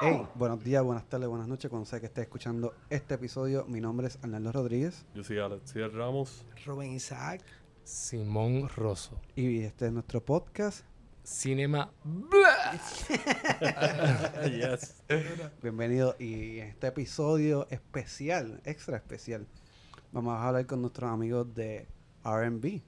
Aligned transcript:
Hey, 0.00 0.26
buenos 0.34 0.62
días, 0.62 0.82
buenas 0.82 1.08
tardes, 1.08 1.28
buenas 1.28 1.48
noches. 1.48 1.70
Cuando 1.70 1.86
sea 1.86 2.00
que 2.00 2.06
esté 2.06 2.22
escuchando 2.22 2.74
este 2.90 3.14
episodio, 3.14 3.64
mi 3.66 3.80
nombre 3.80 4.08
es 4.08 4.18
Arnaldo 4.22 4.52
Rodríguez 4.52 5.04
Yo 5.14 5.22
soy 5.24 5.38
Alexiel 5.38 5.92
Ramos. 5.92 6.44
Rubén 6.66 6.92
Isaac. 6.92 7.40
Simón 7.84 8.68
Rosso. 8.76 9.20
y 9.36 9.60
este 9.62 9.86
es 9.86 9.92
nuestro 9.92 10.22
podcast. 10.24 10.84
Cinema. 11.22 11.90
yes. 14.46 15.02
Bienvenido 15.62 16.16
y 16.18 16.58
en 16.60 16.68
este 16.68 16.88
episodio 16.88 17.66
especial, 17.70 18.60
extra 18.64 18.96
especial, 18.96 19.46
vamos 20.12 20.34
a 20.34 20.46
hablar 20.48 20.66
con 20.66 20.82
nuestros 20.82 21.10
amigos 21.10 21.54
de 21.54 21.86
R&B, 22.24 22.82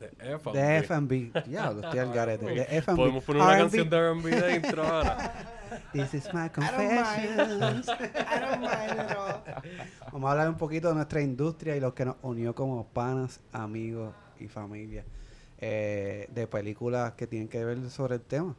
De 0.00 0.10
F. 0.18 0.52
de 0.52 0.76
F&B. 0.78 1.32
Ya, 1.48 1.70
lo 1.70 1.80
estoy 1.80 1.98
al 2.00 2.12
garete. 2.12 2.46
De 2.46 2.62
F&B. 2.78 2.96
Podemos 2.96 3.22
poner 3.24 3.42
una 3.42 3.56
canción 3.58 3.88
de 3.88 3.96
R&B 3.96 4.30
de 4.30 4.56
intro 4.56 4.82
ahora. 4.84 5.52
This 5.92 6.14
is 6.14 6.32
my 6.32 6.48
confessions. 6.48 7.88
I 7.88 8.40
don't 8.40 8.60
mind 8.60 8.98
at 8.98 9.16
all. 9.16 9.42
Vamos 10.12 10.28
a 10.28 10.32
hablar 10.32 10.48
un 10.48 10.56
poquito 10.56 10.88
de 10.88 10.94
nuestra 10.94 11.20
industria 11.20 11.76
y 11.76 11.80
lo 11.80 11.94
que 11.94 12.04
nos 12.04 12.16
unió 12.22 12.54
como 12.54 12.86
panas, 12.86 13.40
amigos 13.52 14.14
y 14.38 14.48
familia. 14.48 15.04
eh, 15.58 16.28
de 16.30 16.46
películas 16.46 17.14
que 17.14 17.26
tienen 17.26 17.48
que 17.48 17.64
ver 17.64 17.90
sobre 17.90 18.16
el 18.16 18.20
tema. 18.22 18.54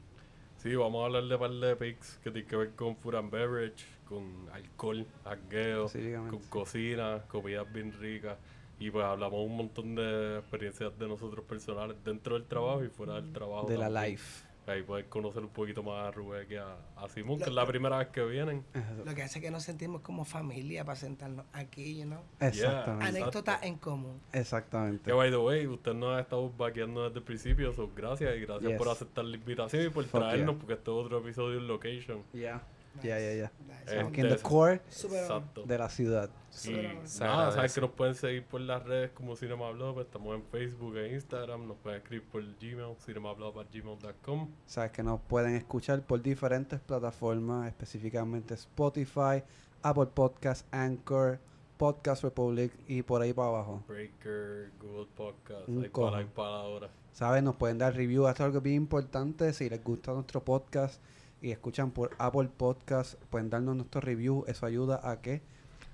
Sí, 0.57 0.75
vamos 0.75 1.03
a 1.03 1.05
hablar 1.05 1.23
de 1.23 1.35
un 1.35 1.39
par 1.39 1.51
de 1.51 1.75
pics 1.75 2.19
que 2.23 2.31
tienen 2.31 2.49
que 2.49 2.55
ver 2.55 2.71
con 2.71 2.95
food 2.97 3.15
and 3.15 3.31
beverage, 3.31 3.85
con 4.07 4.23
alcohol, 4.51 5.05
jangueo, 5.23 5.87
con 6.29 6.39
cocina, 6.49 7.23
comidas 7.27 7.71
bien 7.71 7.93
ricas. 7.99 8.37
Y 8.79 8.91
pues 8.91 9.05
hablamos 9.05 9.39
un 9.45 9.57
montón 9.57 9.95
de 9.95 10.37
experiencias 10.37 10.97
de 10.97 11.07
nosotros 11.07 11.43
personales 11.45 11.97
dentro 12.03 12.35
del 12.35 12.45
trabajo 12.45 12.83
y 12.83 12.89
fuera 12.89 13.15
del 13.15 13.31
trabajo. 13.33 13.67
De 13.67 13.77
la 13.77 13.89
life. 13.89 14.45
Ahí 14.67 14.83
puedes 14.83 15.07
conocer 15.07 15.41
un 15.43 15.49
poquito 15.49 15.81
más 15.81 16.07
a 16.07 16.11
Rubén 16.11 16.45
que 16.45 16.59
a, 16.59 16.75
a 16.97 17.07
Simón, 17.07 17.37
que 17.37 17.45
es 17.45 17.53
la 17.53 17.65
primera 17.65 17.97
vez 17.99 18.09
que 18.09 18.23
vienen. 18.25 18.65
Lo 19.05 19.15
que 19.15 19.23
hace 19.23 19.39
que 19.39 19.49
nos 19.49 19.63
sentimos 19.63 20.01
como 20.01 20.25
familia 20.25 20.83
para 20.83 20.97
sentarnos 20.97 21.45
aquí, 21.53 21.97
you 21.99 22.03
know. 22.05 22.21
Exactamente. 22.41 23.05
Anécdotas 23.05 23.63
en 23.63 23.77
común. 23.77 24.19
Exactamente. 24.33 25.03
Que 25.05 25.13
by 25.13 25.29
the 25.31 25.37
way, 25.37 25.65
usted 25.67 25.93
nos 25.93 26.17
ha 26.17 26.19
estado 26.19 26.51
vaqueando 26.57 27.05
desde 27.05 27.19
el 27.19 27.23
principio, 27.23 27.71
so 27.71 27.89
gracias 27.95 28.35
y 28.35 28.41
gracias 28.41 28.71
Yes. 28.71 28.77
por 28.77 28.89
aceptar 28.89 29.23
la 29.25 29.37
invitación 29.37 29.85
y 29.85 29.89
por 29.89 30.03
Fuck 30.03 30.19
traernos, 30.21 30.55
yeah. 30.55 30.59
porque 30.59 30.73
este 30.73 30.91
es 30.91 30.97
otro 30.97 31.19
episodio 31.19 31.59
en 31.59 31.67
location. 31.67 32.23
Ya. 32.33 32.61
Ya, 33.03 33.19
ya, 33.19 33.33
ya. 33.33 33.51
Eh, 33.89 33.99
Aquí 34.01 34.19
en 34.21 34.27
the 34.29 34.35
de- 34.35 34.41
core 34.41 34.81
Exacto. 34.87 35.63
de 35.63 35.77
la 35.77 35.89
ciudad. 35.89 36.29
Y 36.65 36.71
nada, 37.19 37.51
sabes 37.51 37.73
que 37.75 37.81
nos 37.81 37.91
pueden 37.91 38.15
seguir 38.15 38.43
por 38.45 38.59
las 38.61 38.83
redes 38.83 39.11
como 39.11 39.35
Cinema 39.35 39.69
Blog, 39.71 39.93
pues 39.93 40.07
estamos 40.07 40.35
en 40.35 40.43
Facebook 40.43 40.97
e 40.97 41.13
Instagram, 41.13 41.67
nos 41.67 41.77
pueden 41.77 41.99
escribir 42.01 42.27
por 42.27 42.41
Gmail, 42.59 42.95
cinemablog.gmail.com. 43.05 44.49
Sabes 44.65 44.91
que 44.91 45.03
nos 45.03 45.21
pueden 45.21 45.55
escuchar 45.55 46.01
por 46.01 46.21
diferentes 46.21 46.79
plataformas, 46.79 47.67
específicamente 47.67 48.53
Spotify, 48.55 49.43
Apple 49.83 50.07
Podcast, 50.07 50.65
Anchor, 50.73 51.39
Podcast 51.77 52.23
Republic 52.23 52.73
y 52.87 53.03
por 53.03 53.21
ahí 53.21 53.33
para 53.33 53.49
abajo. 53.49 53.83
Breaker, 53.87 54.71
Google 54.81 55.07
Podcast, 55.15 55.67
Un 55.69 55.85
cojo. 55.89 56.07
para, 56.09 56.17
hay 56.21 56.25
para 56.25 56.47
ahora. 56.55 56.89
¿Sabes? 57.13 57.43
Nos 57.43 57.55
pueden 57.55 57.77
dar 57.77 57.95
review. 57.95 58.27
Esto 58.27 58.43
es 58.43 58.47
algo 58.47 58.61
bien 58.61 58.75
importante. 58.77 59.53
Si 59.53 59.69
les 59.69 59.83
gusta 59.83 60.11
nuestro 60.13 60.43
podcast 60.43 61.01
y 61.41 61.51
escuchan 61.51 61.91
por 61.91 62.11
Apple 62.17 62.49
Podcast, 62.55 63.15
pueden 63.29 63.49
darnos 63.49 63.75
nuestro 63.75 64.01
review. 64.01 64.43
Eso 64.47 64.65
ayuda 64.65 64.99
a 65.09 65.21
que 65.21 65.41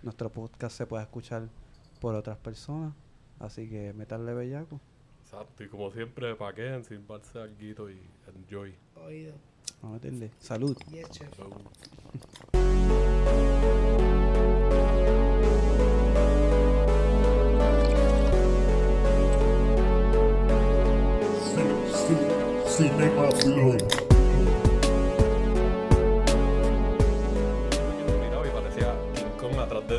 nuestro 0.02 0.32
podcast 0.32 0.78
se 0.78 0.86
pueda 0.86 1.04
escuchar 1.04 1.50
por 2.00 2.16
otras 2.16 2.38
personas. 2.38 2.94
Así 3.40 3.70
que 3.70 3.94
metanle 3.94 4.34
bellaco. 4.34 4.80
Exacto, 5.24 5.64
y 5.64 5.68
como 5.68 5.92
siempre, 5.92 6.36
paqueen, 6.36 6.84
sirvarse 6.84 7.40
algo 7.40 7.90
y 7.90 8.00
enjoy. 8.36 8.76
Oído. 9.04 9.34
Vamos 9.82 10.02
a 10.02 10.06
meterle. 10.06 10.32
Salud. 10.40 10.78
Yes, 10.92 11.10
chef. 11.10 11.30
Cinema 22.68 23.30
Blog. 23.46 24.03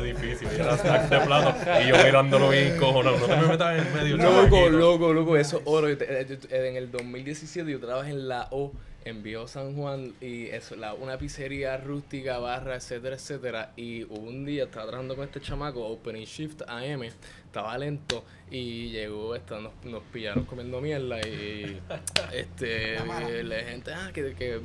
De 0.01 0.09
edificio, 0.11 0.47
y 0.51 0.55
era 0.55 0.75
de 0.75 1.19
plato, 1.25 1.55
y 1.83 1.87
yo 1.89 1.95
mirándolo 2.03 2.49
bien 2.49 2.77
cojonado, 2.77 3.17
no 3.17 3.25
te 3.27 3.35
me 3.37 3.47
metas 3.47 3.79
en 3.79 3.87
el 3.87 3.93
medio, 3.93 4.17
Loco, 4.17 4.69
loco, 4.69 5.13
loco, 5.13 5.37
eso 5.37 5.57
es 5.57 5.63
oro. 5.65 5.89
Yo 5.89 5.97
te- 5.97 6.21
eh, 6.21 6.25
yo- 6.27 6.55
En 6.55 6.75
el 6.75 6.91
2017 6.91 7.71
yo 7.71 7.79
trabajé 7.79 8.11
en 8.11 8.27
la 8.27 8.47
O, 8.51 8.71
en 9.05 9.21
Viejo 9.21 9.47
San 9.47 9.75
Juan, 9.75 10.13
y 10.19 10.47
eso, 10.47 10.75
la, 10.75 10.93
una 10.95 11.17
pizzería 11.19 11.77
rústica, 11.77 12.39
barra, 12.39 12.75
etcétera, 12.75 13.15
etcétera. 13.15 13.71
Y 13.75 14.03
un 14.03 14.45
día 14.45 14.63
estaba 14.63 14.85
trabajando 14.87 15.15
con 15.15 15.25
este 15.25 15.39
chamaco, 15.41 15.85
Opening 15.85 16.25
Shift 16.25 16.63
AM, 16.67 17.03
estaba 17.45 17.77
lento, 17.77 18.23
y 18.49 18.89
llegó, 18.89 19.35
esta, 19.35 19.59
nos, 19.59 19.73
nos 19.83 20.01
pillaron 20.11 20.45
comiendo 20.45 20.81
mierda, 20.81 21.19
y 21.19 21.79
este, 22.33 22.95
La 22.95 23.05
mala. 23.05 23.29
y 23.29 23.43
la 23.43 23.55
gente, 23.59 23.93
ah, 23.93 24.09
que, 24.13 24.33
que 24.33 24.59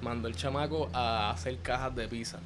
mandó 0.00 0.26
el 0.28 0.34
chamaco 0.36 0.88
a 0.94 1.30
hacer 1.30 1.58
cajas 1.58 1.94
de 1.94 2.08
pizza. 2.08 2.40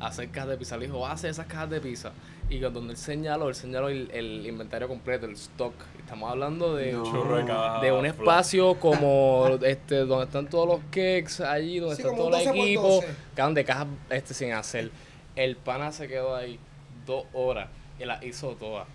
Hacer 0.00 0.28
cajas 0.30 0.50
de 0.50 0.56
pizza. 0.56 0.76
Le 0.76 0.86
dijo, 0.86 1.06
hace 1.06 1.28
esas 1.28 1.46
cajas 1.46 1.70
de 1.70 1.80
pizza. 1.80 2.12
Y 2.50 2.60
cuando 2.60 2.80
él 2.80 2.96
señaló, 2.96 3.48
él 3.48 3.54
señaló 3.54 3.88
el, 3.88 4.10
el 4.12 4.46
inventario 4.46 4.88
completo, 4.88 5.26
el 5.26 5.32
stock. 5.32 5.74
Estamos 5.98 6.30
hablando 6.30 6.76
de, 6.76 6.92
No. 6.92 7.04
Chorro 7.04 7.80
de 7.80 7.92
un 7.92 8.06
espacio 8.06 8.74
como 8.78 9.48
este 9.62 9.96
donde 10.06 10.24
están 10.26 10.48
todos 10.48 10.66
los 10.66 10.80
cakes 10.90 11.42
allí, 11.44 11.78
donde 11.78 11.96
Sí, 11.96 12.02
está 12.02 12.16
todo 12.16 12.28
el 12.28 12.32
12 12.32 12.46
por 12.46 12.56
equipo, 12.56 12.82
12. 12.82 13.08
cagan 13.34 13.54
de 13.54 13.64
cajas 13.64 13.86
este 14.10 14.34
sin 14.34 14.52
hacer. 14.52 14.90
El 15.36 15.56
pana 15.56 15.92
se 15.92 16.08
quedó 16.08 16.34
ahí 16.34 16.58
dos 17.06 17.24
horas 17.32 17.68
y 17.98 18.04
la 18.04 18.24
hizo 18.24 18.50
todas. 18.52 18.86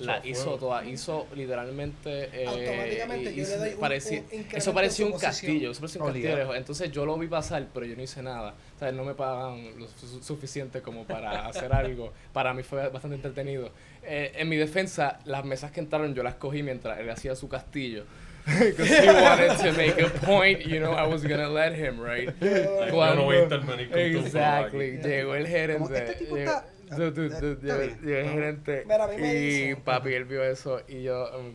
La 0.00 0.20
hizo 0.24 0.50
fue. 0.50 0.58
todas, 0.58 0.86
hizo 0.86 1.26
literalmente. 1.34 2.28
eh, 2.32 2.46
Automáticamente 2.46 3.32
y- 3.32 3.36
yo 3.36 3.42
le 3.48 3.56
doy 3.56 3.72
un- 3.74 3.80
parecía- 3.80 4.18
un 4.18 4.24
incremento 4.24 4.56
eso 4.56 4.74
parecía 4.74 5.06
un 5.06 5.12
castillo, 5.18 5.70
eso 5.70 5.80
parecía 5.80 6.00
un 6.02 6.06
castillo. 6.08 6.36
Lejos. 6.36 6.56
Entonces 6.56 6.92
yo 6.92 7.06
lo 7.06 7.16
vi 7.18 7.26
pasar, 7.26 7.66
pero 7.72 7.86
yo 7.86 7.96
no 7.96 8.02
hice 8.02 8.22
nada. 8.22 8.54
O 8.74 8.78
sea, 8.78 8.92
no 8.92 9.04
me 9.04 9.14
pagaban 9.14 9.78
lo 9.78 9.86
su- 9.88 10.22
suficiente 10.22 10.82
como 10.82 11.04
para 11.04 11.46
hacer 11.46 11.72
algo. 11.72 12.12
Para 12.32 12.52
mí 12.54 12.62
fue 12.62 12.88
bastante 12.88 13.16
entretenido. 13.16 13.70
Eh, 14.02 14.32
en 14.36 14.48
mi 14.48 14.56
defensa, 14.56 15.18
las 15.24 15.44
mesas 15.44 15.70
que 15.72 15.80
entraron 15.80 16.14
yo 16.14 16.22
las 16.22 16.34
cogí 16.34 16.62
mientras 16.62 16.98
él 17.00 17.10
hacía 17.10 17.34
su 17.34 17.48
castillo. 17.48 18.04
Because 18.46 18.88
he 18.88 19.08
wanted 19.08 19.56
to 19.56 19.72
make 19.76 20.00
a 20.00 20.08
point, 20.24 20.60
you 20.60 20.78
know, 20.78 20.92
I 20.92 21.04
was 21.08 21.24
gonna 21.24 21.48
let 21.48 21.72
him, 21.74 22.00
right? 22.00 22.28
Like, 22.40 22.92
yo 22.92 23.14
no 23.16 23.24
voy 23.24 23.38
a 23.38 23.48
tu 23.48 23.56
Exactly. 23.98 24.98
Llegó 25.02 25.34
el 25.34 25.46
gerente. 25.48 25.82
Como, 25.82 25.94
este 25.96 26.14
tipo 26.14 26.36
llegó- 26.36 26.50
está- 26.52 26.64
Llegó 26.90 27.80
el 27.80 27.98
gerente. 28.00 28.84
A 28.90 29.06
mí 29.08 29.16
me 29.18 29.34
y 29.34 29.74
papi, 29.74 30.12
él 30.14 30.24
vio 30.24 30.42
eso 30.44 30.80
y 30.88 31.02
yo. 31.02 31.28
um, 31.38 31.54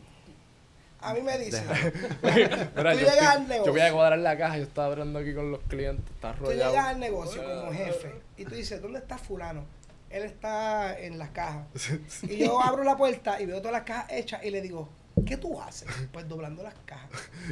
A 0.99 1.13
mí 1.13 1.21
me 1.21 1.37
dicen, 1.37 1.65
Mira, 2.23 2.93
Tú 2.93 2.99
yo, 2.99 3.05
llegas 3.05 3.27
al 3.27 3.47
negocio. 3.47 3.65
yo 3.65 3.71
voy 3.71 3.81
a 3.81 3.91
cuadrar 3.93 4.19
la 4.19 4.37
caja, 4.37 4.57
yo 4.57 4.63
estaba 4.63 4.87
hablando 4.91 5.19
aquí 5.19 5.33
con 5.33 5.51
los 5.51 5.61
clientes, 5.63 6.05
está 6.13 6.33
tú 6.33 6.45
rodeado. 6.45 6.71
llegas 6.71 6.85
al 6.87 6.99
negocio 6.99 7.43
como 7.43 7.71
jefe 7.73 8.11
y 8.37 8.45
tú 8.45 8.55
dices, 8.55 8.81
¿dónde 8.81 8.99
está 8.99 9.17
fulano? 9.17 9.65
Él 10.09 10.23
está 10.23 10.99
en 10.99 11.17
las 11.17 11.29
cajas. 11.29 11.65
Y 12.23 12.37
yo 12.37 12.61
abro 12.61 12.83
la 12.83 12.97
puerta 12.97 13.41
y 13.41 13.45
veo 13.45 13.57
todas 13.59 13.71
las 13.73 13.83
cajas 13.83 14.11
hechas 14.11 14.43
y 14.43 14.49
le 14.51 14.61
digo, 14.61 14.89
¿qué 15.25 15.37
tú 15.37 15.59
haces? 15.61 15.87
Pues 16.11 16.27
doblando 16.27 16.61
las 16.63 16.75
cajas. 16.85 17.09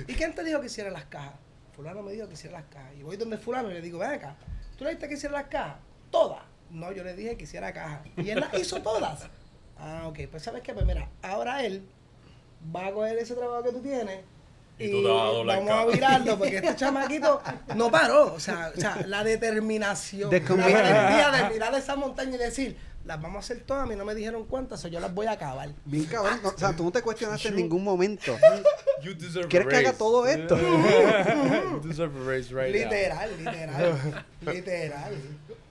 ¿Y 0.08 0.14
quién 0.14 0.36
te 0.36 0.44
dijo 0.44 0.60
que 0.60 0.66
hiciera 0.68 0.92
las 0.92 1.06
cajas? 1.06 1.34
Fulano 1.76 2.04
me 2.04 2.12
dijo 2.12 2.28
que 2.28 2.34
hiciera 2.34 2.60
las 2.60 2.68
cajas. 2.70 2.92
Y 3.00 3.04
voy 3.04 3.16
donde 3.16 3.38
fulano 3.38 3.72
y 3.72 3.76
le 3.76 3.82
digo, 3.82 3.98
ven 4.00 4.12
acá, 4.12 4.36
¿tú 4.78 4.84
le 4.84 4.90
dijiste 4.90 5.08
que 5.08 5.14
hiciera 5.14 5.34
las 5.36 5.48
cajas? 5.48 5.78
Todas. 6.12 6.44
No, 6.72 6.92
yo 6.92 7.04
le 7.04 7.16
dije 7.16 7.38
que 7.38 7.44
hiciera 7.44 7.74
cajas. 7.74 8.02
Y 8.18 8.30
él 8.30 8.40
las 8.40 8.54
hizo 8.54 8.82
todas. 8.82 9.28
Ah, 9.78 10.04
ok. 10.08 10.20
Pues 10.30 10.44
sabes 10.44 10.62
qué, 10.62 10.74
pues 10.74 10.86
mira, 10.86 11.10
ahora 11.22 11.64
él 11.64 11.84
va 12.76 12.88
a 12.88 12.92
coger 12.92 13.18
ese 13.18 13.36
trabajo 13.36 13.64
que 13.64 13.72
tú 13.72 13.82
tienes 13.82 14.20
Y 14.78 14.86
y, 14.86 14.92
tú 14.92 15.02
te 15.02 15.08
vas 15.08 15.22
a 15.22 15.26
doblar 15.26 15.58
vamos 15.66 15.72
a 15.72 15.86
virarlo 15.86 16.38
porque 16.38 16.58
este 16.58 16.76
chamaquito 16.78 17.42
no 17.76 17.90
paró. 17.90 18.34
O 18.34 18.40
sea, 18.40 18.72
o 18.76 18.80
sea 18.80 19.06
la 19.08 19.24
determinación, 19.24 20.30
De 20.30 20.42
la 20.42 20.56
valentía 20.56 21.32
de 21.32 21.50
mirar 21.54 21.74
esa 21.76 21.96
montaña 21.96 22.36
y 22.36 22.38
decir, 22.38 22.78
las 23.06 23.20
vamos 23.22 23.38
a 23.38 23.40
hacer 23.40 23.64
todas, 23.66 23.84
a 23.84 23.86
mí 23.88 23.96
no 23.96 24.06
me 24.06 24.14
dijeron 24.14 24.46
cuántas, 24.46 24.84
o 24.86 24.88
yo 24.88 25.00
las 25.00 25.14
voy 25.14 25.26
a 25.26 25.32
acabar. 25.32 25.70
Bien 25.86 26.06
cabrón. 26.06 26.40
no, 26.44 26.50
o 26.50 26.58
sea, 26.58 26.76
tú 26.76 26.84
no 26.84 26.92
te 26.92 27.02
cuestionaste 27.02 27.48
en 27.48 27.56
ningún 27.56 27.84
momento. 27.84 28.38
You 29.02 29.16
deserve 29.16 29.48
¿Quieres 29.48 29.68
que 29.68 29.76
haga 29.78 29.94
todo 29.94 30.28
esto? 30.28 30.58
you 31.72 31.82
deserve 31.84 32.20
a 32.20 32.24
raise 32.24 32.54
right 32.54 32.74
now. 32.74 32.92
literal, 32.92 33.38
literal, 33.38 34.26
literal. 34.42 35.14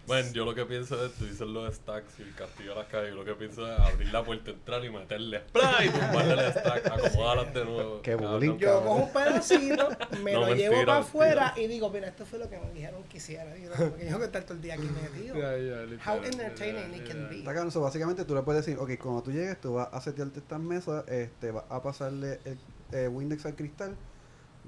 Bueno, 0.08 0.32
yo 0.32 0.46
lo 0.46 0.54
que 0.54 0.64
pienso 0.64 1.04
es, 1.04 1.12
tú 1.12 1.26
dices 1.26 1.46
los 1.46 1.74
stacks 1.74 2.18
y 2.18 2.22
el 2.22 2.34
castillo 2.34 2.70
de 2.70 2.76
las 2.76 2.86
calles, 2.86 3.10
yo 3.10 3.16
lo 3.16 3.24
que 3.26 3.34
pienso 3.34 3.70
es 3.70 3.78
abrir 3.78 4.10
la 4.10 4.24
puerta, 4.24 4.50
entrar 4.50 4.82
y 4.82 4.88
meterle 4.90 5.42
spray 5.48 5.88
y 5.88 5.90
tumbarle 5.90 6.46
el 6.46 6.50
stack, 6.52 6.86
acomodarlas 6.86 7.52
de 7.54 7.64
nuevo. 7.66 8.00
Qué 8.02 8.14
bullying. 8.14 8.56
Yo 8.56 8.82
cojo 8.82 8.94
un 8.94 9.12
pedacito, 9.12 9.88
me 10.24 10.32
No, 10.32 10.40
lo 10.40 10.46
mentira, 10.46 10.70
llevo 10.70 10.86
para 10.86 10.94
mentira. 10.94 10.96
afuera 10.98 11.54
y 11.58 11.66
digo, 11.66 11.90
mira, 11.90 12.08
esto 12.08 12.24
fue 12.24 12.38
lo 12.38 12.48
que 12.48 12.58
me 12.58 12.70
dijeron 12.72 13.04
que 13.04 13.18
hiciera. 13.18 13.54
Y 13.58 13.64
yo, 13.64 13.70
porque 13.70 13.90
yo 13.90 14.06
tengo 14.06 14.18
que 14.20 14.24
estar 14.24 14.42
todo 14.44 14.54
el 14.54 14.62
día 14.62 14.74
aquí 14.74 14.88
metido. 15.14 15.34
Ya, 15.36 15.58
ya, 15.58 16.10
How 16.10 16.24
entertaining 16.24 16.94
it 16.94 17.04
ya, 17.06 17.12
can 17.12 17.28
be. 17.28 17.38
Está 17.40 17.52
cabrón, 17.52 17.70
so, 17.70 17.82
básicamente 17.82 18.24
tú 18.24 18.34
le 18.34 18.40
puedes 18.42 18.64
decir, 18.64 18.80
ok, 18.80 18.90
cuando 18.98 19.22
tú 19.22 19.30
llegues, 19.30 19.60
tú 19.60 19.74
vas 19.74 19.88
a 19.92 20.00
setearte 20.00 20.40
estas 20.40 20.58
mesas, 20.58 21.06
este, 21.08 21.50
vas 21.50 21.64
a 21.68 21.82
pasarle 21.82 22.40
el 22.46 22.58
eh, 22.92 23.08
Windex 23.08 23.44
al 23.44 23.54
cristal, 23.54 23.94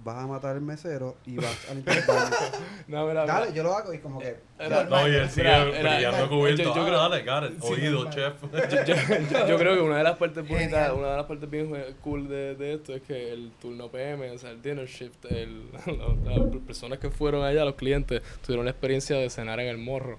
vas 0.02 0.16
a 0.24 0.26
matar 0.26 0.52
al 0.56 0.60
mesero 0.62 1.16
y 1.26 1.36
vas 1.36 1.68
a 1.70 1.74
limpiar 1.74 1.98
el 1.98 2.04
baño. 2.06 2.36
No, 2.88 3.06
mira, 3.06 3.22
mira. 3.22 3.34
Dale, 3.40 3.52
yo 3.52 3.62
lo 3.62 3.74
hago 3.74 3.92
y 3.94 3.98
como 3.98 4.18
que... 4.18 4.36
Era- 4.58 4.84
No, 4.84 5.06
y 5.08 5.14
él 5.14 5.30
sigue 5.30 5.48
Era- 5.48 5.64
brillando 5.64 6.18
yo- 6.18 6.28
cubierto. 6.28 6.62
yo 6.62 6.70
Ah, 6.82 6.86
creo- 6.86 6.98
dale, 7.08 7.22
Gareth. 7.22 7.60
Sí, 7.62 7.72
Oído, 7.72 8.10
chef. 8.10 8.34
yo, 8.52 8.84
yo- 8.84 9.46
yo 9.46 9.56
creo 9.58 9.74
que 9.76 9.80
una 9.80 9.98
de 9.98 10.04
las 10.04 10.16
partes 10.16 10.46
bonitas, 10.48 10.92
una 10.92 11.10
de 11.12 11.16
las 11.16 11.26
partes 11.26 11.48
bien 11.48 11.72
cool 12.02 12.28
de, 12.28 12.54
de 12.56 12.74
esto 12.74 12.94
es 12.94 13.02
que 13.02 13.32
el 13.32 13.52
turno 13.60 13.88
PM, 13.88 14.30
o 14.30 14.38
sea, 14.38 14.50
el 14.50 14.60
dinner 14.60 14.86
shift, 14.86 15.24
el, 15.30 15.70
la- 15.72 16.36
las 16.38 16.56
personas 16.66 16.98
que 16.98 17.10
fueron 17.10 17.44
allá, 17.44 17.64
los 17.64 17.74
clientes, 17.76 18.22
tuvieron 18.44 18.64
la 18.66 18.72
experiencia 18.72 19.16
de 19.16 19.30
cenar 19.30 19.60
en 19.60 19.68
el 19.68 19.78
morro. 19.78 20.18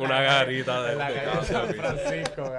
Una 0.00 0.20
garita 0.22 0.82
de, 0.82 0.92
en 0.92 0.98
la 0.98 1.08
calle 1.08 1.44
San. 1.44 1.68
Francisco. 1.74 2.52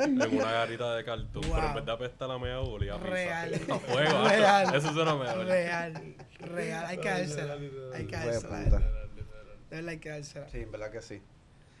En 0.00 0.34
una 0.38 0.52
garita 0.52 0.94
de 0.96 1.04
cartón. 1.04 1.42
Pero 1.42 1.78
en 1.78 1.84
de 1.84 1.92
apesta 1.92 2.26
la 2.26 2.38
mea 2.38 2.60
olía 2.60 2.94
pizza. 2.98 3.80
Fuego. 3.92 4.24
Real. 4.28 4.74
Eso 4.74 4.92
suena 4.92 5.14
mejor. 5.14 5.44
Real, 5.46 6.14
real, 6.38 6.84
hay 6.86 6.98
que 6.98 7.08
dársela. 7.08 7.54
Hay 7.94 8.06
que 8.06 8.16
dársela. 8.16 8.58
De 8.60 9.76
verdad 9.76 9.88
hay 9.88 9.98
que 9.98 10.08
dársela. 10.08 10.48
Sí, 10.48 10.58
en 10.58 10.70
verdad 10.72 10.90
que 10.90 11.00
sí. 11.02 11.20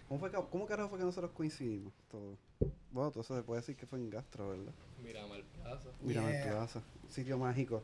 ¿Cómo, 0.08 0.20
fue, 0.20 0.30
que- 0.30 0.38
¿Cómo 0.50 0.66
carajo 0.66 0.88
fue 0.90 0.98
que 0.98 1.04
nosotros 1.04 1.30
coincidimos? 1.32 1.92
Todo. 2.10 2.36
Bueno, 2.92 3.10
todo 3.10 3.22
eso 3.22 3.36
se 3.36 3.42
puede 3.42 3.60
decir 3.60 3.76
que 3.76 3.86
fue 3.86 3.98
en 3.98 4.10
Gastro, 4.10 4.50
¿verdad? 4.50 4.72
Mira, 5.02 5.26
mal 5.26 5.42
plaza. 5.62 5.88
Mira, 6.00 6.20
Yeah. 6.30 6.46
Plaza. 6.50 6.82
Sitio 7.08 7.38
mágico. 7.38 7.82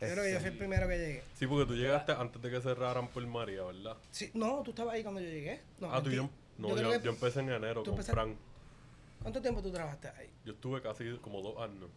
Yo 0.00 0.06
creo 0.08 0.24
que 0.24 0.32
yo 0.32 0.40
fui 0.40 0.48
el 0.48 0.56
primero 0.56 0.88
que 0.88 0.96
llegué. 0.96 1.22
Sí, 1.34 1.46
porque 1.46 1.66
tú 1.66 1.74
llegaste 1.76 2.12
antes 2.12 2.40
de 2.40 2.50
que 2.50 2.60
cerraran 2.62 3.08
por 3.08 3.26
María, 3.26 3.62
¿verdad? 3.64 3.98
Sí, 4.10 4.30
no, 4.32 4.62
tú 4.62 4.70
estabas 4.70 4.94
ahí 4.94 5.02
cuando 5.02 5.20
yo 5.20 5.28
llegué. 5.28 5.60
No, 5.78 5.92
ah, 5.92 6.02
tú 6.02 6.08
y 6.10 6.16
yo. 6.16 6.30
No, 6.56 6.74
Yo 6.76 7.10
empecé 7.10 7.40
en 7.40 7.50
enero 7.50 7.82
con 7.84 7.94
empezaste- 7.94 8.12
Frank. 8.12 8.36
¿Cuánto 9.20 9.42
tiempo 9.42 9.60
tú 9.62 9.70
trabajaste 9.70 10.08
ahí? 10.08 10.30
Yo 10.46 10.54
estuve 10.54 10.80
casi 10.80 11.18
como 11.18 11.42
dos 11.42 11.58
años. 11.62 11.90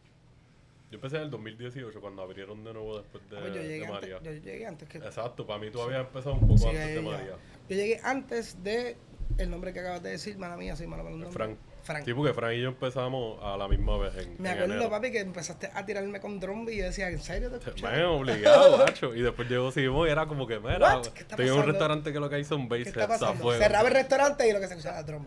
Yo 0.94 0.98
empecé 0.98 1.16
en 1.16 1.24
el 1.24 1.31
2018 1.31 2.00
cuando 2.00 2.22
abrieron 2.22 2.63
de 2.63 2.72
nuevo 2.72 3.00
después 3.00 3.28
de, 3.28 3.36
Ah, 3.36 3.40
pues 3.42 3.54
yo, 3.56 3.62
de 3.63 3.68
llegué 3.68 3.88
María. 3.88 4.18
antes, 4.18 4.36
yo 4.36 4.42
llegué 4.44 4.66
antes 4.68 4.88
que... 4.88 4.98
Exacto, 5.00 5.48
para 5.48 5.57
mí 5.57 5.72
tú 5.72 5.81
habías 5.81 6.01
empezado 6.01 6.36
un 6.36 6.42
poco 6.42 6.57
Sí, 6.60 6.68
antes 6.68 6.94
de. 6.94 7.01
María. 7.01 7.36
Yo 7.68 7.75
llegué 7.75 8.00
antes 8.04 8.63
de 8.63 8.95
el 9.40 9.50
nombre 9.50 9.74
que 9.74 9.80
acabas 9.80 10.04
de 10.04 10.12
decir, 10.12 10.38
mala 10.38 10.56
mía, 10.56 10.75
con 10.78 10.86
un 10.94 11.19
nombre. 11.22 11.31
Frank. 11.31 11.57
Frank. 11.81 12.06
Sí, 12.06 12.13
porque 12.13 12.31
Frank 12.36 12.54
y 12.54 12.62
yo 12.62 12.68
empezamos 12.69 13.40
a 13.44 13.57
la 13.57 13.68
misma 13.68 13.98
vez 13.98 14.16
en, 14.18 14.36
Me 14.40 14.50
en 14.50 14.54
acuerdo, 14.56 14.74
enero. 14.75 14.90
papi, 14.92 15.12
que 15.12 15.19
empezaste 15.22 15.72
a 15.74 15.84
tirarme 15.84 16.19
con 16.22 16.40
drum 16.40 16.69
y 16.69 16.78
yo 16.78 16.84
decía, 16.86 17.10
¿en 17.10 17.19
serio 17.19 17.50
te 17.50 17.57
escuché? 17.57 17.88
Me 17.88 18.04
obligado, 18.06 18.78
macho. 18.78 19.16
Y 19.16 19.22
después 19.24 19.50
llegó 19.50 19.72
Simón 19.72 20.07
y 20.07 20.12
era 20.12 20.28
como 20.28 20.46
que, 20.46 20.57
estoy 20.57 21.48
en 21.48 21.54
un 21.54 21.66
restaurante 21.66 22.13
que 22.13 22.19
lo 22.19 22.30
que 22.30 22.36
hay 22.36 22.44
son 22.44 22.69
¿Qué 22.69 22.78
base 22.78 22.81
está 22.84 23.00
heads 23.01 23.10
a 23.13 23.18
pasando? 23.19 23.42
fuego. 23.44 23.60
Cerraba 23.63 23.88
el 23.88 23.96
restaurante 23.96 24.48
y 24.48 24.54
lo 24.54 24.60
que 24.60 24.68
se 24.68 24.74
escuchaba 24.75 25.00
era 25.00 25.07
drum. 25.07 25.25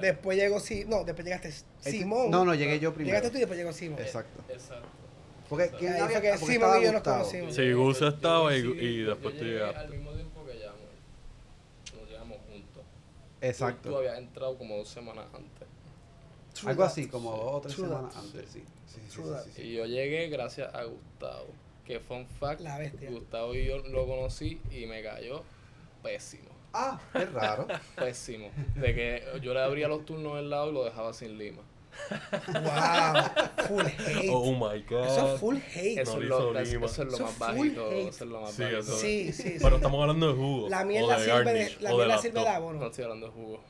Después 0.00 0.38
llegó 0.38 0.60
Si... 0.60 0.84
No, 0.84 1.04
después 1.04 1.24
llegaste 1.24 1.48
este- 1.48 1.90
Simón. 1.90 2.30
No, 2.30 2.44
no, 2.44 2.54
llegué 2.54 2.78
yo 2.78 2.92
primero. 2.94 3.16
Llegaste 3.16 3.30
tú 3.30 3.36
y 3.36 3.40
después 3.40 3.58
llegó 3.58 3.72
Simón. 3.72 3.98
Exacto. 4.00 4.42
Exacto. 4.48 4.88
Porque 5.48 5.70
¿quién 5.78 5.94
Ahí 5.94 6.00
había 6.02 6.20
fue 6.20 6.22
que 6.30 6.38
porque 6.38 6.52
Simón 6.52 6.70
y 6.80 6.84
yo 6.84 6.92
nos 6.92 7.00
Gustavo. 7.00 7.18
conocimos. 7.18 7.54
Sí, 7.56 7.72
Gus 7.72 8.02
estaba 8.02 8.56
y, 8.56 8.60
y 8.60 9.02
después 9.02 9.36
tú 9.36 9.44
llegaste. 9.44 9.78
Al 9.78 9.88
mismo 9.90 10.12
tiempo 10.12 10.44
que 10.46 10.58
Yamor. 10.60 11.98
Nos 12.00 12.08
llegamos 12.08 12.38
juntos. 12.48 12.72
Tú, 12.74 13.40
tú 13.40 13.46
Exacto. 13.46 13.98
habías 13.98 14.18
entrado 14.18 14.56
como 14.56 14.76
dos 14.76 14.88
semanas 14.88 15.26
antes. 15.34 15.68
True 16.54 16.70
Algo 16.70 16.82
that. 16.84 16.90
así, 16.92 17.06
como 17.08 17.30
dos 17.32 17.54
o 17.54 17.60
tres 17.62 17.74
True 17.74 17.88
semanas 17.88 18.14
that. 18.14 18.22
antes, 18.24 18.50
sí. 18.50 18.64
Sí, 18.86 19.00
sí, 19.08 19.12
True 19.14 19.24
sí, 19.24 19.30
that. 19.32 19.44
sí, 19.44 19.50
sí. 19.56 19.62
Y 19.62 19.72
yo 19.74 19.86
llegué 19.86 20.28
gracias 20.28 20.72
a 20.74 20.84
Gustavo. 20.84 21.46
Que 21.84 21.98
fun 21.98 22.26
fact, 22.38 22.60
La 22.60 22.78
bestia. 22.78 23.10
Gustavo 23.10 23.54
y 23.54 23.64
yo 23.66 23.78
lo 23.78 24.06
conocí 24.06 24.60
y 24.70 24.86
me 24.86 25.02
cayó 25.02 25.42
pésimo. 26.02 26.49
Ah, 26.72 27.00
qué 27.12 27.24
raro. 27.26 27.66
Pésimo. 27.96 28.50
De 28.76 28.94
que 28.94 29.24
yo 29.42 29.52
le 29.54 29.60
abría 29.62 29.88
los 29.88 30.04
turnos 30.04 30.36
del 30.36 30.50
lado 30.50 30.70
y 30.70 30.74
lo 30.74 30.84
dejaba 30.84 31.12
sin 31.12 31.36
lima. 31.38 31.62
Wow. 32.48 33.66
Full 33.66 33.86
hate. 34.06 34.30
Oh 34.32 34.52
my 34.52 34.80
god. 34.88 35.06
Eso 35.06 35.34
es 35.34 35.40
full 35.40 35.56
hate. 35.74 36.00
Eso, 36.00 36.16
No 36.16 36.22
es 36.22 36.28
lo, 36.28 36.58
es- 36.60 36.68
eso 36.72 36.86
es 36.86 36.98
lo 37.08 37.14
Eso 37.14 37.22
más 37.24 37.32
es 37.32 37.38
bajito. 37.38 37.90
Eso 37.90 38.24
es 38.24 38.30
lo 38.30 38.40
más 38.40 38.52
Sí, 38.52 38.62
bajito. 38.62 38.82
Sí, 38.82 39.32
sí, 39.32 39.42
sí. 39.42 39.56
Pero 39.60 39.76
estamos 39.76 40.00
hablando 40.00 40.28
de 40.28 40.34
jugo. 40.34 40.68
La 40.68 40.84
mierda 40.84 41.18
de 41.18 41.24
sirve 41.24 41.52
de, 41.52 41.76
la 41.80 41.90
de 41.90 41.96
mierda 41.96 42.18
sirve 42.18 42.40
de 42.40 42.48
abono. 42.48 42.78
No 42.80 42.86
estoy 42.86 43.04
hablando 43.04 43.26
de 43.26 43.32
jugo. 43.32 43.60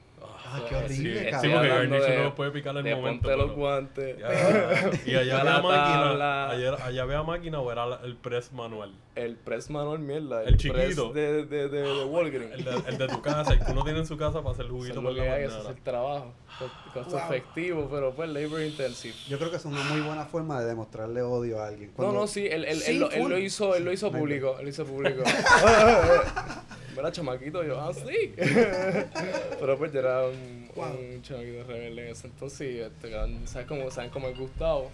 Ah, 0.52 0.60
qué 0.68 0.74
horrible, 0.76 1.18
Sí, 1.20 1.30
cabrón. 1.30 1.40
sí, 1.40 1.48
porque 1.54 1.68
garnish 1.68 2.02
de- 2.02 2.14
uno 2.16 2.24
lo 2.24 2.34
puede 2.34 2.50
picar 2.50 2.72
en 2.72 2.78
el 2.78 2.84
de 2.84 2.94
momento. 2.96 3.22
ponte 3.28 3.36
los 3.36 3.52
guantes. 3.52 4.18
Ya. 4.18 4.90
Y 5.06 5.14
allá 5.16 5.40
había 5.40 5.44
la 5.44 5.62
máquina. 5.62 6.50
allá 6.86 7.02
había 7.02 7.22
máquina 7.22 7.60
o 7.60 7.70
era 7.72 8.00
el 8.04 8.16
press 8.16 8.52
manual. 8.52 8.92
El 9.14 9.36
press 9.36 9.70
manual 9.70 9.98
mierda. 9.98 10.42
El 10.44 10.56
press 10.56 10.58
chiquito. 10.88 11.12
de, 11.12 11.44
de, 11.46 11.68
de, 11.68 11.82
de 11.82 12.04
Walgreens. 12.04 12.52
El 12.54 12.64
de, 12.64 12.70
el 12.88 12.98
de 12.98 13.08
tu 13.08 13.22
casa, 13.22 13.52
el 13.52 13.60
que 13.64 13.70
uno 13.72 13.84
tiene 13.84 13.98
en 14.00 14.06
su 14.06 14.16
casa 14.16 14.40
para 14.42 14.52
hacer 14.52 14.66
juguito 14.70 15.02
por 15.02 15.12
la 15.12 15.22
que 15.22 15.28
hay, 15.30 15.42
eso 15.44 15.50
es 15.50 15.56
mañana. 15.64 15.76
el 15.78 15.82
trabajo. 15.84 16.32
Co- 16.58 16.70
Costo 16.92 17.16
Wow. 17.16 17.24
efectivo, 17.26 17.88
pero 17.90 18.12
pues 18.14 18.28
labor 18.28 18.60
intensive. 18.62 19.14
Yo 19.28 19.38
creo 19.38 19.50
que 19.50 19.56
es 19.56 19.64
una 19.64 19.82
muy 19.84 20.00
buena 20.00 20.24
forma 20.26 20.60
de 20.60 20.66
demostrarle 20.66 21.22
odio 21.22 21.60
a 21.62 21.68
alguien. 21.68 21.90
No, 21.90 21.96
Cuando- 21.96 22.14
no, 22.20 22.26
sí, 22.26 22.46
él, 22.46 22.64
él, 22.64 22.80
Sí, 22.80 22.90
él, 22.92 22.98
lo, 23.00 23.10
él 23.10 23.28
lo 23.28 23.38
hizo, 23.38 23.74
él 23.76 23.84
lo 23.84 23.92
hizo 23.92 24.10
Sí, 24.10 24.16
público, 24.16 24.56
él 24.58 24.64
lo 24.64 24.68
hizo 24.70 24.84
público. 24.84 25.22
Mira, 26.96 27.12
chamaquito, 27.12 27.62
yo, 27.64 27.80
ah, 27.80 27.92
sí. 27.94 28.34
Pero 29.60 29.78
pues 29.78 29.92
yo 29.92 30.00
era 30.00 30.24
un, 30.26 30.68
Wow. 30.74 30.86
un 31.14 31.22
chamaquito 31.22 31.64
rebelde 31.64 32.06
en 32.06 32.12
ese 32.12 32.26
entonces 32.28 32.60
y 32.74 32.80
este, 32.80 33.10
¿sabes 33.46 33.66
cómo, 33.66 33.90
¿saben 33.90 34.10
cómo 34.10 34.28
es 34.28 34.38
Gustavo? 34.38 34.90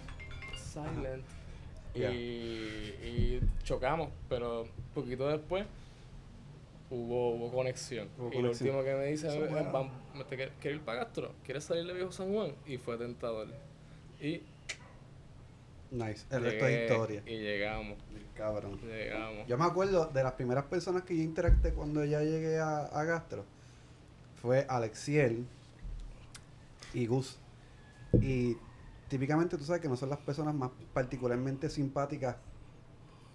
Silent. 0.72 1.24
Y, 1.94 1.98
Yeah. 1.98 2.10
y 2.12 3.40
chocamos, 3.64 4.10
pero 4.28 4.66
poquito 4.94 5.26
después 5.28 5.64
hubo, 6.90 7.34
hubo 7.34 7.52
conexión. 7.52 8.08
Hubo 8.18 8.28
y 8.28 8.36
conexión. 8.36 8.68
lo 8.70 8.78
último 8.78 8.84
que 8.84 8.94
me 9.00 9.06
dice, 9.10 9.28
es 9.28 9.34
"Eh, 9.34 9.46
bueno. 9.50 9.72
vamos, 9.72 9.92
¿te 10.28 10.36
quieres 10.36 10.54
quieres 10.60 10.78
ir 10.80 10.84
para 10.84 11.04
Castro? 11.04 11.32
¿Quieres 11.44 11.64
salir 11.64 11.86
de 11.86 11.92
Viejo 11.94 12.12
San 12.12 12.32
Juan? 12.32 12.52
Y 12.66 12.76
fue 12.78 12.96
tentador. 12.96 13.48
Y 14.20 14.42
Nice. 15.90 16.26
El 16.30 16.42
resto 16.42 16.66
es 16.66 16.82
historia. 16.90 17.22
Y 17.26 17.38
llegamos, 17.38 17.96
Cabrón. 18.34 18.80
llegamos. 18.82 19.46
Yo 19.46 19.56
me 19.56 19.64
acuerdo 19.64 20.06
de 20.06 20.22
las 20.22 20.32
primeras 20.32 20.64
personas 20.64 21.04
que 21.04 21.16
yo 21.16 21.22
interacté 21.22 21.72
cuando 21.72 22.04
ya 22.04 22.20
llegué 22.22 22.58
a, 22.58 22.80
a 22.86 23.04
Gastro. 23.04 23.44
Fue 24.42 24.66
Alexiel 24.68 25.46
y 26.92 27.06
Gus. 27.06 27.38
Y 28.20 28.56
típicamente 29.08 29.56
tú 29.56 29.64
sabes 29.64 29.80
que 29.80 29.88
no 29.88 29.96
son 29.96 30.10
las 30.10 30.18
personas 30.18 30.54
más 30.54 30.70
particularmente 30.92 31.70
simpáticas 31.70 32.36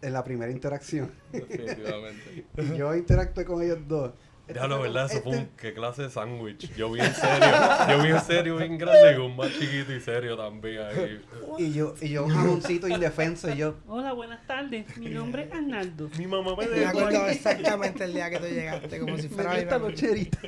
en 0.01 0.13
la 0.13 0.23
primera 0.23 0.51
interacción. 0.51 1.11
Definitivamente. 1.31 2.45
Y 2.57 2.77
yo 2.77 2.95
interactué 2.95 3.45
con 3.45 3.61
ellos 3.61 3.79
dos. 3.87 4.11
Este 4.47 4.59
Ya 4.59 4.67
lo 4.67 4.79
fue 4.79 4.87
verdad, 4.87 5.05
eso 5.09 5.21
fue 5.21 5.31
un 5.33 5.37
este- 5.37 5.55
qué 5.61 5.73
clase 5.73 6.01
de 6.01 6.09
sándwich. 6.09 6.75
Yo 6.75 6.91
bien 6.91 7.13
serio, 7.13 7.47
yo 7.89 8.03
bien 8.03 8.19
serio, 8.19 8.57
bien 8.57 8.77
grande 8.77 9.13
y 9.13 9.17
un 9.17 9.35
más 9.37 9.47
chiquito 9.57 9.93
y 9.93 10.01
serio 10.01 10.35
también 10.35 10.81
ahí. 10.81 11.21
Y 11.59 11.71
yo, 11.71 11.93
y 12.01 12.09
yo 12.09 12.25
un 12.25 12.31
jamoncito 12.31 12.87
indefenso 12.89 13.49
y 13.49 13.55
yo, 13.57 13.75
Hola, 13.87 14.11
buenas 14.11 14.45
tardes. 14.47 14.97
Mi 14.97 15.09
nombre 15.11 15.43
es 15.43 15.53
Arnaldo. 15.53 16.09
Mi 16.17 16.27
mamá 16.27 16.55
me 16.57 16.65
Me 16.67 16.71
dejó 16.79 16.89
acuerdo 16.89 17.23
ahí. 17.23 17.35
exactamente 17.35 18.03
el 18.03 18.13
día 18.13 18.29
que 18.29 18.39
tú 18.39 18.45
llegaste, 18.47 18.99
como 18.99 19.15
si 19.17 19.29
me 19.29 19.35
fuera 19.35 19.57
esta 19.59 19.77
nocherita. 19.79 20.39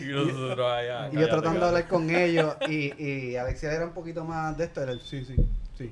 Y 0.00 0.04
nosotros 0.12 0.70
allá. 0.72 1.08
Y 1.10 1.16
yo 1.16 1.28
tratando 1.28 1.60
de 1.60 1.66
hablar 1.66 1.88
con 1.88 2.10
ellos 2.10 2.54
y, 2.68 2.92
y 3.02 3.36
Alexia 3.36 3.72
era 3.72 3.86
un 3.86 3.92
poquito 3.92 4.24
más 4.24 4.56
de 4.56 4.64
esto, 4.64 4.82
era 4.82 4.92
el 4.92 5.00
sí, 5.00 5.24
sí, 5.24 5.34
sí. 5.76 5.90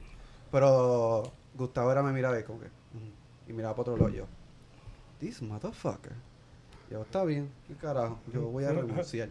Pero 0.52 1.32
Gustavo 1.60 1.92
era 1.92 2.02
me 2.02 2.12
miraba 2.12 2.38
y 2.40 2.42
como 2.42 2.60
que, 2.60 2.68
y 3.46 3.52
miraba 3.52 3.74
para 3.74 3.92
otro 3.92 3.96
lado 3.96 4.08
yo, 4.08 4.26
this 5.20 5.42
motherfucker. 5.42 6.12
Yo, 6.90 7.02
está 7.02 7.22
bien, 7.22 7.48
qué 7.68 7.74
carajo, 7.74 8.18
yo 8.32 8.46
voy 8.46 8.64
a 8.64 8.72
renunciar. 8.72 9.28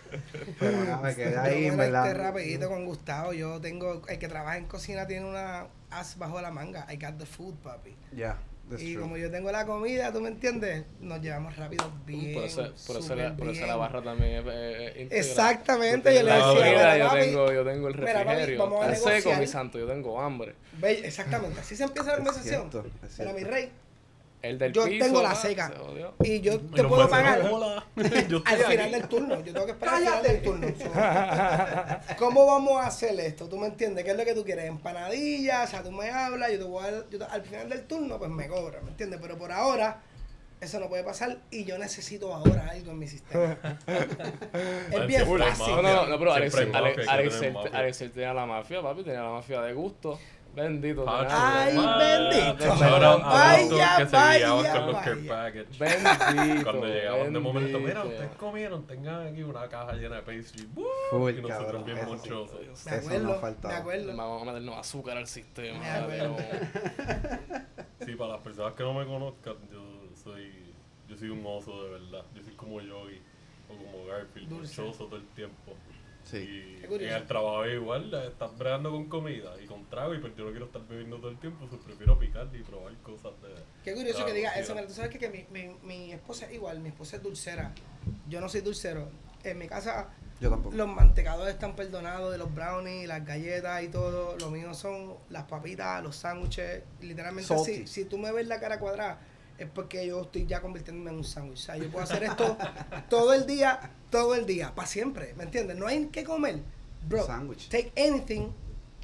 Pero 0.58 0.84
nada, 0.84 1.02
me 1.02 1.14
quedé 1.14 1.36
ahí, 1.36 1.66
Yo 1.66 1.72
en 1.72 1.76
verdad. 1.76 2.16
rapidito 2.16 2.68
con 2.70 2.86
Gustavo. 2.86 3.34
Yo 3.34 3.60
tengo, 3.60 4.00
el 4.08 4.18
que 4.18 4.26
trabaja 4.26 4.56
en 4.56 4.64
cocina 4.64 5.06
tiene 5.06 5.28
una 5.28 5.66
as 5.90 6.16
bajo 6.16 6.40
la 6.40 6.50
manga. 6.50 6.86
I 6.90 6.96
got 6.96 7.18
the 7.18 7.26
food, 7.26 7.56
papi. 7.56 7.94
Ya, 8.16 8.38
that's 8.70 8.82
y 8.82 8.92
true. 8.92 9.02
como 9.02 9.16
yo 9.16 9.30
tengo 9.30 9.50
la 9.52 9.66
comida, 9.66 10.12
¿tú 10.12 10.20
me 10.20 10.28
entiendes? 10.28 10.84
Nos 11.00 11.20
llevamos 11.20 11.56
rápido 11.56 11.90
bien. 12.06 12.34
por 12.34 12.44
eso, 12.44 12.72
por 12.86 12.96
eso, 12.96 13.14
la, 13.14 13.36
por 13.36 13.48
eso 13.48 13.66
la 13.66 13.76
barra 13.76 14.02
también 14.02 14.32
es, 14.34 14.46
es 14.46 14.96
íntegra. 15.00 15.18
Exactamente, 15.18 16.14
yo 16.14 16.22
le 16.22 16.30
decía, 16.32 16.46
comida, 16.46 16.64
"Mira, 16.64 16.98
yo 16.98 17.10
tengo, 17.12 17.52
yo 17.52 17.64
tengo 17.64 17.88
el 17.88 17.94
Mira, 17.98 18.24
refrigerio. 18.24 18.58
vamos 18.58 18.84
a 18.84 18.92
Está 18.92 19.10
seco, 19.20 19.34
mi 19.38 19.46
santo, 19.46 19.78
yo 19.78 19.86
tengo 19.86 20.20
hambre. 20.20 20.54
Exactamente, 20.82 21.60
así 21.60 21.76
se 21.76 21.84
empieza 21.84 22.10
la 22.10 22.16
conversación. 22.16 22.70
Pero 23.16 23.32
mi 23.32 23.44
rey, 23.44 23.70
El 24.44 24.58
del 24.58 24.72
Yo 24.74 24.84
piso, 24.84 25.06
tengo 25.06 25.22
la 25.22 25.30
ah, 25.30 25.34
seca. 25.34 25.72
se 26.20 26.28
y 26.28 26.40
yo 26.42 26.54
Y 26.54 26.58
te 26.58 26.84
puedo 26.84 27.08
pagar 27.08 27.40
"Hola, 27.50 27.86
yo 28.28 28.42
al 28.44 28.58
final 28.58 28.80
aquí". 28.80 28.90
del 28.92 29.08
turno. 29.08 29.40
Yo 29.42 29.52
tengo 29.54 29.64
que 29.64 29.72
esperar 29.72 29.94
al 29.94 30.00
final 30.02 30.22
del 30.22 30.42
turno. 30.42 30.66
¿Cómo 32.18 32.44
vamos 32.46 32.76
a 32.82 32.86
hacer 32.88 33.18
esto? 33.20 33.48
¿Tú 33.48 33.56
me 33.56 33.68
entiendes? 33.68 34.04
¿Qué 34.04 34.10
es 34.10 34.16
lo 34.18 34.24
que 34.24 34.34
tú 34.34 34.44
quieres? 34.44 34.66
Empanadillas, 34.66 35.68
o 35.68 35.70
sea, 35.70 35.82
tú 35.82 35.90
me 35.92 36.10
hablas, 36.10 36.52
yo 36.52 36.58
te 36.58 36.64
voy 36.64 36.84
a 36.84 36.90
dar- 36.90 37.04
yo 37.10 37.18
te- 37.18 37.24
al 37.24 37.42
final 37.42 37.68
del 37.70 37.84
turno, 37.84 38.18
pues 38.18 38.30
me 38.30 38.46
cobras, 38.46 38.82
¿me 38.82 38.90
entiendes? 38.90 39.18
Pero 39.22 39.38
por 39.38 39.50
ahora, 39.50 40.02
eso 40.60 40.78
no 40.78 40.88
puede 40.90 41.04
pasar 41.04 41.38
y 41.50 41.64
yo 41.64 41.78
necesito 41.78 42.34
ahora 42.34 42.68
algo 42.70 42.90
en 42.90 42.98
mi 42.98 43.08
sistema. 43.08 43.56
es 44.92 45.06
bien 45.06 45.26
fácil. 45.26 45.66
No, 45.76 45.82
no, 45.82 45.94
no, 45.94 46.06
no, 46.06 46.18
pero 46.18 46.32
Alex, 46.34 46.54
Alex, 47.72 47.98
tenía 48.12 48.34
la 48.34 48.44
mafia, 48.44 48.82
papi, 48.82 49.02
tenía 49.04 49.22
la 49.22 49.30
mafia 49.30 49.62
de 49.62 49.72
gusto. 49.72 50.18
Bendito. 50.54 51.04
Pacho, 51.04 51.34
Ay, 51.36 51.76
bendito. 51.76 52.72
Ahora, 52.72 53.12
a 53.12 53.16
Vaya, 53.16 53.98
los 53.98 54.08
que 54.08 54.16
vaya, 54.16 54.38
guiaban 54.38 54.76
con 54.78 54.86
los 54.92 54.96
care 55.02 55.14
vaya. 55.14 55.28
package. 55.28 55.78
Bendito. 55.78 56.64
Cuando 56.70 56.86
llegaban 56.86 57.32
de 57.32 57.40
momento, 57.40 57.80
mira, 57.80 58.04
ustedes 58.04 58.36
comieron, 58.36 58.86
tengan 58.86 59.26
aquí 59.26 59.42
una 59.42 59.68
caja 59.68 59.92
llena 59.94 60.16
de 60.16 60.22
pastry. 60.22 60.68
Full, 61.10 61.30
y 61.30 61.34
nosotros 61.42 61.58
cabrón, 61.64 61.84
bien 61.84 61.98
eso 61.98 62.08
monchosos. 62.08 62.60
Me 62.60 62.72
Eso 62.72 62.90
no 62.90 62.96
acuerdo, 62.96 63.40
faltaba. 63.40 63.74
me 63.74 63.80
acuerdo. 63.80 64.16
Vamos 64.16 64.42
a 64.42 64.44
meternos 64.46 64.76
azúcar 64.78 65.16
al 65.16 65.26
sistema. 65.26 65.78
Me 65.80 66.18
Sí, 68.06 68.14
para 68.16 68.32
las 68.32 68.40
personas 68.42 68.74
que 68.74 68.82
no 68.82 68.92
me 68.94 69.06
conozcan, 69.06 69.54
yo 69.72 69.82
soy, 70.22 70.52
yo 71.08 71.16
soy 71.16 71.30
un 71.30 71.44
oso 71.46 71.84
de 71.84 71.90
verdad. 71.90 72.24
Yo 72.34 72.42
soy 72.42 72.52
como 72.54 72.80
Yogi 72.80 73.20
o 73.70 73.76
como 73.76 74.06
Garfield, 74.06 74.48
Dulce. 74.48 74.82
monchoso 74.82 75.04
todo 75.06 75.16
el 75.16 75.26
tiempo. 75.28 75.72
Sí. 76.24 76.78
Y 76.90 76.94
en 77.04 77.12
el 77.12 77.26
trabajo 77.26 77.64
es 77.64 77.74
igual, 77.74 78.12
estás 78.14 78.56
bregando 78.58 78.90
con 78.90 79.08
comida 79.08 79.52
y 79.62 79.66
con 79.66 79.73
trago, 79.94 80.14
y 80.14 80.18
pues 80.18 80.34
yo 80.36 80.44
no 80.44 80.50
quiero 80.50 80.66
estar 80.66 80.82
bebiendo 80.88 81.16
todo 81.18 81.30
el 81.30 81.38
tiempo, 81.38 81.66
pues 81.68 81.80
prefiero 81.82 82.18
picar 82.18 82.48
y 82.52 82.62
probar 82.62 82.92
cosas 83.02 83.32
de... 83.42 83.54
Qué 83.84 83.92
curioso 83.94 84.18
Claro, 84.18 84.26
que 84.32 84.36
diga 84.38 84.50
eso. 84.52 84.74
tú 84.86 84.92
sabes 84.92 85.10
que, 85.10 85.18
que 85.18 85.28
mi, 85.28 85.46
mi, 85.50 85.74
mi 85.82 86.12
esposa 86.12 86.46
es 86.46 86.54
igual, 86.54 86.80
mi 86.80 86.88
esposa 86.88 87.16
es 87.16 87.22
dulcera. 87.22 87.72
Yo 88.28 88.40
no 88.40 88.48
soy 88.48 88.60
dulcero. 88.62 89.08
En 89.44 89.58
mi 89.58 89.68
casa 89.68 90.08
Yo 90.40 90.48
tampoco. 90.50 90.74
los 90.74 90.88
mantecados 90.88 91.46
están 91.48 91.76
perdonados 91.76 92.32
de 92.32 92.38
los 92.38 92.52
brownies, 92.54 93.06
las 93.06 93.24
galletas 93.26 93.82
y 93.82 93.88
todo. 93.88 94.36
Lo 94.38 94.50
mío 94.50 94.72
son 94.72 95.14
las 95.28 95.44
papitas, 95.44 96.02
los 96.02 96.16
sándwiches. 96.16 96.82
Literalmente, 97.02 97.48
Salty. 97.54 97.74
si, 97.74 97.86
si 97.86 98.04
tú 98.06 98.16
me 98.18 98.32
ves 98.32 98.46
la 98.46 98.58
cara 98.58 98.78
cuadrada, 98.78 99.18
es 99.58 99.68
porque 99.68 100.06
yo 100.06 100.22
estoy 100.22 100.46
ya 100.46 100.60
convirtiéndome 100.62 101.10
en 101.10 101.16
un 101.18 101.24
sándwich. 101.24 101.58
O 101.58 101.62
sea, 101.62 101.76
yo 101.76 101.90
puedo 101.90 102.04
hacer 102.04 102.24
esto 102.24 102.56
todo 103.10 103.34
el 103.34 103.46
día, 103.46 103.78
todo 104.10 104.34
el 104.34 104.46
día, 104.46 104.74
para 104.74 104.88
siempre. 104.88 105.34
¿Me 105.34 105.44
entiendes? 105.44 105.76
No 105.76 105.86
hay 105.86 106.06
que 106.06 106.24
comer. 106.24 106.60
Bro, 107.06 107.26
Sándwich. 107.26 107.68
take 107.68 107.92
anything 107.98 108.48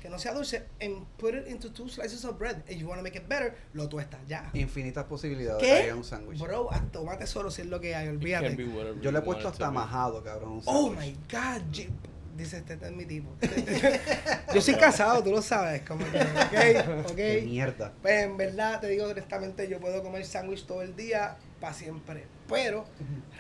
que 0.01 0.09
no 0.09 0.19
sea 0.19 0.33
dulce 0.33 0.67
and 0.81 1.07
put 1.19 1.35
it 1.35 1.47
into 1.49 1.71
two 1.71 1.89
slices 1.89 2.25
of 2.25 2.39
bread. 2.39 2.63
If 2.69 2.79
you 2.79 2.87
want 2.89 2.99
to 2.99 3.03
make 3.03 3.17
it 3.17 3.29
better, 3.29 3.55
lo 3.75 3.89
tuestas 3.89 4.21
ya. 4.27 4.51
Infinitas 4.55 5.05
posibilidades 5.05 5.61
de 5.63 5.67
¿Qué? 5.69 5.75
que 5.75 5.83
haya 5.83 5.97
un 5.97 6.05
sándwich. 6.05 6.41
Bro, 6.41 6.73
haz 6.73 6.91
tomate 6.91 7.27
solo 7.27 7.51
si 7.51 7.63
es 7.63 7.69
lo 7.69 7.81
que 7.81 7.95
hay, 7.95 8.09
olvídate. 8.09 8.57
Yo 9.01 9.13
le 9.13 9.19
he 9.19 9.23
puesto 9.23 9.49
hasta 9.49 9.71
majado, 9.71 10.23
cabrón. 10.23 10.61
Oh 10.65 10.91
my 10.91 11.13
god, 11.31 11.63
Jeep. 11.71 11.91
Dice 12.37 12.59
este, 12.59 12.75
este 12.75 12.87
es 12.87 12.93
mi 12.93 13.05
tipo. 13.05 13.29
Yo 14.55 14.63
soy 14.63 14.75
casado, 14.77 15.23
tú 15.23 15.31
lo 15.31 15.43
sabes. 15.43 15.83
Como 15.83 16.05
que, 16.11 16.19
ok, 16.21 16.51
Qué 17.17 17.39
ok. 17.41 17.45
mierda. 17.47 17.93
Pues 18.01 18.23
en 18.25 18.37
verdad, 18.39 18.81
te 18.81 18.89
digo 18.89 19.07
honestamente, 19.07 19.69
yo 19.69 19.79
puedo 19.79 20.03
comer 20.03 20.25
sándwich 20.25 20.65
todo 20.65 20.81
el 20.81 20.97
día, 20.97 21.37
para 21.61 21.75
siempre. 21.75 22.25
Pero 22.49 22.87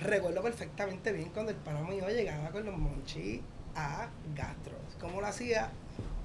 recuerdo 0.02 0.42
perfectamente 0.42 1.12
bien 1.12 1.30
cuando 1.30 1.50
el 1.52 1.56
pana 1.56 1.80
mío 1.82 2.06
llegaba 2.08 2.50
con 2.50 2.66
los 2.66 2.76
monchis 2.76 3.40
a 3.74 4.08
gastros. 4.34 4.80
¿Cómo 5.00 5.20
lo 5.22 5.26
hacía? 5.28 5.70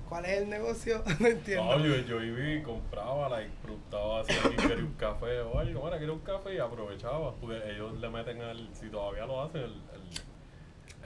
¿Cuál 0.08 0.26
es 0.26 0.42
el 0.42 0.50
negocio? 0.50 1.04
No 1.20 1.28
entiendo. 1.28 1.78
No, 1.78 1.86
yo, 1.86 1.96
yo 1.98 2.22
iba 2.22 2.50
y 2.50 2.62
compraba, 2.62 3.30
like, 3.30 3.52
preguntaba 3.62 4.24
si 4.24 4.34
alguien 4.34 4.70
quería 4.70 4.84
un 4.84 4.94
café 4.94 5.40
o 5.42 5.58
algo, 5.60 5.82
bueno, 5.82 5.98
quería 5.98 6.14
un 6.14 6.20
café 6.20 6.56
y 6.56 6.60
aprovechaba, 6.60 7.34
porque 7.36 7.62
ellos 7.72 8.00
le 8.00 8.10
meten 8.10 8.42
al, 8.42 8.70
si 8.74 8.90
todavía 8.90 9.26
lo 9.26 9.42
hacen, 9.42 9.62
el, 9.62 9.72
el, 9.72 10.35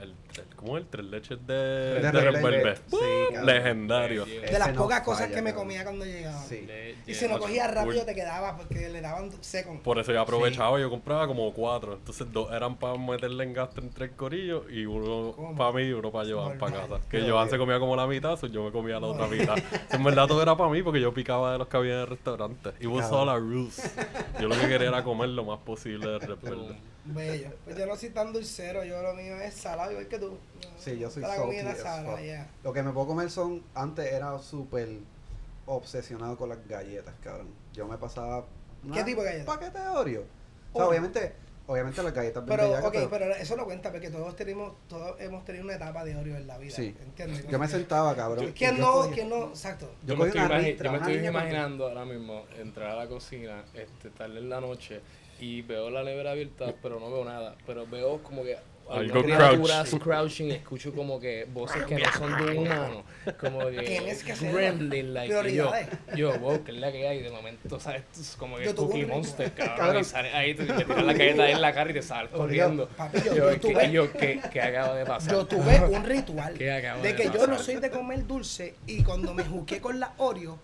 el, 0.02 0.10
el- 0.10 0.56
¿cómo 0.56 0.76
es? 0.78 0.84
El 0.84 0.90
tres 0.90 1.06
leches 1.06 1.46
de, 1.46 1.54
de, 1.54 2.00
De 2.00 2.10
Red 2.12 2.20
Red 2.32 2.42
Velvet. 2.42 2.42
Velvet. 2.42 2.82
Sí. 2.90 3.36
Legendario. 3.44 4.24
De 4.24 4.58
las 4.58 4.72
no 4.74 4.82
pocas 4.82 5.00
cosas 5.02 5.22
falla, 5.24 5.34
que 5.36 5.42
me 5.42 5.54
comía 5.54 5.82
cuando 5.84 6.04
llegaba. 6.04 6.42
Sí. 6.42 6.62
Le- 6.66 6.96
Y 7.06 7.14
si 7.14 7.26
lo 7.26 7.34
Ocho, 7.36 7.44
cogía 7.44 7.66
rápido 7.66 8.04
te 8.04 8.14
quedaba 8.14 8.56
porque 8.56 8.88
le 8.88 9.00
daban 9.00 9.30
second. 9.42 9.80
Por 9.80 9.98
eso 9.98 10.12
yo 10.12 10.20
aprovechaba, 10.20 10.78
yo 10.80 10.90
compraba 10.90 11.26
como 11.26 11.52
cuatro. 11.52 11.94
Entonces 11.94 12.26
dos 12.32 12.50
eran 12.52 12.76
para 12.76 12.96
meterle 12.96 13.44
en 13.44 13.52
gasto 13.54 13.80
entre 13.80 14.06
el 14.06 14.12
corillo 14.12 14.68
y 14.70 14.86
uno 14.86 15.54
para 15.56 15.72
mí 15.72 15.82
y 15.82 15.92
uno 15.92 16.10
para 16.10 16.24
llevar 16.24 16.58
para 16.58 16.76
casa. 16.82 17.00
Que 17.10 17.28
Joan 17.28 17.48
se 17.50 17.58
comía 17.58 17.78
como 17.78 17.96
la 17.96 18.06
mitad, 18.06 18.36
so 18.38 18.46
yo 18.46 18.62
me 18.64 18.70
comía 18.72 19.00
la 19.00 19.06
otra 19.08 19.26
mitad. 19.26 19.56
en 19.90 20.04
verdad 20.04 20.26
todo 20.26 20.42
era 20.42 20.56
para 20.56 20.70
mí 20.70 20.82
porque 20.82 21.00
yo 21.00 21.12
picaba 21.12 21.52
de 21.52 21.58
los 21.58 21.68
que 21.68 21.76
había 21.76 21.94
en 21.94 22.00
el 22.00 22.06
restaurante. 22.06 22.70
It 22.80 22.86
was 22.86 23.10
all 23.10 23.28
a 23.28 23.36
ruse. 23.38 23.82
Yo 24.40 24.48
lo 24.48 24.54
que 24.56 24.68
quería 24.68 24.88
era 24.88 25.02
comer 25.04 25.30
lo 25.30 25.44
más 25.44 25.58
posible 25.60 26.06
de 26.08 26.18
Red 26.18 26.38
Velvet. 26.42 26.76
Bello. 27.14 27.50
Pues 27.64 27.76
yo 27.76 27.86
no 27.86 27.96
soy 27.96 28.10
tan 28.10 28.32
dulcero, 28.32 28.84
yo 28.84 29.02
lo 29.02 29.14
mío 29.14 29.36
es 29.40 29.54
salado 29.54 29.90
igual 29.92 30.08
que 30.08 30.18
tú. 30.18 30.38
Sí, 30.78 30.98
yo 30.98 31.10
soy 31.10 31.22
salada, 31.22 32.20
yeah. 32.22 32.48
Lo 32.64 32.72
que 32.72 32.82
me 32.82 32.92
puedo 32.92 33.06
comer 33.08 33.30
son. 33.30 33.62
Antes 33.74 34.12
era 34.12 34.38
súper 34.38 34.88
obsesionado 35.66 36.36
con 36.36 36.48
las 36.48 36.66
galletas, 36.66 37.14
cabrón. 37.22 37.48
Yo 37.72 37.86
me 37.86 37.96
pasaba. 37.98 38.44
¿Qué 38.92 39.04
tipo 39.04 39.22
de 39.22 39.26
galletas? 39.32 39.46
Paquete 39.56 39.78
de 39.78 39.88
Oreo. 39.88 40.20
O 40.72 40.78
sea, 40.78 40.86
Oreo. 40.86 40.88
obviamente, 40.88 41.32
obviamente 41.66 42.02
las 42.02 42.14
galletas 42.14 42.42
Pero, 42.46 42.62
bellacas, 42.64 42.84
ok, 42.86 42.92
pero 42.94 43.08
pero 43.10 43.34
eso 43.34 43.56
no 43.56 43.64
cuenta 43.66 43.90
porque 43.92 44.10
todos 44.10 44.34
tenemos, 44.36 44.72
todos 44.88 45.20
hemos 45.20 45.44
tenido 45.44 45.64
una 45.64 45.74
etapa 45.74 46.04
de 46.04 46.16
Oreo 46.16 46.36
en 46.36 46.46
la 46.46 46.56
vida. 46.58 46.74
Sí. 46.74 46.96
¿Entiendes? 47.02 47.46
Yo 47.46 47.58
me 47.58 47.68
sentaba, 47.68 48.16
cabrón. 48.16 48.52
¿Quién 48.56 48.80
no? 48.80 48.92
cogía- 48.92 49.14
¿Quién 49.14 49.28
no? 49.28 49.48
Exacto. 49.48 49.86
Yo 50.06 50.14
Yo, 50.14 50.16
me 50.16 50.28
estoy, 50.28 50.40
ristra, 50.48 50.86
yo 50.86 50.92
me 50.92 50.98
una 50.98 51.10
estoy 51.12 51.26
imaginando 51.28 51.88
ahora 51.88 52.04
mismo 52.06 52.44
entrar 52.58 52.90
a 52.92 52.96
la 52.96 53.06
cocina, 53.08 53.64
este, 53.74 54.10
tarde 54.10 54.38
en 54.38 54.48
la 54.48 54.60
noche 54.60 55.00
y 55.40 55.62
veo 55.62 55.90
la 55.90 56.02
nevera 56.02 56.32
abierta, 56.32 56.74
pero 56.82 57.00
no 57.00 57.10
veo 57.10 57.24
nada. 57.24 57.56
Pero 57.66 57.86
veo 57.86 58.22
como 58.22 58.42
que 58.44 58.56
Algo 58.88 59.20
algunas 59.20 59.22
crouch. 59.22 59.38
criaturas 59.60 59.90
crouching 60.02 60.50
escucho 60.50 60.92
como 60.92 61.20
que 61.20 61.46
voces 61.52 61.84
que 61.84 61.94
no 61.96 62.12
son 62.12 62.36
de 62.36 62.50
un 62.52 62.58
humano. 62.66 63.04
Como 63.38 63.66
que 63.68 63.82
Tienes 63.86 64.24
que 64.24 64.32
hacer 64.32 64.52
gremlin, 64.52 65.14
like. 65.14 65.32
yo, 65.54 65.72
yo, 66.16 66.38
wow, 66.40 66.64
que 66.64 66.72
es 66.72 66.78
la 66.78 66.90
que 66.90 67.06
hay. 67.06 67.22
De 67.22 67.30
momento, 67.30 67.78
¿sabes? 67.78 68.02
Es 68.18 68.34
como 68.36 68.56
que 68.56 68.74
Cookie. 68.74 69.06
Monster, 69.06 69.52
cabrón. 69.52 69.76
Cabrón. 69.76 70.00
Y 70.00 70.04
sales 70.04 70.34
ahí, 70.34 70.54
te, 70.54 70.64
tiras 70.64 71.04
la 71.04 71.12
galleta 71.12 71.50
en 71.50 71.60
la 71.60 71.72
cara 71.72 71.90
y 71.90 71.94
te 71.94 72.02
sales 72.02 72.30
corriendo. 72.32 72.88
Papi, 72.88 73.18
yo- 73.18 73.24
yo, 73.26 73.34
yo 73.36 73.50
¿qué- 73.50 73.60
tuve- 73.60 73.90
yo, 73.92 74.12
¿qué, 74.12 74.40
qué 74.52 74.60
acaba 74.60 74.94
de 74.96 75.06
pasar? 75.06 75.32
Yo 75.32 75.46
tuve 75.46 75.80
un 75.88 76.04
ritual 76.04 76.54
¿Qué 76.54 76.72
acaba 76.72 77.00
de 77.00 77.08
de 77.12 77.14
que 77.16 77.30
yo 77.30 77.46
no 77.46 77.58
soy 77.58 77.76
de 77.76 77.90
comer 77.90 78.26
dulce 78.26 78.74
y 78.88 79.02
cuando 79.04 79.32
me 79.34 79.44
juqué 79.44 79.80
con 79.80 80.00
la 80.00 80.14
Oreo, 80.18 80.58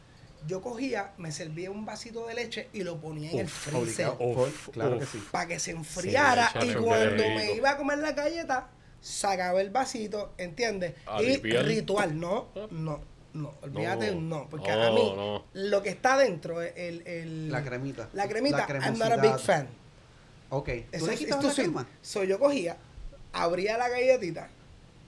yo 0.46 0.60
cogía, 0.62 1.12
me 1.18 1.32
servía 1.32 1.70
un 1.70 1.84
vasito 1.84 2.26
de 2.26 2.34
leche 2.34 2.68
y 2.72 2.82
lo 2.82 2.98
ponía 3.00 3.30
en 3.32 3.40
el 3.40 3.48
freezer. 3.48 4.12
Uf, 4.18 4.68
claro 4.70 4.96
uf. 4.96 5.00
que 5.00 5.06
sí. 5.06 5.28
para 5.30 5.46
que 5.48 5.58
se 5.60 5.72
enfriara 5.72 6.50
Sí, 6.60 6.68
y 6.70 6.74
cuando 6.74 7.16
me 7.16 7.52
iba 7.54 7.70
a 7.70 7.76
comer 7.76 7.98
la 7.98 8.12
galleta, 8.12 8.68
sacaba 9.00 9.60
el 9.60 9.70
vasito, 9.70 10.34
¿entiendes? 10.38 10.94
A 11.06 11.22
y 11.22 11.26
limpiar. 11.28 11.64
ritual, 11.64 12.18
no, 12.18 12.48
no, 12.70 13.00
no, 13.34 13.54
olvídate, 13.62 14.14
no, 14.14 14.20
No, 14.20 14.48
porque 14.48 14.70
no, 14.72 14.82
a 14.82 14.90
mí 14.92 15.12
no. 15.16 15.44
lo 15.52 15.82
que 15.82 15.90
está 15.90 16.16
dentro, 16.18 16.62
el, 16.62 17.06
el 17.06 17.50
La 17.50 17.62
cremita. 17.62 18.08
la 18.12 18.28
cremita, 18.28 18.66
La 18.68 18.86
I'm 18.86 18.98
not 18.98 19.12
a 19.12 19.16
big 19.16 19.38
fan. 19.38 19.68
Ok. 20.50 20.68
¿Tú 20.68 20.72
Eso 20.92 21.06
le 21.06 21.14
es 21.14 21.20
la 21.28 21.40
sweet. 21.42 21.54
crema? 21.54 21.86
So, 22.02 22.24
yo 22.24 22.38
cogía, 22.38 22.76
abría 23.32 23.76
la 23.78 23.88
galletita, 23.88 24.48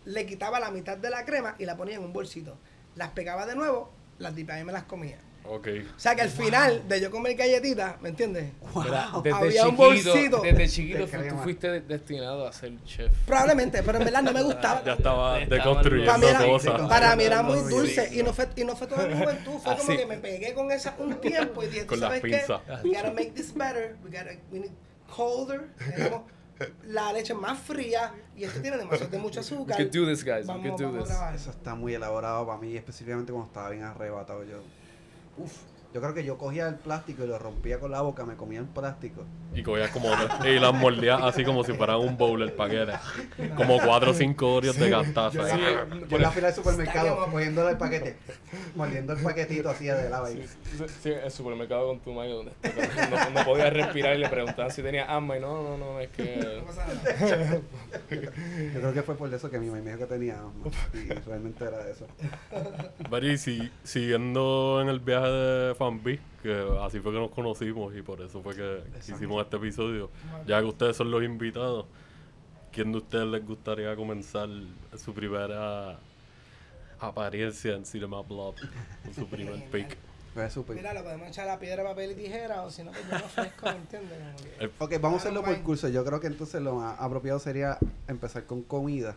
le 0.04 0.26
quitaba 0.26 0.58
la 0.60 0.70
mitad 0.70 0.96
de 0.98 1.10
la 1.10 1.24
crema 1.24 1.54
y 1.58 1.64
la 1.64 1.76
ponía 1.76 1.96
en 1.96 2.02
un 2.04 2.12
bolsito. 2.12 2.56
Las 2.96 3.10
pegaba 3.10 3.46
de 3.46 3.54
nuevo, 3.54 3.90
las 4.18 4.34
dipaba 4.34 4.58
y 4.60 4.64
me 4.64 4.72
las 4.72 4.84
comía. 4.84 5.18
Ok. 5.50 5.68
O 5.96 5.98
sea 5.98 6.14
que 6.14 6.22
al 6.22 6.28
final 6.28 6.86
de 6.86 7.00
yo 7.00 7.10
comer 7.10 7.34
galletitas, 7.34 8.00
¿me 8.02 8.10
entiendes? 8.10 8.52
Wow. 8.74 9.22
desde 9.22 9.36
Había 9.38 9.64
un 9.64 9.70
chiquito, 9.70 9.76
bolsito 10.12 10.40
desde 10.42 10.68
chiquito 10.68 10.98
de 10.98 11.06
fu- 11.06 11.28
tú 11.28 11.36
fuiste 11.42 11.70
de- 11.70 11.80
destinado 11.80 12.46
a 12.46 12.52
ser 12.52 12.72
chef. 12.84 13.12
Probablemente, 13.26 13.82
pero 13.82 13.98
en 13.98 14.04
verdad 14.04 14.22
no 14.22 14.32
me 14.32 14.42
gustaba. 14.42 14.84
Ya 14.84 14.92
estaba 14.92 15.38
deconstruyendo 15.38 16.12
Para 16.12 16.18
mí 16.18 16.26
era, 16.26 16.46
cosas. 16.46 16.88
para 16.88 17.16
mí 17.16 17.24
era 17.24 17.42
muy 17.42 17.60
dulce 17.70 18.10
y 18.14 18.22
no 18.22 18.32
fue, 18.32 18.48
y 18.56 18.64
no 18.64 18.76
fue 18.76 18.86
toda 18.86 19.06
mi 19.06 19.14
juventud, 19.14 19.52
fue 19.52 19.76
como 19.76 19.88
Así. 19.90 19.96
que 19.96 20.06
me 20.06 20.18
pegué 20.18 20.52
con 20.54 20.70
esa 20.70 20.94
un 20.98 21.14
tiempo 21.20 21.62
y 21.62 21.66
dije, 21.68 21.84
¿tú 21.84 21.96
sabes 21.96 22.20
qué? 22.22 22.44
We 22.84 22.90
gotta 22.90 23.12
make 23.12 23.30
this 23.34 23.54
better, 23.54 23.96
we 24.04 24.10
gotta, 24.10 24.32
we 24.52 24.58
need 24.60 24.70
colder, 25.14 25.68
tenemos 25.78 26.22
la 26.88 27.12
leche 27.12 27.34
más 27.34 27.58
fría 27.58 28.12
y 28.36 28.44
esto 28.44 28.60
tiene 28.60 28.76
demasiado 28.76 29.10
de 29.10 29.18
mucho 29.18 29.40
We 29.40 29.46
azúcar. 29.46 29.76
could 29.76 29.90
do 29.92 30.06
this, 30.06 30.24
guys. 30.24 30.44
Vamos, 30.46 30.64
We 30.64 30.70
could 30.70 30.80
do 30.92 31.02
this. 31.04 31.10
Eso 31.34 31.50
está 31.50 31.74
muy 31.74 31.94
elaborado 31.94 32.44
para 32.46 32.58
mí, 32.58 32.76
específicamente 32.76 33.32
cuando 33.32 33.46
estaba 33.48 33.70
bien 33.70 33.84
arrebatado 33.84 34.42
yo. 34.44 34.58
Uf, 35.38 35.64
yo 35.98 36.02
creo 36.02 36.14
que 36.14 36.24
yo 36.24 36.38
cogía 36.38 36.68
el 36.68 36.76
plástico 36.76 37.24
y 37.24 37.26
lo 37.26 37.40
rompía 37.40 37.80
con 37.80 37.90
la 37.90 38.00
boca, 38.02 38.24
me 38.24 38.36
comía 38.36 38.60
el 38.60 38.66
plástico. 38.66 39.24
Y 39.52 39.64
cogías 39.64 39.90
como 39.90 40.08
y 40.44 40.60
las 40.60 40.72
mordías 40.72 41.20
así 41.20 41.42
como 41.42 41.64
si 41.64 41.72
fueran 41.72 41.96
un 41.96 42.16
bowl 42.16 42.40
el 42.40 42.52
paquete. 42.52 42.92
Como 43.56 43.80
cuatro 43.80 44.12
o 44.12 44.14
cinco 44.14 44.54
Oreos 44.54 44.76
de 44.76 44.90
gastazo. 44.90 45.38
Yo, 45.38 45.44
ahí. 45.44 45.60
yo 46.08 46.16
en 46.16 46.22
la 46.22 46.30
fila 46.30 46.46
del 46.46 46.54
supermercado, 46.54 47.28
cogiendo 47.32 47.68
el 47.68 47.76
paquete, 47.76 48.16
mordiendo 48.76 49.14
el 49.14 49.22
paquetito 49.24 49.70
así 49.70 49.86
de 49.86 50.08
lado 50.08 50.26
ahí. 50.26 50.46
Sí, 50.76 50.84
sí, 51.02 51.10
el 51.10 51.32
supermercado 51.32 51.88
con 51.88 51.98
tu 51.98 52.12
donde 52.12 52.52
no, 53.10 53.30
no 53.30 53.44
podía 53.44 53.70
respirar 53.70 54.14
y 54.14 54.18
le 54.20 54.28
preguntaban 54.28 54.70
si 54.70 54.82
tenía 54.82 55.04
asma 55.04 55.36
y 55.36 55.40
no, 55.40 55.62
no, 55.64 55.76
no, 55.78 55.98
es 55.98 56.10
que. 56.10 56.62
Yo 58.72 58.80
creo 58.80 58.94
que 58.94 59.02
fue 59.02 59.16
por 59.16 59.34
eso 59.34 59.50
que 59.50 59.58
mi 59.58 59.66
mamá 59.66 59.82
me 59.82 59.90
dijo 59.90 59.98
que 59.98 60.06
tenía 60.06 60.34
asma, 60.34 60.70
y 60.94 61.08
realmente 61.28 61.64
era 61.64 61.88
eso. 61.88 62.06
Bari, 63.10 63.36
si, 63.36 63.72
siguiendo 63.82 64.80
en 64.80 64.88
el 64.88 65.00
viaje 65.00 65.28
de 65.28 65.74
Que 66.42 66.66
así 66.82 67.00
fue 67.00 67.12
que 67.12 67.18
nos 67.18 67.30
conocimos 67.30 67.94
y 67.96 68.02
por 68.02 68.20
eso 68.20 68.42
fue 68.42 68.54
que 68.54 68.82
hicimos 69.00 69.44
este 69.44 69.56
episodio, 69.56 70.10
ya 70.46 70.60
que 70.60 70.66
ustedes 70.66 70.96
son 70.96 71.10
los 71.10 71.22
invitados, 71.24 71.86
¿quién 72.72 72.92
de 72.92 72.98
ustedes 72.98 73.26
les 73.26 73.44
gustaría 73.44 73.94
comenzar 73.96 74.48
su 74.96 75.12
primera 75.12 75.98
apariencia 77.00 77.74
en 77.74 77.84
Cinema 77.84 78.22
Blob? 78.22 78.54
Con 79.04 79.14
su 79.14 79.26
primer 79.26 79.64
pick. 79.70 79.96
Mira, 80.68 80.94
lo 80.94 81.02
podemos 81.02 81.28
echar 81.28 81.48
a 81.48 81.58
piedra, 81.58 81.82
papel 81.82 82.12
y 82.12 82.14
tijera 82.14 82.62
o 82.62 82.70
si 82.70 82.84
no, 82.84 82.92
pues 82.92 83.02
yo 83.10 83.18
no 83.18 83.24
ofrezco, 83.24 83.66
¿me 83.66 83.76
entiendes? 83.76 84.18
Ok, 84.78 84.92
vamos 85.00 85.14
a 85.14 85.20
hacerlo 85.22 85.42
por 85.42 85.60
curso. 85.62 85.88
Yo 85.88 86.04
creo 86.04 86.20
que 86.20 86.28
entonces 86.28 86.62
lo 86.62 86.76
más 86.76 87.00
apropiado 87.00 87.40
sería 87.40 87.78
empezar 88.06 88.44
con 88.44 88.62
comida, 88.62 89.16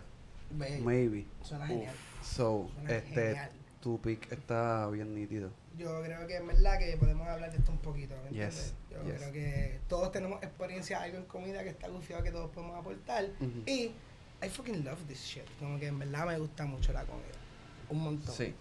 maybe. 0.83 1.25
Suena 1.43 1.67
genial. 1.67 1.93
So, 2.23 2.69
Suena 2.73 2.91
este, 2.91 3.21
genial. 3.27 3.51
tu 3.81 4.01
pick 4.01 4.31
está 4.31 4.89
bien 4.89 5.13
nítido. 5.13 5.51
Yo 5.77 6.01
creo 6.03 6.27
que 6.27 6.35
es 6.37 6.45
verdad 6.45 6.77
que 6.77 6.97
podemos 6.97 7.27
hablar 7.27 7.51
de 7.51 7.57
esto 7.57 7.71
un 7.71 7.77
poquito, 7.79 8.13
¿me 8.29 8.37
Yes? 8.37 8.73
Yo 8.91 9.03
yes. 9.03 9.13
creo 9.19 9.31
que 9.31 9.79
todos 9.87 10.11
tenemos 10.11 10.41
experiencia, 10.43 11.01
algo 11.01 11.17
en 11.17 11.25
comida 11.25 11.63
que 11.63 11.69
está 11.69 11.87
gufiado 11.87 12.23
que 12.23 12.31
todos 12.31 12.49
podemos 12.51 12.77
aportar. 12.77 13.25
Y 13.65 13.91
I 14.43 14.49
fucking 14.49 14.83
love 14.83 14.99
this 15.07 15.23
shit. 15.23 15.43
Como 15.59 15.79
que 15.79 15.87
en 15.87 15.97
verdad 15.99 16.25
me 16.27 16.37
gusta 16.39 16.65
mucho 16.65 16.91
la 16.93 17.03
comida. 17.03 17.25
Un 17.89 17.99
montón. 18.03 18.33
Sí. 18.35 18.53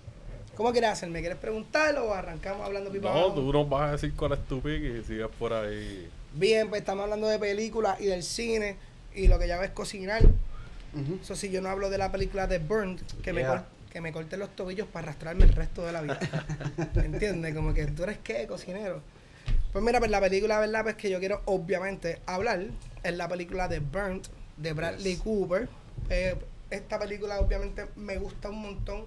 ¿Cómo 0.56 0.72
quieres 0.72 0.90
hacer? 0.90 1.08
¿Me 1.10 1.20
quieres 1.20 1.38
preguntar 1.38 1.96
o 1.98 2.12
arrancamos 2.12 2.66
hablando 2.66 2.90
pipa 2.90 3.12
No, 3.14 3.32
tú 3.32 3.52
nos 3.52 3.68
vas 3.68 3.88
a 3.88 3.92
decir 3.92 4.14
cuál 4.14 4.32
es 4.32 4.44
tu 4.46 4.60
pick 4.60 4.82
y 4.82 5.02
sigues 5.04 5.28
por 5.38 5.52
ahí. 5.52 6.08
Bien, 6.34 6.68
pues 6.68 6.80
estamos 6.80 7.04
hablando 7.04 7.26
de 7.28 7.38
películas 7.38 8.00
y 8.00 8.06
del 8.06 8.22
cine 8.22 8.76
y 9.14 9.26
lo 9.28 9.38
que 9.38 9.48
ya 9.48 9.58
ves 9.58 9.70
cocinar. 9.70 10.22
Eso 11.22 11.36
sí, 11.36 11.50
yo 11.50 11.60
no 11.62 11.68
hablo 11.68 11.88
de 11.88 11.98
la 11.98 12.10
película 12.10 12.46
de 12.46 12.58
Burned, 12.58 13.00
que, 13.22 13.32
me, 13.32 13.40
Yeah. 13.42 13.48
cor- 13.48 13.64
que 13.90 14.00
me 14.00 14.12
corte 14.12 14.36
los 14.36 14.54
tobillos 14.54 14.86
para 14.86 15.08
arrastrarme 15.08 15.44
el 15.44 15.52
resto 15.52 15.84
de 15.84 15.92
la 15.92 16.00
vida. 16.02 16.18
¿Entiendes? 16.94 17.54
Como 17.54 17.74
que 17.74 17.86
tú 17.86 18.04
eres 18.04 18.18
qué, 18.18 18.46
cocinero. 18.46 19.02
Pues 19.72 19.84
mira, 19.84 19.98
pues 19.98 20.10
la 20.10 20.20
película, 20.20 20.58
¿verdad? 20.60 20.82
Pues 20.82 20.96
que 20.96 21.10
yo 21.10 21.18
quiero 21.18 21.42
obviamente 21.46 22.20
hablar 22.26 22.60
es 23.02 23.16
la 23.16 23.28
película 23.28 23.68
de 23.68 23.80
Burnt, 23.80 24.26
de 24.56 24.72
Bradley 24.72 25.14
Yes. 25.14 25.22
Cooper. 25.22 25.68
Eh, 26.08 26.36
esta 26.70 26.98
película 26.98 27.40
obviamente 27.40 27.86
me 27.96 28.16
gusta 28.18 28.50
un 28.50 28.62
montón. 28.62 29.04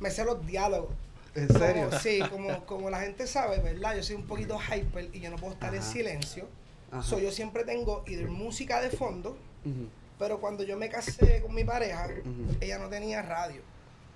Me 0.00 0.10
sé 0.10 0.24
los 0.24 0.44
diálogos. 0.46 0.94
¿En 1.34 1.48
Como- 1.48 1.58
serio? 1.58 1.90
sí, 2.00 2.20
como, 2.30 2.64
como 2.66 2.90
la 2.90 3.00
gente 3.00 3.26
sabe, 3.26 3.58
¿verdad? 3.58 3.96
Yo 3.96 4.02
soy 4.04 4.16
un 4.16 4.26
poquito 4.26 4.58
hyper 4.60 5.08
y 5.12 5.20
yo 5.20 5.30
no 5.30 5.36
puedo 5.36 5.52
estar 5.54 5.74
en 5.74 5.80
Ajá. 5.80 5.90
silencio. 5.92 6.46
Ajá. 6.92 7.02
So, 7.02 7.18
yo 7.18 7.32
siempre 7.32 7.64
tengo 7.64 8.04
either 8.06 8.28
música 8.28 8.80
de 8.80 8.90
fondo, 8.90 9.30
Ujú. 9.64 9.88
pero 10.18 10.38
cuando 10.40 10.62
yo 10.62 10.76
me 10.76 10.88
casé 10.88 11.40
con 11.42 11.52
mi 11.52 11.64
pareja, 11.64 12.06
Ujú. 12.20 12.56
ella 12.60 12.78
no 12.78 12.88
tenía 12.88 13.20
radio. 13.22 13.62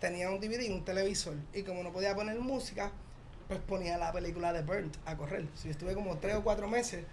Tenía 0.00 0.30
un 0.30 0.40
DVD 0.40 0.62
y 0.62 0.70
un 0.70 0.84
televisor. 0.84 1.34
Y 1.52 1.62
como 1.62 1.82
no 1.82 1.92
podía 1.92 2.14
poner 2.14 2.38
música, 2.38 2.92
pues 3.48 3.60
ponía 3.60 3.98
la 3.98 4.12
película 4.12 4.52
de 4.52 4.62
Burnt 4.62 4.96
a 5.06 5.16
correr. 5.16 5.46
So, 5.54 5.64
yo 5.64 5.70
estuve 5.70 5.94
como 5.94 6.16
tres 6.18 6.36
o 6.36 6.42
cuatro 6.42 6.68
meses 6.68 7.04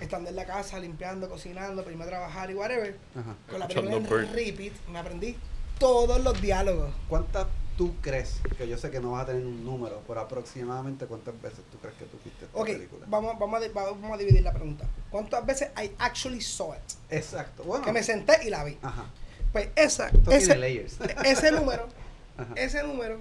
estando 0.00 0.30
en 0.30 0.36
la 0.36 0.44
casa, 0.44 0.78
limpiando, 0.78 1.28
cocinando, 1.28 1.82
para 1.82 1.92
irme 1.92 2.04
a 2.04 2.08
trabajar 2.08 2.50
y 2.50 2.54
whatever. 2.54 2.96
Ajá. 3.14 3.36
Con 3.50 3.58
la 3.60 3.68
película 3.68 3.96
en 3.96 4.06
Burnt. 4.06 4.32
repeat, 4.32 4.72
me 4.90 4.98
aprendí 4.98 5.36
todos 5.78 6.22
los 6.22 6.40
diálogos. 6.40 6.92
¿Cuántas 7.08 7.46
tú 7.76 7.94
crees, 8.00 8.40
que 8.56 8.66
yo 8.66 8.76
sé 8.76 8.90
que 8.90 8.98
no 8.98 9.12
vas 9.12 9.22
a 9.22 9.26
tener 9.26 9.46
un 9.46 9.64
número, 9.64 10.02
pero 10.08 10.18
aproximadamente 10.18 11.06
cuántas 11.06 11.40
veces 11.40 11.60
tú 11.70 11.78
crees 11.78 11.94
que 11.96 12.06
tú 12.06 12.18
viste 12.24 12.44
esta 12.46 12.58
Ok, 12.58 12.66
película? 12.66 13.06
vamos, 13.08 13.38
vamos, 13.38 13.62
a, 13.62 13.68
vamos 13.68 14.12
a 14.12 14.16
dividir 14.16 14.42
la 14.42 14.52
pregunta. 14.52 14.84
¿Cuántas 15.10 15.46
veces 15.46 15.70
I 15.80 15.92
actually 16.00 16.40
saw 16.40 16.74
it? 16.74 16.80
Exacto. 17.08 17.62
Bueno. 17.62 17.84
Que 17.84 17.92
me 17.92 18.02
senté 18.02 18.44
y 18.44 18.50
la 18.50 18.64
vi. 18.64 18.76
Ajá. 18.82 19.04
Pues 19.52 19.68
esa, 19.76 20.10
ese, 20.28 20.56
layers. 20.56 20.98
ese 21.24 21.52
número, 21.52 21.86
Ajá. 22.38 22.54
ese 22.56 22.82
número 22.84 23.20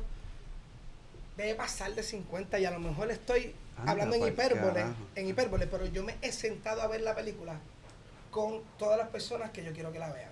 debe 1.35 1.55
pasar 1.55 1.93
de 1.93 2.03
50 2.03 2.59
y 2.59 2.65
a 2.65 2.71
lo 2.71 2.79
mejor 2.79 3.11
estoy 3.11 3.53
Anda 3.77 3.91
hablando 3.91 4.15
en 4.15 4.27
hipérbole, 4.27 4.73
carajo. 4.73 4.95
en 5.15 5.27
hipérbole, 5.27 5.67
pero 5.67 5.85
yo 5.85 6.03
me 6.03 6.15
he 6.21 6.31
sentado 6.31 6.81
a 6.81 6.87
ver 6.87 7.01
la 7.01 7.13
película 7.15 7.59
con 8.31 8.61
todas 8.77 8.97
las 8.97 9.09
personas 9.09 9.51
que 9.51 9.63
yo 9.63 9.71
quiero 9.73 9.91
que 9.91 9.99
la 9.99 10.11
vean. 10.11 10.31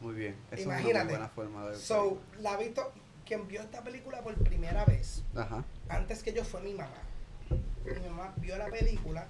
Muy 0.00 0.14
bien. 0.14 0.36
Es 0.52 0.60
Imagínate. 0.60 0.90
una 0.94 1.04
muy 1.04 1.10
buena 1.12 1.28
forma 1.28 1.64
de 1.64 1.70
ver 1.70 1.78
So, 1.78 2.18
la 2.40 2.56
visto, 2.56 2.92
quien 3.26 3.48
vio 3.48 3.60
esta 3.62 3.82
película 3.82 4.20
por 4.22 4.34
primera 4.36 4.84
vez. 4.84 5.22
Ajá. 5.34 5.64
antes 5.88 6.22
que 6.22 6.32
yo 6.32 6.44
fue 6.44 6.60
mi 6.60 6.74
mamá. 6.74 6.90
Mi 7.50 8.08
mamá 8.08 8.32
vio 8.36 8.56
la 8.58 8.66
película 8.68 9.26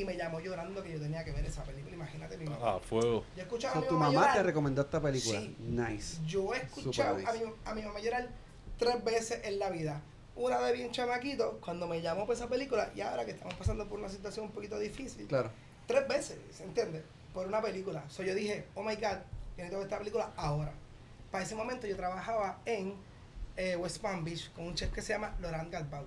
y 0.00 0.04
me 0.04 0.16
llamó 0.16 0.40
llorando 0.40 0.82
que 0.82 0.92
yo 0.92 1.00
tenía 1.00 1.24
que 1.24 1.32
ver 1.32 1.44
esa 1.44 1.62
película. 1.64 1.94
Imagínate 1.94 2.36
mi 2.36 2.44
mamá. 2.46 2.58
Ah, 2.62 2.78
fuego. 2.80 3.24
Yo 3.36 3.42
escuchaba 3.42 3.74
So, 3.74 3.78
a 3.78 3.82
mi 3.82 3.88
tu 3.88 3.94
mamá, 3.94 4.06
mamá 4.12 4.20
te 4.26 4.28
llorar. 4.32 4.46
recomendó 4.46 4.82
esta 4.82 5.00
película. 5.00 5.40
Sí. 5.40 5.56
Nice. 5.60 6.18
Yo 6.26 6.54
he 6.54 6.58
escuchado 6.58 7.16
a, 7.26 7.32
mi, 7.32 7.40
a 7.64 7.74
mi 7.74 7.82
mamá 7.82 8.00
llorar 8.00 8.28
tres 8.78 9.02
veces 9.04 9.40
en 9.44 9.58
la 9.58 9.70
vida. 9.70 10.02
Una 10.34 10.60
de 10.60 10.72
bien 10.74 10.90
chamaquito, 10.92 11.58
cuando 11.64 11.86
me 11.88 12.02
llamó 12.02 12.26
por 12.26 12.34
esa 12.36 12.46
película, 12.46 12.90
y 12.94 13.00
ahora 13.00 13.24
que 13.24 13.30
estamos 13.30 13.54
pasando 13.54 13.88
por 13.88 13.98
una 13.98 14.10
situación 14.10 14.46
un 14.46 14.52
poquito 14.52 14.78
difícil. 14.78 15.26
Claro. 15.26 15.50
Tres 15.86 16.06
veces, 16.06 16.38
¿se 16.52 16.64
entiende? 16.64 17.02
Por 17.32 17.46
una 17.46 17.62
película. 17.62 18.04
So 18.10 18.22
yo 18.22 18.34
dije, 18.34 18.66
oh 18.74 18.82
my 18.82 18.96
God, 18.96 19.02
yo 19.02 19.64
necesito 19.64 19.78
ver 19.78 19.86
esta 19.86 19.98
película 19.98 20.32
ahora. 20.36 20.72
Para 21.30 21.42
ese 21.44 21.54
momento 21.54 21.86
yo 21.86 21.96
trabajaba 21.96 22.60
en 22.66 22.94
eh, 23.56 23.76
West 23.76 24.02
Palm 24.02 24.24
Beach 24.24 24.52
con 24.52 24.66
un 24.66 24.74
chef 24.74 24.92
que 24.92 25.00
se 25.00 25.14
llama 25.14 25.34
Laurent 25.40 25.70
Galbao. 25.72 26.04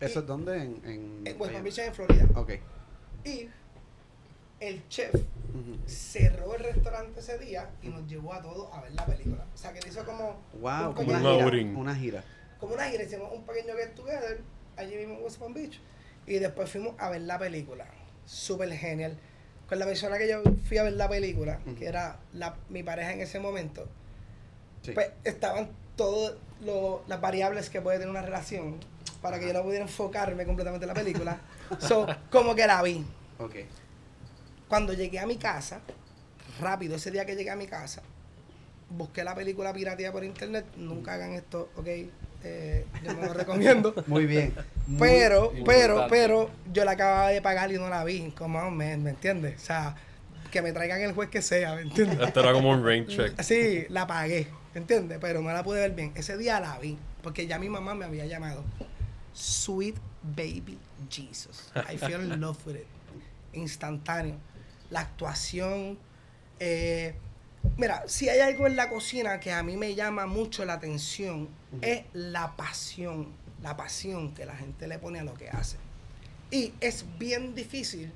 ¿Eso 0.00 0.20
es 0.20 0.26
dónde? 0.26 0.56
En, 0.56 0.80
en, 0.84 1.22
En 1.26 1.40
West 1.40 1.52
Palm? 1.52 1.64
Beach 1.64 1.78
en 1.78 1.94
Florida. 1.94 2.26
Ok. 2.34 2.52
Y 3.24 3.48
el 4.60 4.88
chef 4.88 5.14
cerró 5.86 6.54
el 6.54 6.62
restaurante 6.64 7.20
ese 7.20 7.38
día 7.38 7.70
y 7.82 7.88
nos 7.88 8.06
llevó 8.06 8.34
a 8.34 8.40
todos 8.42 8.68
a 8.72 8.80
ver 8.82 8.92
la 8.92 9.04
película. 9.06 9.44
O 9.54 9.56
sea, 9.56 9.72
que 9.72 9.86
hizo 9.88 10.04
como 10.04 10.40
Wow, 10.60 10.88
un 10.88 10.94
como 10.94 11.08
una 11.10 11.18
Un 11.18 11.34
gira. 11.34 11.44
outing. 11.44 11.76
Una 11.76 11.94
gira. 11.94 12.24
como 12.58 12.74
una 12.74 12.84
gira, 12.90 13.02
hicimos 13.04 13.30
un 13.32 13.44
pequeño 13.44 13.74
get 13.74 13.94
together 13.94 14.40
allí 14.76 14.96
mismo 14.96 15.14
en 15.14 15.24
West 15.24 15.38
Palm 15.38 15.54
Beach 15.54 15.80
y 16.26 16.34
después 16.38 16.70
fuimos 16.70 16.94
a 16.98 17.08
ver 17.10 17.22
la 17.22 17.38
película. 17.38 17.86
Súper 18.26 18.70
genial. 18.72 19.16
Con 19.68 19.78
la 19.78 19.86
persona 19.86 20.18
que 20.18 20.28
yo 20.28 20.42
fui 20.66 20.78
a 20.78 20.82
ver 20.82 20.92
la 20.94 21.08
película, 21.08 21.60
que 21.78 21.86
era 21.86 22.18
la, 22.34 22.56
mi 22.68 22.82
pareja 22.82 23.12
en 23.12 23.20
ese 23.20 23.38
momento, 23.38 23.86
Sí. 24.82 24.92
pues 24.92 25.10
estaban 25.24 25.70
todas 25.96 26.34
lo- 26.62 27.02
las 27.06 27.20
variables 27.20 27.68
que 27.70 27.80
puede 27.80 27.98
tener 27.98 28.10
una 28.10 28.22
relación 28.22 28.76
para 29.22 29.38
que 29.38 29.46
yo 29.46 29.52
no 29.52 29.62
pudiera 29.62 29.84
enfocarme 29.84 30.44
completamente 30.44 30.84
en 30.84 30.88
la 30.88 30.94
película. 30.94 31.38
so, 31.78 32.06
como 32.30 32.54
que 32.54 32.66
la 32.66 32.82
vi. 32.82 33.04
Ok. 33.38 33.54
Cuando 34.68 34.92
llegué 34.92 35.18
a 35.18 35.26
mi 35.26 35.36
casa, 35.36 35.80
rápido, 36.60 36.96
ese 36.96 37.10
día 37.10 37.24
que 37.26 37.34
llegué 37.36 37.50
a 37.50 37.56
mi 37.56 37.66
casa, 37.66 38.02
busqué 38.88 39.24
la 39.24 39.34
película 39.34 39.72
pirateada 39.72 40.12
por 40.12 40.24
internet. 40.24 40.64
Nunca 40.76 41.14
hagan 41.14 41.32
esto, 41.32 41.70
¿ok? 41.76 41.86
Eh, 42.42 42.86
yo 43.04 43.12
no 43.14 43.26
lo 43.26 43.34
recomiendo. 43.34 43.92
Muy 44.06 44.26
bien. 44.26 44.54
Muy- 44.86 44.98
Pero, 45.00 45.52
Importante. 45.54 45.64
pero, 45.66 46.06
pero, 46.08 46.50
yo 46.72 46.84
la 46.84 46.92
acababa 46.92 47.28
de 47.28 47.42
pagar 47.42 47.70
y 47.72 47.74
no 47.76 47.88
la 47.88 48.02
vi. 48.04 48.30
Como, 48.30 48.70
¿me, 48.70 48.96
¿me 48.96 49.10
entiendes? 49.10 49.60
O 49.62 49.66
sea, 49.66 49.94
que 50.50 50.62
me 50.62 50.72
traigan 50.72 51.00
el 51.02 51.12
juez 51.12 51.28
que 51.28 51.42
sea, 51.42 51.74
¿me 51.74 51.82
entiendes? 51.82 52.18
Este 52.20 52.40
era 52.40 52.52
como 52.52 52.70
un 52.70 52.84
rain 52.84 53.06
check. 53.06 53.40
Sí, 53.42 53.84
la 53.90 54.06
pagué, 54.06 54.46
¿me 54.74 54.80
entiendes? 54.80 55.18
Pero 55.20 55.42
no 55.42 55.52
la 55.52 55.62
pude 55.62 55.80
ver 55.80 55.90
bien. 55.92 56.12
Ese 56.14 56.36
día 56.38 56.58
la 56.60 56.78
vi, 56.78 56.96
porque 57.22 57.46
ya 57.46 57.58
mi 57.58 57.68
mamá 57.68 57.94
me 57.94 58.04
había 58.06 58.24
llamado. 58.26 58.64
Sweet 59.32 59.96
Baby 60.36 60.78
Jesus. 61.08 61.70
I 61.74 61.96
fell 61.96 62.20
in 62.20 62.40
love 62.40 62.58
with 62.66 62.76
it. 62.76 62.86
Instantáneo. 63.52 64.36
La 64.90 65.00
actuación. 65.00 65.98
eh, 66.58 67.14
mira, 67.76 68.04
si 68.06 68.28
hay 68.28 68.40
algo 68.40 68.66
en 68.66 68.76
la 68.76 68.88
cocina 68.88 69.40
que 69.40 69.52
a 69.52 69.62
mí 69.62 69.76
me 69.76 69.94
llama 69.94 70.26
mucho 70.26 70.64
la 70.64 70.74
atención, 70.74 71.48
es 71.80 72.04
la 72.12 72.56
pasión. 72.56 73.28
La 73.62 73.76
pasión 73.76 74.32
que 74.34 74.46
la 74.46 74.56
gente 74.56 74.86
le 74.88 74.98
pone 74.98 75.20
a 75.20 75.24
lo 75.24 75.34
que 75.34 75.48
hace. 75.50 75.76
Y 76.50 76.72
es 76.80 77.04
bien 77.18 77.54
difícil 77.54 78.12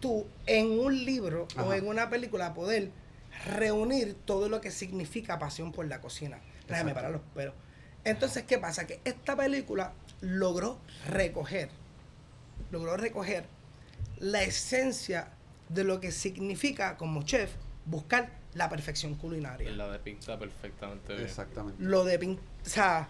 tú 0.00 0.26
en 0.46 0.78
un 0.78 1.04
libro 1.04 1.48
o 1.56 1.72
en 1.72 1.86
una 1.86 2.10
película 2.10 2.52
poder 2.52 2.90
reunir 3.56 4.14
todo 4.24 4.48
lo 4.48 4.60
que 4.60 4.70
significa 4.70 5.38
pasión 5.38 5.72
por 5.72 5.86
la 5.86 6.00
cocina. 6.00 6.38
Déjame 6.68 6.92
parar 6.94 7.10
los 7.12 7.20
pelos. 7.34 7.54
Entonces, 8.04 8.42
¿qué 8.44 8.58
pasa? 8.58 8.86
Que 8.86 9.00
esta 9.04 9.34
película 9.36 9.92
logró 10.24 10.78
recoger, 11.08 11.68
logró 12.70 12.96
recoger 12.96 13.44
la 14.18 14.42
esencia 14.42 15.28
de 15.68 15.84
lo 15.84 16.00
que 16.00 16.10
significa 16.12 16.96
como 16.96 17.22
chef 17.22 17.50
buscar 17.86 18.30
la 18.54 18.68
perfección 18.68 19.14
culinaria. 19.16 19.70
La 19.70 19.90
de 19.90 19.98
pinta 19.98 20.38
perfectamente 20.38 21.12
bien. 21.14 21.24
Exactamente. 21.26 21.82
Lo 21.82 22.04
de 22.04 22.18
pin- 22.20 22.38
o 22.64 22.68
sea, 22.68 23.08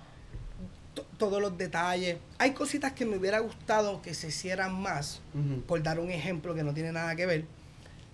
to- 0.94 1.06
todos 1.18 1.40
los 1.40 1.56
detalles. 1.58 2.16
Hay 2.38 2.52
cositas 2.52 2.92
que 2.92 3.04
me 3.04 3.16
hubiera 3.16 3.38
gustado 3.40 4.00
que 4.02 4.14
se 4.14 4.28
hicieran 4.28 4.74
más, 4.80 5.20
por 5.66 5.82
dar 5.82 6.00
un 6.00 6.10
ejemplo 6.10 6.54
que 6.54 6.64
no 6.64 6.72
tiene 6.74 6.92
nada 6.92 7.14
que 7.14 7.26
ver. 7.26 7.44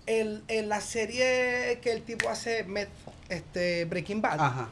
El- 0.07 0.43
en 0.49 0.69
la 0.69 0.81
serie 0.81 1.79
que 1.81 1.93
el 1.93 2.03
tipo 2.03 2.29
hace, 2.29 2.67
Met- 2.67 2.89
este, 3.29 3.85
Breaking 3.85 4.21
Bad, 4.21 4.41
Ajá. 4.41 4.69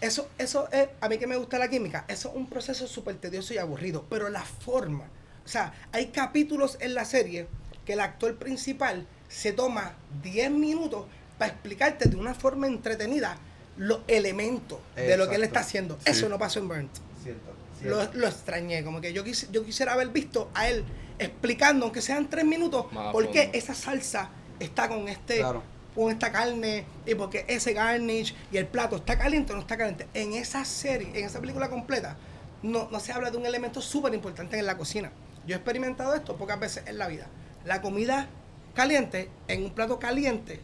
Eso, 0.00 0.28
eso 0.38 0.68
es, 0.72 0.88
a 1.00 1.08
mí 1.08 1.18
que 1.18 1.26
me 1.26 1.36
gusta 1.36 1.58
la 1.58 1.68
química, 1.68 2.04
eso 2.08 2.28
es 2.30 2.34
un 2.36 2.48
proceso 2.48 2.86
súper 2.86 3.16
tedioso 3.16 3.54
y 3.54 3.58
aburrido, 3.58 4.04
pero 4.10 4.28
la 4.28 4.42
forma, 4.44 5.04
o 5.44 5.48
sea, 5.48 5.72
hay 5.92 6.06
capítulos 6.08 6.76
en 6.80 6.94
la 6.94 7.04
serie 7.04 7.46
que 7.84 7.94
el 7.94 8.00
actor 8.00 8.36
principal 8.36 9.06
se 9.28 9.52
toma 9.52 9.94
10 10.22 10.50
minutos 10.50 11.06
para 11.38 11.52
explicarte 11.52 12.08
de 12.08 12.16
una 12.16 12.34
forma 12.34 12.66
entretenida 12.66 13.38
los 13.76 14.00
elementos 14.08 14.78
de 14.94 15.16
lo 15.16 15.28
que 15.28 15.34
él 15.36 15.44
está 15.44 15.60
haciendo. 15.60 15.96
Sí. 16.04 16.10
Eso 16.10 16.28
no 16.28 16.38
pasó 16.38 16.58
en 16.60 16.68
Burnt. 16.68 16.90
Cierto. 17.22 17.52
Lo, 17.82 17.96
cierto. 18.00 18.18
lo 18.18 18.26
extrañé, 18.26 18.82
como 18.82 19.00
que 19.00 19.12
yo, 19.12 19.22
quisi- 19.24 19.50
yo 19.50 19.64
quisiera 19.64 19.92
haber 19.92 20.08
visto 20.08 20.50
a 20.54 20.68
él 20.68 20.84
explicando, 21.18 21.84
aunque 21.84 22.00
sean 22.00 22.28
tres 22.30 22.44
minutos, 22.44 22.86
por 23.12 23.30
qué 23.30 23.50
esa 23.52 23.74
salsa 23.74 24.30
está 24.58 24.88
con 24.88 25.08
este 25.08 25.38
Claro. 25.38 25.62
Con 25.96 26.12
esta 26.12 26.30
carne 26.30 26.84
y 27.06 27.14
porque 27.14 27.44
ese 27.48 27.72
garnish 27.72 28.34
y 28.52 28.58
el 28.58 28.66
plato 28.66 28.96
está 28.96 29.18
caliente 29.18 29.52
o 29.52 29.56
no 29.56 29.62
está 29.62 29.76
caliente. 29.76 30.06
En 30.14 30.34
esa 30.34 30.64
serie, 30.64 31.08
en 31.18 31.24
esa 31.24 31.40
película 31.40 31.68
completa, 31.68 32.16
no, 32.62 32.88
no 32.92 33.00
se 33.00 33.12
habla 33.12 33.30
de 33.30 33.38
un 33.38 33.46
elemento 33.46 33.80
súper 33.80 34.14
importante 34.14 34.58
en 34.58 34.66
la 34.66 34.76
cocina. 34.76 35.10
Yo 35.46 35.54
he 35.54 35.56
experimentado 35.56 36.14
esto 36.14 36.36
pocas 36.36 36.60
veces 36.60 36.84
en 36.86 36.98
la 36.98 37.08
vida. 37.08 37.26
La 37.64 37.80
comida 37.80 38.28
caliente, 38.74 39.30
en 39.48 39.64
un 39.64 39.70
plato 39.70 39.98
caliente, 39.98 40.60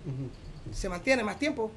se 0.70 0.88
mantiene 0.88 1.24
más 1.24 1.38
tiempo 1.38 1.72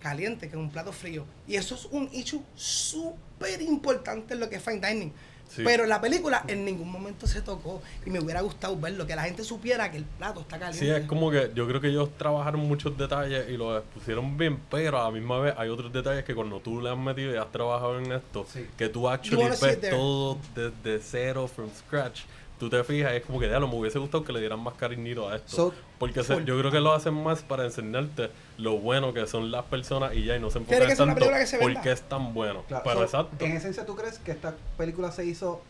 caliente 0.00 0.48
que 0.48 0.56
un 0.56 0.70
plato 0.70 0.92
frío. 0.92 1.24
Y 1.46 1.56
eso 1.56 1.74
es 1.74 1.86
un 1.86 2.08
issue 2.12 2.42
súper 2.54 3.62
importante 3.62 4.34
en 4.34 4.40
lo 4.40 4.48
que 4.48 4.56
es 4.56 4.62
fine 4.62 4.86
dining. 4.86 5.12
Sí. 5.48 5.62
Pero 5.64 5.86
la 5.86 6.00
película 6.00 6.44
en 6.46 6.64
ningún 6.64 6.90
momento 6.90 7.26
se 7.26 7.40
tocó 7.42 7.82
y 8.04 8.10
me 8.10 8.20
hubiera 8.20 8.40
gustado 8.42 8.78
verlo, 8.78 9.06
que 9.06 9.16
la 9.16 9.22
gente 9.22 9.44
supiera 9.44 9.90
que 9.90 9.96
el 9.98 10.04
plato 10.04 10.40
está 10.40 10.58
caliente. 10.58 10.84
Sí, 10.84 10.90
es 10.90 11.06
como 11.06 11.30
que 11.30 11.50
yo 11.54 11.66
creo 11.66 11.80
que 11.80 11.88
ellos 11.88 12.10
trabajaron 12.18 12.60
muchos 12.60 12.96
detalles 12.98 13.48
y 13.48 13.56
los 13.56 13.82
pusieron 13.94 14.36
bien, 14.36 14.58
pero 14.70 15.00
a 15.00 15.04
la 15.04 15.10
misma 15.10 15.38
vez 15.40 15.54
hay 15.56 15.68
otros 15.68 15.92
detalles 15.92 16.24
que 16.24 16.34
cuando 16.34 16.60
tú 16.60 16.80
le 16.80 16.90
has 16.90 16.98
metido 16.98 17.32
y 17.32 17.36
has 17.36 17.50
trabajado 17.50 17.98
en 17.98 18.12
esto, 18.12 18.46
Sí. 18.52 18.66
que 18.76 18.88
tú 18.88 19.08
actually 19.08 19.44
ves 19.60 19.80
todo 19.90 20.38
desde 20.54 21.00
cero, 21.02 21.48
from 21.48 21.70
scratch. 21.76 22.20
Tú 22.58 22.68
te 22.68 22.82
fijas, 22.82 23.12
es 23.12 23.24
como 23.24 23.38
que 23.38 23.48
ya 23.48 23.60
me 23.60 23.66
hubiese 23.66 23.98
gustado 24.00 24.24
que 24.24 24.32
le 24.32 24.40
dieran 24.40 24.60
más 24.60 24.74
cariñito 24.74 25.28
a 25.28 25.36
esto. 25.36 25.56
So, 25.56 25.74
Porque 25.98 26.24
se- 26.24 26.44
yo 26.44 26.58
creo 26.58 26.70
que 26.70 26.80
lo 26.80 26.92
hacen 26.92 27.14
más 27.14 27.42
para 27.42 27.64
enseñarte 27.64 28.30
lo 28.56 28.78
bueno 28.78 29.14
que 29.14 29.26
son 29.26 29.50
las 29.50 29.64
personas 29.66 30.14
y 30.14 30.24
ya, 30.24 30.36
y 30.36 30.40
no 30.40 30.50
se 30.50 30.58
enfocan 30.58 30.96
tanto 30.96 31.26
porque 31.60 31.92
es 31.92 32.02
tan 32.02 32.34
bueno. 32.34 32.64
Claro, 32.66 32.82
Pero 32.84 32.98
so, 33.00 33.04
exacto. 33.04 33.44
En 33.44 33.52
esencia, 33.56 33.86
¿tú 33.86 33.94
crees 33.94 34.18
que 34.18 34.32
esta 34.32 34.54
película 34.76 35.12
se 35.12 35.24
hizo 35.24 35.62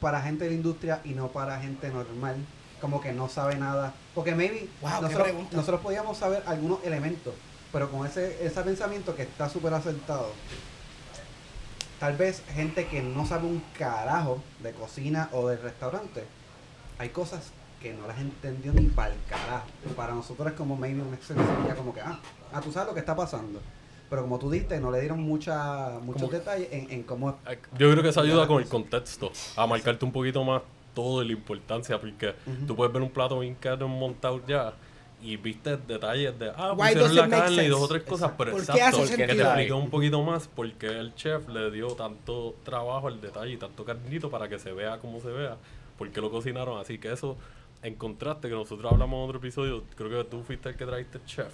para 0.00 0.20
gente 0.22 0.44
de 0.44 0.50
la 0.50 0.56
industria 0.56 1.00
y 1.04 1.10
no 1.14 1.28
para 1.28 1.60
gente 1.60 1.88
normal? 1.88 2.36
Como 2.80 3.00
que 3.00 3.12
no 3.12 3.28
sabe 3.28 3.56
nada. 3.56 3.94
Porque 4.14 4.34
maybe 4.34 4.68
Wow, 4.80 5.02
nosotros, 5.02 5.22
pregunta. 5.22 5.56
nosotros 5.56 5.80
podíamos 5.80 6.16
saber 6.16 6.42
algunos 6.46 6.84
elementos, 6.84 7.34
pero 7.72 7.90
con 7.90 8.06
ese, 8.06 8.44
ese 8.44 8.62
pensamiento 8.62 9.14
que 9.14 9.22
está 9.22 9.48
súper 9.48 9.74
acertado, 9.74 10.32
tal 11.98 12.16
vez 12.16 12.42
gente 12.54 12.86
que 12.86 13.02
no 13.02 13.26
sabe 13.26 13.46
un 13.46 13.62
carajo 13.78 14.42
de 14.62 14.72
cocina 14.72 15.28
o 15.32 15.48
de 15.48 15.56
restaurante, 15.56 16.24
hay 16.98 17.08
cosas 17.10 17.52
que 17.82 17.94
no 17.94 18.06
las 18.06 18.18
entendió 18.18 18.72
ni 18.72 18.86
para 18.86 19.14
el 19.14 19.20
carajo. 19.28 19.66
Para 19.96 20.14
nosotros 20.14 20.48
es 20.48 20.54
como 20.54 20.76
maybe 20.76 21.02
una 21.02 21.16
sencilla 21.16 21.74
como 21.76 21.94
que, 21.94 22.00
ah, 22.00 22.18
ah, 22.52 22.60
tú 22.60 22.72
sabes 22.72 22.88
lo 22.88 22.94
que 22.94 23.00
está 23.00 23.14
pasando. 23.14 23.60
Pero 24.10 24.22
como 24.22 24.38
tú 24.38 24.50
diste, 24.50 24.80
no 24.80 24.90
le 24.90 25.00
dieron 25.00 25.20
mucha, 25.20 25.98
muchos 26.00 26.30
detalles 26.30 26.68
en, 26.72 26.90
en 26.90 27.02
cómo... 27.02 27.38
Yo 27.76 27.90
creo 27.90 28.02
que 28.02 28.08
eso 28.08 28.20
ayuda 28.20 28.46
con 28.46 28.62
el 28.62 28.68
contexto, 28.68 29.30
a 29.56 29.66
marcarte 29.66 30.04
un 30.04 30.12
poquito 30.12 30.42
más 30.44 30.62
todo 30.94 31.22
y 31.22 31.26
la 31.26 31.32
importancia, 31.32 32.00
porque 32.00 32.34
Ujú. 32.46 32.66
tú 32.66 32.74
puedes 32.74 32.92
ver 32.92 33.02
un 33.02 33.10
plato 33.10 33.38
bien 33.38 33.54
caro 33.54 33.86
montado 33.86 34.40
ya 34.46 34.72
y 35.20 35.36
viste 35.36 35.76
detalles 35.76 36.38
de, 36.38 36.50
ah, 36.56 36.72
Why 36.72 36.94
pusieron 36.94 37.16
la 37.16 37.28
carne 37.28 37.64
y 37.64 37.68
dos 37.68 37.82
o 37.82 37.88
tres 37.88 38.02
cosas, 38.04 38.32
pero 38.38 38.52
¿Por 38.52 38.60
exacto, 38.60 39.02
hace 39.02 39.16
que 39.16 39.26
te 39.26 39.40
explique 39.42 39.72
un 39.72 39.90
poquito 39.90 40.22
más 40.22 40.48
porque 40.48 40.86
el 40.86 41.14
chef 41.14 41.48
le 41.48 41.70
dio 41.70 41.88
tanto 41.88 42.54
trabajo 42.62 43.08
al 43.08 43.20
detalle 43.20 43.52
y 43.52 43.56
tanto 43.56 43.84
cariñito 43.84 44.30
para 44.30 44.48
que 44.48 44.58
se 44.58 44.72
vea 44.72 44.98
como 44.98 45.20
se 45.20 45.28
vea, 45.28 45.56
porque 45.96 46.20
lo 46.20 46.30
cocinaron. 46.30 46.78
Así, 46.78 46.98
que 46.98 47.12
eso, 47.12 47.36
en 47.82 47.96
contraste, 47.96 48.48
que 48.48 48.54
nosotros 48.54 48.92
hablamos 48.92 49.18
en 49.18 49.24
otro 49.24 49.38
episodio, 49.38 49.82
creo 49.96 50.22
que 50.22 50.30
tú 50.30 50.42
fuiste 50.42 50.68
el 50.68 50.76
que 50.76 50.86
trajiste 50.86 51.18
el 51.18 51.24
chef. 51.24 51.52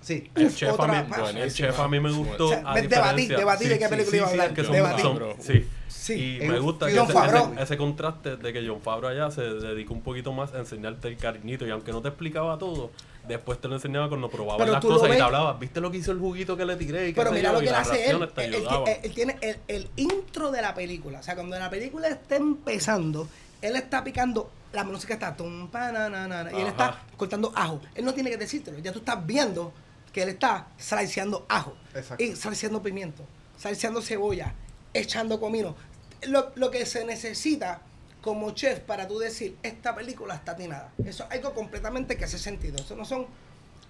Sí, 0.00 0.30
El 0.34 0.54
chef, 0.54 0.70
a 0.70 0.72
otra 0.74 1.02
mí, 1.02 1.08
más. 1.10 1.34
el 1.34 1.52
chef 1.52 1.78
a 1.78 1.86
mí 1.88 2.00
me 2.00 2.10
gustó. 2.10 2.46
O 2.46 2.48
sea, 2.48 2.62
a 2.64 2.80
diferencia- 2.80 3.36
debatí 3.36 3.68
de 3.68 3.78
qué 3.78 3.88
película 3.88 4.16
iba 4.16 4.26
a 4.26 4.30
hablar, 4.30 4.46
es 4.48 4.52
que 4.54 4.64
son, 4.64 4.72
debatí. 4.72 5.02
son- 5.02 5.20
sí. 5.40 5.66
Sí. 5.88 6.38
Y 6.42 6.46
me 6.48 6.58
gusta 6.58 6.86
que 6.86 6.94
ese, 6.98 7.12
Favreau. 7.12 7.52
ese- 7.52 7.62
ese 7.62 7.76
contraste 7.76 8.36
de 8.36 8.52
que 8.54 8.66
John 8.66 8.80
Favreau 8.80 9.12
allá 9.12 9.30
se 9.30 9.42
dedicó 9.42 9.92
un 9.92 10.00
poquito 10.00 10.32
más 10.32 10.54
a 10.54 10.58
enseñarte 10.60 11.08
el 11.08 11.16
cariñito 11.18 11.66
y 11.66 11.70
aunque 11.70 11.92
no 11.92 12.00
te 12.00 12.08
explicaba 12.08 12.56
todo, 12.58 12.90
después 13.28 13.60
te 13.60 13.68
lo 13.68 13.74
enseñaba 13.74 14.08
cuando 14.08 14.30
probabas 14.30 14.66
las 14.66 14.80
cosas 14.80 15.10
y 15.10 15.16
te 15.16 15.20
hablaba, 15.22 15.52
¿viste 15.54 15.80
lo 15.82 15.90
que 15.90 15.98
hizo 15.98 16.10
el 16.12 16.18
juguito 16.18 16.56
que 16.56 16.64
le 16.64 16.76
tiré? 16.76 17.08
Y 17.10 17.12
Pero 17.12 17.30
mira 17.30 17.50
yo? 17.50 17.52
lo 17.52 17.58
Y 17.60 17.64
que 17.64 17.68
él 17.68 17.74
hace 17.74 18.10
él. 18.10 18.16
Él, 18.22 18.30
él- 18.36 18.54
ayudaban. 18.54 18.84
él 19.02 19.14
tiene 19.14 19.36
el, 19.42 19.58
el 19.68 19.90
intro 19.96 20.50
de 20.50 20.62
la 20.62 20.74
película. 20.74 21.20
O 21.20 21.22
sea, 21.22 21.34
cuando 21.34 21.58
la 21.58 21.68
película 21.68 22.08
está 22.08 22.36
empezando, 22.36 23.28
él 23.60 23.76
está 23.76 24.02
picando, 24.02 24.50
la 24.72 24.84
música 24.84 25.12
está 25.14 25.36
tum, 25.36 25.68
pa, 25.68 25.92
na, 25.92 26.08
na, 26.08 26.26
na, 26.26 26.50
y 26.50 26.60
él 26.62 26.66
está 26.68 26.98
cortando 27.18 27.52
ajo. 27.54 27.78
Él 27.94 28.06
no 28.06 28.14
tiene 28.14 28.30
que 28.30 28.38
decírtelo. 28.38 28.78
Ya 28.78 28.90
tú 28.92 29.00
estás 29.00 29.24
viendo 29.26 29.72
que 30.12 30.22
él 30.22 30.30
está 30.30 30.68
sliceando 30.78 31.46
ajo. 31.48 31.76
Exacto. 31.94 32.22
Y 32.22 32.34
sliceando 32.36 32.82
pimiento, 32.82 33.24
sliceando 33.58 34.02
cebolla, 34.02 34.54
echando 34.94 35.40
comino. 35.40 35.76
Lo, 36.22 36.52
lo 36.54 36.70
que 36.70 36.84
se 36.86 37.04
necesita 37.04 37.82
como 38.20 38.50
chef 38.50 38.80
para 38.80 39.08
tú 39.08 39.18
decir, 39.18 39.56
esta 39.62 39.94
película 39.94 40.34
está 40.34 40.52
atinada. 40.52 40.92
Eso 41.04 41.24
es 41.24 41.30
algo 41.30 41.54
completamente 41.54 42.16
que 42.16 42.24
hace 42.24 42.38
sentido. 42.38 42.76
Eso 42.76 42.94
no 42.96 43.04
son 43.04 43.26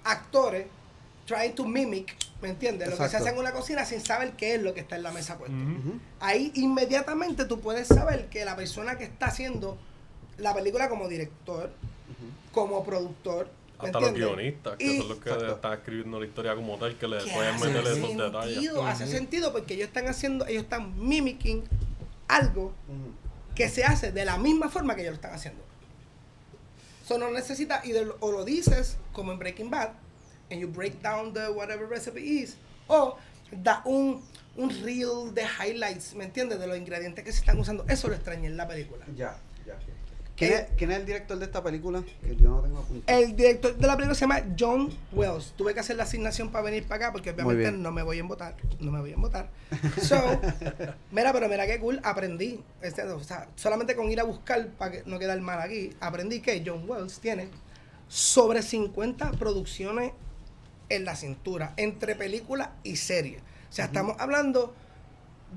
actores 0.04 0.66
trying 1.26 1.54
to 1.54 1.64
mimic, 1.64 2.16
¿me 2.42 2.48
entiendes? 2.48 2.90
Lo 2.90 2.96
que 2.96 3.08
se 3.08 3.16
hace 3.16 3.28
en 3.28 3.38
una 3.38 3.52
cocina 3.52 3.84
sin 3.84 4.00
saber 4.00 4.32
qué 4.32 4.54
es 4.54 4.62
lo 4.62 4.74
que 4.74 4.80
está 4.80 4.96
en 4.96 5.04
la 5.04 5.12
mesa. 5.12 5.36
Ujú. 5.36 6.00
Ahí 6.18 6.50
inmediatamente 6.54 7.44
tú 7.44 7.60
puedes 7.60 7.86
saber 7.86 8.28
que 8.28 8.44
la 8.44 8.56
persona 8.56 8.98
que 8.98 9.04
está 9.04 9.26
haciendo 9.26 9.78
la 10.38 10.54
película 10.54 10.88
como 10.88 11.06
director, 11.08 11.72
como 12.52 12.82
productor, 12.82 13.48
¿me 13.59 13.59
Hasta 13.86 14.00
los 14.00 14.12
guionistas, 14.12 14.76
que 14.76 14.84
Y- 14.84 14.98
son 14.98 15.08
los 15.08 15.18
que 15.18 15.30
Exacto. 15.30 15.54
están 15.54 15.72
escribiendo 15.74 16.20
la 16.20 16.26
historia 16.26 16.54
como 16.54 16.76
tal, 16.78 16.96
que 16.96 17.08
le 17.08 17.18
pueden 17.22 17.54
meterle 17.60 17.80
esos 17.80 17.94
sentido, 17.98 18.24
detalles. 18.26 18.70
hace 18.86 19.06
sentido 19.06 19.52
porque 19.52 19.74
ellos 19.74 19.88
están 19.88 20.08
haciendo, 20.08 20.46
ellos 20.46 20.62
están 20.64 20.98
mimicking 20.98 21.64
algo 22.28 22.72
que 23.54 23.68
se 23.68 23.84
hace 23.84 24.12
de 24.12 24.24
la 24.24 24.38
misma 24.38 24.68
forma 24.70 24.94
que 24.94 25.02
ellos 25.02 25.12
lo 25.12 25.16
están 25.16 25.34
haciendo. 25.34 25.62
Eso 27.04 27.18
no 27.18 27.30
necesita, 27.30 27.80
y 27.84 27.92
de- 27.92 28.12
o 28.20 28.30
lo 28.32 28.44
dices 28.44 28.96
como 29.12 29.32
en 29.32 29.38
Breaking 29.38 29.70
Bad, 29.70 29.90
and 30.50 30.60
you 30.60 30.68
break 30.68 31.00
down 31.02 31.32
the 31.32 31.48
whatever 31.48 31.88
recipe 31.88 32.20
is, 32.20 32.56
o 32.86 33.16
da 33.50 33.82
un, 33.84 34.22
un 34.56 34.70
reel 34.84 35.34
de 35.34 35.42
highlights, 35.42 36.14
¿me 36.14 36.24
entiendes? 36.24 36.60
De 36.60 36.66
los 36.68 36.76
ingredientes 36.76 37.24
que 37.24 37.32
se 37.32 37.38
están 37.40 37.58
usando. 37.58 37.84
Eso 37.88 38.08
lo 38.08 38.14
extrañé 38.14 38.46
en 38.46 38.56
la 38.56 38.68
película. 38.68 39.04
Ya, 39.08 39.14
ya. 39.14 39.36
¿Quién, 40.40 40.54
es, 40.54 40.66
quién 40.78 40.90
es 40.90 40.96
el 40.96 41.04
director 41.04 41.38
de 41.38 41.44
esta 41.44 41.62
película? 41.62 42.02
Que 42.22 42.34
yo 42.34 42.48
no 42.48 42.62
tengo 42.62 42.78
apuntado. 42.78 43.18
El 43.18 43.36
director 43.36 43.76
de 43.76 43.86
la 43.86 43.94
película 43.94 44.14
se 44.14 44.22
llama 44.22 44.42
John 44.58 44.90
Wells. 45.12 45.52
Tuve 45.54 45.74
que 45.74 45.80
hacer 45.80 45.96
la 45.96 46.04
asignación 46.04 46.50
para 46.50 46.64
venir 46.64 46.84
para 46.84 47.04
acá 47.04 47.12
porque 47.12 47.32
obviamente 47.32 47.72
no 47.72 47.92
me 47.92 48.02
voy 48.02 48.20
a 48.20 48.24
votar. 48.24 48.56
No 48.80 48.90
me 48.90 49.00
voy 49.00 49.12
a 49.12 49.16
votar. 49.16 49.50
So, 50.00 50.16
mira, 51.12 51.34
pero 51.34 51.46
mira 51.46 51.66
qué 51.66 51.78
cool. 51.78 52.00
Aprendí. 52.04 52.58
Este, 52.80 53.02
o 53.02 53.22
sea, 53.22 53.48
solamente 53.54 53.94
con 53.94 54.10
ir 54.10 54.18
a 54.18 54.22
buscar 54.22 54.66
para 54.78 54.92
que 54.92 55.02
no 55.04 55.18
quedar 55.18 55.38
mal 55.42 55.60
aquí, 55.60 55.92
aprendí 56.00 56.40
que 56.40 56.62
John 56.64 56.88
Wells 56.88 57.20
tiene 57.20 57.48
sobre 58.08 58.62
50 58.62 59.32
producciones 59.32 60.12
en 60.88 61.04
la 61.04 61.16
cintura, 61.16 61.74
entre 61.76 62.16
película 62.16 62.72
y 62.82 62.96
serie. 62.96 63.40
O 63.68 63.72
sea, 63.74 63.84
estamos 63.84 64.16
hablando 64.18 64.72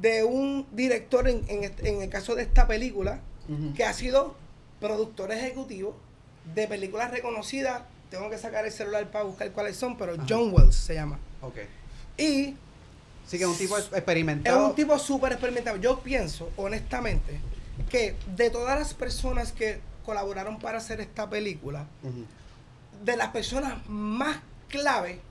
de 0.02 0.26
un 0.26 0.68
director 0.74 1.30
en, 1.30 1.46
en 1.48 1.72
en 1.86 2.02
el 2.02 2.10
caso 2.10 2.36
de 2.36 2.44
esta 2.44 2.68
película 2.68 3.22
que 3.76 3.84
ha 3.84 3.94
sido 3.94 4.36
productor 4.84 5.32
ejecutivo 5.32 5.96
de 6.54 6.68
películas 6.68 7.10
reconocidas. 7.10 7.84
Tengo 8.10 8.30
que 8.30 8.38
sacar 8.38 8.66
el 8.66 8.72
celular 8.72 9.10
para 9.10 9.24
buscar 9.24 9.50
cuáles 9.52 9.78
son, 9.78 9.98
pero 9.98 10.14
Ajá. 10.14 10.26
John 10.30 10.52
Wells 10.54 10.76
se 10.76 10.94
llama. 10.94 11.18
Ok. 11.42 11.56
Y 12.18 12.56
Sí 13.26 13.38
que 13.38 13.46
es 13.46 13.50
un 13.50 13.58
tipo 13.58 13.78
es 13.78 13.86
experimentado. 13.86 14.68
un 14.68 14.76
tipo 14.76 15.00
súper 15.00 15.32
experimentado. 15.32 15.78
Yo 15.78 16.02
pienso, 16.02 16.52
honestamente, 16.58 17.40
que 17.90 18.16
de 18.36 18.50
todas 18.50 18.78
las 18.78 18.94
personas 18.94 19.54
que 19.54 19.80
colaboraron 20.06 20.60
para 20.60 20.80
hacer 20.80 21.00
esta 21.00 21.30
película, 21.30 21.88
de 23.04 23.18
las 23.18 23.30
personas 23.30 23.88
más 23.88 24.40
clave, 24.68 25.22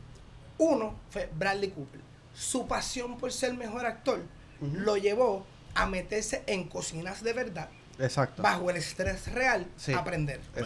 uno 0.57 0.95
fue 1.11 1.29
Bradley 1.37 1.71
Cooper. 1.71 2.01
Su 2.35 2.67
pasión 2.67 3.19
por 3.19 3.31
ser 3.31 3.53
mejor 3.55 3.85
actor 3.85 4.23
lo 4.61 4.97
llevó 4.97 5.45
a 5.75 5.87
meterse 5.87 6.43
en 6.47 6.69
cocinas 6.69 7.23
de 7.23 7.33
verdad, 7.35 7.69
Exacto. 8.03 8.43
bajo 8.43 8.69
el 8.71 8.77
estrés 8.77 9.33
real, 9.33 9.67
Sí. 9.77 9.93
aprender. 9.93 10.41
Hay 10.57 10.63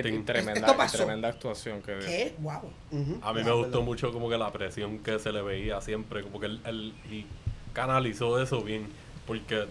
acting. 0.00 0.24
tremenda, 0.24 0.60
Esto 0.60 0.76
pasó. 0.76 0.96
tremenda 0.98 1.28
actuación 1.28 1.82
que 1.82 1.98
¿Qué? 1.98 2.34
¡Wow! 2.38 2.70
Ujú. 2.90 3.18
A 3.22 3.32
mí 3.32 3.40
Ah, 3.40 3.44
me 3.44 3.52
gustó 3.52 3.70
verdad. 3.70 3.80
mucho 3.80 4.12
como 4.12 4.28
que 4.28 4.38
la 4.38 4.50
presión 4.52 4.98
que 5.00 5.18
se 5.18 5.32
le 5.32 5.42
veía 5.42 5.80
siempre, 5.80 6.22
como 6.22 6.40
que 6.40 6.46
él, 6.46 6.60
él- 6.64 6.94
y 7.10 7.26
canalizó 7.72 8.40
eso 8.42 8.62
bien, 8.62 8.86
porque 9.26 9.66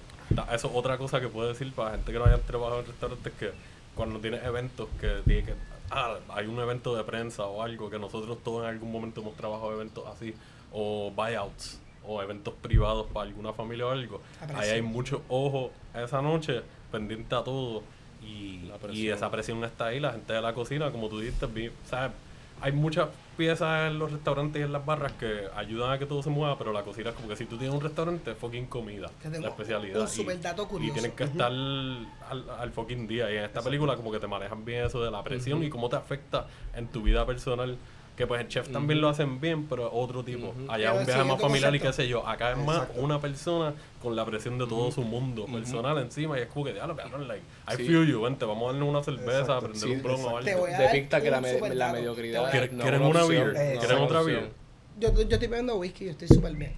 eso 0.54 0.68
es 0.68 0.74
otra 0.74 0.98
cosa 0.98 1.20
que 1.20 1.28
puedo 1.28 1.50
decir 1.50 1.74
para 1.74 1.92
gente 1.92 2.12
que 2.12 2.20
no 2.20 2.26
haya 2.26 2.38
trabajado 2.40 2.82
en 2.82 2.86
restaurantes, 2.88 3.34
que 3.34 3.52
cuando 3.96 4.20
tienes 4.20 4.44
eventos 4.44 4.88
que 5.00 5.22
tiene 5.26 5.44
que, 5.46 5.54
ah, 5.90 6.18
hay 6.30 6.46
un 6.48 6.60
evento 6.60 6.96
de 6.96 7.04
prensa 7.04 7.46
o 7.46 7.62
algo, 7.64 7.90
que 7.90 7.98
nosotros 8.00 8.38
todos 8.44 8.64
en 8.64 8.70
algún 8.70 8.92
momento 8.92 9.22
hemos 9.22 9.36
trabajado 9.36 9.74
eventos 9.74 10.06
así, 10.08 10.36
o 10.72 11.12
buyouts, 11.16 11.80
o 12.06 12.22
eventos 12.22 12.54
privados 12.62 13.08
para 13.12 13.28
alguna 13.28 13.52
familia 13.54 13.88
o 13.88 13.90
algo, 13.90 14.22
ahí 14.56 14.70
hay 14.70 14.82
mucho 14.82 15.24
ojo 15.28 15.72
esa 15.94 16.22
noche 16.22 16.62
pendiente 16.92 17.36
a 17.36 17.44
todo. 17.44 17.84
Y, 18.24 18.62
La 18.68 18.94
y 18.94 19.10
esa 19.10 19.30
presión 19.30 19.64
está 19.64 19.88
ahí, 19.88 20.00
la 20.00 20.12
gente 20.12 20.34
de 20.34 20.42
la 20.42 20.54
cocina, 20.54 20.92
como 20.92 21.08
tú 21.08 21.20
dijiste, 21.20 21.46
vi- 21.46 21.68
o 21.68 21.88
sea, 21.90 22.12
hay 22.60 22.72
muchas 22.72 23.10
piezas 23.38 23.92
en 23.92 24.00
los 24.00 24.12
restaurantes 24.12 24.60
y 24.60 24.64
en 24.64 24.72
las 24.74 24.84
barras 24.84 25.12
que 25.14 25.44
ayudan 25.56 25.92
a 25.92 26.00
que 26.00 26.08
todo 26.08 26.24
se 26.24 26.32
mueva, 26.32 26.58
pero 26.58 26.74
la 26.74 26.82
cocina 26.82 27.12
es 27.12 27.16
como 27.16 27.28
que 27.28 27.36
si 27.36 27.46
tú 27.46 27.56
tienes 27.58 27.76
un 27.76 27.82
restaurante, 27.82 28.32
es 28.32 28.38
fucking 28.38 28.66
comida, 28.66 29.12
la 29.24 29.50
especialidad. 29.50 30.02
un 30.02 30.08
y- 30.08 30.10
super 30.10 30.42
dato 30.42 30.68
y, 30.82 30.90
tienes 30.92 31.12
que 31.12 31.26
estar 31.26 31.46
al, 31.52 32.08
al 32.60 32.72
fucking 32.72 33.08
día. 33.08 33.32
Y 33.32 33.38
en 33.38 33.44
esta 33.44 33.62
película 33.62 33.96
como 33.96 34.12
que 34.12 34.20
te 34.20 34.26
manejan 34.26 34.66
bien 34.66 34.86
eso 34.86 35.04
de 35.04 35.12
la 35.12 35.24
presión 35.24 35.64
y 35.64 35.70
cómo 35.70 35.88
te 35.88 35.98
afecta 35.98 36.48
en 36.76 36.88
tu 36.88 37.04
vida 37.04 37.24
personal. 37.28 37.78
Que 38.18 38.26
pues 38.26 38.42
el 38.42 38.48
chef 38.48 38.70
también 38.72 38.98
Ujú. 38.98 39.04
lo 39.04 39.10
hacen 39.10 39.40
bien, 39.40 39.68
pero 39.68 39.94
otro 39.94 40.24
tipo. 40.24 40.48
Ujú. 40.48 40.72
Allá 40.72 40.90
Pero 40.90 40.94
es 40.94 41.00
un 41.02 41.06
viaje 41.06 41.24
más 41.24 41.40
familiar 41.40 41.76
y 41.76 41.78
qué 41.80 41.86
concepto. 41.86 42.02
sé 42.04 42.08
yo. 42.10 42.28
Acá 42.28 42.52
es 42.52 42.58
más 42.58 42.78
Exacto. 42.78 43.02
una 43.02 43.22
persona 43.22 43.74
con 44.02 44.16
la 44.16 44.26
presión 44.26 44.58
de 44.58 44.66
todo 44.66 44.92
su 44.92 45.04
mundo 45.04 45.46
personal 45.46 45.98
encima. 46.00 46.38
Y 46.40 46.42
es 46.42 46.48
como 46.48 46.66
que, 46.66 46.74
diablo, 46.74 46.96
cabrón, 46.96 47.28
like, 47.28 47.44
I 47.72 47.76
Sí. 47.78 47.86
feel 47.86 48.08
you, 48.08 48.20
vente, 48.24 48.44
vamos 48.46 48.70
a 48.70 48.74
darle 48.74 48.90
una 48.90 49.04
cerveza, 49.04 49.40
Exacto. 49.42 49.54
a 49.54 49.60
prender 49.60 49.82
Sí, 49.82 49.92
un 49.92 50.02
blon 50.02 50.26
o 50.26 50.38
algo. 50.38 50.60
voy 50.60 50.72
a 50.72 50.80
dar 50.80 50.92
depicta 50.92 51.22
que 51.22 51.30
la, 51.30 51.42
me- 51.42 51.76
la 51.76 51.94
mediocridad 51.94 52.50
¿Quieren- 52.52 52.76
no 52.78 52.82
quieren 52.84 53.02
una 53.04 53.24
opción, 53.24 53.54
beer? 53.54 53.78
¿Quieren 53.78 53.98
otra 54.00 54.22
beer? 54.24 54.50
yo, 55.00 55.14
yo 55.14 55.22
estoy 55.22 55.48
bebiendo 55.48 55.76
whisky, 55.78 56.06
yo 56.06 56.12
estoy 56.12 56.28
súper 56.28 56.54
bien. 56.54 56.74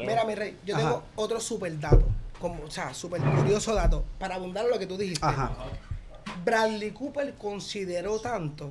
Mira, 0.00 0.24
mi 0.24 0.34
rey, 0.34 0.56
yo 0.66 0.74
Ajá. 0.76 0.84
tengo 0.84 1.02
otro 1.14 1.38
súper 1.40 1.78
dato, 1.78 2.02
como, 2.40 2.64
o 2.64 2.70
sea, 2.72 2.92
súper 2.92 3.20
curioso 3.20 3.72
dato, 3.74 4.04
para 4.18 4.34
abundar 4.34 4.64
en 4.64 4.72
lo 4.72 4.78
que 4.80 4.86
tú 4.88 4.96
dijiste. 4.96 5.24
Ajá. 5.24 5.52
Bradley 6.44 6.90
Cooper 6.90 7.34
consideró 7.34 8.18
tanto 8.20 8.70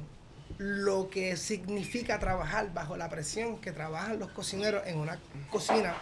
lo 0.61 1.09
que 1.09 1.37
significa 1.37 2.19
trabajar 2.19 2.71
bajo 2.71 2.95
la 2.95 3.09
presión 3.09 3.57
que 3.57 3.71
trabajan 3.71 4.19
los 4.19 4.29
cocineros 4.29 4.85
en 4.85 4.99
una 4.99 5.17
cocina 5.49 5.95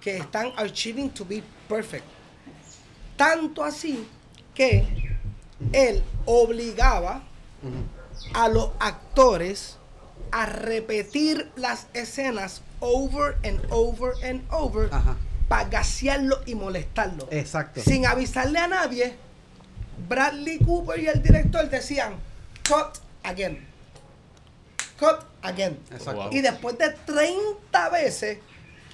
que 0.00 0.16
están 0.16 0.52
achieving 0.56 1.08
to 1.10 1.24
be 1.24 1.40
perfect. 1.68 2.04
Tanto 3.16 3.62
así 3.62 4.08
que 4.56 5.16
él 5.72 6.02
obligaba 6.24 7.22
a 8.34 8.48
los 8.48 8.70
actores 8.80 9.78
a 10.32 10.46
repetir 10.46 11.52
las 11.54 11.86
escenas 11.94 12.62
over 12.80 13.36
and 13.44 13.64
over 13.70 14.14
and 14.24 14.42
over 14.50 14.88
Ajá. 14.92 15.16
para 15.46 15.68
gasearlo 15.68 16.40
y 16.44 16.56
molestarlo. 16.56 17.28
Exacto. 17.30 17.80
Sin 17.80 18.04
avisarle 18.04 18.58
a 18.58 18.66
nadie, 18.66 19.14
Bradley 20.08 20.58
Cooper 20.58 20.98
y 20.98 21.06
el 21.06 21.22
director 21.22 21.70
decían, 21.70 22.14
cut 22.68 22.98
again. 23.22 23.71
Cut 24.98 25.24
again. 25.42 25.78
Exacto. 25.90 26.28
Y 26.30 26.40
después 26.40 26.78
de 26.78 26.90
30 27.06 27.88
veces, 27.90 28.38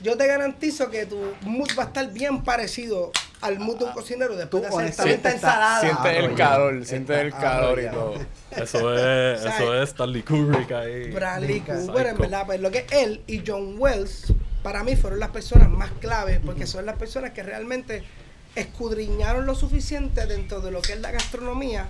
yo 0.03 0.17
te 0.17 0.27
garantizo 0.27 0.91
que 0.91 1.07
tu 1.07 1.19
mood 1.43 1.69
va 1.79 1.85
a 1.85 1.87
estar 1.87 2.11
bien 2.13 2.43
parecido 2.45 3.11
al 3.41 3.59
mood 3.61 3.79
de 3.79 3.85
un 3.85 3.93
cocinero 3.93 4.35
después 4.37 4.63
de 4.63 4.69
hacer 4.69 5.09
estás- 5.09 5.35
ensalada. 5.35 5.81
Sientes 5.81 6.07
el 6.07 6.25
Arrollado. 6.25 6.37
calor, 6.37 6.85
sientes 6.85 7.19
el 7.19 7.27
Está 7.29 7.41
calor 7.41 7.81
y 7.81 7.89
todo. 7.91 8.15
Eso 8.51 8.95
es, 8.97 9.45
eso 9.45 9.75
es 9.83 9.89
Stanley 9.91 10.23
Kubrick 10.23 10.73
ahí. 10.73 11.11
Bradley. 11.11 11.61
Cooper, 11.61 12.07
en 12.07 12.19
verdad, 12.19 12.45
pues 12.47 12.61
lo 12.61 12.71
que 12.71 12.87
él 12.91 13.23
y 13.27 13.43
John 13.47 13.75
Wells, 13.79 14.33
para 14.63 14.83
mí 14.83 14.97
fueron 14.97 15.21
las 15.21 15.29
personas 15.31 15.69
más 15.69 15.91
claves, 16.01 16.41
porque 16.45 16.67
son 16.67 16.87
las 16.87 16.97
personas 16.97 17.33
que 17.33 17.43
realmente 17.43 18.03
escudriñaron 18.55 19.47
lo 19.47 19.55
suficiente 19.55 20.27
dentro 20.27 20.61
de 20.61 20.71
lo 20.71 20.83
que 20.83 20.95
es 20.95 21.01
la 21.01 21.11
gastronomía 21.11 21.89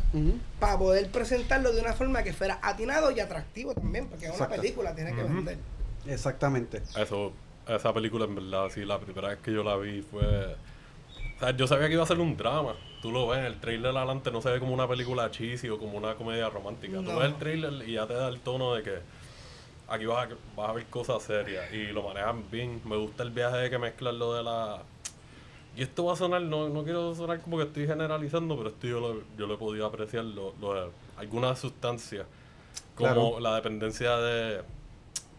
para 0.61 0.79
poder 0.79 1.11
presentarlo 1.11 1.73
de 1.73 1.81
una 1.81 1.93
forma 1.95 2.23
que 2.23 2.33
fuera 2.33 2.59
atinado 2.63 3.11
y 3.11 3.21
atractivo 3.21 3.75
también, 3.75 4.07
porque 4.09 4.27
es 4.27 4.37
una 4.37 4.49
película, 4.49 4.95
tiene 4.95 5.15
que 5.15 5.25
Ujú. 5.25 5.35
vender. 5.35 5.59
Exactamente. 6.07 6.83
Eso, 6.97 7.33
esa 7.67 7.93
película 7.93 8.25
en 8.25 8.35
verdad, 8.35 8.69
sí, 8.73 8.85
la 8.85 8.99
primera 8.99 9.29
vez 9.29 9.39
que 9.39 9.53
yo 9.53 9.63
la 9.63 9.77
vi 9.77 10.03
fue... 10.03 10.57
O 11.37 11.41
sea, 11.41 11.57
yo 11.57 11.67
sabía 11.67 11.87
que 11.87 11.95
iba 11.95 12.03
a 12.03 12.07
ser 12.07 12.19
un 12.19 12.37
drama. 12.37 12.75
Tú 13.01 13.13
lo 13.13 13.29
ves, 13.29 13.47
el 13.47 13.61
trailer 13.61 13.97
adelante 13.97 14.31
no 14.33 14.43
se 14.43 14.51
ve 14.51 14.59
como 14.59 14.75
una 14.75 14.89
película 14.89 15.31
cheesy 15.31 15.69
o 15.69 15.79
como 15.79 15.97
una 15.97 16.17
comedia 16.17 16.51
romántica. 16.51 16.97
Tú 16.97 17.17
ves 17.17 17.27
el 17.27 17.37
trailer 17.37 17.89
y 17.89 17.93
ya 17.93 18.07
te 18.09 18.15
da 18.15 18.29
el 18.29 18.41
tono 18.41 18.75
de 18.75 18.83
que 18.83 18.99
aquí 19.89 20.05
vas 20.07 20.29
a, 20.29 20.35
vas 20.57 20.71
a 20.71 20.73
ver 20.73 20.87
cosas 20.87 21.23
serias 21.23 21.73
y 21.73 21.87
lo 21.93 22.03
manejan 22.03 22.51
bien. 22.51 22.81
Me 22.85 22.97
gusta 22.97 23.23
el 23.23 23.31
viaje 23.31 23.57
de 23.57 23.71
que 23.71 23.79
mezclan 23.79 24.19
lo 24.19 24.35
de 24.35 24.43
la... 24.43 24.83
Y 25.79 25.83
esto 25.83 26.05
va 26.07 26.15
a 26.15 26.17
sonar, 26.17 26.43
no, 26.43 26.69
no 26.69 26.83
quiero 26.83 27.15
sonar 27.15 27.41
como 27.41 27.57
que 27.57 27.63
estoy 27.63 27.87
generalizando, 27.87 28.57
pero 28.57 28.71
esto 28.71 28.89
yo 28.89 28.99
lo, 28.99 29.23
yo 29.39 29.47
lo 29.47 29.55
he 29.55 29.59
podido 29.59 29.87
apreciar, 29.87 30.25
lo, 30.25 30.53
lo 30.61 30.91
algunas 31.17 31.57
sustancias, 31.61 32.27
como 32.97 33.07
Claro. 33.15 33.41
la 33.41 33.55
dependencia 33.55 34.17
de... 34.17 34.63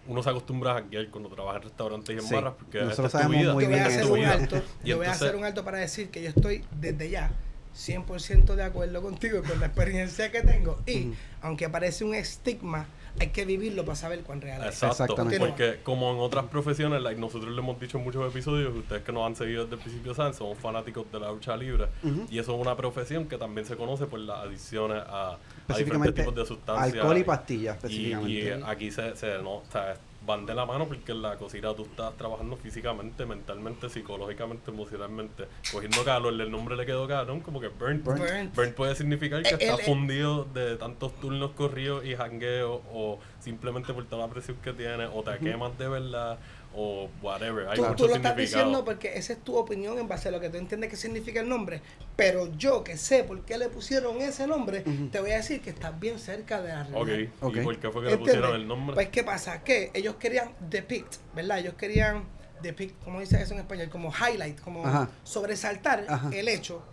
Uno 0.08 0.24
se 0.24 0.30
acostumbra 0.30 0.72
a 0.72 0.74
janguear 0.76 1.10
cuando 1.10 1.28
trabaja 1.30 1.58
en 1.58 1.64
restaurantes 1.64 2.16
y 2.16 2.20
en 2.20 2.26
Sí. 2.26 2.34
barras, 2.34 2.54
porque 2.58 2.80
Nosotros 2.82 3.14
es 3.14 3.22
tu 3.22 3.28
vida. 3.30 3.54
muy 3.54 3.66
Yo 3.66 3.70
voy 3.70 3.80
a 3.80 3.86
hacer 3.86 4.06
un 4.06 4.24
alto, 4.26 4.62
Y 4.84 4.88
yo 4.88 4.98
voy 4.98 5.06
a 5.08 5.12
hacer 5.12 5.36
un 5.36 5.44
alto 5.44 5.66
para 5.66 5.78
decir 5.80 6.10
que 6.10 6.24
yo 6.24 6.30
estoy 6.30 6.64
desde 6.80 7.10
ya 7.10 7.32
100% 7.76 8.56
de 8.56 8.64
acuerdo 8.64 9.02
contigo 9.02 9.42
con 9.44 9.60
la 9.60 9.66
experiencia 9.68 10.32
que 10.32 10.42
tengo 10.42 10.80
y 10.88 11.12
aunque 11.42 11.68
parece 11.70 12.06
un 12.06 12.16
estigma, 12.16 12.88
hay 13.20 13.28
que 13.30 13.46
vivirlo 13.46 13.84
para 13.86 13.96
saber 13.96 14.22
cuán 14.22 14.42
real 14.42 14.62
es. 14.62 14.68
Exacto, 14.84 15.04
Exactamente. 15.04 15.40
porque 15.40 15.80
como 15.84 16.12
en 16.12 16.20
otras 16.20 16.46
profesiones, 16.46 17.02
like, 17.02 17.20
nosotros 17.20 17.52
le 17.52 17.60
hemos 17.60 17.80
dicho 17.80 17.98
en 17.98 18.04
muchos 18.04 18.30
episodios, 18.32 18.72
que 18.74 18.80
ustedes 18.80 19.04
que 19.04 19.12
nos 19.12 19.26
han 19.26 19.36
seguido 19.36 19.64
desde 19.64 19.76
el 19.76 19.82
principio 19.82 20.14
saben, 20.14 20.34
somos 20.34 20.58
fanáticos 20.58 21.12
de 21.12 21.20
la 21.20 21.32
lucha 21.32 21.56
libre, 21.58 21.88
y 22.30 22.38
eso 22.40 22.54
es 22.56 22.62
una 22.62 22.76
profesión 22.76 23.26
que 23.28 23.38
también 23.38 23.66
se 23.66 23.76
conoce 23.76 24.06
por 24.06 24.20
las 24.20 24.40
adicciones 24.40 25.02
a, 25.08 25.38
a 25.68 25.78
diferentes 25.78 26.14
tipos 26.14 26.36
de 26.36 26.46
sustancias. 26.46 26.94
alcohol 26.96 27.18
y 27.18 27.24
pastillas, 27.24 27.76
Y, 27.76 28.12
específicamente. 28.12 28.60
y 28.60 28.64
aquí 28.72 28.92
se, 28.92 29.16
se 29.16 29.38
no, 29.40 29.56
o 29.58 29.64
sea, 29.72 29.96
van 30.30 30.46
de 30.46 30.54
la 30.54 30.64
mano 30.64 30.86
porque 30.88 31.12
en 31.12 31.24
la 31.24 31.38
cocina 31.38 31.74
tú 31.74 31.84
estás 31.86 32.16
trabajando 32.16 32.56
físicamente, 32.56 33.26
mentalmente, 33.26 33.90
psicológicamente, 33.90 34.70
emocionalmente, 34.70 35.46
cogiendo 35.72 36.04
calor, 36.04 36.32
el 36.40 36.52
nombre 36.52 36.76
le 36.76 36.86
quedó 36.86 37.08
cabrón, 37.08 37.40
como 37.40 37.60
que 37.60 37.70
burnt. 37.70 38.04
Burnt. 38.04 38.20
Burnt. 38.20 38.56
Burnt 38.56 38.76
puede 38.76 38.94
significar 38.96 39.42
que 39.42 39.50
Eh, 39.50 39.58
está 39.60 39.74
él- 39.74 39.82
fundido 39.86 40.46
de 40.46 40.76
tantos 40.78 41.16
turnos 41.20 41.52
corridos 41.52 42.06
y 42.06 42.16
jangueo 42.16 42.84
o 42.94 43.20
simplemente 43.50 43.94
por 43.94 44.06
toda 44.06 44.28
la 44.28 44.32
presión 44.32 44.58
que 44.58 44.74
tiene 44.74 45.06
o 45.06 45.24
te 45.24 45.38
quemas 45.40 45.76
de 45.78 45.88
verdad 45.88 46.38
o 46.76 47.10
whatever. 47.22 47.68
Hay 47.68 47.80
Tú, 47.96 48.08
lo 48.08 48.16
estás 48.16 48.36
diciendo 48.36 48.86
porque 48.86 49.18
esa 49.18 49.34
es 49.34 49.44
tu 49.44 49.56
opinión 49.58 49.98
en 49.98 50.08
base 50.08 50.30
a 50.30 50.32
lo 50.32 50.40
que 50.40 50.50
tú 50.50 50.58
entiendes 50.58 50.90
que 50.92 50.96
significa 50.96 51.40
el 51.40 51.50
nombre. 51.50 51.82
Pero 52.16 52.56
yo 52.58 52.84
que 52.84 52.96
sé 52.96 53.24
por 53.24 53.42
qué 53.42 53.58
le 53.58 53.70
pusieron 53.70 54.22
ese 54.22 54.46
nombre, 54.46 54.84
te 55.12 55.20
voy 55.20 55.32
a 55.32 55.38
decir 55.38 55.62
que 55.62 55.72
estás 55.72 56.00
bien 56.00 56.20
cerca 56.20 56.62
de 56.62 56.70
la 56.70 56.84
realidad. 56.84 57.32
Ok. 57.42 57.56
¿y 57.56 57.62
por 57.62 57.80
qué 57.80 57.90
fue 57.90 58.04
que 58.04 58.10
le 58.12 58.18
pusieron 58.18 58.56
el 58.56 58.68
nombre? 58.68 58.94
Pues, 58.94 59.10
¿qué 59.10 59.24
pasa? 59.24 59.64
Que 59.64 59.90
ellos 59.96 60.16
querían 60.16 60.52
depict, 60.70 61.16
¿verdad? 61.34 61.60
Ellos 61.60 61.74
querían 61.74 62.26
depict, 62.62 63.04
¿cómo 63.04 63.20
dice 63.20 63.42
eso 63.42 63.56
en 63.56 63.62
español? 63.62 63.90
Como 63.90 64.12
highlight, 64.14 64.60
como 64.62 64.86
Ajá. 64.86 65.10
sobresaltar 65.24 66.06
Ajá. 66.08 66.30
el 66.34 66.48
hecho 66.48 66.84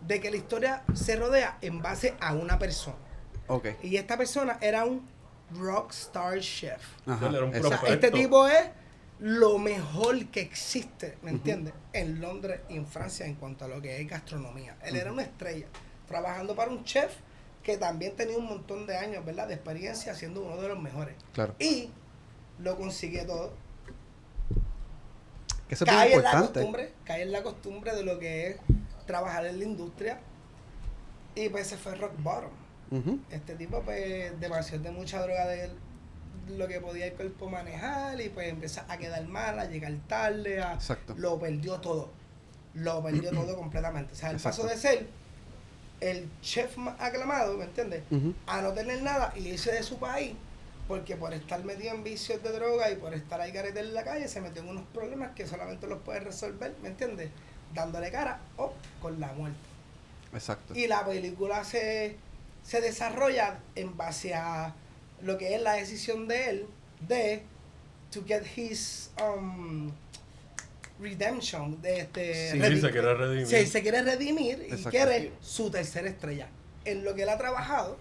de 0.00 0.20
que 0.20 0.30
la 0.30 0.38
historia 0.38 0.82
se 0.92 1.14
rodea 1.14 1.58
en 1.60 1.82
base 1.82 2.14
a 2.20 2.34
una 2.34 2.58
persona. 2.58 2.96
Ok. 3.46 3.68
Y 3.82 3.96
esta 3.96 4.16
persona 4.16 4.58
era 4.60 4.84
un 4.84 5.06
rockstar 5.58 6.40
chef. 6.40 6.82
Ajá. 7.06 7.28
O 7.28 7.68
sea, 7.68 7.80
este 7.88 8.10
tipo 8.10 8.46
es 8.46 8.68
lo 9.20 9.58
mejor 9.58 10.26
que 10.26 10.40
existe, 10.40 11.18
¿me 11.22 11.30
entiendes? 11.30 11.74
En 11.92 12.20
Londres 12.20 12.60
y 12.68 12.76
en 12.76 12.86
Francia 12.86 13.26
en 13.26 13.34
cuanto 13.34 13.66
a 13.66 13.68
lo 13.68 13.80
que 13.82 14.00
es 14.00 14.08
gastronomía. 14.08 14.76
Él 14.82 14.96
era 14.96 15.12
una 15.12 15.22
estrella, 15.22 15.66
trabajando 16.08 16.54
para 16.56 16.70
un 16.70 16.84
chef 16.84 17.12
que 17.62 17.76
también 17.76 18.16
tenía 18.16 18.38
un 18.38 18.46
montón 18.46 18.86
de 18.86 18.96
años, 18.96 19.24
¿verdad? 19.24 19.46
De 19.46 19.54
experiencia 19.54 20.14
siendo 20.14 20.42
uno 20.42 20.56
de 20.56 20.68
los 20.68 20.80
mejores. 20.80 21.14
Claro. 21.34 21.54
Y 21.58 21.90
lo 22.58 22.76
consigue 22.76 23.24
todo. 23.24 23.52
Que 25.68 25.74
eso 25.74 25.84
es 25.84 25.90
Cae 25.90 26.14
en 26.14 26.22
la 26.22 26.30
importante. 26.30 26.52
costumbre, 26.54 26.92
cae 27.04 27.22
en 27.22 27.32
la 27.32 27.42
costumbre 27.42 27.94
de 27.94 28.02
lo 28.02 28.18
que 28.18 28.48
es 28.48 28.56
trabajar 29.06 29.44
en 29.44 29.58
la 29.58 29.64
industria. 29.64 30.20
Y 31.34 31.48
pues 31.50 31.66
se 31.66 31.76
fue 31.76 31.94
rock 31.94 32.12
bottom. 32.18 32.50
Este 33.30 33.54
tipo, 33.54 33.82
pues, 33.82 34.38
demasiado 34.40 34.82
de 34.82 34.90
mucha 34.90 35.22
droga 35.22 35.46
de 35.46 35.64
él, 35.66 35.70
lo 36.56 36.66
que 36.66 36.80
podía 36.80 37.06
el 37.06 37.12
cuerpo 37.12 37.48
manejar, 37.48 38.20
y 38.20 38.28
pues 38.28 38.48
empieza 38.48 38.84
a 38.88 38.98
quedar 38.98 39.24
mal, 39.28 39.58
a 39.58 39.66
llegar 39.66 39.92
tarde, 40.08 40.60
a, 40.60 40.74
Exacto. 40.74 41.14
lo 41.16 41.38
perdió 41.38 41.78
todo. 41.80 42.10
Lo 42.74 43.02
perdió 43.02 43.30
todo 43.30 43.56
completamente. 43.56 44.12
O 44.12 44.16
sea, 44.16 44.30
el 44.30 44.36
Exacto. 44.36 44.62
paso 44.62 44.74
de 44.74 44.80
ser 44.80 45.06
el 46.00 46.28
chef 46.40 46.76
más 46.78 46.98
aclamado, 47.00 47.56
¿me 47.56 47.64
entiendes? 47.64 48.02
A 48.46 48.62
no 48.62 48.72
tener 48.72 49.02
nada 49.02 49.32
y 49.36 49.46
irse 49.48 49.70
de 49.72 49.82
su 49.82 49.98
país, 49.98 50.34
porque 50.88 51.14
por 51.14 51.32
estar 51.32 51.62
metido 51.64 51.94
en 51.94 52.02
vicios 52.02 52.42
de 52.42 52.50
droga 52.50 52.90
y 52.90 52.96
por 52.96 53.14
estar 53.14 53.40
ahí 53.40 53.52
carete 53.52 53.80
en 53.80 53.94
la 53.94 54.02
calle, 54.02 54.26
se 54.26 54.40
metió 54.40 54.62
en 54.62 54.68
unos 54.68 54.84
problemas 54.92 55.32
que 55.36 55.46
solamente 55.46 55.86
los 55.86 56.00
puede 56.00 56.20
resolver, 56.20 56.74
¿me 56.82 56.88
entiendes? 56.88 57.30
Dándole 57.74 58.10
cara 58.10 58.40
o 58.56 58.72
con 59.00 59.20
la 59.20 59.32
muerte. 59.32 59.58
Exacto. 60.32 60.74
Y 60.74 60.86
la 60.88 61.04
película 61.04 61.62
se, 61.64 62.16
se 62.62 62.80
desarrolla 62.80 63.58
en 63.74 63.96
base 63.96 64.34
a 64.34 64.74
lo 65.22 65.38
que 65.38 65.54
es 65.54 65.62
la 65.62 65.74
decisión 65.74 66.28
de 66.28 66.50
él 66.50 66.66
de 67.06 67.42
to 68.10 68.22
get 68.26 68.42
his 68.56 69.10
um, 69.22 69.90
redemption 71.00 71.80
de 71.80 72.00
este 72.00 72.50
Sí, 72.52 72.80
se 72.80 72.90
quiere 72.90 73.14
redimir. 73.14 73.46
Sí, 73.46 73.66
se 73.66 73.82
quiere 73.82 74.02
redimir 74.02 74.66
y 74.70 74.84
quiere 74.84 75.32
su 75.40 75.70
tercera 75.70 76.08
estrella 76.08 76.48
en 76.84 77.04
lo 77.04 77.14
que 77.14 77.22
él 77.22 77.28
ha 77.28 77.38
trabajado 77.38 77.96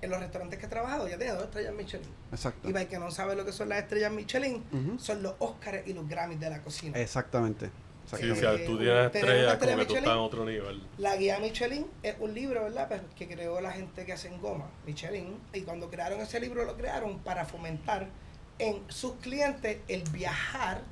en 0.00 0.10
los 0.10 0.20
restaurantes 0.20 0.58
que 0.60 0.66
ha 0.66 0.68
trabajado 0.68 1.08
ya 1.08 1.16
tiene 1.18 1.32
dos 1.32 1.44
estrellas 1.44 1.74
Michelin 1.74 2.08
Exacto. 2.30 2.68
y 2.68 2.72
para 2.72 2.82
el 2.82 2.88
que 2.88 2.98
no 2.98 3.10
sabe 3.10 3.34
lo 3.34 3.44
que 3.44 3.52
son 3.52 3.68
las 3.68 3.82
estrellas 3.82 4.12
Michelin 4.12 4.62
son 5.00 5.22
los 5.22 5.34
Oscars 5.40 5.86
y 5.86 5.92
los 5.92 6.08
Grammys 6.08 6.38
de 6.38 6.50
la 6.50 6.62
cocina 6.62 6.98
Exactamente. 7.00 7.70
Sí, 8.16 8.26
Exactamente. 8.26 8.58
si 8.58 8.66
tú 8.66 8.78
tienes 8.78 9.06
estrellas, 9.14 9.56
como 9.56 9.58
que 9.58 9.72
tú 9.72 9.78
Michelin. 9.78 9.96
estás 9.98 10.12
en 10.14 10.18
otro 10.20 10.44
nivel. 10.44 10.82
La 10.96 11.16
guía 11.16 11.38
Michelin 11.38 11.86
es 12.02 12.16
un 12.20 12.34
libro, 12.34 12.62
¿verdad? 12.64 12.88
Pues, 12.88 13.00
que 13.16 13.28
creó 13.28 13.60
la 13.60 13.72
gente 13.72 14.06
que 14.06 14.12
hacen 14.12 14.40
goma, 14.40 14.70
Michelin. 14.86 15.38
Y 15.52 15.60
cuando 15.62 15.90
crearon 15.90 16.20
ese 16.20 16.40
libro, 16.40 16.64
lo 16.64 16.76
crearon 16.76 17.18
para 17.18 17.44
fomentar 17.44 18.08
en 18.58 18.82
sus 18.88 19.14
clientes 19.16 19.78
el 19.88 20.02
viajar 20.10 20.82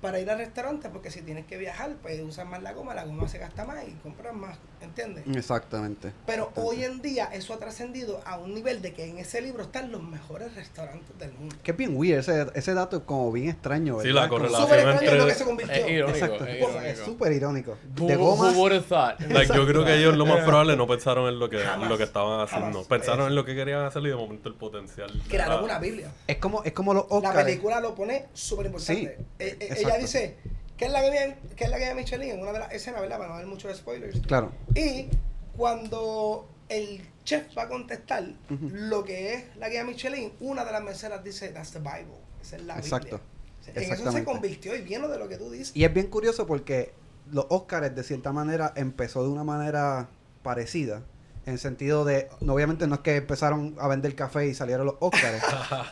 para 0.00 0.20
ir 0.20 0.30
al 0.30 0.38
restaurante, 0.38 0.88
porque 0.90 1.10
si 1.10 1.22
tienes 1.22 1.46
que 1.46 1.56
viajar, 1.56 1.96
pues 2.02 2.20
usas 2.20 2.46
más 2.46 2.62
la 2.62 2.72
goma, 2.72 2.94
la 2.94 3.04
goma 3.04 3.26
se 3.28 3.38
gasta 3.38 3.64
más 3.64 3.82
y 3.88 3.92
compras 3.94 4.34
más, 4.34 4.56
¿entiendes? 4.80 5.24
Exactamente. 5.34 6.12
Pero 6.26 6.50
hoy 6.56 6.84
en 6.84 7.00
día 7.02 7.26
eso 7.32 7.54
ha 7.54 7.58
trascendido 7.58 8.20
a 8.24 8.38
un 8.38 8.54
nivel 8.54 8.82
de 8.82 8.92
que 8.92 9.04
en 9.04 9.18
ese 9.18 9.40
libro 9.40 9.62
están 9.62 9.90
los 9.92 10.02
mejores 10.02 10.54
restaurantes 10.54 11.18
del 11.18 11.32
mundo. 11.32 11.56
Que 11.62 11.70
es 11.72 11.76
bien 11.76 11.96
weird, 11.96 12.18
ese, 12.20 12.46
ese 12.54 12.74
dato 12.74 12.98
es 12.98 13.02
como 13.04 13.30
bien 13.32 13.48
extraño. 13.48 14.00
Sí, 14.00 14.08
¿verdad? 14.08 14.22
la 14.22 14.28
Como- 14.28 14.40
correlación 14.42 14.68
Súper 14.68 14.78
extraño 14.80 15.00
entre- 15.02 15.18
lo 15.18 15.26
que 15.26 15.34
se 15.34 15.44
convirtió. 15.44 15.74
Es 15.74 15.90
irónico. 15.90 16.10
Exacto, 16.18 16.44
es 16.44 16.50
es 16.50 16.58
irónico. 16.70 17.04
súper 17.04 17.32
irónico. 17.32 17.76
Who, 17.98 18.06
De 18.06 18.16
who 18.16 18.24
gomas, 18.36 18.56
would 18.56 18.72
have 18.72 18.84
thought? 18.88 19.20
Like, 19.30 19.54
yo 19.54 19.66
creo 19.66 19.84
que 19.84 19.94
ellos 19.98 20.16
lo 20.16 20.26
más 20.26 20.44
probable 20.44 20.76
no 20.76 20.86
pensaron 20.86 21.28
en 21.28 21.38
lo 21.38 21.48
que, 21.50 21.58
Jamás. 21.58 21.88
lo 21.88 21.96
que 21.98 22.04
estaban 22.04 22.40
haciendo. 22.40 22.66
Jamás. 22.68 22.86
Pensaron 22.86 23.26
en 23.28 23.34
lo 23.34 23.44
que 23.44 23.54
querían 23.54 23.84
hacer 23.84 24.02
y 24.02 24.08
de 24.08 24.16
momento 24.16 24.48
el 24.48 24.54
potencial. 24.54 25.10
Crearon 25.28 25.64
una 25.64 25.78
Biblia. 25.78 26.10
es 26.26 26.36
como, 26.38 26.62
es 26.64 26.72
como 26.72 26.94
los 26.94 27.06
La 27.10 27.16
Oscars. 27.16 27.44
película 27.44 27.80
lo 27.80 27.94
pone 27.94 28.26
súper 28.34 28.66
importante. 28.66 29.16
Sí, 29.18 29.24
Eh, 29.38 29.56
eh, 29.60 29.74
ella 29.78 29.96
dice 29.98 30.36
que 30.78 30.86
es 30.86 30.92
la 30.92 31.02
que 31.02 31.10
viene, 31.10 31.36
que 31.56 31.64
es 31.64 31.70
la 31.70 31.78
que 31.78 31.94
Michelin 31.94 32.30
en 32.30 32.40
una 32.40 32.52
de 32.52 32.60
las 32.60 32.72
escenas, 32.72 33.00
¿verdad? 33.00 33.18
Para 33.18 33.30
no 33.30 33.36
dar 33.36 33.46
muchos 33.46 33.76
spoilers. 33.76 34.20
Claro. 34.20 34.52
Y 34.74 35.08
cuando 35.56 36.48
el 36.68 37.02
chef 37.24 37.46
va 37.56 37.64
a 37.64 37.68
contestar 37.68 38.24
lo 38.48 39.04
que 39.04 39.34
es 39.34 39.56
la 39.56 39.68
guía 39.68 39.84
Michelin, 39.84 40.32
una 40.40 40.64
de 40.64 40.72
las 40.72 40.82
meseras 40.82 41.22
dice, 41.24 41.48
that's 41.48 41.72
the 41.72 41.80
Bible. 41.80 42.16
Esa 42.40 42.56
es 42.56 42.62
la 42.62 42.78
Exacto. 42.78 43.20
Biblia. 43.66 43.84
En 43.86 43.92
eso 43.92 44.12
se 44.12 44.24
convirtió 44.24 44.74
y 44.74 44.80
viene 44.82 45.08
de 45.08 45.18
lo 45.18 45.28
que 45.28 45.36
tú 45.36 45.50
dices. 45.50 45.76
Y 45.76 45.84
es 45.84 45.92
bien 45.92 46.06
curioso 46.06 46.46
porque 46.46 46.94
los 47.30 47.46
Oscars 47.50 47.94
de 47.94 48.02
cierta 48.02 48.32
manera 48.32 48.72
empezó 48.76 49.22
de 49.22 49.28
una 49.28 49.44
manera 49.44 50.08
parecida. 50.42 51.02
En 51.44 51.54
el 51.54 51.58
sentido 51.58 52.04
de, 52.04 52.28
obviamente 52.46 52.86
no 52.86 52.96
es 52.96 53.00
que 53.00 53.16
empezaron 53.16 53.74
a 53.78 53.88
vender 53.88 54.14
café 54.14 54.46
y 54.46 54.54
salieron 54.54 54.86
los 54.86 54.96
Oscars. 55.00 55.42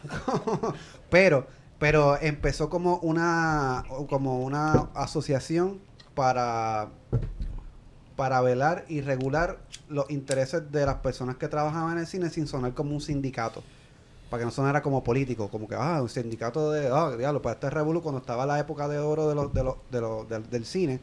pero, 1.11 1.47
pero 1.79 2.19
empezó 2.21 2.71
como 2.71 2.97
una, 2.99 3.85
como 4.09 4.41
una 4.45 4.89
asociación 4.95 5.81
para, 6.15 6.89
para 8.17 8.41
velar 8.41 8.85
y 8.89 9.03
regular 9.03 9.59
los 9.89 10.11
intereses 10.11 10.73
de 10.73 10.87
las 10.87 10.97
personas 10.97 11.37
que 11.37 11.49
trabajaban 11.49 11.93
en 11.93 11.99
el 11.99 12.07
cine 12.07 12.31
sin 12.31 12.47
sonar 12.47 12.75
como 12.75 12.95
un 12.95 13.01
sindicato. 13.01 13.63
Para 14.31 14.41
que 14.41 14.47
no 14.47 14.51
sonara 14.51 14.83
como 14.83 15.05
político, 15.05 15.49
como 15.49 15.69
que, 15.69 15.77
ah, 15.77 16.01
un 16.03 16.09
sindicato 16.09 16.73
de, 16.73 16.89
ah, 16.89 17.15
diablo, 17.17 17.43
para 17.43 17.55
este 17.55 17.71
revuelo 17.71 18.03
cuando 18.03 18.21
estaba 18.21 18.45
la 18.45 18.59
época 18.59 18.89
de 18.89 18.99
oro 18.99 19.29
de 19.29 19.35
los, 19.37 19.55
de 19.55 19.63
los, 19.63 19.77
de 19.91 20.01
los, 20.01 20.29
del, 20.29 20.51
del 20.51 20.65
cine, 20.65 20.99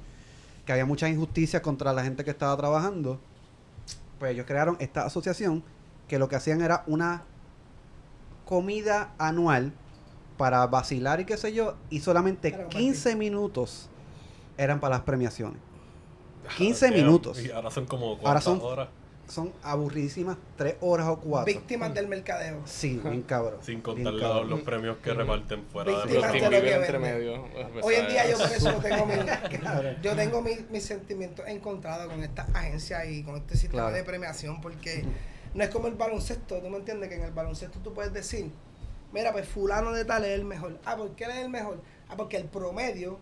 que 0.66 0.72
había 0.74 0.86
muchas 0.86 1.10
injusticias 1.10 1.62
contra 1.62 1.94
la 1.94 2.04
gente 2.04 2.26
que 2.26 2.32
estaba 2.32 2.58
trabajando, 2.58 3.20
pues 4.20 4.34
ellos 4.34 4.46
crearon 4.46 4.76
esta 4.80 5.06
asociación 5.06 5.64
que 6.08 6.20
lo 6.20 6.28
que 6.28 6.36
hacían 6.36 6.62
era 6.62 6.84
una 6.88 7.24
comida 8.46 9.14
anual 9.18 9.72
para 10.38 10.66
vacilar 10.68 11.20
y 11.22 11.26
qué 11.26 11.38
sé 11.38 11.54
yo, 11.54 11.76
y 11.90 12.00
solamente 12.00 12.52
Para 12.52 12.64
compartir. 12.64 12.88
15 12.92 13.16
minutos 13.16 13.90
eran 14.58 14.80
para 14.80 14.96
las 14.96 15.04
premiaciones. 15.06 15.60
15 16.58 16.88
Damn, 16.88 16.96
minutos. 16.96 17.42
Y 17.44 17.52
ahora 17.52 17.72
son 17.72 17.86
como 17.86 18.20
Ahora 18.24 18.42
son- 18.42 18.60
horas. 18.62 18.90
Son 19.26 19.54
aburridísimas, 19.64 20.38
3 20.58 20.76
horas 20.82 21.08
o 21.08 21.18
4. 21.18 21.46
Víctimas 21.46 21.94
del 21.94 22.10
mercadeo. 22.10 22.60
Sí, 22.66 23.00
bien 23.02 23.22
cabrón. 23.22 23.56
Sin 23.62 23.80
contar 23.80 24.12
los, 24.14 24.22
cabrón. 24.22 24.50
los 24.50 24.60
premios 24.64 24.98
que 24.98 25.14
reparten 25.14 25.64
fuera 25.72 25.92
de 25.92 25.98
Víctimas 25.98 26.34
de 26.34 26.40
lo 26.42 26.50
que 26.50 26.60
Bieber 26.62 26.74
entre 26.82 26.98
vende. 26.98 27.14
medio. 27.20 27.46
pues, 27.72 27.86
Hoy 27.86 27.96
en 27.96 28.08
día 28.10 28.30
yo 28.30 28.38
por 28.38 28.52
eso 28.52 28.74
tengo 28.82 29.06
mi, 29.06 29.14
yo 30.04 30.16
tengo 30.18 30.42
mi- 30.42 30.66
mis 30.70 30.84
sentimientos 30.84 31.48
encontrados 31.48 32.12
con 32.12 32.22
esta 32.22 32.46
agencia 32.54 33.06
y 33.06 33.24
con 33.24 33.38
este 33.38 33.56
sistema 33.56 33.84
Claro. 33.84 33.96
de 33.96 34.04
premiación 34.04 34.60
porque 34.60 35.06
no 35.54 35.64
es 35.64 35.70
como 35.70 35.88
el 35.88 35.94
baloncesto, 35.96 36.58
tú 36.60 36.70
me 36.70 36.78
entiendes 36.78 37.08
que 37.08 37.16
en 37.16 37.24
el 37.24 37.32
baloncesto 37.32 37.80
tú 37.80 37.94
puedes 37.94 38.12
decir, 38.12 38.52
mira 39.14 39.32
pues 39.32 39.48
fulano 39.48 39.92
de 39.92 40.04
tal 40.06 40.26
es 40.26 40.32
el 40.32 40.44
mejor. 40.44 40.80
Ah, 40.86 40.98
¿por 40.98 41.16
qué 41.16 41.26
él 41.26 41.32
es 41.32 41.38
el 41.38 41.50
mejor? 41.50 41.82
Ah, 42.10 42.16
porque 42.18 42.38
el 42.38 42.46
promedio 42.46 43.20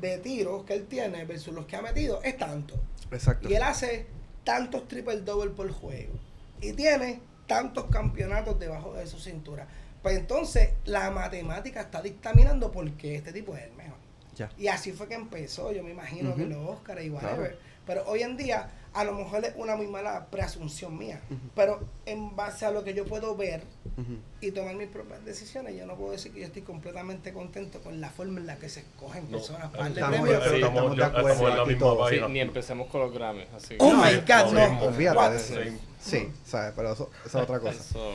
de 0.00 0.18
tiros 0.18 0.64
que 0.64 0.74
él 0.74 0.86
tiene 0.86 1.24
versus 1.24 1.54
los 1.54 1.66
que 1.66 1.76
ha 1.76 1.82
metido 1.82 2.22
es 2.22 2.36
tanto. 2.36 2.74
Exacto. 3.10 3.48
Y 3.48 3.54
él 3.54 3.62
hace 3.62 4.06
tantos 4.44 4.88
triple 4.88 5.20
double 5.20 5.50
por 5.50 5.70
juego. 5.70 6.14
Y 6.60 6.72
tiene 6.72 7.20
tantos 7.46 7.86
campeonatos 7.86 8.58
debajo 8.58 8.94
de 8.94 9.06
su 9.06 9.18
cintura. 9.18 9.66
Pues 10.02 10.18
entonces 10.18 10.70
la 10.84 11.10
matemática 11.10 11.82
está 11.82 12.02
dictaminando 12.02 12.72
por 12.72 12.90
qué 12.92 13.16
este 13.16 13.32
tipo 13.32 13.54
es 13.56 13.64
el 13.64 13.72
mejor. 13.72 13.98
Ya. 14.34 14.50
Y 14.56 14.68
así 14.68 14.92
fue 14.92 15.08
que 15.08 15.14
empezó, 15.14 15.72
yo 15.72 15.82
me 15.82 15.90
imagino 15.90 16.34
que 16.34 16.46
los 16.46 16.68
Oscars 16.68 17.04
y 17.04 17.10
whatever. 17.10 17.50
Claro. 17.50 17.56
Pero 17.86 18.04
hoy 18.06 18.22
en 18.22 18.36
día, 18.36 18.70
a 18.94 19.04
lo 19.04 19.14
mejor 19.14 19.44
es 19.44 19.54
una 19.56 19.74
muy 19.76 19.86
mala 19.86 20.26
preasunción 20.26 20.98
mía. 20.98 21.20
Ujú. 21.30 21.40
Pero 21.54 21.80
en 22.06 22.36
base 22.36 22.66
a 22.66 22.70
lo 22.70 22.84
que 22.84 22.92
yo 22.94 23.04
puedo 23.06 23.34
ver 23.36 23.62
Ujú. 23.96 24.16
y 24.40 24.50
tomar 24.50 24.74
mis 24.76 24.88
propias 24.88 25.24
decisiones, 25.24 25.76
yo 25.76 25.86
no 25.86 25.94
puedo 25.96 26.12
decir 26.12 26.32
que 26.32 26.40
yo 26.40 26.46
estoy 26.46 26.62
completamente 26.62 27.32
contento 27.32 27.80
con 27.80 28.00
la 28.00 28.10
forma 28.10 28.40
en 28.40 28.46
la 28.46 28.56
que 28.56 28.68
se 28.68 28.80
escogen 28.80 29.24
No, 29.30 29.38
personas 29.38 29.70
para 29.70 29.84
darle 29.84 30.00
estamos- 30.00 30.20
premios. 30.20 30.44
sí, 30.48 30.54
estamos, 30.56 30.96
de 30.96 31.04
acuerdo 31.04 31.62
aquí 31.62 31.74
todos. 31.76 32.10
Sí, 32.10 32.20
ni 32.30 32.40
empecemos 32.40 32.88
con 32.88 33.00
los 33.02 33.12
Grammys. 33.14 33.46
Así 33.56 33.76
Oh 33.78 33.92
my 33.94 34.14
God, 34.16 34.48
Sí, 34.48 34.54
no. 34.54 34.82
Olvídate 34.82 35.16
What? 35.18 35.30
de 35.30 35.36
eso. 35.36 35.54
Sí. 35.62 35.78
Sí, 36.00 36.28
¿sabes? 36.44 36.72
Pero 36.76 36.92
eso, 36.92 37.10
eso 37.24 37.38
es 37.38 37.44
otra 37.44 37.60
cosa. 37.60 37.72
Eso- 37.80 38.12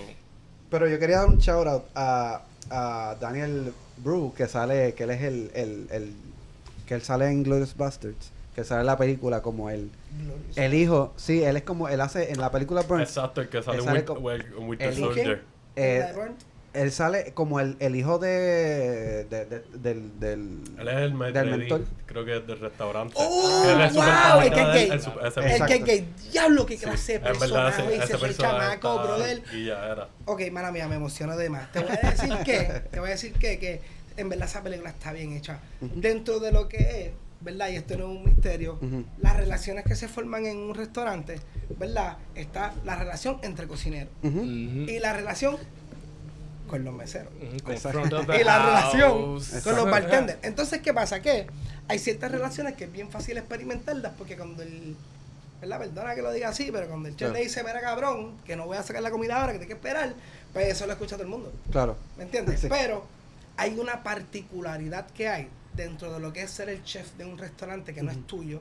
Pero 0.70 0.88
yo 0.90 1.00
quería 1.00 1.20
dar 1.20 1.28
un 1.30 1.38
shout 1.38 1.66
out 1.68 1.84
a, 1.96 2.42
a 2.70 3.16
Daniel 3.20 3.74
Brew, 3.98 4.34
que 4.36 4.48
sale, 4.48 4.94
que 4.94 5.04
él 5.06 5.10
es 5.12 5.22
el, 5.24 5.52
el, 5.56 5.88
el 5.92 6.14
que 6.86 6.94
él 6.96 7.02
sale 7.02 7.28
en 7.28 7.44
Glorious 7.44 7.76
Bastards, 7.78 8.32
que 8.58 8.64
sale 8.64 8.80
en 8.82 8.88
la 8.88 8.98
película 8.98 9.44
como 9.44 9.70
el, 9.70 9.92
Glorious. 10.20 10.58
el 10.58 10.74
hijo, 10.74 11.14
sí, 11.16 11.44
él 11.44 11.58
es 11.58 11.62
como, 11.64 11.90
él 11.90 12.02
hace 12.02 12.32
en 12.32 12.40
la 12.42 12.50
película 12.50 12.82
Burns, 12.82 13.04
Exacto, 13.08 13.40
el 13.42 13.50
que 13.50 13.62
sale 13.62 13.78
Él 13.78 13.84
en 13.84 13.88
sale 13.88 14.00
en 14.00 14.64
Winter 14.68 14.88
el- 14.90 14.96
Soldier. 14.96 15.44
eh, 15.76 15.98
¿La 16.00 16.08
de 16.08 16.14
Burnt? 16.14 16.42
él 16.74 16.92
sale 16.92 17.34
como 17.36 17.60
el, 17.60 17.76
el 17.80 17.96
hijo 17.96 18.18
de, 18.18 19.28
de- 19.30 19.46
de- 19.46 19.64
del, 19.76 20.20
del, 20.20 20.60
Él 20.80 20.88
es 20.88 20.96
el 20.96 21.20
del 21.20 21.34
lady, 21.34 21.50
mentor. 21.60 21.82
creo 22.08 22.26
que 22.26 22.38
es 22.38 22.48
del 22.48 22.60
restaurante. 22.60 23.14
¡Oh, 23.16 23.64
Él 23.70 23.82
es 23.82 23.94
wow! 23.94 24.42
El 24.42 24.52
que 24.52 24.60
es 24.60 24.66
él, 24.66 24.74
gay. 24.74 24.84
el 24.86 24.92
El 24.92 24.98
Exacto. 25.52 25.66
que 25.68 25.74
es 25.76 25.86
gay. 25.86 26.08
Diablo, 26.32 26.66
qué 26.66 26.78
Sí, 26.78 26.84
clase 26.84 27.14
de 27.14 27.20
personaje. 27.20 27.96
ese, 27.96 28.16
ese 28.16 28.26
el 28.26 28.38
chamaco, 28.38 28.90
está- 28.96 29.04
brother. 29.04 29.44
Y 29.54 29.66
ya 29.66 29.86
era. 29.86 30.08
Ok, 30.26 30.42
mala 30.52 30.72
mía, 30.72 30.88
me 30.88 30.96
emociono 30.96 31.38
de 31.38 31.48
más. 31.52 31.72
Te 31.72 31.80
voy 31.80 31.92
a 32.02 32.10
decir 32.10 32.34
que, 32.44 32.64
te 32.92 33.00
voy 33.00 33.10
a 33.10 33.12
decir 33.12 33.34
que, 33.34 33.60
que 33.60 33.82
en 34.18 34.30
verdad 34.30 34.48
esa 34.48 34.64
película 34.64 34.90
está 34.90 35.12
bien 35.14 35.34
hecha. 35.34 35.60
Dentro 35.80 36.40
de 36.40 36.52
lo 36.52 36.68
que 36.68 36.78
es, 36.78 37.12
¿verdad? 37.42 37.70
Y 37.70 37.76
esto 37.76 37.98
no 37.98 38.12
es 38.12 38.18
un 38.18 38.26
misterio. 38.26 38.80
Las 39.20 39.38
relaciones 39.38 39.86
que 39.86 39.96
se 39.96 40.08
forman 40.08 40.46
en 40.46 40.58
un 40.58 40.76
restaurante, 40.76 41.40
¿verdad? 41.78 42.18
Está 42.36 42.74
la 42.86 42.96
relación 42.96 43.40
entre 43.44 43.68
cocineros 43.68 44.12
y 44.24 45.00
la 45.00 45.14
relación 45.14 45.58
con 46.68 46.84
los 46.84 46.94
meseros. 46.94 47.32
Y 47.42 48.44
la 48.44 48.66
relación 48.66 49.40
con 49.64 49.76
los 49.76 49.90
bartenders. 49.90 50.40
Entonces, 50.44 50.82
¿qué 50.82 50.94
pasa? 50.94 51.22
Que 51.22 51.48
hay 51.88 52.00
ciertas 52.00 52.32
relaciones 52.32 52.76
que 52.76 52.86
es 52.86 52.92
bien 52.92 53.10
fácil 53.10 53.38
experimentarlas 53.38 54.14
porque 54.18 54.36
cuando 54.36 54.64
el. 54.64 54.96
¿Verdad? 55.62 55.80
Perdona 55.80 56.14
que 56.14 56.22
lo 56.22 56.32
diga 56.32 56.50
así, 56.50 56.70
pero 56.72 56.88
cuando 56.88 57.08
el 57.10 57.16
chef 57.16 57.30
Claro. 57.30 57.34
le 57.34 57.44
dice, 57.44 57.64
mira 57.64 57.82
cabrón, 57.82 58.38
que 58.46 58.56
no 58.56 58.68
voy 58.68 58.78
a 58.78 58.84
sacar 58.84 59.02
la 59.02 59.10
comida 59.10 59.40
ahora, 59.42 59.54
que 59.54 59.58
tengo 59.58 59.70
que 59.70 59.74
esperar, 59.74 60.14
pues 60.54 60.68
eso 60.68 60.86
lo 60.86 60.92
escucha 60.92 61.16
todo 61.16 61.24
el 61.24 61.30
mundo. 61.30 61.52
Claro. 61.72 61.98
¿Me 62.16 62.26
entiendes? 62.26 62.60
Sí. 62.60 62.68
Pero 62.70 63.04
hay 63.56 63.76
una 63.80 64.04
particularidad 64.04 65.08
que 65.08 65.28
hay 65.28 65.48
dentro 65.78 66.12
de 66.12 66.20
lo 66.20 66.34
que 66.34 66.42
es 66.42 66.52
ser 66.52 66.68
el 66.68 66.84
chef 66.84 67.14
de 67.14 67.24
un 67.24 67.38
restaurante 67.38 67.94
que 67.94 68.04
no 68.04 68.12
es 68.12 68.28
tuyo 68.28 68.60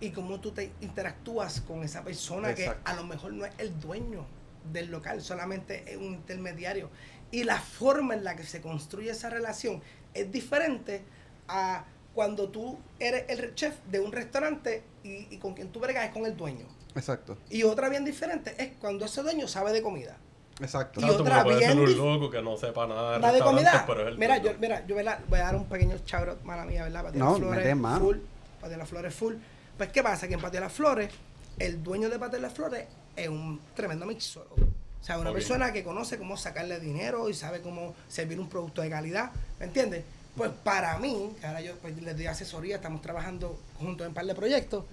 y 0.00 0.10
cómo 0.10 0.40
tú 0.40 0.50
te 0.50 0.72
interactúas 0.82 1.62
con 1.62 1.82
esa 1.82 2.02
persona 2.04 2.50
Exacto. 2.50 2.82
que 2.84 2.90
a 2.90 2.94
lo 2.94 3.04
mejor 3.04 3.32
no 3.32 3.46
es 3.46 3.52
el 3.56 3.80
dueño 3.80 4.26
del 4.70 4.90
local, 4.90 5.22
solamente 5.22 5.84
es 5.90 5.96
un 5.96 6.12
intermediario. 6.12 6.90
Y 7.30 7.44
la 7.44 7.58
forma 7.58 8.14
en 8.14 8.24
la 8.24 8.36
que 8.36 8.44
se 8.44 8.60
construye 8.60 9.10
esa 9.10 9.30
relación 9.30 9.80
es 10.12 10.30
diferente 10.30 11.02
a 11.48 11.86
cuando 12.14 12.50
tú 12.50 12.78
eres 12.98 13.24
el 13.28 13.54
chef 13.54 13.74
de 13.90 14.00
un 14.00 14.12
restaurante 14.12 14.82
y, 15.02 15.28
y 15.30 15.38
con 15.38 15.54
quien 15.54 15.70
tú 15.70 15.80
bregas 15.80 16.04
es 16.04 16.10
con 16.10 16.26
el 16.26 16.36
dueño. 16.36 16.66
Exacto. 16.94 17.38
Y 17.48 17.62
otra 17.62 17.88
bien 17.88 18.04
diferente 18.04 18.54
es 18.58 18.72
cuando 18.80 19.04
ese 19.04 19.22
dueño 19.22 19.46
sabe 19.48 19.72
de 19.72 19.82
comida. 19.82 20.18
Exacto. 20.60 21.00
Y 21.00 21.04
Exacto, 21.04 21.22
otra 21.22 21.42
porque 21.42 21.54
puede 21.56 21.66
ser 21.66 21.76
bien 21.76 21.88
un 21.88 21.94
dif- 21.94 21.96
loco 22.14 22.30
que 22.30 22.42
no 22.42 22.56
sepa 22.56 22.86
nada 22.86 23.12
de 23.14 23.18
La 23.20 23.26
de 23.28 23.32
restaurantes, 23.38 23.70
comida. 23.72 23.84
pero 23.86 24.00
es 24.02 24.08
el 24.08 24.18
Mira, 24.18 24.38
yo, 24.38 24.52
mira, 24.58 24.86
yo 24.86 24.94
¿verdad? 24.96 25.18
voy 25.28 25.38
a 25.38 25.42
dar 25.42 25.56
un 25.56 25.66
pequeño 25.66 25.96
shout 26.06 26.28
out, 26.28 26.42
mala 26.44 26.64
mía, 26.64 26.84
¿verdad? 26.84 27.04
Patio 27.04 27.18
No, 27.18 27.30
las 27.32 27.38
Flores 27.38 27.76
mano. 27.76 27.98
full. 28.04 28.16
Patio 28.60 28.70
de 28.70 28.76
las 28.78 28.88
Flores 28.88 29.14
full. 29.14 29.34
Pues, 29.76 29.90
¿qué 29.90 30.02
pasa? 30.02 30.26
Que 30.28 30.34
en 30.34 30.40
Patio 30.40 30.60
de 30.60 30.66
las 30.66 30.72
Flores, 30.72 31.10
el 31.58 31.82
dueño 31.82 32.08
de 32.08 32.18
Patio 32.18 32.36
de 32.36 32.42
las 32.42 32.54
Flores 32.54 32.86
es 33.14 33.28
un 33.28 33.60
tremendo 33.74 34.06
mixólogo. 34.06 34.54
O 34.56 35.04
sea, 35.06 35.18
una 35.18 35.32
persona 35.32 35.72
que 35.72 35.84
conoce 35.84 36.18
cómo 36.18 36.36
sacarle 36.36 36.80
dinero 36.80 37.28
y 37.28 37.34
sabe 37.34 37.60
cómo 37.60 37.94
servir 38.08 38.40
un 38.40 38.48
producto 38.48 38.82
de 38.82 38.90
calidad. 38.90 39.30
¿Me 39.60 39.66
entiendes? 39.66 40.04
Pues 40.36 40.50
para 40.64 40.98
mí, 40.98 41.32
que 41.40 41.46
ahora 41.46 41.60
yo 41.60 41.74
pues, 41.76 41.96
les 42.02 42.16
doy 42.16 42.26
asesoría, 42.26 42.76
estamos 42.76 43.02
trabajando 43.02 43.58
juntos 43.78 44.04
en 44.04 44.08
un 44.08 44.14
par 44.14 44.26
de 44.26 44.34
proyectos, 44.34 44.84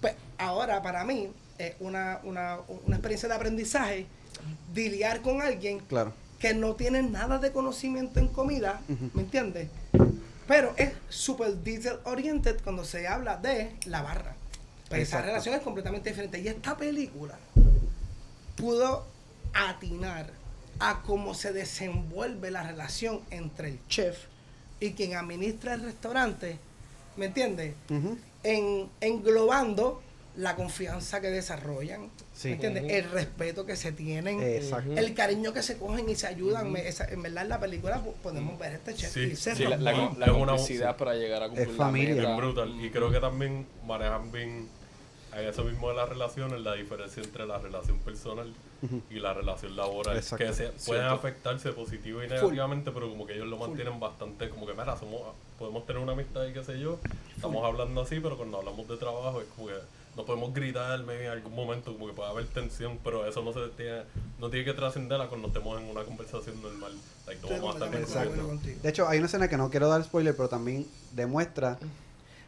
pues 0.00 0.14
ahora 0.38 0.80
para 0.82 1.04
mí 1.04 1.28
es 1.58 1.74
una, 1.80 2.20
una, 2.24 2.58
una 2.86 2.96
experiencia 2.96 3.28
de 3.28 3.34
aprendizaje 3.34 4.06
lidiar 4.74 5.20
con 5.22 5.42
alguien 5.42 5.78
Claro. 5.80 6.12
que 6.38 6.54
no 6.54 6.74
tiene 6.74 7.02
nada 7.02 7.38
de 7.38 7.52
conocimiento 7.52 8.20
en 8.20 8.28
comida. 8.28 8.80
¿me 9.14 9.22
entiendes? 9.22 9.68
Pero 10.46 10.72
es 10.76 10.92
super 11.08 11.54
detail 11.56 11.98
oriented 12.04 12.60
cuando 12.62 12.84
se 12.84 13.06
habla 13.06 13.36
de 13.36 13.74
la 13.86 14.02
barra. 14.02 14.34
Pues 14.88 15.02
esa 15.02 15.20
relación 15.20 15.54
es 15.54 15.60
completamente 15.62 16.08
diferente. 16.10 16.40
Y 16.40 16.48
esta 16.48 16.76
película 16.76 17.36
pudo 18.56 19.04
atinar 19.52 20.30
a 20.80 21.02
cómo 21.02 21.34
se 21.34 21.52
desenvuelve 21.52 22.50
la 22.50 22.62
relación 22.62 23.20
entre 23.30 23.68
el 23.70 23.78
chef 23.88 24.16
y 24.80 24.92
quien 24.92 25.16
administra 25.16 25.74
el 25.74 25.82
restaurante, 25.82 26.56
¿me 27.16 27.26
entiendes? 27.26 27.74
En, 28.44 28.88
englobando 29.00 30.00
la 30.38 30.54
confianza 30.54 31.20
que 31.20 31.30
desarrollan, 31.30 32.10
Sí. 32.34 32.48
¿me 32.48 32.54
entiendes? 32.54 32.84
Ujú. 32.84 32.92
El 32.94 33.10
respeto 33.10 33.66
que 33.66 33.74
se 33.74 33.90
tienen, 33.92 34.40
Exacto. 34.40 34.92
el 34.96 35.12
cariño 35.14 35.52
que 35.52 35.62
se 35.64 35.76
cogen 35.78 36.08
y 36.08 36.14
se 36.14 36.28
ayudan. 36.28 36.70
Me- 36.70 36.86
esa- 36.86 37.08
en 37.08 37.22
verdad, 37.22 37.42
en 37.42 37.48
la 37.48 37.58
película 37.60 37.98
po- 38.02 38.12
podemos 38.22 38.56
ver 38.58 38.74
este 38.74 38.94
chef 38.94 39.12
Sí, 39.12 39.20
y 39.32 39.36
se 39.36 39.56
Sí, 39.56 39.64
la, 39.64 39.76
la, 39.76 39.92
la 40.16 40.26
es 40.26 40.32
complicidad 40.32 40.96
para 40.96 41.14
llegar 41.14 41.42
a 41.42 41.46
cumplir 41.48 41.68
la 41.70 41.74
familia. 41.76 42.14
meta. 42.14 42.30
Es 42.30 42.36
brutal. 42.36 42.84
Y 42.84 42.90
creo 42.90 43.10
que 43.10 43.18
también 43.18 43.66
manejan 43.84 44.30
bien 44.30 44.68
en 45.36 45.44
eso 45.48 45.64
mismo 45.64 45.88
de 45.90 45.96
las 45.96 46.08
relaciones, 46.08 46.60
la 46.60 46.74
diferencia 46.74 47.20
entre 47.22 47.44
la 47.46 47.58
relación 47.58 47.98
personal 47.98 48.52
y 49.10 49.14
la 49.18 49.34
relación 49.34 49.74
laboral. 49.76 50.16
Exacto. 50.16 50.44
Que 50.46 50.52
se, 50.52 50.62
pueden 50.68 50.78
Cierto. 51.02 51.14
afectarse 51.14 51.72
positivo 51.72 52.22
y 52.22 52.28
negativamente, 52.28 52.92
pero 52.92 53.08
como 53.10 53.26
que 53.26 53.34
ellos 53.34 53.48
lo 53.48 53.56
mantienen 53.58 53.98
bastante, 53.98 54.48
como 54.50 54.66
que, 54.68 54.72
mira, 54.72 54.96
somos, 54.96 55.20
podemos 55.58 55.84
tener 55.84 56.00
una 56.00 56.12
amistad 56.12 56.46
y 56.46 56.52
qué 56.52 56.62
sé 56.62 56.78
yo, 56.78 57.00
estamos 57.34 57.64
hablando 57.64 58.00
así, 58.02 58.20
pero 58.20 58.36
cuando 58.36 58.58
hablamos 58.58 58.86
de 58.86 58.96
trabajo 58.96 59.40
es 59.40 59.48
como 59.56 59.66
que 59.66 59.74
no 60.16 60.24
podemos 60.24 60.52
gritar 60.52 60.98
maybe, 61.04 61.26
en 61.26 61.30
algún 61.32 61.54
momento, 61.54 61.92
como 61.92 62.06
que 62.08 62.12
puede 62.12 62.28
haber 62.30 62.46
tensión, 62.46 62.98
pero 63.04 63.26
eso 63.26 63.42
no 63.42 63.52
se 63.52 63.60
tiene, 63.76 64.02
no 64.40 64.50
tiene 64.50 64.64
que 64.64 64.72
trascender 64.72 65.20
a 65.20 65.28
cuando 65.28 65.48
estemos 65.48 65.80
en 65.80 65.88
una 65.88 66.04
conversación 66.04 66.60
normal. 66.60 66.92
Like, 67.26 67.40
no 67.42 67.48
Estoy 67.48 67.60
vamos 67.60 67.76
a 67.82 67.84
estar 67.86 68.00
completamente 68.00 68.66
de 68.68 68.72
Exacto. 68.74 68.88
hecho, 68.88 69.08
hay 69.08 69.18
una 69.18 69.26
escena 69.26 69.48
que 69.48 69.56
no 69.56 69.70
quiero 69.70 69.88
dar 69.88 70.02
spoiler, 70.02 70.34
pero 70.36 70.48
también 70.48 70.86
demuestra 71.12 71.78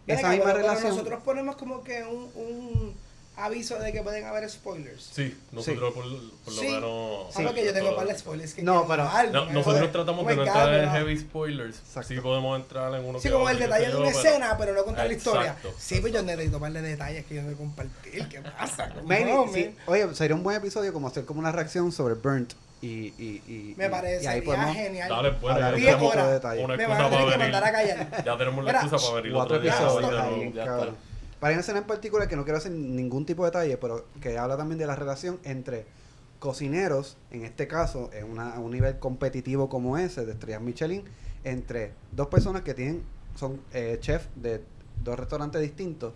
esa 0.06 0.30
misma 0.30 0.44
pero- 0.44 0.56
pero 0.56 0.58
relación. 0.68 0.90
nosotros 0.96 1.22
ponemos 1.22 1.56
como 1.56 1.84
que 1.84 2.02
un, 2.04 2.30
un 2.34 2.94
aviso 3.40 3.78
de 3.78 3.92
que 3.92 4.02
pueden 4.02 4.24
haber 4.24 4.48
spoilers. 4.48 5.02
Sí, 5.12 5.36
nosotros 5.52 5.92
por, 5.94 6.04
por 6.04 6.54
lo 6.54 6.60
Sí. 6.60 6.68
menos... 6.68 7.36
Ah, 7.36 7.40
porque 7.44 7.64
yo 7.64 7.72
tengo 7.72 7.96
para 7.96 8.16
spoilers. 8.18 8.54
Que 8.54 8.62
No, 8.62 8.86
pero- 8.86 9.08
No, 9.32 9.46
me 9.46 9.52
nosotros 9.52 9.90
tratamos 9.92 10.26
de 10.26 10.36
no 10.36 10.42
God, 10.42 10.46
entrar 10.48 10.74
en 10.74 10.84
no. 10.86 10.90
heavy 10.92 11.18
spoilers. 11.18 11.78
Exacto. 11.78 12.08
Sí 12.08 12.20
podemos 12.20 12.60
entrar 12.60 12.94
en 12.94 13.04
uno 13.04 13.18
Sí, 13.18 13.28
que 13.28 13.34
como 13.34 13.48
el 13.50 13.58
detalle 13.58 13.88
de 13.88 13.96
una 13.96 14.06
pero- 14.06 14.18
escena, 14.20 14.56
pero 14.58 14.74
no 14.74 14.84
contar 14.84 15.06
la 15.06 15.12
historia. 15.12 15.42
Exacto. 15.42 15.72
Sí, 15.78 16.00
pues 16.00 16.12
yo 16.12 16.22
necesito 16.22 16.56
un 16.56 16.60
par 16.62 16.72
de 16.72 16.82
detalles 16.82 17.24
que 17.26 17.34
yo 17.36 17.42
que 17.48 17.54
compartir. 17.54 18.28
¿Qué 18.28 18.40
pasa? 18.40 18.88
No, 19.04 19.52
sí. 19.52 19.74
Oye, 19.86 20.14
sería 20.14 20.34
un 20.36 20.42
buen 20.42 20.56
episodio 20.56 20.92
como 20.92 21.08
hacer 21.08 21.24
como 21.24 21.40
una 21.40 21.52
reacción 21.52 21.90
sobre 21.92 22.14
Burnt. 22.14 22.52
Y, 22.82 23.12
y, 23.18 23.42
y, 23.46 23.74
Me 23.76 23.90
parece 23.90 24.24
y 24.24 24.26
ahí 24.26 24.40
podemos 24.40 24.74
genial. 24.74 25.08
Dale, 25.10 25.28
hablar 25.28 25.76
ya 25.76 25.84
tenemos 25.84 26.12
horas. 26.14 26.30
detalle. 26.30 26.64
una 26.64 26.76
Me 26.78 26.84
excusa 26.84 27.02
van 27.02 27.12
a 27.12 27.16
tener 27.16 27.24
para 27.24 27.32
que 27.36 27.38
venir. 27.38 27.52
mandar 27.52 27.64
a 27.64 27.72
callar. 27.72 28.24
Ya 28.24 28.38
tenemos 28.38 28.64
la 28.64 28.70
excusa 28.72 28.96
para 28.96 29.14
venir 29.16 29.32
Cuatro 29.34 29.56
otro 29.56 29.62
día. 29.62 29.72
episodios 29.74 31.09
Para 31.40 31.54
una 31.54 31.60
escena 31.62 31.78
en 31.78 31.84
particular 31.86 32.28
que 32.28 32.36
no 32.36 32.44
quiero 32.44 32.58
hacer 32.58 32.72
ningún 32.72 33.24
tipo 33.24 33.44
de 33.44 33.50
detalle, 33.50 33.76
pero 33.78 34.04
que 34.20 34.36
habla 34.38 34.56
también 34.56 34.78
de 34.78 34.86
la 34.86 34.94
relación 34.94 35.40
entre 35.44 35.86
cocineros, 36.38 37.16
en 37.30 37.44
este 37.44 37.66
caso, 37.66 38.10
en 38.12 38.30
una- 38.30 38.54
a 38.54 38.58
un 38.60 38.70
nivel 38.70 38.98
competitivo 38.98 39.68
como 39.68 39.96
ese, 39.98 40.24
de 40.26 40.32
estrellas 40.32 40.60
Michelin, 40.60 41.02
entre 41.44 41.92
dos 42.12 42.28
personas 42.28 42.62
que 42.62 42.74
tienen, 42.74 43.02
son 43.36 43.60
eh, 43.72 43.96
chefs 44.00 44.28
de 44.36 44.62
dos 45.02 45.18
restaurantes 45.18 45.60
distintos, 45.62 46.12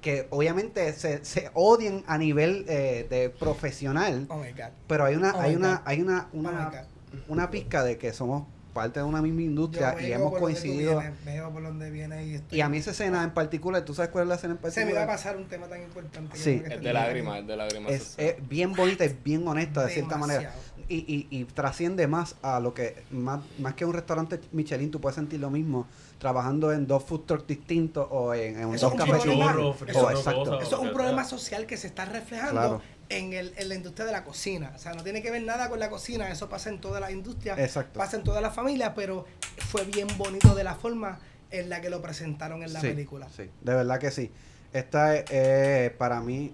que 0.00 0.26
obviamente 0.30 0.92
se, 0.94 1.24
se 1.24 1.50
odian 1.54 2.04
a 2.06 2.16
nivel 2.18 2.64
eh, 2.68 3.06
de 3.10 3.30
profesional, 3.30 4.26
Oh 4.30 4.36
my 4.38 4.52
God. 4.52 4.70
pero 4.86 5.04
hay 5.04 5.16
una, 5.16 5.34
Oh 5.34 5.40
hay 5.40 5.56
una, 5.56 5.82
hay 5.84 6.00
una, 6.00 6.28
Oh 6.32 6.36
my 6.36 6.46
una, 6.46 6.64
God. 6.70 7.20
una 7.28 7.50
pizca 7.50 7.82
de 7.82 7.98
que 7.98 8.12
somos 8.12 8.46
parte 8.72 9.00
de 9.00 9.04
una 9.04 9.20
misma 9.22 9.42
industria 9.42 9.96
y 10.00 10.12
hemos 10.12 10.38
coincidido. 10.38 11.00
vienes, 11.00 11.24
Veo 11.24 11.50
por 11.50 11.62
donde 11.62 11.90
viene 11.90 12.26
y 12.26 12.34
estoy. 12.34 12.58
Y 12.58 12.60
a 12.60 12.68
mí 12.68 12.78
esa 12.78 12.90
escena 12.92 13.24
en 13.24 13.30
particular, 13.32 13.84
¿tú 13.84 13.94
sabes 13.94 14.10
cuál 14.10 14.24
es 14.24 14.28
la 14.28 14.34
escena 14.36 14.58
en 14.62 14.70
Se 14.72 14.84
me 14.84 14.90
iba 14.92 15.02
a 15.02 15.06
particular? 15.06 15.16
pasar 15.16 15.36
un 15.36 15.44
tema 15.48 15.66
tan 15.66 15.82
importante. 15.82 16.36
Sí. 16.36 16.60
que 16.60 16.64
Es 16.64 16.70
de 16.70 16.76
bien 16.78 16.94
lágrimas, 16.94 17.40
es 17.40 17.46
de 17.46 17.56
lágrimas. 17.56 17.92
Es, 17.92 18.16
bien 18.48 18.72
bonita, 18.72 19.04
es 19.04 19.22
bien 19.22 19.46
honesta 19.48 19.84
de 19.86 19.92
cierta 19.92 20.16
manera. 20.16 20.52
Y, 20.90 20.96
y, 20.96 21.28
y 21.30 21.44
trasciende 21.44 22.06
más 22.06 22.36
a 22.40 22.60
lo 22.60 22.72
que, 22.72 23.02
más, 23.10 23.40
más 23.58 23.74
que 23.74 23.84
un 23.84 23.92
restaurante 23.92 24.40
Michelin, 24.52 24.90
tú 24.90 25.00
puedes 25.02 25.16
sentir 25.16 25.38
lo 25.38 25.50
mismo 25.50 25.86
trabajando 26.18 26.72
en 26.72 26.86
dos 26.86 27.04
food 27.04 27.20
trucks 27.26 27.46
distintos 27.46 28.06
o 28.10 28.32
en, 28.32 28.58
en 28.58 28.72
dos 28.76 28.94
cafés. 28.94 29.22
Eso- 29.26 30.08
Oh. 30.38 30.60
Eso 30.60 30.60
es 30.62 30.72
un 30.82 30.92
problema 30.92 31.24
social 31.24 31.66
que 31.66 31.76
se 31.76 31.86
está 31.88 32.04
reflejando 32.06 32.52
Claro. 32.52 32.82
En, 33.10 33.32
el, 33.32 33.52
en 33.56 33.68
la 33.68 33.74
industria 33.74 34.06
de 34.06 34.12
la 34.12 34.24
cocina. 34.24 34.72
O 34.74 34.78
sea, 34.78 34.92
no 34.94 35.02
tiene 35.02 35.22
que 35.22 35.30
ver 35.30 35.42
nada 35.42 35.68
con 35.68 35.78
la 35.80 35.88
cocina, 35.90 36.30
eso 36.30 36.48
pasa 36.48 36.70
en 36.70 36.80
toda 36.80 37.00
la 37.00 37.10
industria, 37.10 37.54
Exacto. 37.58 37.98
pasa 37.98 38.16
en 38.16 38.24
toda 38.24 38.40
la 38.40 38.50
familia, 38.50 38.94
pero 38.94 39.26
fue 39.68 39.84
bien 39.84 40.08
bonito 40.16 40.54
de 40.54 40.64
la 40.64 40.74
forma 40.74 41.18
en 41.50 41.68
la 41.70 41.80
que 41.80 41.88
lo 41.90 42.02
presentaron 42.02 42.62
en 42.62 42.72
la 42.72 42.80
Sí, 42.80 42.88
película. 42.88 43.26
Sí, 43.34 43.44
de 43.62 43.74
verdad 43.74 43.98
que 43.98 44.10
sí. 44.10 44.30
Esta 44.72 45.16
es, 45.16 45.24
eh, 45.30 45.94
para 45.96 46.20
mí 46.20 46.52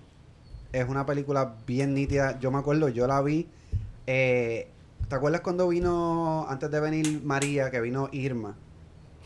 es 0.73 0.89
una 0.89 1.05
película 1.05 1.57
bien 1.67 1.95
nítida. 1.95 2.39
Yo 2.39 2.51
me 2.51 2.59
acuerdo, 2.59 2.89
yo 2.89 3.07
la 3.07 3.21
vi. 3.23 3.49
eh, 4.07 4.69
¿Te 5.09 5.17
acuerdas 5.17 5.43
cuando 5.43 5.69
vino, 5.69 6.47
antes 6.49 6.71
de 6.71 6.81
venir 6.81 7.21
María, 7.23 7.71
que 7.71 7.81
vino 7.81 8.09
Irma? 8.13 8.57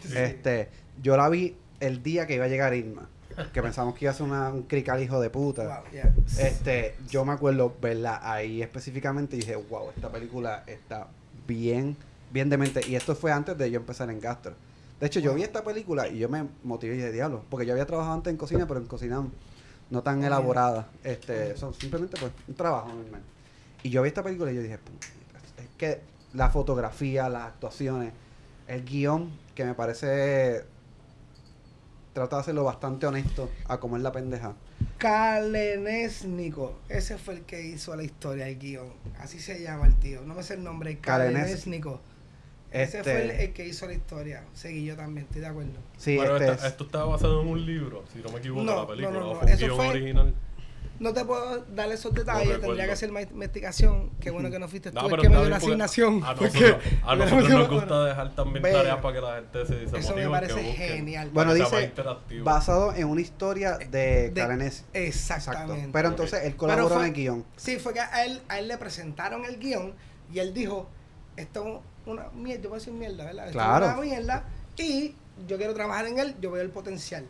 Sí. 0.02 0.16
Este, 0.16 0.68
yo 1.02 1.16
la 1.16 1.28
vi 1.28 1.56
el 1.80 2.02
día 2.02 2.26
que 2.26 2.34
iba 2.34 2.46
a 2.46 2.48
llegar 2.48 2.74
Irma. 2.74 3.08
Que 3.52 3.62
pensamos 3.62 3.94
que 3.94 4.04
iba 4.04 4.12
a 4.12 4.14
ser 4.14 4.26
una- 4.26 4.50
un 4.50 4.62
crical 4.64 5.02
hijo 5.02 5.20
de 5.20 5.30
puta. 5.30 5.64
Wow, 5.82 5.90
yeah. 5.92 6.14
Este, 6.38 6.94
yo 7.08 7.24
me 7.24 7.32
acuerdo 7.32 7.74
verla 7.80 8.20
ahí 8.22 8.62
específicamente 8.62 9.36
y 9.36 9.40
dije, 9.40 9.56
wow, 9.56 9.90
esta 9.94 10.10
película 10.10 10.64
está 10.66 11.08
bien, 11.46 11.96
bien 12.32 12.48
demente. 12.50 12.80
Y 12.86 12.94
esto 12.96 13.14
fue 13.14 13.32
antes 13.32 13.56
de 13.56 13.70
yo 13.70 13.78
empezar 13.80 14.10
en 14.10 14.20
Gastro. 14.20 14.54
De 15.00 15.06
hecho, 15.06 15.20
yo 15.20 15.32
vi 15.34 15.42
esta 15.42 15.62
película 15.62 16.08
y 16.08 16.18
yo 16.18 16.28
me 16.28 16.46
motivé 16.64 16.94
y 16.94 16.96
dije, 16.98 17.12
diablo, 17.12 17.44
porque 17.48 17.64
yo 17.64 17.72
había 17.72 17.86
trabajado 17.86 18.14
antes 18.14 18.30
en 18.32 18.36
cocina, 18.36 18.66
pero 18.66 18.80
en 18.80 18.86
cocina 18.86 19.24
no 19.90 20.02
tan 20.02 20.22
elaborada. 20.24 20.88
Este, 21.04 21.56
son 21.56 21.72
simplemente 21.74 22.16
pues 22.20 22.32
un 22.48 22.54
trabajo 22.54 22.88
normal. 22.88 23.22
Y 23.82 23.90
yo 23.90 24.02
vi 24.02 24.08
esta 24.08 24.22
película 24.24 24.50
y 24.50 24.56
yo 24.56 24.62
dije, 24.62 24.78
"Puñetas, 24.78 25.42
es 25.56 25.68
que 25.78 26.00
la 26.34 26.50
fotografía, 26.50 27.28
las 27.28 27.44
actuaciones, 27.44 28.12
el 28.66 28.84
guion, 28.84 29.30
que 29.54 29.64
me 29.64 29.74
parece 29.74 30.64
trata 32.12 32.36
de 32.36 32.42
hacerlo 32.42 32.64
bastante 32.64 33.06
honesto 33.06 33.50
a 33.66 33.78
como 33.78 33.96
es 33.96 34.02
la 34.02 34.12
pendeja. 34.12 34.54
Kalenesnico, 34.98 36.78
ese 36.88 37.18
fue 37.18 37.34
el 37.34 37.40
que 37.42 37.62
hizo 37.62 37.94
la 37.96 38.02
historia, 38.02 38.48
el 38.48 38.58
guion. 38.58 38.88
Así 39.20 39.38
se 39.40 39.62
llama 39.62 39.86
el 39.86 39.94
tío. 39.96 40.22
No 40.22 40.34
me 40.34 40.42
sé 40.42 40.54
el 40.54 40.64
nombre. 40.64 40.98
Kalenes- 41.00 41.32
Kalenesnico. 41.42 42.00
Ese 42.70 42.98
Este- 42.98 43.02
fue 43.02 43.22
el, 43.24 43.30
el 43.30 43.52
que 43.52 43.66
hizo 43.66 43.86
la 43.86 43.94
historia. 43.94 44.44
Seguí 44.52 44.84
yo 44.84 44.94
también, 44.96 45.26
estoy 45.26 45.40
de 45.40 45.46
acuerdo. 45.46 45.70
Sí, 45.96 46.16
Pero 46.20 46.36
este 46.36 46.50
esta- 46.52 46.66
es- 46.66 46.72
esto 46.72 46.84
estaba 46.84 47.04
basado 47.06 47.40
en 47.42 47.48
un 47.48 47.64
libro, 47.64 48.04
si 48.12 48.18
no 48.20 48.30
me 48.30 48.38
equivoco, 48.38 48.62
No, 48.64 48.76
la 48.82 48.86
película. 48.86 49.10
no, 49.18 49.20
no, 49.20 49.26
o 49.30 49.34
no, 49.34 49.40
fue 49.40 49.46
un 49.46 49.52
eso 49.54 49.64
guion 49.66 49.76
fue- 49.76 49.88
original. 49.88 50.34
No 51.00 51.12
te 51.14 51.24
puedo 51.24 51.64
dar 51.74 51.90
esos 51.92 52.12
detalles, 52.12 52.60
tendría 52.60 52.86
que 52.86 52.92
hacer 52.92 53.12
más 53.12 53.22
investigación. 53.22 54.10
Qué 54.20 54.30
bueno 54.30 54.50
que 54.50 54.58
no 54.58 54.66
fuiste 54.68 54.90
tú 54.90 54.96
No, 54.96 55.08
que 55.16 55.28
me 55.28 55.36
dio 55.36 55.48
la 55.48 55.56
asignación. 55.56 56.24
A 56.24 56.34
porque- 56.34 56.60
nosotros, 56.60 56.82
a 57.04 57.16
nosotros 57.16 57.48
no 57.50 57.58
nos 57.58 57.68
me- 57.70 57.74
gusta 57.76 58.04
dejar 58.04 58.34
también 58.34 58.62
Ve, 58.64 58.72
tareas 58.72 58.96
para 58.98 59.14
que 59.14 59.20
la 59.20 59.34
gente 59.36 59.66
se, 59.66 59.88
se 59.88 59.98
Eso 59.98 60.14
me 60.16 60.28
parece 60.28 60.62
genial. 60.74 61.30
Bueno, 61.32 61.54
dice 61.54 61.92
basado 62.42 62.92
en 62.94 63.06
una 63.06 63.20
historia 63.20 63.78
de 63.78 64.30
De- 64.30 64.32
Calenés. 64.34 64.84
Exactamente. 64.92 65.72
Exacto. 65.74 65.90
Pero 65.92 66.08
entonces 66.08 66.44
él 66.44 66.56
colaboró 66.56 66.88
fue- 66.96 66.98
en 67.04 67.04
el 67.08 67.12
guion. 67.14 67.44
Sí, 67.56 67.76
fue 67.78 67.92
que 67.94 68.00
a 68.00 68.24
él, 68.24 68.40
a 68.48 68.58
él 68.58 68.66
le 68.68 68.76
presentaron 68.78 69.44
el 69.44 69.58
guion 69.58 69.94
y 70.32 70.40
él 70.40 70.52
dijo, 70.52 70.88
esto 71.36 71.82
es 72.04 72.08
una 72.12 72.28
mierda, 72.34 72.62
yo 72.64 72.68
voy 72.70 72.76
a 72.76 72.80
decir 72.80 72.92
mierda, 72.92 73.24
¿verdad? 73.24 73.46
Esto 73.46 73.58
Claro. 73.58 73.86
es 73.86 73.92
una 73.92 74.00
mierda 74.02 74.44
y 74.76 75.14
yo 75.46 75.56
quiero 75.58 75.74
trabajar 75.74 76.06
en 76.06 76.18
él, 76.18 76.34
yo 76.40 76.50
veo 76.50 76.62
el 76.62 76.70
potencial. 76.70 77.24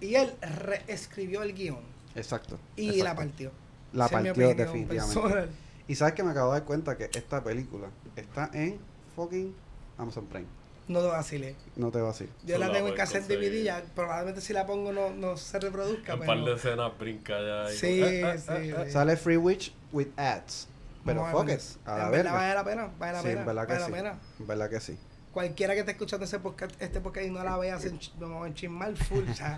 Y 0.00 0.14
él 0.16 0.32
reescribió 0.40 1.42
el 1.42 1.52
guion 1.54 1.91
Exacto. 2.14 2.58
y 2.76 2.88
exacto. 2.88 3.04
la 3.04 3.14
partió. 3.14 3.50
La 3.92 4.06
Esa 4.06 4.12
partió 4.14 4.32
opinión 4.32 4.56
definitivamente. 4.56 5.20
personal. 5.20 5.50
Y 5.88 5.94
sabes 5.94 6.14
que 6.14 6.22
me 6.22 6.30
acabo 6.30 6.52
de 6.52 6.60
dar 6.60 6.66
cuenta 6.66 6.96
que 6.96 7.10
esta 7.12 7.42
película 7.42 7.88
está 8.16 8.50
en 8.54 8.78
fucking 9.16 9.54
Amazon 9.98 10.26
Prime. 10.26 10.46
No 10.88 11.00
lo 11.00 11.08
vacile. 11.08 11.54
No 11.76 11.90
te 11.90 12.00
va 12.00 12.08
a 12.08 12.12
decir. 12.12 12.28
Yo 12.44 12.58
la 12.58 12.66
la 12.68 12.72
tengo 12.74 12.88
en 12.88 12.94
cassette. 12.94 13.26
DVD 13.28 13.62
ya, 13.62 13.82
probablemente 13.94 14.40
si 14.40 14.52
la 14.52 14.66
pongo 14.66 14.92
no, 14.92 15.10
no 15.10 15.36
se 15.36 15.58
reproduzca, 15.58 16.14
Un 16.14 16.20
pero... 16.20 16.32
par 16.32 16.44
de 16.44 16.54
escenas 16.54 16.98
brinca 16.98 17.34
ya. 17.40 17.72
y- 17.72 17.76
Sí, 17.76 18.02
eh, 18.02 18.30
eh, 18.34 18.38
sí, 18.38 18.52
eh, 18.52 18.76
sí. 18.86 18.90
Sale 18.90 19.16
Free 19.16 19.36
Witch 19.36 19.72
with 19.92 20.08
ads. 20.16 20.68
Pero 21.04 21.24
fuck 21.30 21.46
ver 21.46 21.58
it. 21.58 21.62
A 21.84 21.98
la 21.98 22.08
verdad 22.10 22.32
vale 22.32 22.54
la 22.54 22.64
pena, 22.64 22.90
vale 22.98 23.12
la 23.12 23.18
Sí, 23.22 23.26
pena, 23.28 23.40
en 23.40 23.46
verdad 23.46 23.66
que 23.66 23.72
vale 23.72 23.84
sí. 23.84 23.90
la 23.90 23.96
pena. 23.96 24.18
En 24.40 24.46
verdad 24.46 24.70
que 24.70 24.80
sí. 24.80 24.98
Cualquiera 25.32 25.72
que 25.72 25.80
esté 25.80 25.92
escuchando 25.92 26.26
ese 26.26 26.38
podcast, 26.40 26.80
este 26.82 27.00
podcast 27.00 27.26
y 27.26 27.30
no 27.30 27.42
la 27.42 27.56
vea, 27.56 27.78
se 27.78 27.90
vamos 28.18 28.44
a 28.44 28.48
enchismar 28.48 28.94
full, 28.96 29.24
o 29.30 29.34
sea, 29.34 29.56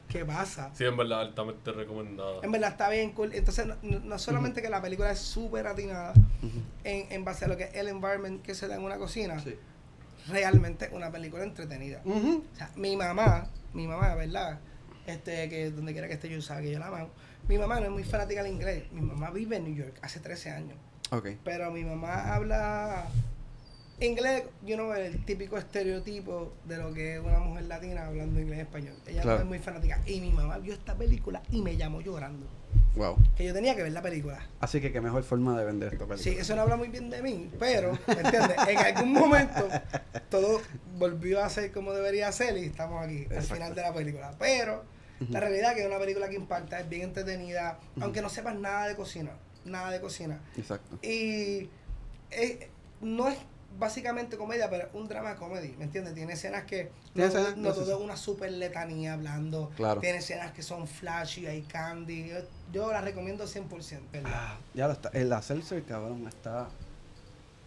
¿qué 0.08 0.24
pasa? 0.26 0.70
Sí, 0.74 0.84
en 0.84 0.94
verdad, 0.94 1.22
altamente 1.22 1.72
recomendada. 1.72 2.40
En 2.42 2.52
verdad 2.52 2.72
está 2.72 2.90
bien 2.90 3.12
cool. 3.12 3.32
Entonces, 3.32 3.66
no, 3.66 3.76
no- 3.82 4.00
no 4.00 4.18
solamente 4.18 4.60
que 4.60 4.68
la 4.68 4.82
película 4.82 5.10
es 5.10 5.18
súper 5.18 5.66
atinada 5.66 6.12
en, 6.84 7.10
en 7.10 7.24
base 7.24 7.46
a 7.46 7.48
lo 7.48 7.56
que 7.56 7.64
es 7.64 7.74
el 7.74 7.88
environment 7.88 8.42
que 8.42 8.54
se 8.54 8.68
da 8.68 8.74
en 8.76 8.82
una 8.82 8.98
cocina, 8.98 9.38
Sí. 9.40 9.56
realmente 10.28 10.90
una 10.92 11.10
película 11.10 11.44
entretenida. 11.44 12.02
O 12.04 12.42
sea, 12.56 12.70
mi 12.76 12.94
mamá, 12.96 13.46
mi 13.72 13.86
mamá, 13.86 14.14
¿verdad? 14.16 14.58
Este, 15.06 15.48
que 15.48 15.70
donde 15.70 15.92
quiera 15.92 16.08
que 16.08 16.14
esté 16.14 16.28
yo 16.28 16.42
sabe 16.42 16.62
que 16.64 16.72
yo 16.72 16.78
la 16.78 16.88
amo. 16.88 17.08
Mi 17.48 17.56
mamá 17.56 17.78
no 17.80 17.86
es 17.86 17.92
muy 17.92 18.04
fanática 18.04 18.42
del 18.42 18.52
inglés. 18.52 18.84
Mi 18.92 19.00
mamá 19.00 19.30
vive 19.30 19.56
en 19.56 19.64
New 19.64 19.74
York 19.74 19.98
hace 20.02 20.20
13 20.20 20.50
años. 20.50 20.76
Ok. 21.10 21.28
Pero 21.44 21.70
mi 21.70 21.84
mamá 21.84 22.34
habla 22.34 23.06
Inglés, 23.98 24.44
yo 24.64 24.76
no 24.76 24.88
veo 24.88 24.96
el 25.06 25.24
típico 25.24 25.56
estereotipo 25.56 26.52
de 26.64 26.76
lo 26.76 26.92
que 26.92 27.14
es 27.14 27.20
una 27.20 27.38
mujer 27.38 27.64
latina 27.64 28.06
hablando 28.06 28.38
inglés 28.40 28.58
y 28.58 28.62
español. 28.62 28.94
Ella 29.06 29.22
Claro. 29.22 29.38
no 29.38 29.42
es 29.44 29.48
muy 29.48 29.58
fanática. 29.58 30.00
Y 30.06 30.20
mi 30.20 30.30
mamá 30.30 30.58
vio 30.58 30.74
esta 30.74 30.94
película 30.94 31.42
y 31.50 31.62
me 31.62 31.76
llamó 31.78 32.00
llorando. 32.02 32.46
Wow. 32.96 33.16
Que 33.36 33.44
yo 33.46 33.54
tenía 33.54 33.74
que 33.74 33.82
ver 33.82 33.92
la 33.92 34.02
película. 34.02 34.46
Así 34.60 34.80
que 34.80 34.92
qué 34.92 35.00
mejor 35.00 35.22
forma 35.22 35.58
de 35.58 35.64
vender 35.64 35.94
esta 35.94 36.06
película. 36.06 36.18
Sí, 36.34 36.38
eso 36.38 36.54
no 36.56 36.62
habla 36.62 36.76
muy 36.76 36.88
bien 36.88 37.08
de 37.08 37.22
mí, 37.22 37.50
pero, 37.58 37.92
¿me 38.06 38.14
entiendes? 38.20 38.56
En 38.68 38.78
algún 38.78 39.12
momento 39.12 39.68
todo 40.30 40.60
volvió 40.98 41.42
a 41.42 41.48
ser 41.48 41.72
como 41.72 41.92
debería 41.92 42.30
ser 42.32 42.56
y 42.58 42.66
estamos 42.66 43.02
aquí, 43.04 43.26
al 43.34 43.42
final 43.42 43.74
de 43.74 43.82
la 43.82 43.94
película. 43.94 44.34
Pero 44.38 44.84
la 45.30 45.40
realidad 45.40 45.70
es 45.70 45.76
que 45.76 45.80
es 45.82 45.86
una 45.88 45.98
película 45.98 46.28
que 46.28 46.36
impacta, 46.36 46.80
es 46.80 46.88
bien 46.88 47.02
entretenida, 47.02 47.78
aunque 48.00 48.20
no 48.20 48.28
sepas 48.28 48.54
nada 48.56 48.88
de 48.88 48.94
cocina, 48.96 49.32
nada 49.64 49.90
de 49.90 50.00
cocina. 50.02 50.38
Exacto. 50.56 50.98
Y 51.02 51.68
eh, 52.30 52.68
no 53.00 53.28
es 53.28 53.38
básicamente 53.78 54.36
comedia, 54.36 54.68
pero 54.70 54.88
un 54.94 55.06
drama 55.08 55.36
comedy, 55.36 55.74
¿me 55.76 55.84
entiendes? 55.84 56.14
Tiene 56.14 56.32
escenas 56.34 56.64
que 56.64 56.90
Tiene 57.14 57.28
no, 57.32 57.34
escenas- 57.40 57.56
no 57.56 57.72
todo 57.72 57.96
es 57.98 58.00
una 58.02 58.16
super 58.16 58.50
letanía 58.52 59.14
hablando. 59.14 59.70
Claro. 59.76 60.00
Tiene 60.00 60.18
escenas 60.18 60.52
que 60.52 60.62
son 60.62 60.86
flashy, 60.86 61.46
hay 61.46 61.62
candy. 61.62 62.28
Yo, 62.28 62.36
yo 62.72 62.92
la 62.92 63.00
recomiendo 63.00 63.44
100%, 63.46 64.00
¿verdad? 64.12 64.30
Ah, 64.34 64.58
ya 64.74 64.86
lo 64.86 64.92
está. 64.94 65.10
El 65.10 65.28
la 65.28 65.42
seltzer, 65.42 65.82
cabrón, 65.84 66.26
está. 66.26 66.68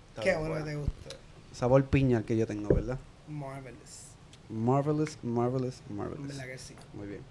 está 0.09 0.21
Qué 0.21 0.35
bueno 0.37 0.55
que 0.55 0.63
te 0.63 0.75
gusta. 0.75 1.09
Sabor 1.53 1.85
piña 1.85 2.19
el 2.19 2.25
que 2.25 2.37
yo 2.37 2.45
tengo, 2.47 2.73
¿verdad? 2.73 2.97
Marvelous. 3.27 4.05
Marvelous, 4.49 5.17
marvelous, 5.23 5.81
marvelous. 5.89 6.27
verdad 6.27 6.45
que 6.45 6.57
sí. 6.57 6.75
Muy 6.93 7.07
bien. 7.07 7.21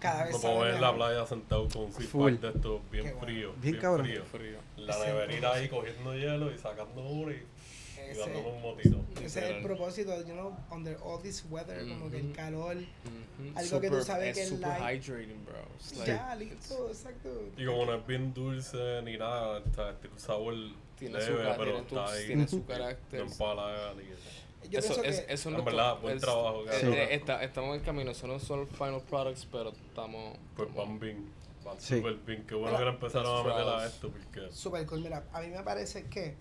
Cada 0.00 0.24
vez 0.24 0.36
Como 0.36 0.64
en 0.66 0.80
la 0.80 0.94
playa 0.94 1.26
sentado 1.26 1.68
con 1.68 1.84
un 1.84 1.92
six 1.92 2.12
de 2.12 2.48
estos 2.48 2.80
bien 2.90 3.04
Qué 3.06 3.12
bueno. 3.12 3.20
frío. 3.20 3.52
Bien 3.60 3.78
cabrón. 3.78 4.06
frío. 4.06 4.24
Frío. 4.24 4.58
La 4.76 4.92
es 4.94 5.06
neverita 5.06 5.52
ahí 5.54 5.68
cogiendo 5.68 6.14
hielo 6.14 6.52
y 6.52 6.58
sacando 6.58 7.00
uno 7.02 7.32
y, 7.32 7.34
y 7.34 8.16
dándome 8.18 8.48
un 8.48 8.62
motito. 8.62 9.04
ese 9.22 9.40
es 9.40 9.56
el 9.56 9.62
propósito, 9.62 10.16
you 10.26 10.32
know, 10.34 10.56
under 10.70 10.96
all 11.02 11.20
this 11.22 11.44
weather, 11.50 11.86
como 11.88 12.10
que 12.10 12.18
el 12.18 12.26
Ujú. 12.26 12.34
calor. 12.34 12.76
Ujú. 12.76 13.58
Algo 13.58 13.80
que 13.80 13.88
tú 13.88 13.94
Super- 13.94 14.04
sabes 14.04 14.28
es 14.28 14.34
que 14.36 14.42
es 14.42 14.48
super 14.50 14.68
light. 14.80 15.02
hydrating, 15.02 15.44
bro. 15.44 15.54
It's 15.78 15.96
like- 15.96 16.12
Ya, 16.12 16.34
listo, 16.36 16.88
exacto. 16.88 17.42
Y 17.56 17.64
como 17.66 17.84
no 17.86 17.94
es 17.94 18.06
bien 18.06 18.32
dulce 18.34 19.02
ni 19.02 19.16
nada, 19.16 19.58
está, 19.58 19.94
tiene 19.98 20.14
un 20.14 20.20
sabor 20.20 20.54
Tiene 20.98 21.20
su, 21.20 21.30
leve, 21.32 21.44
ca- 21.44 21.56
pero 21.56 21.78
está 21.78 22.12
ahí. 22.12 22.26
tiene 22.26 22.48
su 22.48 22.64
carácter. 22.66 23.20
No 23.24 23.32
empalaga 23.32 23.94
ni 23.94 24.68
Yo 24.70 24.78
eso, 24.80 25.02
es, 25.04 25.20
que 25.20 25.32
eso 25.32 25.48
En 25.48 25.52
no 25.54 25.58
es 25.60 25.64
verdad, 25.64 25.98
buen 26.00 26.16
es- 26.16 26.22
trabajo, 26.22 26.62
eh, 26.64 26.66
cabrón. 26.70 26.92
eh, 26.94 27.08
está- 27.14 27.42
estamos 27.44 27.76
en 27.76 27.82
camino, 27.84 28.10
eso 28.10 28.26
no 28.26 28.38
son 28.40 28.60
los 28.60 28.68
final 28.70 29.00
products, 29.08 29.46
pero 29.50 29.70
estamos. 29.70 30.36
Pues 30.56 30.74
van 30.74 30.98
bien, 30.98 31.32
Sí. 31.78 31.96
súper 31.96 32.14
bien. 32.26 32.44
Qué 32.46 32.54
bueno 32.54 32.72
Mira, 32.72 32.78
que 32.78 32.84
le 32.84 32.90
empezaron 32.90 33.38
a 33.38 33.48
meter 33.48 33.68
a 33.68 33.86
esto, 33.86 34.10
porque 34.10 34.52
super 34.52 34.86
cool. 34.86 35.00
Mira, 35.00 35.24
a 35.32 35.40
mí 35.40 35.48
me 35.48 35.62
parece 35.62 36.04
que 36.04 36.34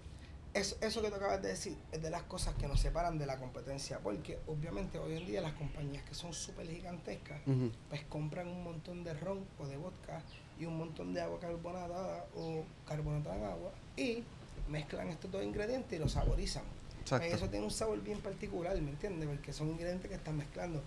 eso, 0.53 0.77
eso 0.79 1.01
que 1.01 1.09
tú 1.09 1.15
acabas 1.15 1.41
de 1.41 1.49
decir 1.49 1.77
es 1.91 2.01
de 2.01 2.09
las 2.09 2.23
cosas 2.23 2.55
que 2.55 2.67
nos 2.67 2.79
separan 2.79 3.17
de 3.17 3.25
la 3.25 3.37
competencia. 3.37 3.99
Porque 3.99 4.39
obviamente 4.47 4.97
hoy 4.99 5.17
en 5.17 5.25
día 5.25 5.41
las 5.41 5.53
compañías 5.53 6.03
que 6.03 6.15
son 6.15 6.33
súper 6.33 6.67
gigantescas, 6.67 7.41
pues 7.89 8.03
compran 8.03 8.47
un 8.47 8.63
montón 8.63 9.03
de 9.03 9.13
ron 9.13 9.45
o 9.59 9.67
de 9.67 9.77
vodka 9.77 10.21
y 10.59 10.65
un 10.65 10.77
montón 10.77 11.13
de 11.13 11.21
agua 11.21 11.39
carbonatada 11.39 12.25
o 12.35 12.63
carbonatada 12.87 13.35
en 13.35 13.43
agua 13.43 13.71
y 13.97 14.23
mezclan 14.69 15.09
estos 15.09 15.31
dos 15.31 15.43
ingredientes 15.43 15.91
y 15.91 16.01
los 16.01 16.13
saborizan. 16.13 16.63
Exacto. 17.01 17.27
Pues 17.27 17.41
eso 17.41 17.49
tiene 17.49 17.65
un 17.65 17.71
sabor 17.71 18.01
bien 18.01 18.19
particular, 18.19 18.79
¿me 18.81 18.91
entiendes? 18.91 19.27
Porque 19.27 19.53
son 19.53 19.69
ingredientes 19.69 20.09
que 20.09 20.15
están 20.15 20.37
mezclando. 20.37 20.81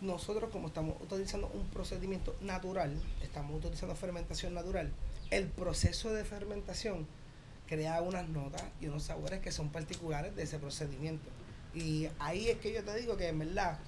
Nosotros 0.00 0.50
como 0.50 0.68
estamos 0.68 0.94
utilizando 1.00 1.50
un 1.54 1.64
procedimiento 1.68 2.34
natural, 2.42 2.94
estamos 3.22 3.56
utilizando 3.56 3.94
fermentación 3.94 4.52
natural, 4.54 4.90
el 5.30 5.46
proceso 5.46 6.12
de 6.12 6.24
fermentación 6.24 7.06
crea 7.66 8.00
unas 8.00 8.28
notas 8.28 8.62
y 8.80 8.86
unos 8.86 9.04
sabores 9.04 9.40
que 9.40 9.50
son 9.50 9.70
particulares 9.70 10.36
de 10.36 10.42
ese 10.42 10.58
procedimiento. 10.58 11.28
Y 11.74 12.08
ahí 12.18 12.48
es 12.48 12.58
que 12.58 12.72
yo 12.72 12.84
te 12.84 12.94
digo 12.96 13.16
que 13.16 13.28
en 13.28 13.38
verdad, 13.38 13.78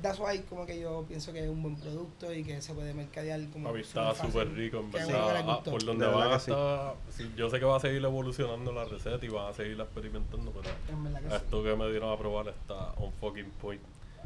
that's 0.00 0.18
why 0.18 0.38
como 0.40 0.66
que 0.66 0.78
yo 0.78 1.04
pienso 1.08 1.32
que 1.32 1.44
es 1.44 1.48
un 1.48 1.62
buen 1.62 1.76
producto 1.76 2.32
y 2.32 2.44
que 2.44 2.60
se 2.60 2.74
puede 2.74 2.94
mercadear 2.94 3.40
como 3.52 3.68
Papi, 3.68 3.80
estaba 3.80 4.14
súper 4.14 4.52
rico, 4.52 4.78
en 4.78 4.90
verdad. 4.90 5.44
Ah, 5.48 5.62
por 5.62 5.84
donde 5.84 6.06
va 6.06 6.34
hasta... 6.34 6.94
sí, 7.10 7.30
yo 7.36 7.50
sé 7.50 7.58
que 7.58 7.64
va 7.64 7.76
a 7.76 7.80
seguir 7.80 8.04
evolucionando 8.04 8.72
la 8.72 8.84
receta 8.84 9.24
y 9.24 9.28
van 9.28 9.48
a 9.48 9.54
seguir 9.54 9.80
experimentando, 9.80 10.52
pero 10.52 10.74
En 10.88 11.04
verdad 11.04 11.22
que 11.22 11.30
sí. 11.30 11.36
esto 11.36 11.62
que 11.62 11.76
me 11.76 11.90
dieron 11.90 12.12
a 12.12 12.16
probar 12.16 12.48
está 12.48 12.92
on 12.96 13.12
fucking 13.20 13.50
point. 13.60 13.82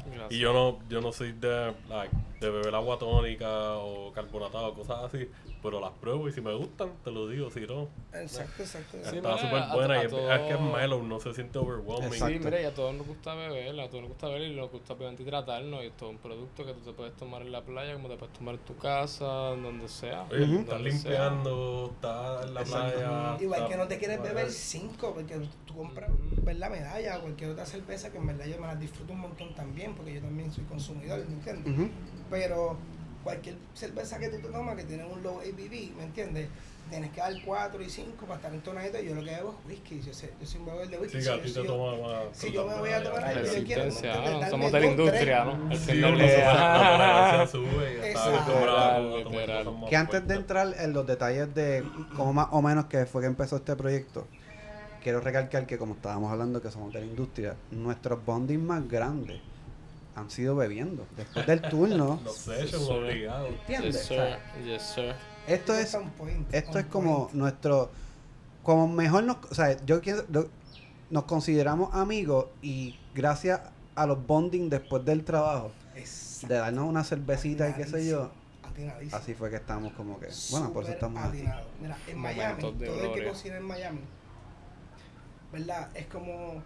Gracias. 0.09 0.31
Y 0.31 0.39
yo 0.39 0.53
no, 0.53 0.79
yo 0.89 1.01
no 1.01 1.11
soy 1.11 1.31
de, 1.33 1.73
like, 1.89 2.15
de 2.39 2.49
beber 2.49 2.73
agua 2.75 2.97
tónica 2.99 3.77
o 3.77 4.11
carbonatado, 4.13 4.73
cosas 4.73 5.03
así, 5.05 5.29
pero 5.61 5.79
las 5.79 5.91
pruebo 5.93 6.27
y 6.29 6.31
si 6.31 6.39
me 6.41 6.53
gustan, 6.53 6.91
te 7.03 7.11
lo 7.11 7.27
digo, 7.27 7.49
si 7.51 7.61
no, 7.61 7.87
Exacto, 8.13 8.63
exacto. 8.63 8.97
Está 8.97 9.37
súper 9.37 9.63
buena 9.73 9.93
a 9.95 10.03
y 10.03 10.05
es, 10.05 10.11
todo- 10.11 10.31
es 10.31 10.39
que 10.41 10.53
es 10.53 10.59
mellow, 10.61 11.03
no 11.03 11.19
se 11.19 11.33
siente 11.33 11.57
overwhelming. 11.59 12.13
Exacto. 12.13 12.33
Sí, 12.33 12.39
mira, 12.43 12.61
y 12.61 12.65
a 12.65 12.73
todos 12.73 12.93
nos 12.95 13.07
gusta 13.07 13.33
beber, 13.35 13.79
a 13.79 13.87
todos 13.89 14.01
nos 14.01 14.09
gusta 14.09 14.27
beber 14.27 14.41
y 14.51 14.55
nos 14.55 14.71
gusta 14.71 14.93
obviamente 14.93 15.23
hidratarnos. 15.23 15.83
Y 15.83 15.87
esto 15.87 16.05
es 16.05 16.11
un 16.11 16.17
producto 16.17 16.65
que 16.65 16.73
tú 16.73 16.79
te 16.81 16.93
puedes 16.93 17.13
tomar 17.15 17.41
en 17.41 17.51
la 17.51 17.61
playa, 17.61 17.93
como 17.93 18.07
te 18.07 18.17
puedes 18.17 18.33
tomar 18.37 18.55
en 18.55 18.61
tu 18.61 18.75
casa, 18.77 19.53
en 19.53 19.63
donde 19.63 19.87
sea. 19.87 20.25
Oye, 20.31 20.43
estás 20.43 20.65
donde 20.67 20.89
limpiando, 20.91 21.91
estás 21.93 22.45
en 22.45 22.53
la 22.53 22.61
Exacto. 22.61 22.97
playa. 22.97 23.37
Igual 23.41 23.59
está- 23.61 23.71
que 23.71 23.77
no 23.77 23.87
te 23.87 23.97
quieres 23.97 24.21
beber 24.21 24.51
cinco, 24.51 25.13
porque 25.13 25.35
tú- 25.65 25.73
compras 25.77 26.09
ver 26.41 26.55
la 26.55 26.69
medalla 26.71 27.19
o 27.19 27.21
cualquier 27.21 27.51
otra 27.51 27.63
cerveza 27.63 28.11
que 28.11 28.17
en 28.17 28.25
verdad 28.25 28.45
yo 28.47 28.57
me 28.59 28.65
las 28.65 28.79
disfruto 28.79 29.13
un 29.13 29.19
montón 29.19 29.53
también, 29.53 29.93
porque 29.97 30.13
yo 30.13 30.21
también 30.21 30.51
soy 30.51 30.63
consumidor, 30.65 31.19
¿me 31.27 31.33
entiendes? 31.33 31.89
Pero 32.29 32.77
cualquier 33.27 33.55
cerveza 33.73 34.17
que 34.19 34.29
tú 34.29 34.37
te 34.37 34.47
tomas 34.47 34.77
que 34.77 34.85
tiene 34.85 35.03
un 35.03 35.21
low 35.21 35.39
ABV, 35.39 35.97
¿me 35.97 36.03
entiendes? 36.03 36.47
Tienes 36.89 37.11
que 37.11 37.19
dar 37.19 37.33
4 37.45 37.83
y 37.83 37.89
5 37.89 38.25
para 38.25 38.35
estar 38.35 38.53
entonadito. 38.53 39.01
Yo 39.01 39.13
lo 39.15 39.21
que 39.21 39.35
hago 39.35 39.49
es 39.49 39.69
whisky. 39.69 40.01
Yo, 40.01 40.13
sé, 40.13 40.31
yo 40.39 40.45
soy 40.45 40.61
un 40.61 40.67
bebedor 40.67 40.87
de 40.87 40.97
whisky. 40.99 41.21
Sí, 41.21 41.27
yo 41.27 41.43
si 42.31 42.51
yo 42.53 42.65
me 42.65 42.75
voy 42.79 42.91
a 42.91 43.03
tomar 43.03 43.25
algo, 43.25 43.45
yo 43.45 43.63
quiero. 43.65 43.83
Darme 43.93 44.49
Somos 44.49 44.71
de 44.71 44.79
la 44.79 44.85
industria, 44.85 45.43
tres. 45.43 45.57
¿no? 45.57 45.71
El 45.71 45.77
Sí, 45.77 47.51
sube 47.51 48.13
Que 49.89 49.97
antes 49.97 50.25
de 50.25 50.35
entrar 50.35 50.73
en 50.79 50.93
los 50.93 51.05
detalles 51.05 51.53
de 51.53 51.83
cómo 52.15 52.31
más 52.31 52.47
o 52.51 52.61
menos 52.61 52.85
que 52.85 53.05
fue 53.05 53.21
que 53.21 53.27
empezó 53.27 53.57
este 53.57 53.75
proyecto, 53.75 54.25
quiero 55.03 55.19
recalcar 55.19 55.67
que 55.67 55.77
como 55.77 55.95
estábamos 55.95 56.31
hablando 56.31 56.61
que 56.61 56.71
somos 56.71 56.93
de 56.93 57.01
la 57.01 57.05
industria, 57.05 57.57
nuestros 57.71 58.23
bonding 58.23 58.65
más 58.65 58.87
grandes 58.87 59.41
han 60.17 60.29
sido 60.29 60.55
bebiendo. 60.55 61.05
Después 61.15 61.45
del 61.45 61.61
turno, 61.61 62.19
Los 62.25 62.35
sí. 62.37 62.51
obligados. 62.89 63.49
¿entiendes? 63.61 63.95
Yes, 63.95 64.03
O 64.05 64.07
sea, 64.15 64.39
sir. 64.55 64.63
Yes, 64.65 64.81
sir. 64.83 65.15
esto 65.47 65.73
es 65.73 65.97
point, 66.17 66.53
esto 66.53 66.79
es 66.79 66.85
como 66.87 67.23
point. 67.25 67.33
nuestro 67.35 67.91
como 68.63 68.87
mejor 68.87 69.23
nos, 69.23 69.37
o 69.49 69.55
sea, 69.55 69.77
yo 69.85 70.01
quiero 70.01 70.25
nos 71.09 71.23
consideramos 71.23 71.93
amigos 71.95 72.47
y 72.61 72.99
gracias 73.15 73.61
a 73.95 74.05
los 74.05 74.25
bonding 74.27 74.69
después 74.69 75.05
del 75.05 75.23
trabajo, 75.23 75.71
Exacto. 75.95 76.53
de 76.53 76.59
darnos 76.59 76.85
una 76.89 77.03
cervecita 77.05 77.69
y 77.69 77.73
qué 77.73 77.85
sé 77.87 78.05
yo, 78.09 78.29
Atinadísimo. 78.63 79.15
así 79.17 79.33
fue 79.33 79.49
que 79.49 79.55
estamos 79.55 79.93
como 79.93 80.19
que, 80.19 80.27
bueno, 80.51 80.73
por 80.73 80.83
eso 80.83 80.91
estamos 80.93 81.23
aquí. 81.23 81.37
atinado. 81.39 81.67
Mira, 81.81 81.97
en 82.07 82.17
Miami, 82.19 82.61
todo 82.61 82.73
el 82.83 83.13
que 83.13 83.27
cocina 83.29 83.55
en 83.57 83.63
Miami, 83.63 84.01
¿verdad? 85.53 85.89
Es 85.95 86.07
como, 86.07 86.61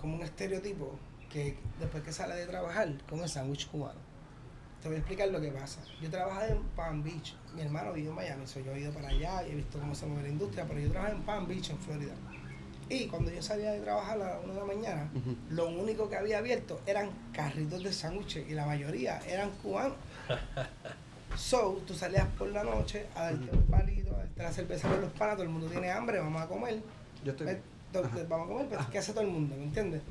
como 0.00 0.14
un 0.16 0.22
estereotipo 0.22 0.94
que 1.32 1.56
después 1.80 2.02
que 2.02 2.12
sale 2.12 2.34
de 2.34 2.46
trabajar, 2.46 2.88
come 3.08 3.26
sándwich 3.26 3.68
cubano. 3.68 3.98
Te 4.82 4.88
voy 4.88 4.96
a 4.96 4.98
explicar 4.98 5.28
lo 5.28 5.40
que 5.40 5.48
pasa. 5.52 5.80
Yo 6.00 6.10
trabajaba 6.10 6.48
en 6.48 6.60
Palm 6.76 7.02
Beach. 7.04 7.34
Mi 7.54 7.62
hermano 7.62 7.92
vive 7.92 8.08
en 8.08 8.14
Miami, 8.16 8.46
so 8.46 8.60
yo 8.60 8.72
he 8.72 8.80
ido 8.80 8.92
para 8.92 9.08
allá 9.08 9.46
y 9.46 9.52
he 9.52 9.54
visto 9.54 9.78
cómo 9.78 9.94
se 9.94 10.06
mueve 10.06 10.24
la 10.24 10.28
industria, 10.30 10.64
pero 10.66 10.80
yo 10.80 10.90
trabajaba 10.90 11.16
en 11.18 11.22
Palm 11.24 11.46
Beach, 11.46 11.70
en 11.70 11.78
Florida. 11.78 12.12
Y 12.88 13.06
cuando 13.06 13.30
yo 13.30 13.40
salía 13.40 13.70
de 13.72 13.80
trabajar 13.80 14.20
a 14.20 14.24
la 14.34 14.40
una 14.40 14.52
de 14.54 14.58
la 14.60 14.66
mañana, 14.66 15.10
lo 15.50 15.68
único 15.68 16.10
que 16.10 16.16
había 16.16 16.38
abierto 16.38 16.80
eran 16.84 17.10
carritos 17.32 17.82
de 17.82 17.92
sándwiches 17.92 18.48
y 18.50 18.54
la 18.54 18.66
mayoría 18.66 19.18
eran 19.26 19.50
cubanos. 19.62 19.94
So, 21.36 21.80
tú 21.86 21.94
salías 21.94 22.26
por 22.38 22.48
la 22.48 22.62
noche 22.62 23.06
a 23.14 23.22
darte 23.24 23.56
un 23.56 23.62
palito, 23.62 24.14
a 24.14 24.18
darte 24.18 24.42
la 24.42 24.52
cerveza 24.52 24.86
con 24.88 25.00
los 25.00 25.10
panas, 25.12 25.36
todo 25.36 25.44
el 25.44 25.48
mundo 25.48 25.66
tiene 25.68 25.90
hambre, 25.90 26.18
vamos 26.18 26.42
a 26.42 26.46
comer. 26.46 26.82
Yo 27.24 27.30
estoy 27.32 27.46
bien. 27.46 27.62
to- 27.90 28.04
Ajá. 28.04 28.18
Vamos 28.28 28.46
a 28.46 28.52
comer, 28.52 28.66
pues, 28.68 28.86
¿qué 28.88 28.98
hace 28.98 29.12
todo 29.12 29.22
el 29.22 29.30
mundo? 29.30 29.56
¿Me 29.56 29.64
entiendes? 29.64 30.02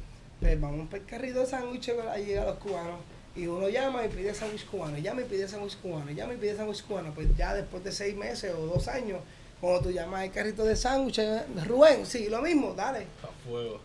Pues 0.41 0.59
vamos 0.59 0.89
por 0.89 0.99
el 0.99 1.05
carrito 1.05 1.39
de 1.39 1.45
sándwiches, 1.45 1.95
ahí 2.11 2.25
llegan 2.25 2.45
los 2.47 2.57
cubanos. 2.57 2.99
Y 3.35 3.47
uno 3.47 3.69
llama 3.69 4.03
y 4.05 4.09
pide 4.09 4.33
sándwich 4.33 4.65
cubano, 4.65 4.97
y 4.97 5.01
llama 5.01 5.21
y 5.21 5.25
pide 5.25 5.47
sándwich 5.47 5.77
cubano, 5.77 6.11
y 6.11 6.15
llama 6.15 6.33
y 6.33 6.37
pide 6.37 6.57
sándwich 6.57 6.83
cubano. 6.83 7.13
Pues 7.13 7.27
ya 7.37 7.53
después 7.53 7.81
de 7.83 7.91
seis 7.93 8.13
meses 8.15 8.53
o 8.53 8.65
dos 8.65 8.89
años, 8.89 9.19
cuando 9.61 9.79
tú 9.81 9.91
llamas 9.91 10.21
al 10.23 10.31
carrito 10.31 10.65
de 10.65 10.75
sándwiches, 10.75 11.43
Rubén, 11.65 12.05
sí, 12.05 12.27
lo 12.27 12.41
mismo, 12.41 12.73
dale. 12.73 13.05
A 13.23 13.47
fuego. 13.47 13.79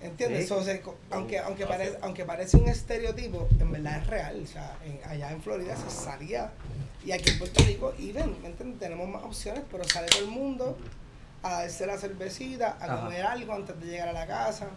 ¿Entiendes? 0.00 0.48
Sí. 0.48 0.54
Aunque, 1.10 1.38
aunque, 1.38 1.64
pare- 1.64 1.90
sí. 1.90 1.96
aunque 2.00 2.24
parece 2.24 2.56
un 2.56 2.66
estereotipo, 2.68 3.46
en 3.60 3.70
verdad 3.70 3.98
es 3.98 4.06
real. 4.08 4.40
O 4.42 4.46
sea, 4.48 4.76
en- 4.84 4.98
allá 5.08 5.30
en 5.30 5.40
Florida 5.40 5.76
se 5.76 5.88
salía. 5.90 6.50
Y 7.04 7.12
aquí 7.12 7.30
en 7.30 7.38
Puerto 7.38 7.62
Rico, 7.64 7.94
y 7.98 8.10
ven, 8.10 8.34
¿me 8.42 8.48
entiendes? 8.48 8.80
Tenemos 8.80 9.08
más 9.08 9.22
opciones, 9.22 9.62
pero 9.70 9.84
sale 9.84 10.08
todo 10.08 10.22
el 10.22 10.28
mundo 10.28 10.76
a 11.44 11.60
darse 11.62 11.86
la 11.86 11.98
cervecita, 11.98 12.76
a 12.80 12.84
Ajá. 12.84 13.00
comer 13.04 13.22
algo 13.26 13.52
antes 13.52 13.78
de 13.78 13.86
llegar 13.86 14.08
a 14.08 14.12
la 14.12 14.26
casa. 14.26 14.68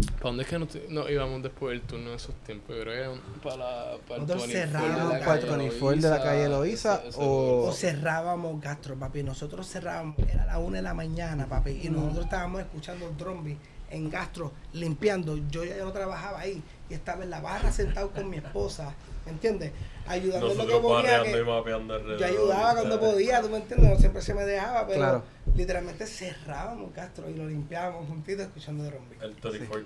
¿Para 0.00 0.20
dónde 0.22 0.42
es 0.42 0.48
que 0.48 0.58
nos, 0.58 0.68
nos 0.90 1.10
íbamos 1.10 1.42
después 1.42 1.78
del 1.78 1.86
turno 1.88 2.10
de 2.10 2.16
esos 2.16 2.34
tiempos? 2.44 2.74
Yo 2.76 2.82
creo 2.82 3.14
que 3.14 3.20
para, 3.42 3.96
para 4.08 4.22
el 4.22 4.26
Nosotros 4.28 4.46
24 4.48 4.52
cerrábamos 4.52 5.12
de 5.12 5.18
la 5.18 5.24
para 5.24 5.34
el 5.40 5.46
calle 5.46 5.56
24 5.58 6.02
de 6.02 6.10
la 6.10 6.22
calle 6.22 6.48
ese- 6.72 7.18
o- 7.20 7.66
O 7.68 7.72
cerrábamos 7.72 8.60
gastro, 8.60 8.96
papi. 8.96 9.22
Nosotros 9.22 9.66
cerrábamos, 9.68 10.16
era 10.18 10.46
la 10.46 10.58
una 10.58 10.76
de 10.78 10.82
la 10.82 10.94
mañana, 10.94 11.46
papi. 11.46 11.80
Y 11.82 11.88
nosotros 11.90 12.24
estábamos 12.24 12.60
escuchando 12.62 13.08
Drumbi 13.18 13.56
en 13.90 14.10
gastro, 14.10 14.52
limpiando. 14.72 15.38
Yo 15.50 15.64
ya 15.64 15.76
no 15.78 15.92
trabajaba 15.92 16.40
ahí. 16.40 16.62
Y 16.90 16.94
estaba 16.94 17.22
en 17.24 17.30
la 17.30 17.40
barra 17.40 17.70
sentado 17.72 18.10
con 18.10 18.28
mi 18.28 18.38
esposa. 18.38 18.92
¿Me 19.24 19.32
entiendes? 19.32 19.72
Ayudando 20.08 20.52
en 20.52 20.58
lo 20.58 20.66
que 20.66 20.76
podía. 20.78 21.26
y 21.28 21.32
que- 21.32 21.42
mapeando 21.44 21.94
alrededor. 21.94 22.18
yo 22.20 22.26
ayudaba 22.26 22.74
cuando 22.74 23.00
podía, 23.00 23.42
tú 23.42 23.48
me 23.48 23.56
entiendes, 23.58 23.90
no 23.90 23.98
siempre 23.98 24.22
se 24.22 24.34
me 24.34 24.44
dejaba, 24.44 24.86
pero 24.86 24.98
Claro. 25.00 25.22
literalmente 25.54 26.06
cerrábamos 26.06 26.92
Castro 26.92 27.28
y 27.30 27.34
lo 27.34 27.46
limpiábamos 27.48 28.06
juntitos 28.08 28.46
escuchando 28.46 28.84
Drumbi. 28.84 29.16
El 29.20 29.34
34 29.36 29.84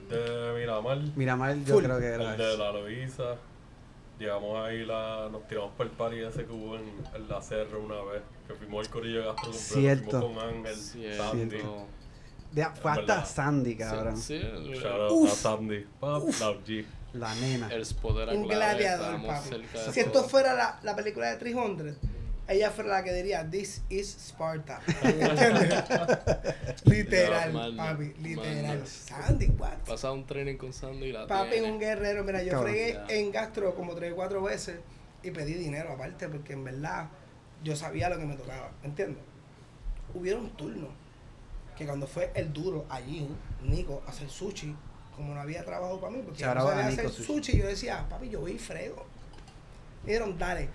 de 0.52 0.58
Miramar, 0.60 0.98
Miramar 1.16 1.56
yo 1.64 1.74
Full. 1.74 1.84
creo 1.84 1.98
que 1.98 2.06
era 2.06 2.32
el 2.32 2.38
de 2.38 2.56
la 2.58 2.72
Loiza. 2.72 3.36
Llegamos 4.18 4.68
ahí, 4.68 4.84
la, 4.84 5.30
nos 5.32 5.46
tiramos 5.48 5.70
por 5.78 5.86
el 5.86 5.92
party 5.92 6.18
ese 6.20 6.44
que 6.44 6.52
hubo 6.52 6.76
en, 6.76 6.82
en 7.14 7.28
la 7.28 7.40
Serra 7.40 7.78
una 7.78 8.02
vez. 8.02 8.20
Que 8.46 8.52
fuimos 8.54 8.86
al 8.86 8.92
Corillo 8.92 9.20
de 9.20 9.24
Gastro 9.26 9.44
completo. 9.50 9.74
Cierto. 9.74 10.20
Fuimos 10.20 10.44
con 10.44 10.56
Ángel, 10.56 10.76
Cierto. 10.76 11.22
Sandy. 11.30 11.56
De- 12.52 12.64
fue 12.80 12.90
hasta 12.90 13.00
verdad. 13.00 13.26
Sandy, 13.26 13.76
cabrón. 13.76 14.16
Sí, 14.16 14.40
sí, 14.40 14.72
Shout 14.74 15.10
out 15.10 15.28
a 15.28 15.34
Sandy. 15.34 15.86
La 16.00 16.18
G. 16.64 16.84
La 17.12 17.34
nena. 17.34 17.68
el 17.72 17.82
spot 17.82 18.18
era 18.18 18.32
Un 18.32 18.46
gladiador, 18.46 19.26
papi. 19.26 19.50
Si 19.92 20.00
esto 20.00 20.24
fuera 20.24 20.54
la, 20.54 20.78
la 20.82 20.94
película 20.94 21.28
de 21.30 21.36
300, 21.38 21.96
ella 22.48 22.70
fuera 22.70 22.90
la 22.90 23.04
que 23.04 23.12
diría, 23.12 23.48
This 23.48 23.82
is 23.88 24.08
Sparta. 24.28 24.80
Literal, 26.84 27.76
papi, 27.76 28.12
literal. 28.20 28.86
Sandy, 28.86 29.46
what? 29.58 29.78
Pasaba 29.86 30.14
un 30.14 30.24
training 30.26 30.56
con 30.56 30.72
Sandy 30.72 31.06
y 31.06 31.12
la 31.12 31.26
Papi, 31.26 31.50
tiene. 31.52 31.70
un 31.72 31.78
guerrero. 31.78 32.24
Mira, 32.24 32.42
yo 32.42 32.60
fregué 32.62 32.98
en 33.08 33.30
gastro 33.32 33.74
como 33.74 33.94
tres 33.94 34.12
o 34.12 34.16
cuatro 34.16 34.42
veces 34.42 34.78
y 35.22 35.30
pedí 35.30 35.54
dinero 35.54 35.92
aparte 35.92 36.28
porque 36.28 36.54
en 36.54 36.64
verdad 36.64 37.08
yo 37.62 37.76
sabía 37.76 38.08
lo 38.08 38.18
que 38.18 38.24
me 38.24 38.36
tocaba. 38.36 38.70
¿Me 38.82 38.88
entiendes? 38.88 39.22
Hubieron 40.14 40.50
turnos 40.56 40.90
que 41.80 41.86
cuando 41.86 42.06
fue 42.06 42.30
el 42.34 42.52
duro 42.52 42.84
allí, 42.90 43.26
Nico, 43.62 44.02
a 44.06 44.10
hacer 44.10 44.28
sushi, 44.28 44.76
como 45.16 45.34
no 45.34 45.40
había 45.40 45.64
trabajo 45.64 45.98
para 45.98 46.12
mí, 46.12 46.20
porque 46.22 46.38
yo 46.42 46.54
no 46.54 46.60
sabía 46.62 46.86
hacer 46.88 47.08
Sushi. 47.08 47.24
sushi, 47.24 47.58
yo 47.58 47.66
decía, 47.66 48.06
papi, 48.08 48.28
yo 48.28 48.40
voy 48.40 48.52
y 48.52 48.58
frego. 48.58 49.06
Me 50.04 50.12
dijeron, 50.12 50.38
dale. 50.38 50.68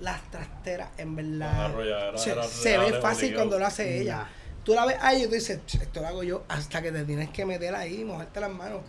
Las 0.00 0.22
trasteras, 0.30 0.88
en 0.96 1.16
verdad, 1.16 1.70
se, 2.16 2.78
ve 2.78 2.92
fácil 3.00 3.34
cuando 3.34 3.58
lo 3.58 3.66
hace 3.66 4.00
ella. 4.00 4.26
Tú 4.64 4.72
la 4.74 4.86
ves 4.86 4.96
ahí 5.00 5.22
y 5.22 5.26
tú 5.26 5.32
dices, 5.32 5.60
"Ch, 5.66 5.74
esto 5.82 6.00
lo 6.00 6.06
hago 6.06 6.22
yo 6.22 6.44
hasta 6.48 6.80
que 6.80 6.92
te 6.92 7.04
tienes 7.04 7.28
que 7.30 7.44
meter 7.44 7.74
ahí 7.74 8.00
y 8.00 8.04
mojarte 8.04 8.40
las 8.40 8.50
manos. 8.50 8.80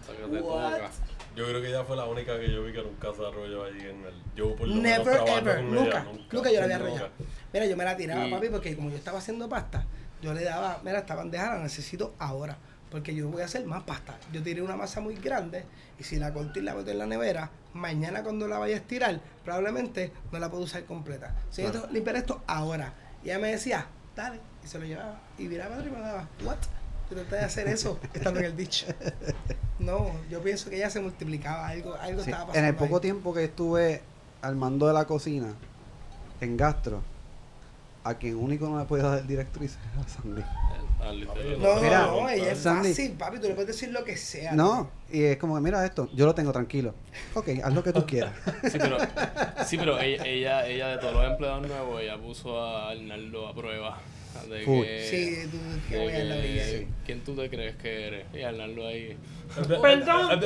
Yo 1.36 1.46
creo 1.46 1.62
que 1.62 1.68
ella 1.70 1.84
fue 1.84 1.96
la 1.98 2.06
única 2.06 2.40
que 2.40 2.52
yo 2.52 2.64
vi 2.64 2.74
que 2.74 2.82
nunca 2.84 3.14
se 3.14 3.26
arrolló 3.26 3.64
allí 3.66 3.80
en 3.82 4.04
el. 4.06 4.14
Yo 4.36 4.56
por 4.56 4.68
lo 4.68 4.76
menos 4.76 4.84
Never 5.00 5.16
trabajando 5.16 5.52
ever, 5.52 5.66
con 5.66 5.76
nunca, 5.76 5.90
ella, 6.02 6.06
nunca, 6.32 6.52
yo 6.52 6.60
la 6.60 6.64
había 6.66 6.78
nunca. 6.80 6.90
arrollado. 6.92 7.10
Mira, 7.54 7.66
yo 7.66 7.78
me 7.78 7.84
la 7.86 7.98
tiraba, 7.98 8.28
Y- 8.28 8.32
papi, 8.32 8.50
porque 8.50 8.76
como 8.76 8.90
yo 8.90 8.98
estaba 8.98 9.20
haciendo 9.20 9.48
pasta, 9.50 9.86
yo 10.22 10.34
le 10.34 10.44
daba, 10.44 10.80
mira, 10.84 11.00
esta 11.00 11.16
bandeja 11.16 11.56
la 11.56 11.64
necesito 11.64 12.14
ahora, 12.20 12.58
porque 12.92 13.14
yo 13.16 13.30
voy 13.30 13.42
a 13.42 13.46
hacer 13.46 13.66
más 13.66 13.84
pasta. 13.84 14.18
Yo 14.32 14.42
tiré 14.44 14.62
una 14.62 14.76
masa 14.76 15.02
muy 15.02 15.16
grande 15.16 15.64
y 16.00 16.04
si 16.04 16.18
la 16.18 16.34
corto 16.34 16.60
y 16.60 16.62
la 16.64 16.74
meto 16.74 16.92
en 16.92 16.98
la 17.00 17.06
nevera, 17.06 17.52
mañana 17.74 18.24
cuando 18.24 18.48
la 18.48 18.58
vaya 18.58 18.76
a 18.76 18.78
estirar, 18.80 19.20
probablemente 19.44 20.12
no 20.32 20.40
la 20.40 20.50
puedo 20.50 20.64
usar 20.64 20.84
completa. 20.86 21.36
Si 21.50 21.62
yo 21.62 21.72
tengo 21.72 21.88
que 21.88 21.94
limpiar 21.94 22.16
esto 22.18 22.42
ahora. 22.48 22.94
Y 23.24 23.30
ella 23.30 23.40
me 23.40 23.52
decía, 23.52 23.88
dale, 24.16 24.40
y 24.64 24.68
se 24.68 24.80
lo 24.80 24.86
llevaba. 24.86 25.20
Y 25.38 25.44
miraba 25.44 25.78
y 25.80 25.90
me 25.90 26.00
daba, 26.00 26.28
what? 26.44 26.58
Yo 27.10 27.16
traté 27.16 27.36
de 27.38 27.42
hacer 27.42 27.68
eso 27.68 28.00
estando 28.14 28.40
en 28.40 28.46
el 28.46 28.56
ditch. 28.56 28.86
No, 29.80 30.12
yo 30.30 30.42
pienso 30.42 30.70
que 30.70 30.76
ella 30.76 30.90
se 30.90 31.00
multiplicaba, 31.00 31.68
algo, 31.70 31.96
algo 31.96 32.24
Sí, 32.24 32.30
estaba 32.30 32.48
pasando. 32.48 32.60
En 32.60 32.66
el 32.66 32.76
poco 32.76 32.96
ahí. 32.98 33.02
tiempo 33.02 33.34
que 33.34 33.46
estuve 33.46 34.02
al 34.42 34.56
mando 34.56 34.88
de 34.88 34.94
la 34.94 35.06
cocina, 35.06 35.54
en 36.42 36.56
gastro, 36.58 37.02
a 38.10 38.18
quien 38.18 38.36
único 38.36 38.68
no 38.68 38.78
me 38.78 38.86
podía 38.86 39.04
dar 39.06 39.28
directriz 39.28 39.78
era 39.96 40.08
Sandy. 40.08 40.42
Ah. 40.42 41.14
No, 41.60 41.82
Mira, 41.82 42.08
no, 42.08 42.30
ella 42.30 42.52
es 42.52 42.60
Sandy. 42.60 42.90
fácil, 42.90 43.12
papi. 43.14 43.40
Tú 43.40 43.48
le 43.48 43.54
puedes 43.54 43.68
decir 43.68 43.90
lo 43.90 44.04
que 44.04 44.18
sea. 44.18 44.52
No, 44.52 44.90
y 45.12 45.24
es 45.24 45.38
como 45.38 45.56
que 45.56 45.62
mira 45.62 45.86
esto, 45.86 46.10
yo 46.14 46.26
lo 46.26 46.36
tengo 46.36 46.52
tranquilo. 46.52 46.94
Ok, 47.36 47.50
haz 47.64 47.74
lo 47.74 47.84
que 47.84 47.94
tú 47.94 48.06
quieras. 48.06 48.34
Sí, 48.70 48.78
pero, 48.78 48.98
sí, 49.66 49.78
pero 49.78 50.00
ella, 50.02 50.26
ella, 50.26 50.68
ella 50.68 50.88
de 50.90 50.98
todos 50.98 51.14
los 51.14 51.24
empleados 51.26 51.68
nuevos, 51.68 52.02
ella 52.02 52.18
puso 52.18 52.62
a 52.62 52.90
Arnaldo 52.92 53.48
a 53.48 53.54
prueba. 53.56 53.98
De 54.50 54.64
que, 54.66 55.08
Sí, 55.10 55.48
tú 55.52 55.58
que 55.90 55.96
de 55.98 56.04
voy 56.04 56.14
a 56.14 56.24
la 56.24 56.36
que- 56.42 56.48
vida. 56.48 56.64
Sí. 56.66 56.88
¿Quién 57.06 57.20
tú 57.22 57.36
te 57.36 57.50
crees 57.50 57.76
que 57.76 58.08
eres? 58.08 58.26
Y 58.34 58.42
Arnaldo 58.42 58.88
ahí. 58.88 59.16
Perdón. 59.82 60.40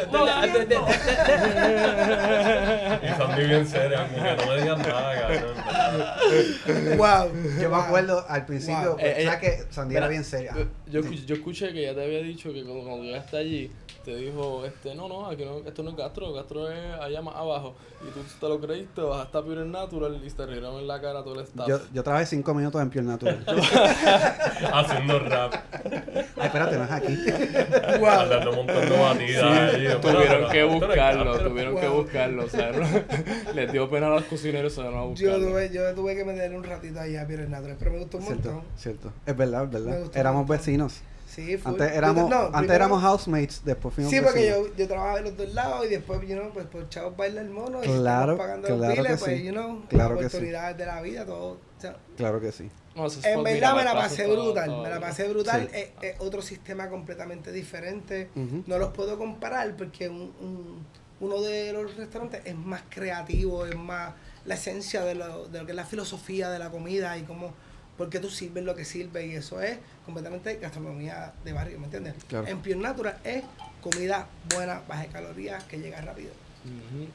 Y 3.01 3.07
Sandy 3.17 3.43
bien 3.47 3.67
seria, 3.67 4.07
como 4.07 4.23
que 4.23 4.35
no 4.35 4.45
me 4.47 4.61
digan 4.61 4.79
nada, 4.79 5.21
cabrón. 5.21 6.97
Wow. 6.97 7.31
Yo 7.61 7.69
me 7.69 7.75
acuerdo 7.77 8.25
al 8.27 8.45
principio, 8.45 8.91
Wow. 8.91 8.97
pues, 8.97 9.05
Eh, 9.17 9.25
¿sabes 9.25 9.27
ella- 9.27 9.39
que 9.39 9.73
Sandy 9.73 9.95
era 9.95 10.07
bien 10.07 10.23
seria. 10.23 10.53
Yo, 10.89 11.01
yo, 11.01 11.35
escuché, 11.35 11.73
que 11.73 11.81
ella 11.83 11.95
te 11.95 12.03
había 12.03 12.19
dicho 12.21 12.53
que 12.53 12.63
cuando, 12.63 12.83
cuando 12.83 13.03
llegaste 13.03 13.37
allí, 13.37 13.71
te 14.03 14.15
dijo, 14.15 14.65
este, 14.65 14.93
no, 14.95 15.07
no, 15.07 15.27
aquí 15.27 15.45
no, 15.45 15.57
esto 15.65 15.81
no 15.83 15.91
es 15.91 15.95
gastro, 15.95 16.33
gastro 16.33 16.69
es 16.69 16.93
allá 16.99 17.21
más 17.21 17.35
abajo. 17.35 17.75
Y 18.01 18.11
tú 18.11 18.19
te 18.39 18.47
lo 18.49 18.59
creíste, 18.59 19.01
bajaste 19.01 19.37
a 19.37 19.41
Pure 19.41 19.65
Natural 19.65 20.21
y 20.23 20.29
te 20.29 20.45
rieron 20.45 20.75
en 20.79 20.87
la 20.87 20.99
cara 21.01 21.23
todo 21.23 21.35
el 21.35 21.41
staff. 21.45 21.67
Yo, 21.67 21.79
yo 21.93 22.03
trabajé 22.03 22.25
cinco 22.25 22.53
minutos 22.53 22.81
en 22.81 22.89
Pure 22.89 23.03
Natural. 23.03 23.45
Haciendo 24.73 25.19
rap. 25.19 25.53
Ay, 25.73 26.45
espérate, 26.47 26.77
no 26.77 26.83
es 26.83 26.91
aquí. 26.91 27.17
Wow. 27.99 28.09
Andando 28.09 28.51
montando 28.53 28.99
batidas. 28.99 30.01
Tuvieron 30.01 30.51
que 30.51 30.61
no 30.61 30.79
buscarlo, 30.79 31.37
tuvieron 31.39 31.75
que 31.79 31.87
buscarlo, 31.87 32.45
o 32.45 32.49
sea, 32.49 32.71
no- 32.71 33.53
les 33.53 33.71
dio 33.71 33.89
pena 33.89 34.07
a 34.07 34.09
los 34.11 34.23
cocineros, 34.23 34.73
se 34.73 34.81
van 34.81 34.93
a 34.93 34.97
Yo 35.01 35.07
buscarlo. 35.09 35.47
tuve, 35.47 35.69
yo 35.71 35.93
tuve 35.95 36.15
que 36.15 36.25
meterle 36.25 36.57
un 36.57 36.63
ratito 36.63 36.99
ahí 36.99 37.15
a 37.15 37.25
Pierre 37.27 37.47
Natural, 37.47 37.75
pero 37.79 37.91
me 37.91 37.99
gustó 37.99 38.17
un 38.17 38.23
Cierto, 38.23 38.51
montón. 38.51 38.69
cierto. 38.75 39.13
Es 39.25 39.37
verdad, 39.37 39.63
es 39.65 39.71
verdad. 39.71 40.11
Éramos 40.15 40.47
vecinos. 40.47 41.01
Sí, 41.33 41.57
full. 41.57 41.71
Antes 41.71 41.91
éramos, 41.93 42.29
No, 42.29 42.37
antes 42.37 42.51
primero- 42.59 42.73
éramos 42.75 43.01
housemates, 43.01 43.61
después 43.65 43.95
fuimos 43.95 44.11
Sí, 44.13 44.19
porque 44.21 44.47
yo, 44.49 44.75
yo 44.75 44.87
trabajaba 44.87 45.17
en 45.19 45.23
los 45.25 45.37
dos 45.37 45.53
lados 45.53 45.85
y 45.85 45.89
después, 45.89 46.21
you 46.27 46.35
know, 46.35 46.51
pues 46.53 46.65
por 46.67 46.87
chavos 46.89 47.17
baila 47.17 47.41
el 47.41 47.49
mono 47.49 47.79
y 47.83 47.87
Claro, 47.87 48.33
estamos 48.33 48.37
pagando 48.37 48.69
los 48.69 48.77
claro 48.77 48.93
biles, 48.93 49.11
que 49.11 49.17
pues, 49.25 49.37
sí. 49.39 49.43
you 49.45 49.51
know, 49.51 49.81
Claro 49.89 50.15
que 50.17 50.23
las 50.23 50.31
sí. 50.31 50.39
de 50.39 50.85
la 50.85 51.01
vida, 51.01 51.25
todo. 51.25 51.51
o 51.53 51.81
sea, 51.81 51.97
Claro 52.17 52.39
que 52.39 52.51
sí. 52.51 52.69
No, 52.95 53.07
En 53.23 53.43
verdad 53.43 53.75
me 53.75 53.83
la 53.83 53.93
pasé 53.95 54.27
brutal, 54.27 54.81
me 54.83 54.89
la 54.89 54.99
pasé 54.99 55.27
brutal. 55.27 55.67
Sí. 55.73 55.79
Es, 55.79 55.89
es 56.13 56.21
otro 56.21 56.41
sistema 56.43 56.89
completamente 56.89 57.51
diferente. 57.51 58.29
No 58.67 58.77
los 58.77 58.91
puedo 58.93 59.17
comparar 59.17 59.75
porque 59.75 60.09
un, 60.09 60.31
un- 60.39 60.85
uno 61.19 61.41
de 61.41 61.71
los 61.73 61.95
restaurantes 61.95 62.41
es 62.45 62.55
más 62.55 62.83
creativo, 62.89 63.65
es 63.65 63.75
más 63.75 64.13
la 64.45 64.55
esencia 64.55 65.03
de 65.03 65.15
lo, 65.15 65.47
de 65.47 65.59
lo 65.59 65.65
que 65.65 65.71
es 65.71 65.75
la 65.75 65.85
filosofía 65.85 66.49
de 66.49 66.59
la 66.59 66.69
comida 66.69 67.17
y 67.17 67.23
cómo, 67.23 67.53
por 67.97 68.09
qué 68.09 68.19
tú 68.19 68.29
sirves 68.29 68.63
lo 68.63 68.75
que 68.75 68.85
sirves 68.85 69.25
y 69.25 69.35
eso 69.35 69.61
es 69.61 69.77
completamente 70.05 70.55
gastronomía 70.57 71.33
de 71.43 71.53
barrio, 71.53 71.79
¿me 71.79 71.85
entiendes? 71.85 72.15
Claro. 72.27 72.47
En 72.47 72.59
Pure 72.59 72.75
Natural 72.75 73.17
es 73.23 73.43
comida 73.81 74.27
buena, 74.53 74.81
baja 74.87 75.03
de 75.03 75.07
calorías, 75.09 75.63
que 75.65 75.77
llega 75.79 76.01
rápido. 76.01 76.31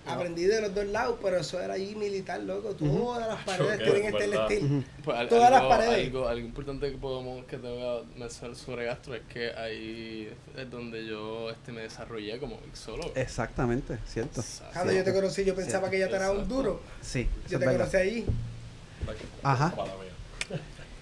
Aprendí 0.06 0.44
de 0.44 0.60
los 0.60 0.74
dos 0.74 0.84
lados, 0.86 1.18
pero 1.22 1.38
eso 1.38 1.58
era 1.58 1.72
allí 1.74 1.94
militar, 1.94 2.38
loco. 2.40 2.74
Todas 2.74 3.26
las 3.28 3.42
paredes 3.44 3.78
Choque, 3.78 4.12
tienen 4.12 4.14
este. 4.14 4.58
Ujú. 4.64 4.84
Pues 5.02 5.28
Todas 5.30 5.50
las 5.50 5.62
paredes. 5.62 6.06
Algo, 6.06 6.28
algo 6.28 6.46
importante 6.46 6.90
que 6.90 6.98
podemos 6.98 7.46
que 7.46 7.56
te 7.56 7.66
voy 7.66 7.82
a 7.82 8.18
mencionar 8.18 8.56
sobre 8.56 8.84
gastro 8.84 9.14
es 9.14 9.22
que 9.32 9.50
ahí 9.52 10.30
es 10.54 10.70
donde 10.70 11.06
yo 11.06 11.48
este, 11.50 11.72
me 11.72 11.80
desarrollé 11.80 12.38
como 12.38 12.60
mixólogo. 12.60 13.10
Exactamente, 13.14 13.96
cierto. 14.06 14.42
Exacto. 14.42 14.72
Cuando 14.74 14.92
yo 14.92 15.02
te 15.04 15.14
conocí, 15.14 15.44
yo 15.44 15.54
pensaba 15.54 15.88
Cierto. 15.88 15.90
que 15.92 15.98
ya 15.98 16.08
te 16.08 16.16
era 16.16 16.30
un 16.30 16.46
duro. 16.46 16.82
Sí, 17.00 17.26
Yo 17.48 17.58
te 17.58 17.64
verdad. 17.64 17.78
conocí 17.90 17.96
allí. 17.96 18.26
Ajá. 19.42 19.74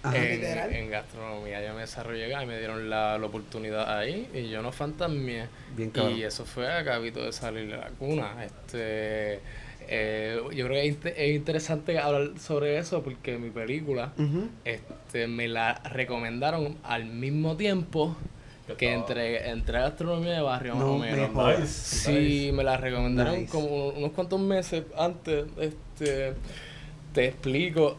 Ajá. 0.08 0.68
En, 0.70 0.90
gastronomía 0.90 1.66
yo 1.66 1.74
me 1.74 1.80
desarrollé 1.82 2.30
y 2.42 2.46
me 2.46 2.58
dieron 2.58 2.88
la, 2.90 3.18
la 3.18 3.26
oportunidad 3.26 3.98
ahí 3.98 4.28
y 4.34 4.48
yo 4.48 4.62
no 4.62 4.72
fantasmié. 4.72 5.46
Bien 5.76 5.90
cabrón. 5.90 6.16
Y 6.16 6.22
eso 6.22 6.44
fue 6.44 6.70
acabito 6.72 7.24
de 7.24 7.32
salir 7.32 7.68
de 7.70 7.76
la 7.76 7.88
cuna. 7.98 8.44
Este, 8.44 9.40
eh, 9.88 10.38
yo 10.54 10.66
creo 10.66 10.82
que 10.82 10.88
es, 10.88 10.96
es 11.16 11.36
interesante 11.36 11.98
hablar 11.98 12.38
sobre 12.38 12.78
eso 12.78 13.02
porque 13.02 13.38
mi 13.38 13.50
película 13.50 14.12
este, 14.64 15.26
me 15.28 15.48
la 15.48 15.74
recomendaron 15.74 16.76
al 16.82 17.04
mismo 17.06 17.56
tiempo 17.56 18.16
que 18.78 18.92
entre, 18.92 19.48
entre 19.50 19.78
gastronomía 19.78 20.32
de 20.32 20.40
barrio 20.40 20.74
más 20.74 20.84
No 20.84 20.92
o 20.94 20.98
me 20.98 21.12
menos. 21.12 21.60
Nice, 21.60 21.66
Sí, 21.68 22.10
nice. 22.10 22.52
me 22.52 22.64
la 22.64 22.76
recomendaron 22.76 23.38
Nice. 23.42 23.52
como 23.52 23.66
unos, 23.68 23.96
unos 23.96 24.10
cuantos 24.10 24.40
meses 24.40 24.82
antes. 24.98 25.44
Este, 25.60 26.32
te 27.12 27.26
explico. 27.26 27.96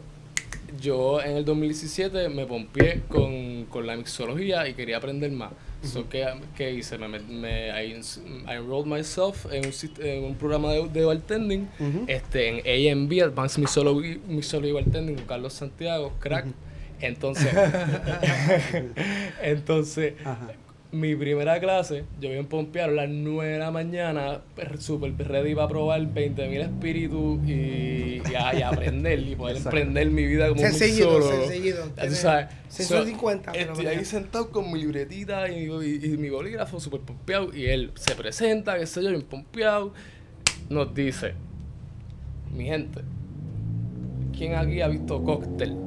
Yo 0.80 1.20
en 1.22 1.36
el 1.38 1.44
2017 1.44 2.28
me 2.28 2.46
pompié 2.46 3.02
con, 3.08 3.64
con 3.66 3.86
la 3.86 3.96
mixología 3.96 4.68
y 4.68 4.74
quería 4.74 4.98
aprender 4.98 5.30
más. 5.32 5.50
So, 5.82 6.08
¿qué, 6.08 6.26
qué 6.56 6.72
hice? 6.72 6.98
Me, 6.98 7.06
me, 7.08 7.20
me- 7.20 7.68
I, 7.68 7.92
I 7.94 8.52
enrolled 8.56 8.86
myself 8.86 9.46
en 9.52 9.64
un, 9.66 9.72
en 10.04 10.24
un 10.24 10.34
programa 10.34 10.72
de, 10.72 10.88
de 10.88 11.04
bartending 11.04 11.68
Ujú. 11.78 12.04
este, 12.08 12.48
en 12.48 13.02
AMB, 13.04 13.12
Advanced 13.22 13.60
Mixology, 13.60 14.20
Mixology 14.26 14.72
Bartending, 14.72 15.16
con 15.16 15.24
Carlos 15.26 15.52
Santiago, 15.52 16.12
crack. 16.18 16.46
Entonces, 17.00 17.48
entonces 19.42 20.14
Ajá. 20.24 20.48
Mi 20.90 21.14
primera 21.14 21.60
clase, 21.60 22.04
yo 22.18 22.30
bien 22.30 22.46
pompeado 22.46 22.90
a 22.92 22.94
las 22.94 23.10
9 23.10 23.52
de 23.52 23.58
la 23.58 23.70
mañana, 23.70 24.40
per- 24.56 24.80
super 24.80 25.12
ready 25.28 25.54
para 25.54 25.68
probar 25.68 26.00
20.000 26.00 26.60
espíritus 26.62 27.46
y, 27.46 28.22
y, 28.30 28.34
a, 28.34 28.54
y 28.58 28.62
aprender 28.62 29.18
y 29.18 29.36
poder 29.36 29.58
emprender 29.58 30.10
mi 30.10 30.24
vida 30.24 30.48
como 30.48 30.60
Sencillito, 30.62 31.16
un 31.16 31.22
solo. 31.22 31.40
sencillito. 31.42 31.78
Ya 31.78 31.84
tú 31.92 31.94
Tiene 32.00 32.14
sabes. 32.14 32.46
150, 32.70 33.52
pero 33.52 33.72
Estoy 33.72 33.86
ahí 33.86 34.04
sentado 34.06 34.50
con 34.50 34.72
mi 34.72 34.80
libretita 34.80 35.50
y, 35.50 35.64
y- 35.64 36.04
y 36.06 36.16
mi 36.16 36.30
bolígrafo 36.30 36.80
súper 36.80 37.00
pompeado 37.00 37.54
y 37.54 37.66
él 37.66 37.92
se 37.94 38.14
presenta, 38.14 38.78
qué 38.78 38.86
sé 38.86 39.02
yo, 39.02 39.10
bien 39.10 39.22
pompeado. 39.22 39.92
Nos 40.70 40.94
dice, 40.94 41.34
mi 42.56 42.64
gente, 42.64 43.02
¿quién 44.36 44.54
aquí 44.54 44.80
ha 44.80 44.88
visto 44.88 45.22
Cóctel? 45.22 45.74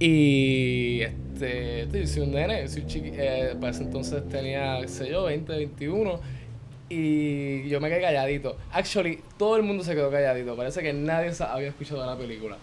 Y 0.00 1.00
este, 1.42 2.06
soy 2.06 2.22
un 2.22 2.32
nene, 2.32 2.68
soy 2.68 2.86
chiqui, 2.86 3.10
eh, 3.14 3.54
para 3.60 3.70
ese 3.70 3.84
entonces 3.84 4.28
tenía, 4.28 4.78
qué 4.80 4.88
sé 4.88 5.10
yo, 5.10 5.24
20, 5.24 5.52
21. 5.52 6.20
Y 6.90 7.68
yo 7.68 7.80
me 7.80 7.88
quedé 7.88 8.00
calladito. 8.00 8.56
Actually, 8.72 9.20
todo 9.36 9.56
el 9.56 9.62
mundo 9.62 9.84
se 9.84 9.94
quedó 9.94 10.10
calladito. 10.10 10.56
Parece 10.56 10.82
que 10.82 10.92
nadie 10.92 11.32
había 11.40 11.68
escuchado 11.68 12.04
la 12.04 12.16
película. 12.16 12.56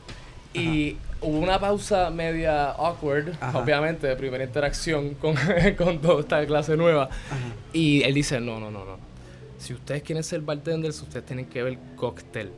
Y 0.53 0.97
hubo 1.21 1.39
una 1.39 1.59
pausa 1.59 2.09
media 2.09 2.71
awkward, 2.71 3.33
Ajá. 3.39 3.59
obviamente, 3.59 4.07
de 4.07 4.15
primera 4.15 4.43
interacción 4.43 5.13
con, 5.15 5.35
con 5.77 5.99
toda 5.99 6.21
esta 6.21 6.45
clase 6.45 6.75
nueva. 6.77 7.09
Y 7.73 8.01
él 8.03 8.13
dice, 8.13 8.39
no, 8.39 8.59
no, 8.59 8.71
no, 8.71 8.85
no. 8.85 8.97
Si 9.59 9.73
ustedes 9.73 10.01
quieren 10.01 10.23
ser 10.23 10.41
bartenders, 10.41 11.01
ustedes 11.01 11.25
tienen 11.25 11.45
que 11.45 11.61
ver 11.61 11.77
cóctel. 11.95 12.51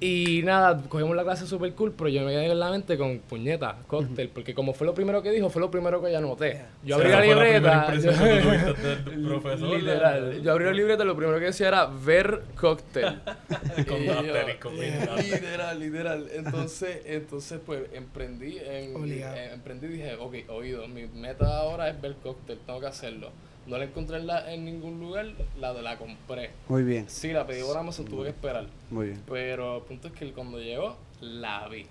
Y 0.00 0.42
nada, 0.44 0.80
cogimos 0.88 1.16
la 1.16 1.24
clase 1.24 1.44
super 1.44 1.72
cool, 1.72 1.92
pero 1.92 2.08
yo 2.08 2.22
me 2.22 2.30
quedé 2.30 2.46
en 2.46 2.60
la 2.60 2.70
mente 2.70 2.96
con 2.96 3.18
puñeta, 3.18 3.78
cóctel, 3.88 4.28
porque 4.28 4.54
como 4.54 4.72
fue 4.72 4.86
lo 4.86 4.94
primero 4.94 5.22
que 5.22 5.32
dijo, 5.32 5.50
fue 5.50 5.60
lo 5.60 5.72
primero 5.72 6.00
que 6.00 6.12
ya 6.12 6.20
noté. 6.20 6.62
Yo 6.84 6.94
abrí 6.94 7.08
la 7.08 7.20
libreta. 7.20 7.90
del 7.90 9.26
profesor, 9.26 9.76
Literal. 9.76 10.40
Yo 10.42 10.52
abrí 10.52 10.64
la 10.66 10.72
libreta 10.72 11.02
y 11.02 11.06
lo 11.06 11.16
primero 11.16 11.38
que 11.40 11.46
decía 11.46 11.68
era 11.68 11.86
ver 11.86 12.42
cóctel. 12.54 13.06
Con 13.88 14.04
yo-. 14.04 15.16
Literal, 15.16 15.80
literal. 15.80 16.28
Entonces, 16.32 17.02
entonces 17.04 17.60
pues 17.64 17.82
emprendí 17.92 18.58
en, 18.58 18.94
eh, 19.10 19.50
emprendí 19.52 19.86
y 19.86 19.90
dije, 19.90 20.14
ok, 20.14 20.34
oído, 20.48 20.86
mi 20.86 21.06
meta 21.06 21.58
ahora 21.58 21.88
es 21.88 22.00
ver 22.00 22.14
cóctel, 22.22 22.58
tengo 22.64 22.80
que 22.80 22.86
hacerlo. 22.86 23.30
No 23.68 23.76
la 23.78 23.84
encontré 23.84 24.16
en, 24.16 24.26
la- 24.26 24.52
en 24.52 24.64
ningún 24.64 24.98
lugar, 24.98 25.26
la 25.58 25.74
de 25.74 25.82
la 25.82 25.98
compré. 25.98 26.50
Muy 26.68 26.82
bien, 26.84 27.04
Sí, 27.08 27.32
la 27.32 27.46
pedí 27.46 27.62
por 27.62 27.76
Amazon, 27.76 28.06
tuve 28.06 28.24
que 28.24 28.30
esperar. 28.30 28.66
muy 28.90 29.08
bien. 29.08 29.22
Pero 29.28 29.76
el 29.76 29.82
punto 29.82 30.08
es 30.08 30.14
que 30.14 30.32
cuando 30.32 30.58
llegó, 30.58 30.96
la 31.20 31.68
vi. 31.68 31.86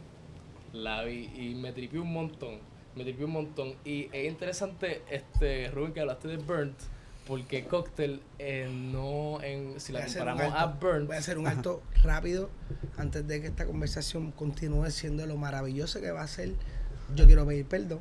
La 0.73 1.03
vi 1.03 1.29
y 1.35 1.55
me 1.55 1.71
tripió 1.71 2.01
un 2.01 2.11
montón. 2.13 2.55
Me 2.95 3.03
tripió 3.03 3.25
un 3.27 3.31
montón. 3.33 3.73
Y 3.85 4.09
es 4.11 4.27
interesante, 4.27 5.01
este, 5.11 5.69
Rubén, 5.69 5.93
que 5.93 6.01
hablaste 6.01 6.27
de 6.27 6.37
Burnt, 6.37 6.77
porque 7.27 7.65
Cocktail 7.65 8.21
eh, 8.39 8.69
no, 8.71 9.39
en, 9.43 9.79
si 9.79 9.93
la 9.93 9.99
a 9.99 10.05
comparamos 10.05 10.53
a. 10.55 10.65
Burnt, 10.65 11.07
Voy 11.07 11.15
a 11.15 11.19
hacer 11.19 11.37
un 11.37 11.45
alto 11.47 11.83
rápido 12.03 12.49
antes 12.97 13.27
de 13.27 13.39
que 13.41 13.47
esta 13.47 13.65
conversación 13.65 14.31
continúe 14.31 14.89
siendo 14.89 15.25
lo 15.27 15.37
maravilloso 15.37 16.01
que 16.01 16.09
va 16.11 16.21
a 16.23 16.27
ser. 16.27 16.53
Yo 17.15 17.25
quiero 17.27 17.45
pedir 17.45 17.65
perdón 17.65 17.99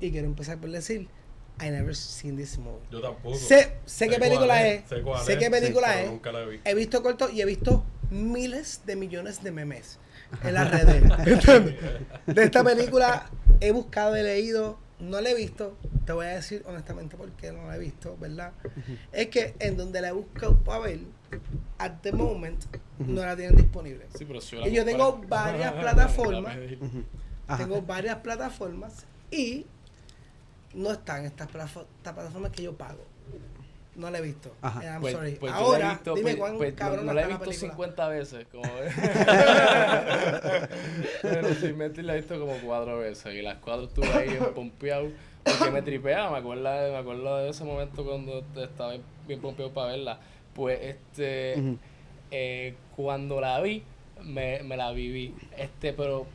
y 0.00 0.10
quiero 0.12 0.26
empezar 0.26 0.58
por 0.58 0.70
decir 0.70 1.08
I 1.60 1.70
never 1.70 1.94
seen 1.94 2.36
this 2.36 2.58
movie. 2.58 2.80
Yo 2.90 3.00
tampoco. 3.00 3.36
Sé, 3.36 3.74
sé 3.84 4.08
qué 4.08 4.18
película 4.18 4.66
es, 4.66 4.88
Sé, 4.88 5.00
cuál 5.02 5.24
sé 5.24 5.34
es, 5.34 5.38
qué 5.38 5.50
película 5.50 6.00
es. 6.02 6.10
Nunca 6.10 6.32
la 6.32 6.44
vi. 6.44 6.60
He 6.64 6.74
visto 6.74 7.02
cortos 7.02 7.32
y 7.32 7.40
he 7.40 7.44
visto 7.44 7.84
miles 8.10 8.80
de 8.84 8.96
millones 8.96 9.42
de 9.42 9.52
memes 9.52 9.98
en 10.42 10.54
las 10.54 10.70
redes. 10.70 11.02
¿entiendes? 11.26 11.76
De 12.26 12.42
esta 12.44 12.64
película 12.64 13.30
he 13.60 13.70
buscado, 13.70 14.16
he 14.16 14.22
leído, 14.22 14.78
no 14.98 15.20
la 15.20 15.30
he 15.30 15.34
visto. 15.34 15.76
Te 16.04 16.12
voy 16.12 16.26
a 16.26 16.30
decir 16.30 16.64
honestamente 16.66 17.16
por 17.16 17.30
qué 17.32 17.52
no 17.52 17.66
la 17.68 17.76
he 17.76 17.78
visto, 17.78 18.16
¿verdad? 18.18 18.52
Es 19.12 19.28
que 19.28 19.54
en 19.60 19.76
donde 19.76 20.00
la 20.00 20.08
he 20.08 20.12
buscado 20.12 20.58
para 20.58 20.80
ver, 20.80 20.98
at 21.78 21.92
the 22.02 22.10
moment, 22.12 22.60
no 22.98 23.24
la 23.24 23.36
tienen 23.36 23.56
disponible. 23.56 24.06
sí, 24.16 24.24
pero 24.24 24.40
si 24.40 24.56
Y 24.56 24.72
yo 24.72 24.84
tengo 24.84 25.22
varias 25.28 25.74
La 25.76 25.80
plataformas. 25.80 26.56
Tengo 27.56 27.82
varias 27.82 28.16
plataformas 28.16 29.06
y 29.30 29.66
no 30.74 30.92
están 30.92 31.24
estas 31.24 31.48
plafo- 31.48 31.86
estas 31.98 32.14
plataformas 32.14 32.52
que 32.52 32.62
yo 32.62 32.74
pago. 32.76 33.04
No 33.94 34.10
la 34.10 34.18
he 34.18 34.22
visto. 34.22 34.54
Ajá. 34.62 34.80
And 34.80 34.88
I'm 34.88 35.00
Pues- 35.02 35.12
sorry. 35.14 35.32
pues 35.32 35.52
la 35.52 35.58
he 35.58 35.62
Ahora, 35.62 35.90
visto, 35.90 36.14
dime 36.14 36.22
pues- 36.30 36.36
cuán 36.36 36.56
pues, 36.56 36.72
cabrón 36.74 37.04
no 37.06 37.12
la 37.12 37.20
he 37.20 37.24
está 37.24 37.34
la 37.34 37.38
visto 37.44 37.50
película. 37.66 37.86
50 37.88 38.08
veces. 38.08 38.46
Como... 38.50 38.62
Pero 41.22 41.54
sin 41.54 41.76
mentir 41.76 42.04
la 42.04 42.14
he 42.14 42.16
visto 42.16 42.38
como 42.38 42.54
cuatro 42.64 42.98
veces. 42.98 43.34
Y 43.34 43.42
las 43.42 43.58
cuatro 43.58 43.84
estuve 43.84 44.08
ahí 44.12 44.30
en 44.30 44.44
pompeado. 44.54 45.08
Porque 45.44 45.70
me 45.70 45.82
tripeaba. 45.82 46.30
Me 46.30 46.38
acuerdo, 46.38 46.62
de, 46.70 46.90
me 46.90 46.96
acuerdo 46.96 47.36
de 47.38 47.50
ese 47.50 47.64
momento 47.64 48.04
cuando 48.04 48.44
estaba 48.62 48.94
bien 49.26 49.40
pompeado 49.40 49.72
para 49.72 49.88
verla. 49.92 50.20
Pues 50.54 50.78
este. 50.82 51.54
Ujú. 51.58 51.78
eh, 52.30 52.74
cuando 52.96 53.40
la 53.40 53.60
vi, 53.60 53.82
me, 54.22 54.62
me 54.62 54.76
la 54.76 54.92
viví. 54.92 55.34
Este, 55.56 55.92
pero 55.92 56.26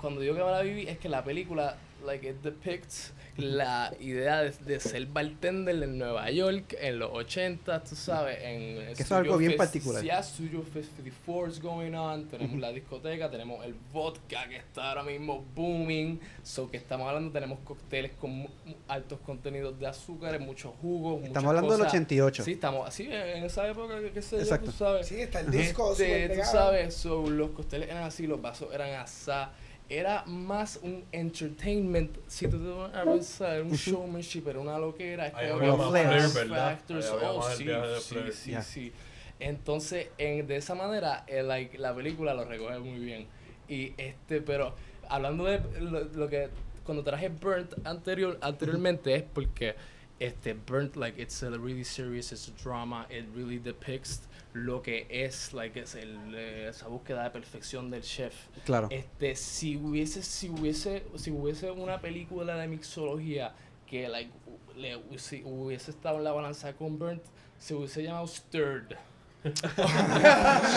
cuando 0.00 0.20
digo 0.20 0.34
que 0.34 0.44
me 0.44 0.50
la 0.50 0.62
viví, 0.62 0.88
es 0.88 0.98
que 0.98 1.08
la 1.08 1.24
película, 1.24 1.76
like, 2.04 2.28
it 2.28 2.36
depicts 2.42 3.12
la 3.38 3.92
idea 4.00 4.42
de, 4.42 4.50
de 4.50 4.80
ser 4.80 5.06
bartender 5.06 5.82
en 5.82 5.98
Nueva 5.98 6.30
York 6.30 6.74
en 6.80 6.98
los 6.98 7.10
80, 7.12 7.84
tú 7.84 7.94
sabes, 7.94 8.38
en 8.42 8.86
Que 8.94 9.02
eso 9.02 9.02
es 9.02 9.12
algo 9.12 9.36
bien 9.36 9.52
Fest- 9.52 9.58
particular. 9.58 10.02
Ya, 10.04 10.22
Studio 10.22 10.62
54 10.72 11.48
is 11.52 11.60
going 11.60 11.92
on, 11.94 12.26
tenemos 12.28 12.58
la 12.58 12.70
discoteca, 12.72 13.30
tenemos 13.30 13.64
el 13.64 13.74
vodka 13.92 14.48
que 14.48 14.56
está 14.56 14.88
ahora 14.90 15.02
mismo 15.02 15.44
booming, 15.54 16.18
so 16.42 16.70
que 16.70 16.76
estamos 16.78 17.06
hablando, 17.08 17.30
tenemos 17.30 17.58
cócteles 17.64 18.12
con 18.20 18.46
altos 18.88 19.18
contenidos 19.20 19.78
de 19.78 19.86
azúcares, 19.86 20.40
muchos 20.40 20.72
jugos, 20.80 21.14
muchas 21.16 21.28
Estamos 21.28 21.48
hablando 21.48 21.70
del 21.72 21.78
cosas. 21.80 21.92
88. 21.92 22.44
Sí, 22.44 22.52
estamos 22.52 22.88
así 22.88 23.04
en 23.04 23.44
esa 23.44 23.68
época, 23.68 23.94
que- 24.12 24.22
sé 24.22 24.36
yo, 24.36 24.42
Exacto. 24.42 24.70
tú 24.70 24.76
sabes. 24.76 25.06
Sí, 25.06 25.20
está 25.20 25.40
el 25.40 25.50
disco 25.50 25.92
Este, 25.92 26.28
tú 26.28 26.34
pegado. 26.34 26.52
sabes, 26.52 26.94
so, 26.94 27.28
los 27.28 27.50
costeles 27.50 27.88
eran 27.90 28.04
así, 28.04 28.26
los 28.26 28.40
vasos 28.40 28.72
eran 28.72 28.94
asá. 28.94 29.50
Era 29.88 30.24
más 30.26 30.80
un 30.82 31.04
entertainment, 31.12 32.16
si 32.26 32.48
tú 32.48 32.58
te 32.58 32.68
vas 32.68 32.94
a 32.94 33.04
pensar, 33.04 33.62
un 33.62 33.72
showmanship, 33.72 34.48
era 34.48 34.58
una 34.58 34.78
loquera. 34.78 35.30
como 35.30 35.92
factors, 36.48 37.10
oh, 37.22 37.42
sí, 37.50 37.66
sí, 38.00 38.16
sí, 38.32 38.54
sí. 38.62 38.92
Entonces, 39.38 40.08
en, 40.18 40.46
de 40.46 40.56
esa 40.56 40.74
manera, 40.74 41.24
eh, 41.26 41.42
like, 41.42 41.78
la 41.78 41.94
película 41.94 42.34
lo 42.34 42.44
recoge 42.44 42.78
muy 42.78 42.98
bien. 42.98 43.26
Y 43.68 43.92
este, 43.96 44.40
pero 44.40 44.74
hablando 45.08 45.44
de 45.44 45.60
lo, 45.80 46.04
lo 46.04 46.28
que 46.28 46.48
cuando 46.84 47.02
traje 47.02 47.28
Burnt 47.28 47.74
anterior, 47.84 48.38
anteriormente 48.40 49.14
es 49.14 49.22
porque 49.22 49.74
este 50.18 50.54
Burnt 50.54 50.96
like 50.96 51.20
it's 51.20 51.42
a 51.42 51.50
really 51.50 51.84
serious, 51.84 52.32
it's 52.32 52.48
a 52.48 52.62
drama, 52.62 53.06
it 53.10 53.26
really 53.34 53.58
depicts 53.58 54.22
lo 54.56 54.80
que 54.80 55.06
es 55.10 55.52
like 55.52 55.80
es 55.80 55.94
el, 55.94 56.34
eh, 56.34 56.68
esa 56.70 56.88
búsqueda 56.88 57.24
de 57.24 57.30
perfección 57.30 57.90
del 57.90 58.02
chef. 58.02 58.34
Claro. 58.64 58.88
Este, 58.90 59.36
si 59.36 59.76
hubiese, 59.76 60.22
si 60.22 60.48
hubiese, 60.48 61.04
si 61.16 61.30
hubiese 61.30 61.70
una 61.70 62.00
película 62.00 62.56
de 62.56 62.66
mixología 62.66 63.54
que 63.86 64.08
like 64.08 64.32
le, 64.76 64.98
si 65.18 65.42
hubiese 65.44 65.90
estado 65.90 66.18
en 66.18 66.24
la 66.24 66.32
balanza 66.32 66.72
con 66.72 66.98
Burnt, 66.98 67.22
se 67.58 67.74
hubiese 67.74 68.02
llamado 68.02 68.26
Stirred. 68.26 68.96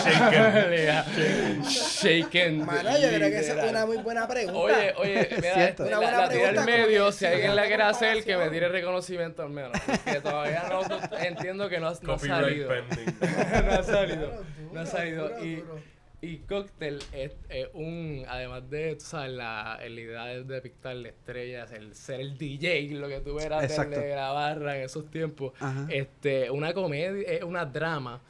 Shaken. 0.04 1.62
Shaken. 1.64 2.64
Mano, 2.66 2.90
yo 2.98 3.08
creo 3.08 3.30
que 3.30 3.38
esa 3.38 3.64
es 3.64 3.70
una 3.70 3.86
muy 3.86 3.98
buena 3.98 4.26
pregunta. 4.28 4.58
Oye, 4.60 4.94
oye, 4.96 5.28
mira, 5.36 5.74
la, 5.78 5.84
Una 5.86 5.96
buena 5.98 6.12
la 6.12 6.22
al 6.24 6.28
pregunta, 6.28 6.64
medio, 6.64 7.12
si 7.12 7.26
alguien 7.26 7.56
la 7.56 7.66
quiere 7.66 7.82
hacer, 7.82 8.24
que 8.24 8.36
me 8.36 8.48
tire 8.50 8.68
reconocimiento 8.68 9.42
al 9.42 9.50
menos. 9.50 9.72
Que 10.04 10.20
todavía 10.20 10.64
no, 10.70 10.82
no- 10.86 11.00
entiendo 11.18 11.68
que 11.68 11.80
no, 11.80 11.88
ha- 11.88 11.98
no 12.02 12.18
salido. 12.18 12.68
pending. 12.68 13.14
no 13.66 13.72
ha 13.72 13.82
salido. 13.82 14.28
Claro, 14.30 14.44
No 14.72 14.80
ha 14.80 14.86
salido. 14.86 15.28
duro, 15.28 15.44
Y, 15.44 15.54
duro. 15.56 15.80
y 16.22 16.36
Cocktail 16.38 16.98
es, 17.12 17.32
es 17.48 17.68
un, 17.74 18.24
además 18.28 18.68
de, 18.70 18.96
tú 18.96 19.04
sabes, 19.04 19.32
la, 19.32 19.78
la 19.82 19.88
idea 20.00 20.24
de 20.26 20.44
depictar 20.44 20.94
las 20.96 21.12
estrellas, 21.12 21.72
el 21.72 21.94
ser 21.94 22.20
el 22.20 22.36
DJ, 22.38 22.88
lo 22.92 23.08
que 23.08 23.20
tú 23.20 23.38
eras 23.40 23.64
Exacto. 23.64 23.98
de 23.98 24.14
la 24.14 24.30
barra 24.30 24.76
en 24.76 24.82
esos 24.84 25.10
tiempos, 25.10 25.52
Ajá. 25.60 25.86
este, 25.88 26.50
una 26.50 26.72
comedia, 26.72 27.26
es 27.26 27.42
una 27.42 27.64
drama, 27.64 28.20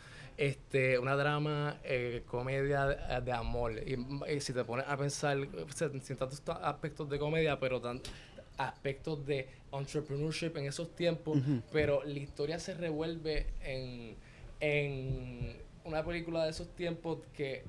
este, 0.40 0.98
una 0.98 1.16
drama, 1.16 1.78
eh, 1.84 2.22
comedia 2.26 2.86
de, 2.86 3.20
de 3.20 3.32
amor. 3.32 3.72
Y, 3.86 3.94
y 4.34 4.40
si 4.40 4.54
te 4.54 4.64
pones 4.64 4.86
a 4.88 4.96
pensar, 4.96 5.36
sin 6.02 6.16
tantos 6.16 6.40
ta- 6.40 6.54
aspectos 6.66 7.10
de 7.10 7.18
comedia, 7.18 7.60
pero 7.60 7.78
tan, 7.78 8.00
aspectos 8.56 9.24
de 9.26 9.48
entrepreneurship 9.70 10.56
en 10.56 10.64
esos 10.66 10.96
tiempos, 10.96 11.38
pero 11.70 12.02
la 12.04 12.18
historia 12.18 12.58
se 12.58 12.72
revuelve 12.74 13.48
en, 13.62 14.16
en 14.60 15.56
una 15.84 16.02
película 16.04 16.44
de 16.44 16.50
esos 16.50 16.74
tiempos 16.74 17.18
que 17.34 17.64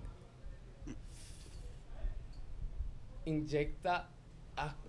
inyecta 3.26 4.10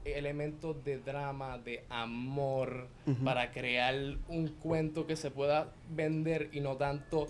elementos 0.05 0.85
de 0.85 0.99
drama, 0.99 1.59
de 1.59 1.85
amor, 1.89 2.89
para 3.25 3.51
crear 3.53 3.95
un 4.29 4.49
cuento 4.61 5.07
que 5.07 5.17
se 5.17 5.31
pueda 5.31 5.73
vender 5.91 6.49
y 6.53 6.61
no 6.61 6.77
tanto 6.77 7.27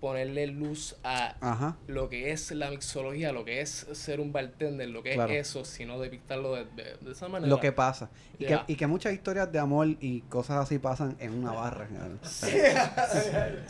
ponerle 0.00 0.46
luz 0.46 0.96
a 1.02 1.36
Ajá. 1.40 1.76
lo 1.86 2.08
que 2.08 2.30
es 2.32 2.50
la 2.52 2.70
mixología, 2.70 3.32
lo 3.32 3.44
que 3.44 3.60
es 3.60 3.86
ser 3.92 4.20
un 4.20 4.32
bartender, 4.32 4.88
lo 4.88 5.02
que 5.02 5.14
Claro. 5.14 5.32
es 5.32 5.48
eso, 5.48 5.64
sino 5.64 5.98
depictarlo 5.98 6.54
de, 6.54 6.64
de- 6.66 6.96
de 7.00 7.12
esa 7.12 7.28
manera. 7.28 7.48
Lo 7.50 7.58
que 7.60 7.72
pasa. 7.72 8.10
Y, 8.38 8.46
que, 8.46 8.60
y 8.68 8.76
que 8.76 8.86
muchas 8.86 9.12
historias 9.12 9.50
de 9.50 9.58
amor 9.58 9.88
y 10.00 10.20
cosas 10.22 10.58
así 10.58 10.78
pasan 10.78 11.16
en 11.18 11.34
una 11.34 11.52
barra. 11.52 11.88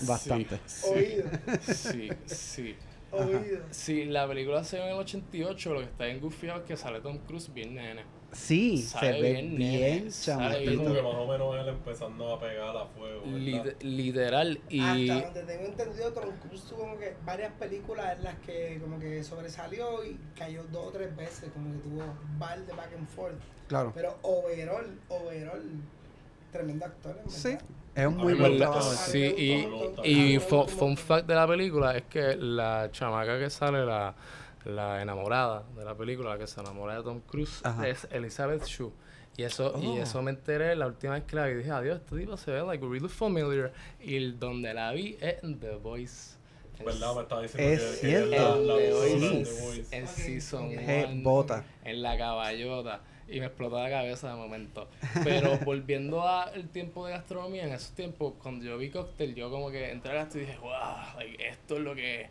Bastante. 0.06 0.58
Oído, 0.92 1.24
Sí, 1.60 2.08
sí. 2.26 2.76
oído. 3.10 3.60
Sí, 3.70 4.04
la 4.04 4.26
película 4.28 4.64
se 4.64 4.76
ve 4.78 4.84
en 4.84 4.88
el 4.90 4.98
88, 4.98 5.72
lo 5.74 5.80
que 5.80 5.86
está 5.86 6.04
bien 6.04 6.20
gufiado 6.20 6.60
es 6.60 6.66
que 6.66 6.76
sale 6.76 7.00
Tom 7.00 7.18
Cruise 7.26 7.52
bien 7.52 7.74
nene. 7.74 8.02
Sí, 8.32 8.76
Sale 8.82 9.12
se 9.16 9.22
ve 9.22 9.32
bien, 9.32 9.52
Es 9.52 9.58
bien. 9.58 9.98
como 9.98 10.04
que 10.10 10.10
chamaquito. 10.10 10.82
más 11.02 11.14
o 11.14 11.26
menos 11.26 11.56
él 11.60 11.68
empezando 11.68 12.34
a 12.34 12.38
pegar 12.40 12.76
a 12.76 12.84
fuego. 12.86 13.22
literal 13.80 14.60
y... 14.68 15.10
Hasta 15.10 15.26
donde 15.32 15.42
tengo 15.54 15.66
entendido, 15.66 16.12
Tom 16.12 16.24
Cruise 16.46 16.62
tuvo 16.64 16.78
como 16.80 16.98
que 16.98 17.14
varias 17.24 17.52
películas 17.54 18.18
en 18.18 18.24
las 18.24 18.34
que 18.40 18.78
como 18.82 18.98
que 18.98 19.24
sobresalió 19.24 20.04
y 20.04 20.18
cayó 20.36 20.62
dos 20.64 20.88
o 20.88 20.90
tres 20.90 21.16
veces, 21.16 21.50
como 21.54 21.72
que 21.72 21.78
tuvo 21.78 22.02
bar 22.38 22.58
de 22.66 22.72
back 22.74 22.90
and 22.98 23.08
forth. 23.08 23.34
Claro. 23.66 23.92
Pero 23.94 24.18
overall, 24.22 24.98
overall, 25.08 25.62
tremendo 26.52 26.84
actor, 26.84 27.18
en 27.24 27.30
Sí, 27.30 27.56
es 27.94 28.06
un 28.06 28.16
muy 28.18 28.34
buen 28.34 28.58
trabajo. 28.58 28.82
Sí, 28.92 29.34
y, 29.36 29.52
y 30.04 30.14
A 30.20 30.22
mí 30.22 30.32
me 30.34 30.40
fu- 30.40 30.56
gusta 30.58 30.72
un 30.84 30.96
fun 30.96 30.96
fact 30.98 31.26
de 31.26 31.34
la 31.34 31.46
película 31.46 31.96
es 31.96 32.04
que 32.04 32.36
la 32.36 32.90
chamaca 32.92 33.38
que 33.38 33.48
sale, 33.50 33.84
la, 33.86 34.14
la 34.64 35.00
enamorada 35.02 35.64
de 35.76 35.84
la 35.84 35.94
película, 35.94 36.30
la 36.30 36.38
que 36.38 36.46
se 36.46 36.60
enamora 36.60 36.96
de 36.96 37.02
Tom 37.02 37.20
Cruise, 37.20 37.60
Ajá. 37.64 37.88
es 37.88 38.06
Elizabeth 38.10 38.64
Shue. 38.64 38.92
Y 39.36 39.44
eso, 39.44 39.72
y 39.80 39.86
Oh. 39.86 39.98
eso 40.02 40.20
me 40.20 40.32
enteré 40.32 40.74
la 40.74 40.86
última 40.88 41.12
vez 41.14 41.22
que 41.24 41.36
la 41.36 41.46
vi. 41.46 41.54
Dije, 41.54 41.70
adiós, 41.70 42.00
este 42.00 42.16
tipo 42.18 42.36
se 42.36 42.50
ve 42.50 42.62
like 42.62 42.84
really 42.84 43.08
familiar. 43.08 43.72
Y 44.00 44.16
el- 44.16 44.38
donde 44.38 44.74
la 44.74 44.90
vi 44.92 45.16
es 45.20 45.42
en 45.44 45.60
The 45.60 45.76
Voice. 45.76 46.36
¿Verdad? 46.84 47.14
Me 47.16 47.22
estaba 47.22 47.42
diciendo 47.42 47.72
Es 47.72 47.80
que, 48.00 48.06
cierto. 48.06 48.30
que 48.30 48.36
en 48.36 48.42
la, 48.42 48.56
la 48.74 48.76
The 48.76 48.90
voz 48.92 49.00
Voice, 49.00 49.18
de 49.18 49.26
en- 49.26 49.44
The 49.44 49.60
Voice. 49.62 49.96
en 49.96 50.04
Ok, 50.04 50.10
Season 50.10 50.64
ok. 50.66 50.72
Je- 50.74 51.04
one, 51.06 51.22
bota. 51.22 51.64
en 51.84 52.02
la 52.02 52.18
caballota 52.18 53.00
y 53.28 53.40
me 53.40 53.46
explotó 53.46 53.80
la 53.82 53.90
cabeza 53.90 54.28
de 54.30 54.34
momento. 54.34 54.88
Pero 55.24 55.58
volviendo 55.64 56.26
al 56.28 56.68
tiempo 56.70 57.06
de 57.06 57.12
gastronomía, 57.12 57.64
en 57.64 57.72
esos 57.74 57.92
tiempos, 57.92 58.34
cuando 58.42 58.64
yo 58.64 58.76
vi 58.78 58.90
cóctel, 58.90 59.34
yo 59.36 59.50
como 59.50 59.70
que 59.70 59.90
entré 59.90 60.12
a 60.12 60.14
gastronomía 60.24 60.52
y 60.52 60.56
dije, 60.56 60.64
wow, 60.66 61.16
like, 61.18 61.48
esto 61.48 61.76
es 61.76 61.80
lo 61.80 61.94
que 61.94 62.22
es. 62.22 62.30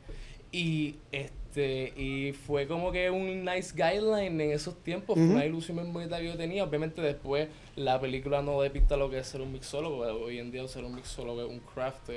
Y 0.52 0.96
este 1.12 1.38
y 1.66 2.34
fue 2.34 2.68
como 2.68 2.92
que 2.92 3.10
un 3.10 3.44
nice 3.46 3.74
guideline 3.76 4.40
en 4.42 4.52
esos 4.52 4.84
tiempos, 4.84 5.16
fue 5.16 5.24
una 5.36 5.46
ilusión 5.46 5.78
muy 5.78 5.86
bonita 5.92 6.20
que 6.20 6.26
yo 6.28 6.38
tenía. 6.38 6.64
Obviamente 6.64 7.02
después 7.02 7.48
la 7.76 8.00
película 8.00 8.42
no 8.42 8.62
depicta 8.62 8.98
lo 8.98 9.10
que 9.10 9.20
es 9.20 9.28
ser 9.28 9.42
un 9.42 9.52
mixólogo. 9.52 10.00
Hoy 10.02 10.40
en 10.40 10.52
día 10.52 10.68
ser 10.68 10.84
un 10.84 10.96
mixólogo 10.96 11.42
es 11.44 11.50
un 11.50 11.60
craft 11.60 12.10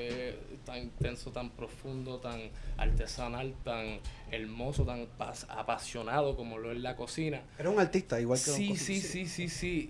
tan 0.64 0.78
intenso, 0.84 1.30
tan 1.30 1.50
profundo, 1.50 2.18
tan 2.18 2.40
artesanal, 2.76 3.54
tan 3.64 3.98
hermoso, 4.30 4.84
tan 4.84 5.06
pas- 5.18 5.46
apasionado 5.48 6.36
como 6.36 6.58
lo 6.58 6.72
es 6.72 6.78
la 6.78 6.96
cocina. 6.96 7.42
Era 7.58 7.70
un 7.70 7.78
artista, 7.78 8.20
igual 8.20 8.38
que 8.38 8.50
Sí, 8.50 8.76
sí, 8.76 9.00
sí, 9.00 9.26
sí, 9.26 9.48
sí. 9.48 9.88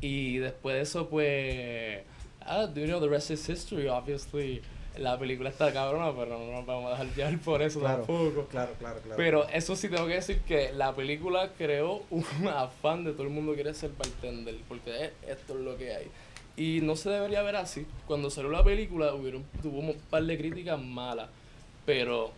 Y, 0.00 0.06
y 0.06 0.36
después 0.38 0.76
de 0.76 0.82
eso, 0.82 1.08
pues. 1.08 2.02
Ah, 2.46 2.66
do 2.66 2.80
you 2.80 2.86
know 2.86 3.00
the 3.00 3.08
rest 3.08 3.30
is 3.30 3.48
history, 3.48 3.88
obviously. 3.88 4.60
La 4.98 5.18
película 5.18 5.50
está 5.50 5.72
cabrona, 5.72 6.12
pero 6.16 6.38
no 6.38 6.52
nos 6.52 6.66
vamos 6.66 6.86
a 6.86 6.90
dejar 7.02 7.14
llevar 7.16 7.38
por 7.40 7.62
eso 7.62 7.80
Claro, 7.80 8.04
tampoco. 8.04 8.46
claro, 8.46 8.72
claro, 8.78 9.00
claro. 9.00 9.16
Pero 9.16 9.48
eso 9.48 9.74
sí 9.74 9.88
tengo 9.88 10.06
que 10.06 10.14
decir 10.14 10.40
que 10.42 10.72
la 10.72 10.94
película 10.94 11.50
creó 11.58 12.02
un 12.10 12.24
afán 12.54 13.02
de 13.04 13.12
todo 13.12 13.24
el 13.24 13.30
mundo 13.30 13.54
quiere 13.54 13.74
ser 13.74 13.90
bartender, 13.98 14.54
porque 14.68 15.06
es- 15.06 15.12
esto 15.28 15.54
es 15.54 15.60
lo 15.64 15.76
que 15.76 15.94
hay. 15.94 16.06
Y 16.56 16.80
no 16.82 16.94
se 16.94 17.10
debería 17.10 17.42
ver 17.42 17.56
así. 17.56 17.84
Cuando 18.06 18.30
salió 18.30 18.50
la 18.50 18.62
película 18.62 19.12
hubieron, 19.14 19.44
tuvo 19.62 19.80
un 19.80 19.94
par 20.10 20.22
de 20.22 20.38
críticas 20.38 20.80
malas, 20.80 21.28
pero 21.84 22.30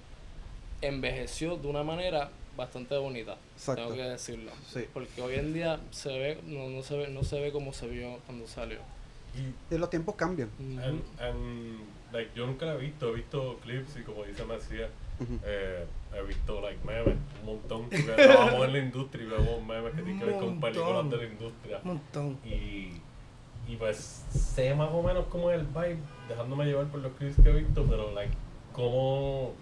envejeció 0.80 1.56
de 1.56 1.68
una 1.68 1.82
manera 1.82 2.30
bastante 2.56 2.96
bonita. 2.96 3.36
Exacto. 3.54 3.82
Tengo 3.82 3.96
que 3.96 4.02
decirlo. 4.08 4.50
Sí. 4.72 4.86
Porque 4.94 5.20
hoy 5.20 5.34
en 5.34 5.52
día 5.52 5.78
se 5.90 6.08
ve, 6.08 6.38
no, 6.46 6.70
no 6.70 6.82
se 6.82 6.96
ve, 6.96 7.08
no 7.08 7.22
se 7.22 7.38
ve 7.40 7.52
como 7.52 7.74
se 7.74 7.86
vio 7.86 8.18
cuando 8.24 8.46
salió. 8.46 8.78
Y 9.70 9.76
los 9.76 9.90
tiempos 9.90 10.14
cambian. 10.14 10.48
Like, 12.12 12.30
yo 12.34 12.46
nunca 12.46 12.66
la 12.66 12.74
he 12.74 12.78
visto, 12.78 13.10
he 13.10 13.14
visto 13.14 13.58
clips 13.62 13.96
y 13.96 14.02
como 14.02 14.24
dice 14.24 14.42
Ujú. 15.18 15.38
eh, 15.44 15.86
he 16.14 16.22
visto 16.22 16.60
like 16.60 16.78
memes, 16.84 17.16
un 17.40 17.46
montón, 17.46 17.82
porque 17.88 18.02
trabajamos 18.02 18.64
en 18.66 18.72
la 18.72 18.78
industria 18.78 19.24
y 19.24 19.26
vemos 19.26 19.64
memes 19.64 19.94
que 19.94 20.02
tienen 20.02 20.18
que 20.18 20.24
ver 20.26 20.34
con 20.36 20.48
Un 20.48 20.60
películas 20.60 21.10
de 21.10 21.16
la 21.16 21.24
industria. 21.24 21.80
Un 21.84 21.88
montón. 21.88 22.38
Y, 22.44 22.92
y 23.68 23.76
pues 23.78 24.24
sé 24.30 24.74
más 24.74 24.90
o 24.92 25.02
menos 25.02 25.26
cómo 25.26 25.50
es 25.50 25.58
el 25.60 25.66
vibe, 25.66 25.98
dejándome 26.28 26.66
llevar 26.66 26.86
por 26.86 27.00
los 27.00 27.12
clips 27.12 27.36
que 27.42 27.50
he 27.50 27.52
visto, 27.52 27.84
pero 27.88 28.12
like, 28.12 28.32
cómo 28.72 29.54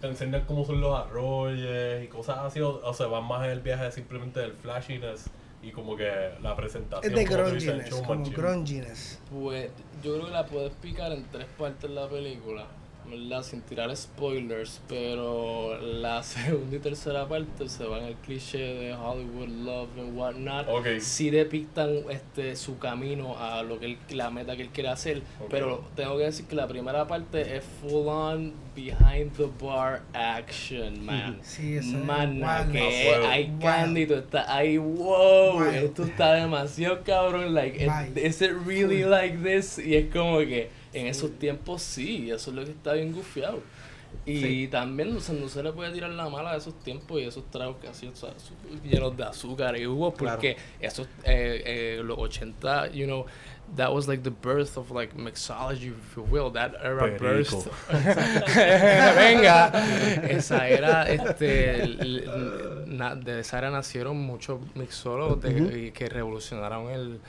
te 0.00 0.06
enseñan 0.06 0.44
cómo 0.46 0.64
son 0.64 0.80
los 0.80 0.96
arroyos 0.96 2.04
y 2.04 2.06
cosas 2.06 2.38
así, 2.38 2.60
o, 2.60 2.80
o 2.84 2.94
se 2.94 3.04
van 3.04 3.24
más 3.24 3.44
en 3.44 3.50
el 3.50 3.60
viaje 3.60 3.90
simplemente 3.90 4.38
del 4.40 4.52
flashiness 4.52 5.28
y 5.60 5.72
como 5.72 5.96
que 5.96 6.08
la 6.40 6.54
presentación. 6.54 7.12
Es 7.12 7.18
de 7.18 7.26
como 7.26 7.48
grunginess, 7.48 7.90
como 7.94 8.14
machine. 8.14 8.36
grunginess. 8.36 9.20
Pues 9.30 9.70
yo 10.02 10.14
creo 10.14 10.26
que 10.26 10.32
la 10.32 10.46
puedes 10.46 10.72
picar 10.74 11.12
en 11.12 11.24
tres 11.30 11.46
partes 11.58 11.90
la 11.90 12.08
película, 12.08 12.66
¿verdad? 13.10 13.42
Sin 13.42 13.62
tirar 13.62 13.94
spoilers, 13.96 14.80
pero 14.88 15.80
la 15.80 16.22
segunda 16.22 16.76
y 16.76 16.78
tercera 16.78 17.26
parte 17.28 17.68
se 17.68 17.84
van 17.84 18.04
al 18.04 18.14
cliché 18.16 18.58
de 18.58 18.94
Hollywood 18.94 19.48
Love 19.48 19.88
and 19.98 20.16
whatnot. 20.16 20.68
Ok. 20.68 21.00
Sí 21.00 21.30
depictan 21.30 22.04
este 22.10 22.56
su 22.56 22.78
camino 22.78 23.38
a 23.38 23.62
lo 23.62 23.78
que 23.78 23.86
él, 23.86 23.98
la 24.10 24.30
meta 24.30 24.56
que 24.56 24.62
él 24.62 24.68
quiere 24.70 24.88
hacer, 24.90 25.22
pero 25.50 25.84
tengo 25.94 26.16
que 26.18 26.24
decir 26.24 26.46
que 26.46 26.56
la 26.56 26.66
primera 26.66 27.06
parte 27.06 27.56
es 27.56 27.64
full 27.80 28.08
on 28.08 28.52
behind 28.74 29.32
the 29.36 29.48
bar 29.60 30.02
action, 30.14 31.04
man. 31.04 31.38
Sí, 31.42 31.76
eso 31.76 31.96
es 31.98 32.66
que 32.70 32.78
fuego. 32.78 33.26
hay 33.28 33.52
candy, 33.60 34.06
tú 34.06 34.14
estás 34.14 34.48
ahí, 34.48 34.78
wow, 34.78 35.62
esto 35.64 36.04
está 36.04 36.34
demasiado 36.34 37.02
cabrón, 37.02 37.54
like, 37.54 37.76
is, 37.84 38.16
is 38.16 38.42
it 38.42 38.52
really 38.64 39.04
like 39.04 39.38
this? 39.38 39.78
Y 39.78 39.96
es 39.96 40.12
como 40.12 40.38
que 40.38 40.70
en 40.92 41.06
esos 41.06 41.38
tiempos 41.38 41.82
sí, 41.82 42.30
eso 42.30 42.50
es 42.50 42.56
lo 42.56 42.64
que 42.64 42.70
está 42.72 42.92
bien 42.94 43.12
gufiado. 43.12 43.60
Y 44.24 44.40
Sí. 44.40 44.68
también 44.68 45.12
no 45.12 45.20
se, 45.20 45.34
no 45.34 45.48
se 45.50 45.62
le 45.62 45.70
puede 45.70 45.92
tirar 45.92 46.08
la 46.10 46.30
mala 46.30 46.52
de 46.52 46.58
esos 46.58 46.78
tiempos 46.78 47.20
y 47.20 47.24
esos 47.24 47.44
tragos 47.50 47.76
que 47.76 47.88
hacían 47.88 48.14
o 48.14 48.16
sea, 48.16 48.30
llenos 48.82 49.14
de 49.14 49.24
azúcar 49.24 49.76
y 49.78 49.84
jugo, 49.84 50.14
porque 50.14 50.56
esos, 50.80 51.06
eh, 51.24 51.62
eh, 51.98 52.00
los 52.02 52.16
80, 52.18 52.88
you 52.92 53.04
know, 53.04 53.26
that 53.76 53.92
was 53.92 54.08
like 54.08 54.22
the 54.22 54.30
birth 54.30 54.78
of 54.78 54.90
like 54.92 55.14
mixology, 55.14 55.88
if 55.88 56.16
you 56.16 56.22
will, 56.22 56.50
that 56.50 56.72
era 56.82 57.18
burst. 57.18 57.68
Venga, 59.14 59.72
esa 60.28 60.66
era, 60.68 61.02
este, 61.08 61.96
na- 62.86 63.14
de 63.14 63.40
esa 63.40 63.58
era 63.58 63.70
nacieron 63.70 64.16
muchos 64.16 64.58
mixólogos 64.74 65.38
y 65.44 65.90
que 65.92 66.08
revolucionaron 66.08 66.90
el, 66.90 67.20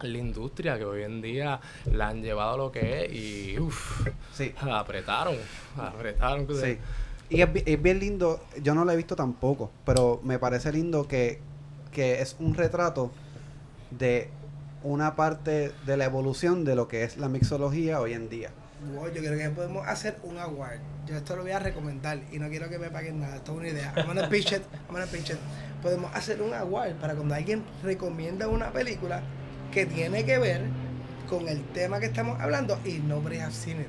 la 0.00 0.18
industria, 0.18 0.76
que 0.78 0.84
hoy 0.84 1.02
en 1.02 1.22
día 1.22 1.60
la 1.86 2.08
han 2.08 2.22
llevado 2.22 2.54
a 2.54 2.56
lo 2.56 2.72
que 2.72 3.04
es 3.04 3.12
y 3.12 3.58
uff, 3.58 4.06
Sí. 4.32 4.52
apretaron, 4.60 5.36
apretaron. 5.76 6.46
Sí. 6.60 6.78
Y 7.30 7.40
es, 7.40 7.48
es 7.66 7.82
bien 7.82 8.00
lindo, 8.00 8.42
yo 8.62 8.74
no 8.74 8.84
lo 8.84 8.92
he 8.92 8.96
visto 8.96 9.16
tampoco, 9.16 9.70
pero 9.86 10.20
me 10.22 10.38
parece 10.38 10.70
lindo 10.72 11.08
que, 11.08 11.40
que 11.92 12.20
es 12.20 12.36
un 12.38 12.54
retrato 12.54 13.10
de 13.90 14.28
una 14.82 15.16
parte 15.16 15.72
de 15.86 15.96
la 15.96 16.04
evolución 16.04 16.64
de 16.64 16.74
lo 16.76 16.88
que 16.88 17.04
es 17.04 17.16
la 17.16 17.28
mixología 17.28 18.00
hoy 18.00 18.12
en 18.12 18.28
día. 18.28 18.50
Wow, 18.94 19.06
yo 19.08 19.22
creo 19.22 19.38
que 19.38 19.48
podemos 19.50 19.86
hacer 19.86 20.18
un 20.24 20.36
award. 20.36 20.78
Yo 21.06 21.16
esto 21.16 21.36
lo 21.36 21.42
voy 21.42 21.52
a 21.52 21.58
recomendar 21.58 22.20
y 22.30 22.38
no 22.38 22.48
quiero 22.50 22.68
que 22.68 22.78
me 22.78 22.90
paguen 22.90 23.20
nada. 23.20 23.36
Esto 23.36 23.52
es 23.52 23.58
una 23.58 23.68
idea. 23.68 23.94
I'm 23.96 24.06
gonna 24.06 24.28
pitch 24.28 24.52
it. 24.52 24.62
I'm 24.88 24.92
gonna 24.94 25.06
pitch 25.06 25.30
it. 25.30 25.38
Podemos 25.82 26.14
hacer 26.14 26.42
un 26.42 26.52
award 26.52 26.94
para 26.96 27.14
cuando 27.14 27.34
alguien 27.34 27.62
recomienda 27.82 28.46
una 28.48 28.70
película 28.72 29.22
que 29.74 29.86
tiene 29.86 30.24
que 30.24 30.38
ver 30.38 30.62
con 31.28 31.48
el 31.48 31.62
tema 31.72 31.98
que 31.98 32.06
estamos 32.06 32.40
hablando 32.40 32.78
y 32.84 33.02
have 33.40 33.52
seen 33.52 33.80
it. 33.80 33.88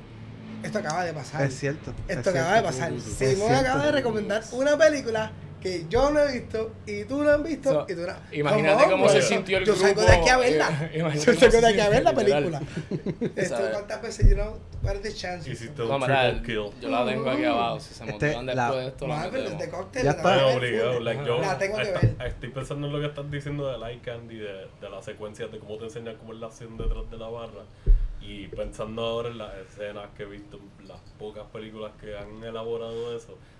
Esto 0.64 0.80
acaba 0.80 1.04
de 1.04 1.12
pasar. 1.12 1.42
Es 1.46 1.56
cierto. 1.56 1.94
Esto 2.08 2.30
es 2.30 2.36
acaba 2.36 2.56
de 2.56 2.62
pasar. 2.62 2.92
Simón 3.00 3.54
acaba 3.54 3.86
de 3.86 3.92
recomendar 3.92 4.42
una 4.50 4.76
película 4.76 5.30
que 5.66 5.86
yo 5.88 6.10
no 6.10 6.20
he 6.20 6.32
visto 6.40 6.72
y 6.86 7.04
tú 7.04 7.22
no 7.22 7.30
has 7.30 7.42
visto 7.42 7.72
So, 7.72 7.86
y 7.88 7.94
tú 7.94 8.00
no. 8.02 8.12
Imagínate 8.32 8.84
cómo 8.90 9.08
se 9.08 9.22
sintió 9.22 9.58
el 9.58 9.64
yo 9.64 9.72
grupo. 9.74 9.86
salgo 9.88 10.02
de 10.02 10.12
aquí 10.12 10.28
a 10.28 10.36
verla. 10.38 10.90
eh, 10.92 10.98
imagínate 10.98 11.18
Yo 11.18 11.34
cómo 11.34 11.40
salgo 11.40 11.50
se 11.50 11.60
de 11.60 11.66
aquí 11.68 11.80
a 11.80 11.84
sintió, 11.84 11.90
ver 11.90 12.02
la 12.04 12.14
película. 12.22 12.62
Esto 13.36 13.58
cuántas 13.72 14.02
veces, 14.02 14.28
you 14.28 14.34
know, 14.34 14.58
what 14.82 14.90
are 14.90 14.98
the 15.00 15.12
chances? 15.12 15.52
Hiciste 15.52 15.82
un 15.82 15.88
No, 15.88 15.98
mira, 15.98 16.30
triple 16.30 16.46
kill. 16.46 16.80
yo 16.80 16.88
la 16.90 17.04
tengo 17.06 17.30
aquí 17.30 17.44
abajo. 17.44 17.80
Si 17.80 17.94
se 17.94 18.04
Este, 18.04 18.12
motivan 18.12 18.46
después 18.46 18.56
la- 18.56 18.76
de 18.80 18.86
esto, 18.88 19.06
la 19.06 19.16
Marvel, 19.16 19.42
metemos. 19.42 19.60
de 19.62 19.70
cóctel. 19.70 20.02
Ya 20.04 20.10
la 20.12 20.16
está. 20.16 20.46
obligado, 20.46 21.00
like, 21.00 21.24
yo 21.26 21.40
La 21.40 21.58
tengo 21.58 21.76
que 21.76 21.82
esta- 21.82 22.00
ver. 22.00 22.16
estoy 22.28 22.48
pensando 22.50 22.86
en 22.86 22.92
lo 22.92 23.00
que 23.00 23.06
estás 23.06 23.30
diciendo 23.30 23.68
del 23.70 23.82
eye 23.82 24.00
candy, 24.00 24.36
de, 24.38 24.66
de 24.80 24.90
las 24.90 25.04
secuencias, 25.04 25.50
de 25.50 25.58
cómo 25.58 25.76
te 25.78 25.84
enseñan 25.84 26.16
cómo 26.16 26.32
es 26.32 26.38
la 26.40 26.46
acción 26.46 26.76
detrás 26.76 27.10
de 27.10 27.16
la 27.18 27.28
barra. 27.28 27.62
Y 28.20 28.48
pensando 28.48 29.02
ahora 29.04 29.28
en 29.28 29.38
las 29.38 29.54
escenas 29.54 30.06
que 30.16 30.24
he 30.24 30.26
visto, 30.26 30.58
las 30.86 30.98
pocas 31.18 31.44
películas 31.52 31.92
que 32.00 32.16
han 32.18 32.42
elaborado 32.42 33.16
eso, 33.16 33.32
es 33.32 33.55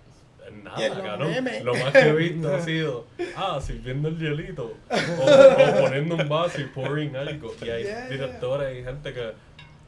nada, 0.53 1.03
cabrón. 1.03 1.33
Lo 1.65 1.75
más 1.75 1.93
que 1.93 1.99
he 2.01 2.13
visto 2.15 2.55
ha 2.55 2.61
sido, 2.61 3.07
ah, 3.37 3.61
sirviendo 3.61 4.09
el 4.09 4.19
hielito, 4.19 4.75
o, 4.91 4.95
o 4.95 5.81
poniendo 5.83 6.17
un 6.17 6.29
vaso 6.29 6.61
y 6.61 6.65
pouring 6.65 7.15
algo. 7.17 7.55
Y 7.65 7.69
hay 7.71 7.85
Yeah. 7.85 8.09
directores 8.09 8.79
y 8.79 8.83
gente 8.85 9.13
que 9.13 9.33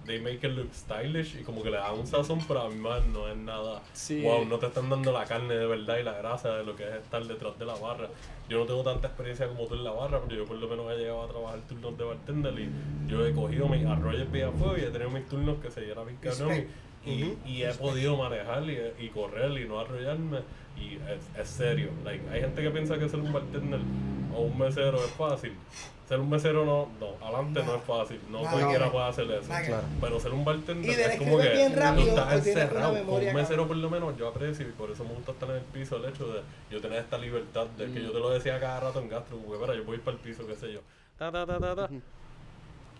they 0.06 0.18
make 0.20 0.36
it 0.46 0.52
look 0.56 0.70
stylish 0.72 1.36
y 1.38 1.42
como 1.42 1.62
que 1.62 1.70
le 1.70 1.76
dan 1.76 1.92
un 1.98 2.06
sazón, 2.06 2.38
pero 2.48 2.62
a 2.62 2.70
mí 2.70 2.76
más 2.76 3.04
no 3.06 3.28
es 3.28 3.36
nada. 3.36 3.82
Sí. 3.92 4.22
Wow, 4.22 4.46
no 4.46 4.59
te 4.59 4.66
están 4.66 4.88
dando 4.88 5.12
la 5.12 5.24
carne 5.26 5.54
de 5.54 5.66
verdad 5.66 5.98
y 5.98 6.02
la 6.02 6.12
grasa 6.14 6.56
de 6.56 6.64
lo 6.64 6.74
que 6.76 6.84
es 6.88 6.94
estar 6.94 7.22
detrás 7.24 7.59
de 7.59 7.66
la 7.66 7.74
barra. 7.74 8.09
Yo 8.48 8.59
no 8.59 8.64
tengo 8.64 8.82
tanta 8.82 9.09
experiencia 9.09 9.46
como 9.48 9.66
tú 9.66 9.74
en 9.74 9.84
la 9.84 9.90
barra, 9.90 10.20
pero 10.26 10.34
yo 10.36 10.44
por 10.46 10.56
lo 10.56 10.66
menos 10.66 10.90
he 10.92 10.96
llegado 10.96 11.24
a 11.24 11.28
trabajar 11.28 11.59
turnos 11.68 11.98
de 11.98 12.04
bartender 12.04 12.54
y 12.59 12.70
yo 13.06 13.26
he 13.26 13.34
cogido 13.34 13.68
mis 13.68 13.84
arroyos 13.84 14.30
bien 14.32 14.48
a 14.48 14.52
fuego 14.52 14.78
y 14.78 14.80
he 14.80 14.86
tenido 14.90 15.11
mis 15.11 15.26
turnos 15.28 15.59
que 15.61 15.70
se 15.70 15.82
llenan 15.82 16.06
bien 16.06 16.18
cabrón 16.22 16.64
y, 17.09 17.38
y, 17.46 17.52
y 17.56 17.62
he 17.64 17.72
podido 17.74 18.16
manejar 18.16 18.62
y, 18.64 18.78
y 19.04 19.09
correr 19.09 19.50
y 19.59 19.66
no 19.68 19.80
arrollarme 19.80 20.38
y 20.76 20.94
es, 20.94 21.40
es 21.40 21.48
serio. 21.48 21.90
Like, 22.04 22.28
hay 22.30 22.40
gente 22.40 22.62
que 22.62 22.70
piensa 22.70 22.98
que 22.98 23.09
ser 23.09 23.20
un 23.20 23.32
bartender 23.32 23.80
o 24.34 24.42
un 24.42 24.59
mesero 24.59 24.96
es 25.04 25.11
fácil. 25.12 25.52
Ser 26.09 26.20
un 26.20 26.30
mesero 26.30 26.64
no, 26.64 26.88
no, 27.00 27.22
adelante 27.26 27.61
no, 27.61 27.66
No. 27.66 27.74
es 27.76 27.82
fácil, 27.84 28.20
no 28.30 28.42
No, 28.42 28.50
cualquiera 28.50 28.86
no. 28.86 28.92
puede 28.92 29.04
hacer 29.06 29.30
eso. 29.30 29.48
Claro. 29.48 29.86
Pero 30.00 30.20
ser 30.20 30.32
un 30.32 30.42
bartender 30.44 30.98
es 31.00 31.18
como 31.18 31.38
que 31.38 31.50
bien 31.50 31.76
rápido, 31.76 32.04
tú 32.14 32.20
estás 32.20 32.46
encerrado. 32.46 33.04
Con 33.04 33.26
un 33.26 33.34
mesero 33.34 33.66
por 33.66 33.76
lo 33.76 33.90
menos 33.90 34.16
yo 34.16 34.28
aprecio 34.28 34.66
y 34.68 34.72
por 34.72 34.90
eso 34.90 35.04
me 35.04 35.12
gusta 35.14 35.32
estar 35.32 35.50
en 35.50 35.56
el 35.56 35.62
piso 35.62 35.96
el 35.96 36.06
hecho 36.06 36.28
de 36.32 36.40
yo 36.70 36.80
tener 36.80 37.00
esta 37.00 37.18
libertad 37.18 37.66
de 37.76 37.92
que 37.92 38.02
yo 38.02 38.11
te 38.12 38.18
lo 38.20 38.30
decía 38.30 38.59
cada 38.59 38.80
rato 38.80 39.00
en 39.00 39.09
gastro, 39.11 39.36
porque 39.38 39.61
para 39.61 39.74
yo 39.76 39.84
voy 39.84 39.98
para 39.98 40.16
el 40.16 40.22
piso, 40.22 40.46
qué 40.46 40.54
sé 40.54 40.72
yo. 40.72 40.80
Ta, 41.18 41.30
ta, 41.30 41.44
ta, 41.44 41.59
ta, 41.59 41.74
ta. 41.76 41.90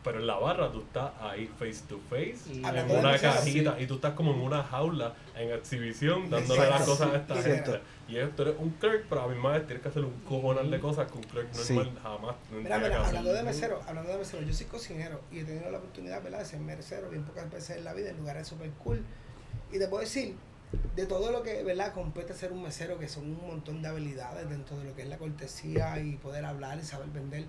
Pero 0.05 0.21
en 0.21 0.27
la 0.29 0.37
barra 0.39 0.71
tú 0.71 0.81
estás 0.81 1.11
ahí 1.21 1.47
face 1.59 1.83
to 1.89 1.99
face, 2.09 2.37
Mm. 2.61 2.65
en 2.65 2.91
una 2.99 3.19
cajita, 3.19 3.77
sí. 3.77 3.83
y 3.83 3.87
tú 3.87 3.95
estás 3.97 4.13
como 4.15 4.33
en 4.33 4.41
una 4.41 4.63
jaula 4.63 5.13
en 5.37 5.51
exhibición 5.53 6.31
dándole 6.31 6.61
las 6.61 6.81
Exacto. 6.83 6.91
cosas 6.93 7.13
a 7.15 7.17
esta 7.17 7.35
Sí. 7.37 7.43
gente. 7.51 7.81
Y 8.09 8.17
es- 8.17 8.35
tú 8.37 8.43
eres 8.43 8.55
un 8.59 8.71
clerk, 8.71 9.07
pero 9.09 9.23
a 9.23 9.29
mi 9.29 9.35
madre 9.35 9.61
tienes 9.63 9.83
que 9.83 9.89
hacer 9.89 10.05
un 10.05 10.15
cojonal 10.21 10.71
de 10.71 10.81
cosas 10.81 11.11
que 11.11 11.19
un 11.19 11.25
clerk 11.25 11.49
Sí. 11.53 11.75
normal 11.75 11.99
jamás 12.03 12.37
Mira, 12.51 12.61
tendría 12.63 12.79
mira, 12.79 13.01
hacer. 13.01 13.07
hablando 13.09 13.33
de 13.33 13.43
mesero, 13.43 13.81
hablando 13.87 14.13
de 14.13 14.19
mesero, 14.19 14.43
yo 14.43 14.53
soy 14.55 14.67
cocinero 14.67 15.21
y 15.33 15.41
he 15.41 15.45
tenido 15.45 15.71
la 15.71 15.79
oportunidad, 15.79 16.23
¿verdad?, 16.23 16.39
de 16.39 16.45
ser 16.45 16.61
mesero 16.61 17.11
bien 17.11 17.25
pocas 17.25 17.51
veces 17.51 17.77
en 17.79 17.85
la 17.85 17.93
vida, 17.93 18.11
en 18.11 18.17
lugares 18.19 18.47
super 18.49 18.71
cool. 18.85 19.05
Y 19.73 19.79
te 19.79 19.89
puedo 19.89 20.01
decir, 20.01 20.37
de 20.95 21.07
todo 21.07 21.33
lo 21.33 21.43
que, 21.43 21.63
¿verdad?, 21.65 21.93
compete 21.93 22.33
ser 22.35 22.53
un 22.53 22.63
mesero, 22.63 22.99
que 22.99 23.09
son 23.09 23.25
un 23.25 23.47
montón 23.47 23.83
de 23.83 23.89
habilidades 23.89 24.49
dentro 24.49 24.79
de 24.79 24.85
lo 24.85 24.95
que 24.95 25.03
es 25.03 25.09
la 25.09 25.19
cortesía 25.19 25.99
y 26.01 26.13
poder 26.17 26.45
hablar 26.45 26.79
y 26.79 26.85
saber 26.85 27.09
vender, 27.09 27.45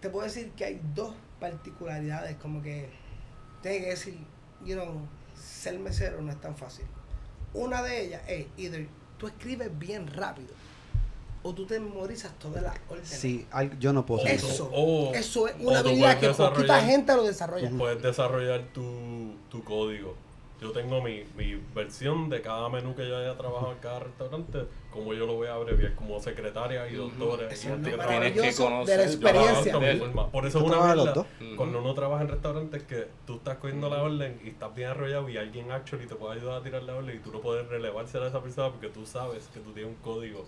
te 0.00 0.10
puedo 0.10 0.24
decir 0.26 0.50
que 0.50 0.64
hay 0.66 0.80
dos 0.94 1.14
particularidades, 1.40 2.36
como 2.36 2.62
que, 2.62 2.88
tengo 3.62 3.84
que 3.84 3.90
decir, 3.90 4.18
you 4.64 4.74
know, 4.74 5.00
ser 5.36 5.78
mesero 5.78 6.20
no 6.22 6.30
es 6.32 6.40
tan 6.40 6.56
fácil. 6.56 6.84
Una 7.52 7.82
de 7.82 8.04
ellas 8.06 8.22
es, 8.28 8.46
either 8.56 8.86
tú 9.18 9.26
escribes 9.26 9.70
bien 9.78 10.06
rápido 10.08 10.48
o 11.42 11.54
tú 11.54 11.66
te 11.66 11.78
memorizas 11.78 12.32
todas 12.38 12.62
las 12.62 12.74
órdenes. 12.88 13.08
Sí, 13.08 13.46
al- 13.50 13.78
yo 13.78 13.92
no 13.92 14.04
puedo 14.06 14.22
hacer 14.24 14.36
eso. 14.36 14.48
Eso, 14.48 14.70
O- 14.72 15.14
eso 15.14 15.48
es 15.48 15.54
una 15.60 15.78
habilidad 15.80 16.18
que 16.18 16.28
poquita 16.30 16.80
gente 16.82 17.14
lo 17.14 17.22
desarrolla. 17.24 17.70
Puedes 17.76 18.02
desarrollar 18.02 18.64
tu, 18.72 19.34
tu 19.50 19.62
código. 19.62 20.16
Yo 20.60 20.70
tengo 20.70 21.02
mi, 21.02 21.24
mi 21.36 21.60
versión 21.74 22.30
de 22.30 22.40
cada 22.40 22.68
menú 22.68 22.94
que 22.94 23.06
yo 23.06 23.18
haya 23.18 23.36
trabajado 23.36 23.72
en 23.72 23.78
cada 23.78 23.98
restaurante, 24.00 24.60
como 24.90 25.12
yo 25.12 25.26
lo 25.26 25.34
voy 25.34 25.48
a 25.48 25.54
abreviar 25.54 25.94
como 25.94 26.18
secretaria 26.20 26.88
y 26.88 26.94
doctores. 26.94 27.52
Eso 27.52 27.68
y 27.68 27.72
es 27.72 27.74
gente 27.74 27.90
lo 27.90 27.98
que 27.98 28.04
Tienes 28.06 28.32
que 28.32 28.38
maravilloso 28.40 28.62
de 28.64 28.70
la 28.70 28.76
conocer- 28.76 29.00
experiencia. 29.00 29.78
de 29.78 29.96
forma. 29.96 30.30
Por 30.30 30.46
eso 30.46 30.58
¿Tú 30.60 30.66
es 30.66 30.72
una? 30.72 31.12
Ujú. 31.12 31.56
cuando 31.56 31.78
uno 31.80 31.94
trabaja 31.94 32.22
en 32.22 32.28
restaurantes 32.28 32.82
que 32.84 33.08
tú 33.26 33.34
estás 33.34 33.58
cogiendo 33.58 33.90
la 33.90 34.02
orden 34.02 34.40
y 34.44 34.48
estás 34.50 34.74
bien 34.74 34.90
arrollado 34.90 35.28
y 35.28 35.36
alguien 35.36 35.70
actually 35.72 36.06
te 36.06 36.14
puede 36.14 36.38
ayudar 36.38 36.60
a 36.60 36.62
tirar 36.62 36.82
la 36.84 36.94
orden 36.94 37.16
y 37.16 37.18
tú 37.18 37.32
no 37.32 37.40
puedes 37.40 37.66
relevársela 37.68 38.26
a 38.26 38.28
esa 38.28 38.40
persona 38.40 38.70
porque 38.70 38.88
tú 38.88 39.04
sabes 39.04 39.48
que 39.52 39.60
tú 39.60 39.72
tienes 39.72 39.92
un 39.94 40.00
código 40.02 40.46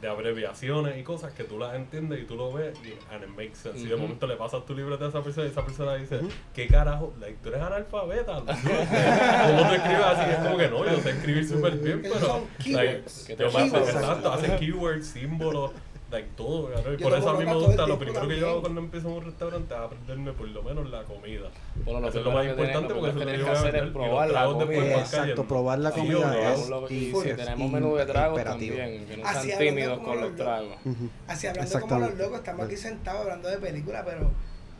de 0.00 0.08
abreviaciones 0.08 0.96
y 0.96 1.02
cosas 1.02 1.32
que 1.32 1.44
tú 1.44 1.58
las 1.58 1.74
entiendes 1.74 2.20
y 2.20 2.24
tú 2.24 2.36
lo 2.36 2.52
ves 2.52 2.78
y 2.84 2.92
and 3.12 3.24
it 3.24 3.30
makes 3.30 3.56
sense. 3.56 3.80
Y 3.80 3.86
de 3.86 3.96
momento 3.96 4.26
le 4.26 4.36
pasas 4.36 4.64
tu 4.64 4.74
libreta 4.74 5.06
a 5.06 5.08
esa 5.08 5.22
persona 5.22 5.46
y 5.46 5.50
esa 5.50 5.64
persona 5.64 5.94
dice, 5.96 6.20
¿qué 6.54 6.68
carajo? 6.68 7.12
Like, 7.20 7.38
tú 7.42 7.48
eres 7.48 7.62
analfabeta. 7.62 8.34
¿no? 8.40 8.44
¿Cómo 8.46 9.70
te 9.70 9.76
escribes 9.76 10.04
así? 10.04 10.30
Es 10.30 10.36
como 10.38 10.56
que 10.56 10.68
no, 10.68 10.84
yo 10.84 11.00
sé 11.00 11.10
escribir 11.10 11.48
súper 11.48 11.76
bien, 11.78 12.02
pero... 12.02 12.20
son 12.20 12.42
like, 12.66 13.02
keywords. 13.02 13.28
Yo 13.28 13.50
me- 13.52 13.66
exacto, 13.66 14.32
hacen 14.32 14.58
keywords, 14.58 15.06
símbolos, 15.08 15.72
like 16.10 16.28
todo. 16.36 16.72
cabrón. 16.72 16.94
Y 16.98 17.02
por 17.02 17.12
eso 17.14 17.30
a 17.30 17.38
mí 17.38 17.44
me 17.44 17.54
gusta, 17.54 17.86
lo 17.86 17.98
primero 17.98 18.28
que 18.28 18.38
yo 18.38 18.48
hago 18.50 18.60
cuando 18.62 18.80
empiezo 18.80 19.08
en 19.08 19.14
un 19.14 19.24
restaurante 19.24 19.74
es 19.74 19.80
aprenderme 19.80 20.32
por 20.32 20.48
lo 20.48 20.62
menos 20.62 20.90
la 20.90 21.02
comida. 21.04 21.50
Bueno, 21.84 22.00
lo 22.00 22.08
Eso 22.08 22.18
es 22.20 22.24
lo 22.24 22.30
más 22.32 22.46
importante 22.46 22.94
porque 22.94 23.10
eso 23.10 23.18
que 23.18 23.24
es 23.24 23.26
lo 23.26 23.32
tienes 23.32 23.44
que 23.46 23.50
hacer 23.50 23.76
es 23.76 23.90
probar 23.92 24.30
la 24.30 24.44
comida. 24.46 24.84
Exacto, 24.98 25.16
cayendo. 25.18 25.44
probar 25.44 25.78
la 25.78 25.90
comida 25.90 26.54
y 26.90 26.94
y- 26.94 27.12
si 27.14 27.28
es 27.28 27.36
tenemos 27.36 27.70
menú 27.70 27.94
de 27.96 28.06
tragos 28.06 28.38
imperativo. 28.38 28.76
también, 28.76 29.06
que 29.06 29.16
no 29.18 29.28
sean 29.42 29.58
tímidos 29.58 29.98
con 30.00 30.20
los 30.20 30.36
tragos. 30.36 30.76
Así 31.26 31.46
hablando 31.46 31.80
como 31.80 31.98
los 31.98 32.14
locos, 32.16 32.38
estamos 32.38 32.66
aquí 32.66 32.76
sentados 32.76 33.22
hablando 33.22 33.48
de 33.48 33.58
películas, 33.58 34.02
pero 34.06 34.30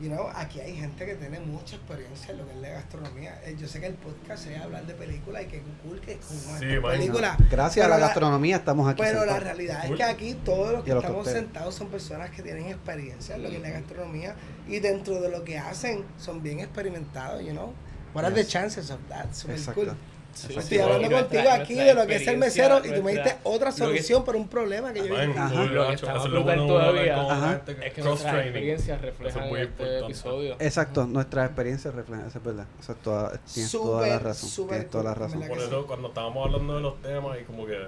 you 0.00 0.08
know, 0.08 0.28
aquí 0.34 0.60
hay 0.60 0.74
gente 0.76 1.04
que 1.06 1.14
tiene 1.16 1.40
mucha 1.40 1.76
experiencia 1.76 2.30
en 2.32 2.38
lo 2.38 2.46
que 2.46 2.52
es 2.52 2.58
la 2.58 2.68
gastronomía. 2.70 3.40
Eh, 3.44 3.56
Yo 3.58 3.66
sé 3.66 3.80
que 3.80 3.86
el 3.86 3.94
podcast 3.94 4.46
es 4.46 4.60
hablar 4.60 4.86
de 4.86 4.94
películas 4.94 5.42
y 5.42 5.46
que 5.46 5.62
cool 5.82 6.00
que 6.00 6.18
Sí, 6.22 6.36
esta 6.64 6.80
man. 6.80 6.92
película. 6.92 7.36
Gracias 7.50 7.84
a 7.84 7.88
la 7.88 7.98
gastronomía 7.98 8.56
estamos 8.56 8.88
aquí. 8.88 9.02
Pero 9.02 9.24
la 9.24 9.40
realidad 9.40 9.84
es 9.84 9.96
que 9.96 10.04
aquí 10.04 10.34
todos 10.44 10.72
los 10.72 10.84
que 10.84 10.94
los 10.94 11.02
estamos 11.04 11.26
sentados 11.28 11.74
son 11.74 11.88
personas 11.88 12.30
que 12.30 12.42
tienen 12.42 12.66
experiencia 12.66 13.34
en 13.36 13.42
lo 13.42 13.50
que 13.50 13.56
es 13.56 13.62
la 13.62 13.70
gastronomía 13.70 14.34
y 14.68 14.78
dentro 14.80 15.20
de 15.20 15.30
lo 15.30 15.44
que 15.44 15.58
hacen 15.58 16.04
son 16.18 16.42
bien 16.42 16.60
experimentados, 16.60 17.42
you 17.42 17.50
know. 17.52 17.72
What 18.14 18.24
are 18.24 18.34
the 18.34 18.46
chances 18.46 18.90
of 18.90 18.98
that? 19.08 19.32
Super 19.32 19.56
Exacto. 19.56 19.80
cool. 19.84 19.96
Sí, 20.34 20.46
Estoy 20.50 20.62
sí, 20.62 20.78
hablando 20.78 21.08
nuestra- 21.10 21.20
contigo 21.38 21.50
aquí 21.50 21.74
nuestra 21.74 21.84
de 21.84 21.94
lo 21.94 22.06
que 22.06 22.14
es 22.14 22.20
experiencia, 22.22 22.62
mesero 22.68 22.78
y 22.86 22.96
tú 22.96 23.02
me 23.02 23.12
diste 23.12 23.36
otra 23.42 23.72
solución 23.72 24.24
para 24.24 24.38
un 24.38 24.46
problema 24.48 24.92
que 24.92 25.00
yo 25.00 25.04
vi. 25.16 25.66
Lo 25.74 25.86
que 25.88 25.94
está 25.94 26.14
más 26.14 26.24
es 26.24 26.30
brutal 26.30 26.66
todavía 26.66 27.62
que- 27.66 27.72
Es 27.72 27.78
que 27.78 27.90
cross 28.02 28.04
nuestras 28.06 28.42
experiencias 28.44 29.00
reflejan 29.00 29.42
es 29.44 29.52
este 29.52 29.62
importante. 29.64 29.98
episodio. 30.04 30.56
Exacto, 30.60 31.06
nuestras 31.06 31.46
experiencias 31.46 31.94
reflejan, 31.94 32.26
eso 32.28 32.38
es 32.38 32.44
verdad. 32.44 32.66
Eso 32.78 32.92
es 32.92 32.98
toda, 32.98 33.40
tienes 33.52 33.72
toda 33.72 34.06
la 34.06 34.18
razón. 34.20 34.68
Tienes 34.68 34.90
toda 34.90 35.04
la 35.04 35.14
razón. 35.14 35.42
Por 35.48 35.58
eso 35.58 35.86
cuando 35.86 36.08
estábamos 36.08 36.46
hablando 36.46 36.74
de 36.76 36.80
los 36.82 37.02
temas 37.02 37.38
y 37.40 37.44
como 37.44 37.66
que 37.66 37.78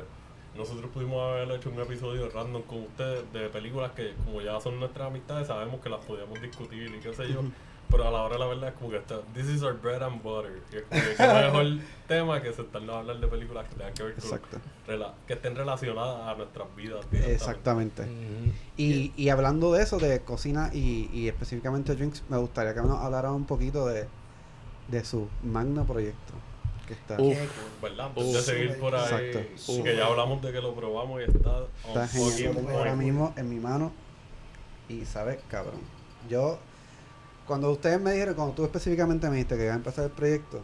nosotros 0.57 0.91
pudimos 0.93 1.22
haber 1.32 1.53
hecho 1.57 1.70
un 1.70 1.80
episodio 1.80 2.28
random 2.30 2.62
con 2.62 2.78
ustedes 2.80 3.32
de 3.32 3.49
películas 3.51 3.93
que 3.93 4.14
como 4.24 4.41
ya 4.41 4.61
son 4.61 4.80
nuestras 4.80 5.07
amistades 5.07 5.47
sabemos 5.47 5.80
que 5.80 5.88
las 5.88 6.05
podíamos 6.05 6.41
discutir 6.43 6.93
y 6.93 6.99
qué 7.01 7.14
sé 7.14 7.28
yo. 7.28 7.43
Pero 7.91 8.07
a 8.07 8.11
la 8.11 8.22
hora 8.22 8.34
de 8.34 8.38
la 8.38 8.47
verdad 8.47 8.68
es 8.68 8.74
como 8.76 8.91
que 8.91 8.99
está, 8.99 9.20
this 9.34 9.47
is 9.47 9.62
our 9.62 9.74
bread 9.74 10.03
and 10.03 10.22
butter. 10.22 10.62
Y 10.72 10.76
es 10.76 10.82
como 10.84 11.01
que 11.03 11.14
qué 11.16 11.26
mejor 11.26 11.66
tema 12.09 12.41
que 12.43 12.53
sentarnos 12.53 12.95
a 12.95 12.99
hablar 13.01 13.18
de 13.20 13.26
películas 13.26 13.68
que 13.68 13.74
tengan 13.74 13.95
que 13.95 14.03
ver 14.05 14.14
con, 14.14 14.24
Exacto. 14.24 14.59
rela- 14.86 15.12
que 15.26 15.32
estén 15.32 15.57
relacionadas 15.57 16.28
a 16.28 16.34
nuestras 16.36 16.74
vidas. 16.76 17.05
Exactamente. 17.12 18.03
Ujú. 18.03 18.53
Y, 18.76 19.12
y 19.16 19.28
hablando 19.30 19.72
de 19.72 19.82
eso, 19.82 19.99
de 19.99 20.20
cocina 20.20 20.70
y, 20.72 21.11
y 21.12 21.28
específicamente 21.28 21.95
drinks, 21.95 22.22
me 22.28 22.36
gustaría 22.38 22.74
que 22.74 22.80
nos 22.80 22.99
hablaran 23.01 23.32
un 23.32 23.45
poquito 23.47 23.86
de, 23.86 24.07
de 24.88 25.05
su 25.05 25.28
magno 25.43 25.84
proyecto. 25.84 26.32
Que 26.86 26.95
está, 26.95 27.20
Uf. 27.20 27.36
¿Verdad? 27.82 28.07
Antes 28.07 28.24
Uf. 28.24 28.32
de 28.34 28.41
seguir 28.43 28.78
por 28.78 28.95
ahí, 28.97 29.05
Exacto. 29.26 29.72
y 29.72 29.82
que 29.82 29.97
ya 29.97 30.07
hablamos 30.07 30.43
de 30.43 30.51
que 30.53 30.61
lo 30.61 30.74
probamos 30.74 31.20
y 31.20 31.24
está, 31.30 31.59
on 31.59 31.66
está 32.03 32.09
genial. 32.09 32.66
ahora 32.72 32.97
mismo 32.97 33.32
en 33.36 33.49
mi 33.49 33.61
mano. 33.61 33.93
Y 34.88 35.05
sabes, 35.05 35.38
cabrón. 35.49 35.80
Yo, 36.28 36.59
cuando 37.47 37.70
ustedes 37.70 38.01
me 38.01 38.12
dijeron, 38.12 38.34
cuando 38.34 38.55
tú 38.55 38.64
específicamente 38.64 39.28
me 39.28 39.36
dijiste 39.36 39.57
que 39.57 39.64
iba 39.64 39.72
a 39.72 39.76
empezar 39.76 40.05
el 40.05 40.11
proyecto, 40.11 40.62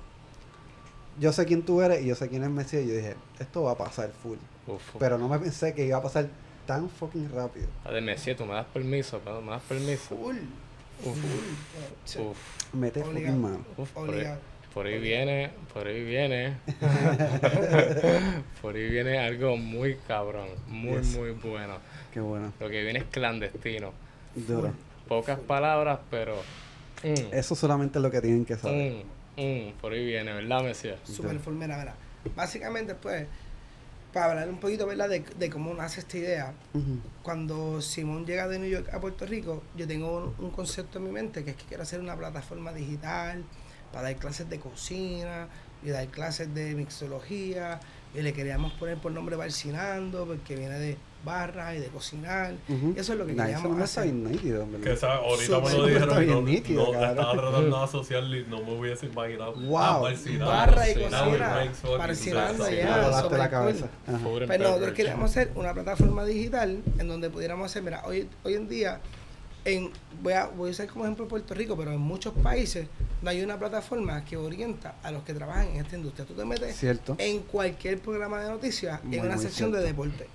yo 1.18 1.32
sé 1.32 1.46
quién 1.46 1.62
tú 1.62 1.80
eres 1.80 2.02
y 2.02 2.06
yo 2.06 2.14
sé 2.14 2.28
quién 2.28 2.44
es 2.44 2.50
Messi. 2.50 2.76
Y 2.78 2.86
yo 2.88 2.94
dije, 2.94 3.14
esto 3.38 3.62
va 3.62 3.72
a 3.72 3.78
pasar 3.78 4.10
full. 4.22 4.36
Uf. 4.66 4.82
Pero 4.98 5.16
no 5.18 5.28
me 5.28 5.38
pensé 5.38 5.72
que 5.74 5.84
iba 5.86 5.98
a 5.98 6.02
pasar 6.02 6.28
tan 6.66 6.88
fucking 6.90 7.30
rápido. 7.32 7.66
A 7.84 7.90
ver, 7.90 8.02
Messi, 8.02 8.34
tú 8.34 8.44
me 8.44 8.54
das 8.54 8.66
permiso, 8.66 9.20
¿no? 9.24 9.40
¿me 9.40 9.50
das 9.52 9.62
permiso? 9.62 10.16
Full. 10.16 10.36
Uf. 11.04 12.36
Mete 12.72 13.02
Obligado. 13.02 13.36
fucking 13.36 13.42
mano. 13.42 13.64
uf, 13.76 13.90
por 13.90 14.04
ahí, 14.08 14.14
Obligado. 14.14 14.40
por 14.74 14.86
ahí 14.86 14.98
viene, 14.98 15.50
por 15.72 15.86
ahí 15.86 16.04
viene. 16.04 16.56
por 18.62 18.74
ahí 18.74 18.88
viene 18.90 19.18
algo 19.18 19.56
muy 19.56 19.96
cabrón, 20.06 20.48
muy, 20.68 20.98
Yes. 20.98 21.16
muy 21.16 21.30
bueno. 21.32 21.78
Qué 22.12 22.20
bueno. 22.20 22.52
Lo 22.60 22.68
que 22.68 22.82
viene 22.82 22.98
es 23.00 23.04
clandestino. 23.06 23.92
Duro. 24.34 24.72
Pocas 25.08 25.38
palabras, 25.38 25.98
pero. 26.10 26.36
Mm, 27.14 27.34
Eso 27.34 27.54
solamente 27.54 27.98
es 27.98 28.02
lo 28.02 28.10
que 28.10 28.20
tienen 28.20 28.44
que 28.44 28.56
saber. 28.56 29.04
mm, 29.36 29.40
mm, 29.40 29.72
por 29.80 29.92
ahí 29.92 30.04
viene, 30.04 30.32
¿verdad, 30.32 30.62
Messi? 30.62 30.90
Super 31.04 31.38
full, 31.38 31.54
mira, 31.54 31.78
mira. 31.78 31.94
Básicamente, 32.34 32.94
pues, 32.94 33.26
para 34.12 34.30
hablar 34.30 34.48
un 34.48 34.58
poquito, 34.58 34.86
¿verdad?, 34.86 35.08
de, 35.08 35.20
de 35.20 35.50
cómo 35.50 35.74
nace 35.74 36.00
esta 36.00 36.16
idea. 36.16 36.54
Cuando 37.22 37.80
Simón 37.82 38.24
llega 38.24 38.48
de 38.48 38.58
New 38.58 38.68
York 38.70 38.88
a 38.92 39.00
Puerto 39.00 39.26
Rico, 39.26 39.62
yo 39.76 39.86
tengo 39.86 40.16
un, 40.38 40.44
un 40.46 40.50
concepto 40.50 40.98
en 40.98 41.04
mi 41.04 41.10
mente 41.10 41.44
que 41.44 41.50
es 41.50 41.56
que 41.56 41.64
quiero 41.66 41.82
hacer 41.82 42.00
una 42.00 42.16
plataforma 42.16 42.72
digital 42.72 43.44
para 43.92 44.04
dar 44.08 44.16
clases 44.16 44.48
de 44.48 44.58
cocina 44.58 45.48
y 45.84 45.90
dar 45.90 46.06
clases 46.08 46.52
de 46.54 46.74
mixología. 46.74 47.78
Y 48.14 48.22
le 48.22 48.32
queríamos 48.32 48.72
poner 48.72 48.96
por 48.96 49.12
nombre 49.12 49.36
Barcinando, 49.36 50.24
porque 50.26 50.56
viene 50.56 50.78
de 50.78 50.96
barras 51.26 51.76
y 51.76 51.80
de 51.80 51.88
cocinar. 51.88 52.54
Eso 52.96 53.12
es 53.12 53.18
lo 53.18 53.26
que 53.26 53.34
Nah, 53.34 53.42
queríamos 53.44 53.64
eso 53.66 53.68
no 53.72 53.78
me 53.78 53.84
está 53.84 54.00
hacer. 54.00 54.12
bien 54.14 54.32
nítido. 54.32 54.66
Que 54.82 54.92
esa, 54.94 55.16
ahorita 55.16 55.60
me 55.60 55.72
lo 55.74 55.86
dijeron 55.86 56.08
Está 56.08 56.24
y 56.24 56.26
no, 56.28 56.40
nítido, 56.40 56.86
no, 56.86 56.92
cabrón. 56.92 57.10
estaba 57.10 57.32
tratando 57.32 57.76
de 57.78 57.84
asociarlo 57.84 58.36
y 58.36 58.44
no 58.46 58.62
me 58.62 58.78
hubiese 58.78 59.06
imaginado. 59.06 59.52
Wow. 59.54 59.78
Ah, 59.78 59.98
Barcinado. 59.98 60.50
Barra 60.50 60.88
y 60.90 60.94
cocina. 60.94 62.52
Me 62.58 62.76
ya, 62.76 63.28
la 63.30 63.50
cabeza. 63.50 63.88
And 64.06 64.22
Pues 64.46 64.58
nosotros 64.60 64.92
queríamos 64.92 65.30
hacer 65.30 65.50
una 65.54 65.74
plataforma 65.74 66.24
digital 66.24 66.82
en 66.98 67.08
donde 67.08 67.28
pudiéramos 67.28 67.66
hacer, 67.66 67.82
mira, 67.82 68.02
hoy, 68.06 68.28
hoy 68.44 68.54
en 68.54 68.68
día 68.68 69.00
en, 69.64 69.90
voy, 70.22 70.32
a, 70.32 70.46
voy 70.46 70.68
a 70.68 70.70
usar 70.70 70.86
como 70.86 71.04
ejemplo 71.04 71.26
Puerto 71.26 71.52
Rico, 71.52 71.76
pero 71.76 71.90
en 71.92 71.98
muchos 72.00 72.32
países 72.34 72.86
no 73.20 73.30
hay 73.30 73.42
una 73.42 73.58
plataforma 73.58 74.24
que 74.24 74.36
orienta 74.36 74.94
a 75.02 75.10
los 75.10 75.24
que 75.24 75.34
trabajan 75.34 75.66
en 75.68 75.76
esta 75.84 75.96
industria. 75.96 76.24
Tú 76.24 76.34
te 76.34 76.44
metes 76.44 76.76
Cierto. 76.76 77.16
en 77.18 77.40
cualquier 77.40 77.98
programa 77.98 78.40
de 78.44 78.50
noticias, 78.50 79.02
Muy, 79.02 79.16
en 79.16 79.24
una 79.26 79.34
muy 79.34 79.44
sección 79.44 79.72
de 79.72 79.80
deporte. 79.80 80.28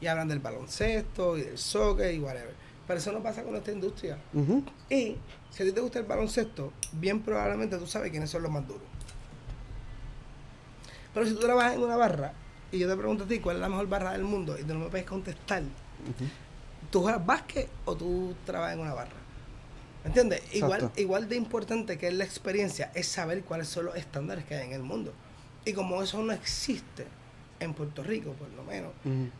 Y 0.00 0.06
hablan 0.06 0.28
del 0.28 0.38
baloncesto 0.38 1.36
y 1.36 1.42
del 1.42 1.58
soccer 1.58 2.14
y 2.14 2.18
whatever. 2.18 2.54
Pero 2.86 2.98
eso 2.98 3.12
no 3.12 3.22
pasa 3.22 3.42
con 3.42 3.54
esta 3.54 3.70
industria. 3.70 4.18
Y 4.88 5.16
si 5.50 5.62
a 5.62 5.66
ti 5.66 5.72
te 5.72 5.80
gusta 5.80 5.98
el 5.98 6.06
baloncesto, 6.06 6.72
bien 6.92 7.20
probablemente 7.20 7.76
tú 7.76 7.86
sabes 7.86 8.10
quiénes 8.10 8.30
son 8.30 8.42
los 8.42 8.50
más 8.50 8.66
duros. 8.66 8.82
Pero 11.12 11.26
si 11.26 11.34
tú 11.34 11.40
trabajas 11.40 11.74
en 11.74 11.82
una 11.82 11.96
barra 11.96 12.32
y 12.72 12.78
yo 12.78 12.88
te 12.88 12.96
pregunto 12.96 13.24
a 13.24 13.26
ti 13.26 13.40
cuál 13.40 13.56
es 13.56 13.62
la 13.62 13.68
mejor 13.68 13.88
barra 13.88 14.12
del 14.12 14.22
mundo 14.22 14.58
y 14.58 14.62
tú 14.62 14.74
no 14.74 14.80
me 14.80 14.88
puedes 14.88 15.06
contestar. 15.06 15.62
¿tú 16.90 17.02
juegas 17.02 17.24
básquet 17.24 17.68
o 17.84 17.94
tú 17.96 18.34
trabajas 18.44 18.74
en 18.74 18.80
una 18.80 18.94
barra? 18.94 19.10
¿Me 20.02 20.08
entiendes? 20.08 20.42
Igual, 20.54 20.90
igual 20.96 21.28
de 21.28 21.36
importante 21.36 21.98
que 21.98 22.08
es 22.08 22.14
la 22.14 22.24
experiencia 22.24 22.90
es 22.94 23.06
saber 23.06 23.44
cuáles 23.44 23.68
son 23.68 23.86
los 23.86 23.96
estándares 23.96 24.44
que 24.44 24.54
hay 24.54 24.66
en 24.66 24.72
el 24.72 24.82
mundo. 24.82 25.12
Y 25.64 25.72
como 25.74 26.02
eso 26.02 26.22
no 26.22 26.32
existe 26.32 27.06
en 27.60 27.74
Puerto 27.74 28.02
Rico, 28.02 28.32
por 28.32 28.48
lo 28.50 28.64
menos, 28.64 28.92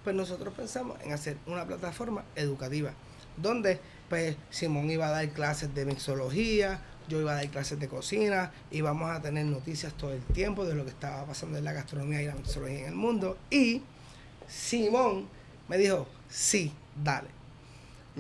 pues 0.04 0.14
nosotros 0.14 0.54
pensamos 0.54 0.98
en 1.02 1.12
hacer 1.12 1.36
una 1.46 1.66
plataforma 1.66 2.24
educativa 2.36 2.92
donde 3.36 3.80
pues 4.08 4.36
Simón 4.50 4.90
iba 4.90 5.08
a 5.08 5.10
dar 5.10 5.28
clases 5.30 5.74
de 5.74 5.84
mixología, 5.84 6.80
yo 7.08 7.20
iba 7.20 7.32
a 7.32 7.36
dar 7.36 7.48
clases 7.48 7.78
de 7.78 7.88
cocina, 7.88 8.52
íbamos 8.70 9.10
a 9.10 9.22
tener 9.22 9.46
noticias 9.46 9.92
todo 9.94 10.12
el 10.12 10.20
tiempo 10.20 10.64
de 10.64 10.74
lo 10.74 10.84
que 10.84 10.90
estaba 10.90 11.24
pasando 11.24 11.58
en 11.58 11.64
la 11.64 11.72
gastronomía 11.72 12.22
y 12.22 12.26
la 12.26 12.34
mixología 12.34 12.80
en 12.80 12.86
el 12.86 12.94
mundo 12.94 13.38
y 13.50 13.82
Simón 14.48 15.28
me 15.68 15.78
dijo, 15.78 16.06
sí, 16.28 16.72
dale. 17.02 17.28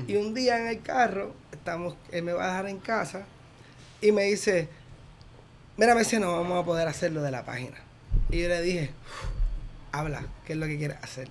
Y 0.06 0.16
un 0.16 0.32
día 0.32 0.58
en 0.58 0.68
el 0.68 0.80
carro, 0.80 1.34
estamos, 1.52 1.96
él 2.12 2.22
me 2.22 2.32
va 2.32 2.44
a 2.44 2.48
dejar 2.48 2.68
en 2.68 2.78
casa 2.78 3.24
y 4.00 4.12
me 4.12 4.22
dice, 4.24 4.68
mira, 5.76 5.94
me 5.94 6.00
dice, 6.00 6.20
no 6.20 6.32
vamos 6.32 6.62
a 6.62 6.64
poder 6.64 6.86
hacerlo 6.86 7.22
de 7.22 7.32
la 7.32 7.44
página. 7.44 7.76
Y 8.30 8.42
yo 8.42 8.48
le 8.48 8.62
dije, 8.62 8.90
habla, 9.92 10.24
¿qué 10.44 10.52
es 10.54 10.58
lo 10.58 10.66
que 10.66 10.78
quieres 10.78 10.96
hacer? 11.02 11.28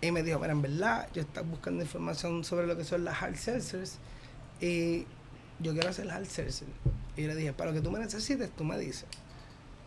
Y 0.00 0.10
me 0.12 0.22
dijo, 0.22 0.38
mira, 0.38 0.52
en 0.52 0.62
verdad, 0.62 1.08
yo 1.14 1.22
estaba 1.22 1.46
buscando 1.48 1.82
información 1.82 2.44
sobre 2.44 2.66
lo 2.66 2.76
que 2.76 2.84
son 2.84 3.04
las 3.04 3.22
hard 3.22 3.36
seltzers 3.36 3.98
y 4.60 5.06
yo 5.58 5.72
quiero 5.72 5.88
hacer 5.88 6.10
hard 6.10 6.26
seltzer. 6.26 6.68
Y 7.16 7.22
yo 7.22 7.28
le 7.28 7.34
dije, 7.34 7.52
para 7.52 7.70
lo 7.70 7.76
que 7.76 7.82
tú 7.82 7.90
me 7.90 7.98
necesites, 7.98 8.50
tú 8.50 8.64
me 8.64 8.78
dices. 8.78 9.06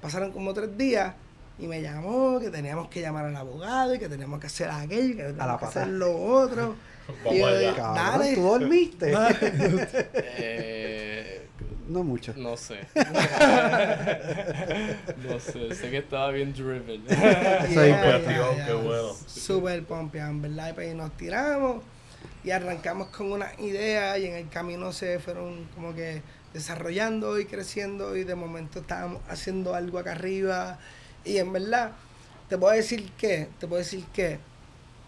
Pasaron 0.02 0.32
como 0.32 0.54
tres 0.54 0.76
días 0.78 1.14
y 1.60 1.68
me 1.68 1.82
llamó 1.82 2.40
que 2.40 2.50
teníamos 2.50 2.88
que 2.90 3.02
llamar 3.02 3.26
al 3.26 3.36
abogado 3.36 3.94
y 3.94 4.00
que 4.00 4.10
teníamos 4.10 4.40
que 4.40 4.48
hacer 4.48 4.70
aquello, 4.72 5.16
que 5.16 5.24
teníamos 5.24 5.48
la 5.48 5.58
que 5.60 5.66
hacer 5.66 5.88
lo 5.88 6.16
otro. 6.18 6.76
Vamos 7.24 7.34
Y 7.34 7.40
yo 7.40 7.48
allá. 7.48 7.60
dije, 7.60 7.76
Cabrón, 7.76 7.96
dale. 7.96 8.36
¿tú 8.36 8.42
dormiste? 8.44 9.14
Eh, 10.42 11.39
no 11.90 12.04
mucho. 12.04 12.34
no 12.38 12.56
sé. 12.56 12.88
no 15.28 15.40
sé, 15.40 15.76
sé 15.76 15.90
que 15.90 15.98
estaba 15.98 16.32
bien 16.32 16.54
driven. 16.54 17.04
Soy 17.08 17.18
Yeah, 17.18 17.88
impertivo, 17.88 18.54
yeah, 18.56 18.66
qué 18.66 18.72
yeah. 18.72 18.82
bueno. 18.82 19.14
Súper 19.28 19.84
pompeado, 19.84 20.32
en 20.32 20.42
verdad. 20.42 20.70
Y 20.70 20.74
pues 20.74 20.96
nos 20.96 21.12
tiramos 21.18 21.84
y 22.44 22.52
arrancamos 22.52 23.10
con 23.10 23.32
una 23.32 23.52
idea 23.60 24.18
y 24.18 24.26
en 24.26 24.36
el 24.36 24.50
camino 24.50 24.94
se 24.94 25.20
fueron 25.20 25.66
como 25.76 25.94
que 25.94 26.22
desarrollando 26.54 27.40
y 27.40 27.46
creciendo 27.46 28.16
y 28.16 28.24
de 28.24 28.36
momento 28.36 28.80
estábamos 28.80 29.22
haciendo 29.30 29.76
algo 29.76 30.00
acá 30.00 30.14
arriba 30.14 30.80
y 31.26 31.38
en 31.38 31.52
verdad 31.54 31.92
te 32.48 32.58
puedo 32.58 32.74
decir 32.74 33.12
que, 33.12 33.50
te 33.60 33.68
puedo 33.68 33.80
decir 33.80 34.06
que 34.14 34.40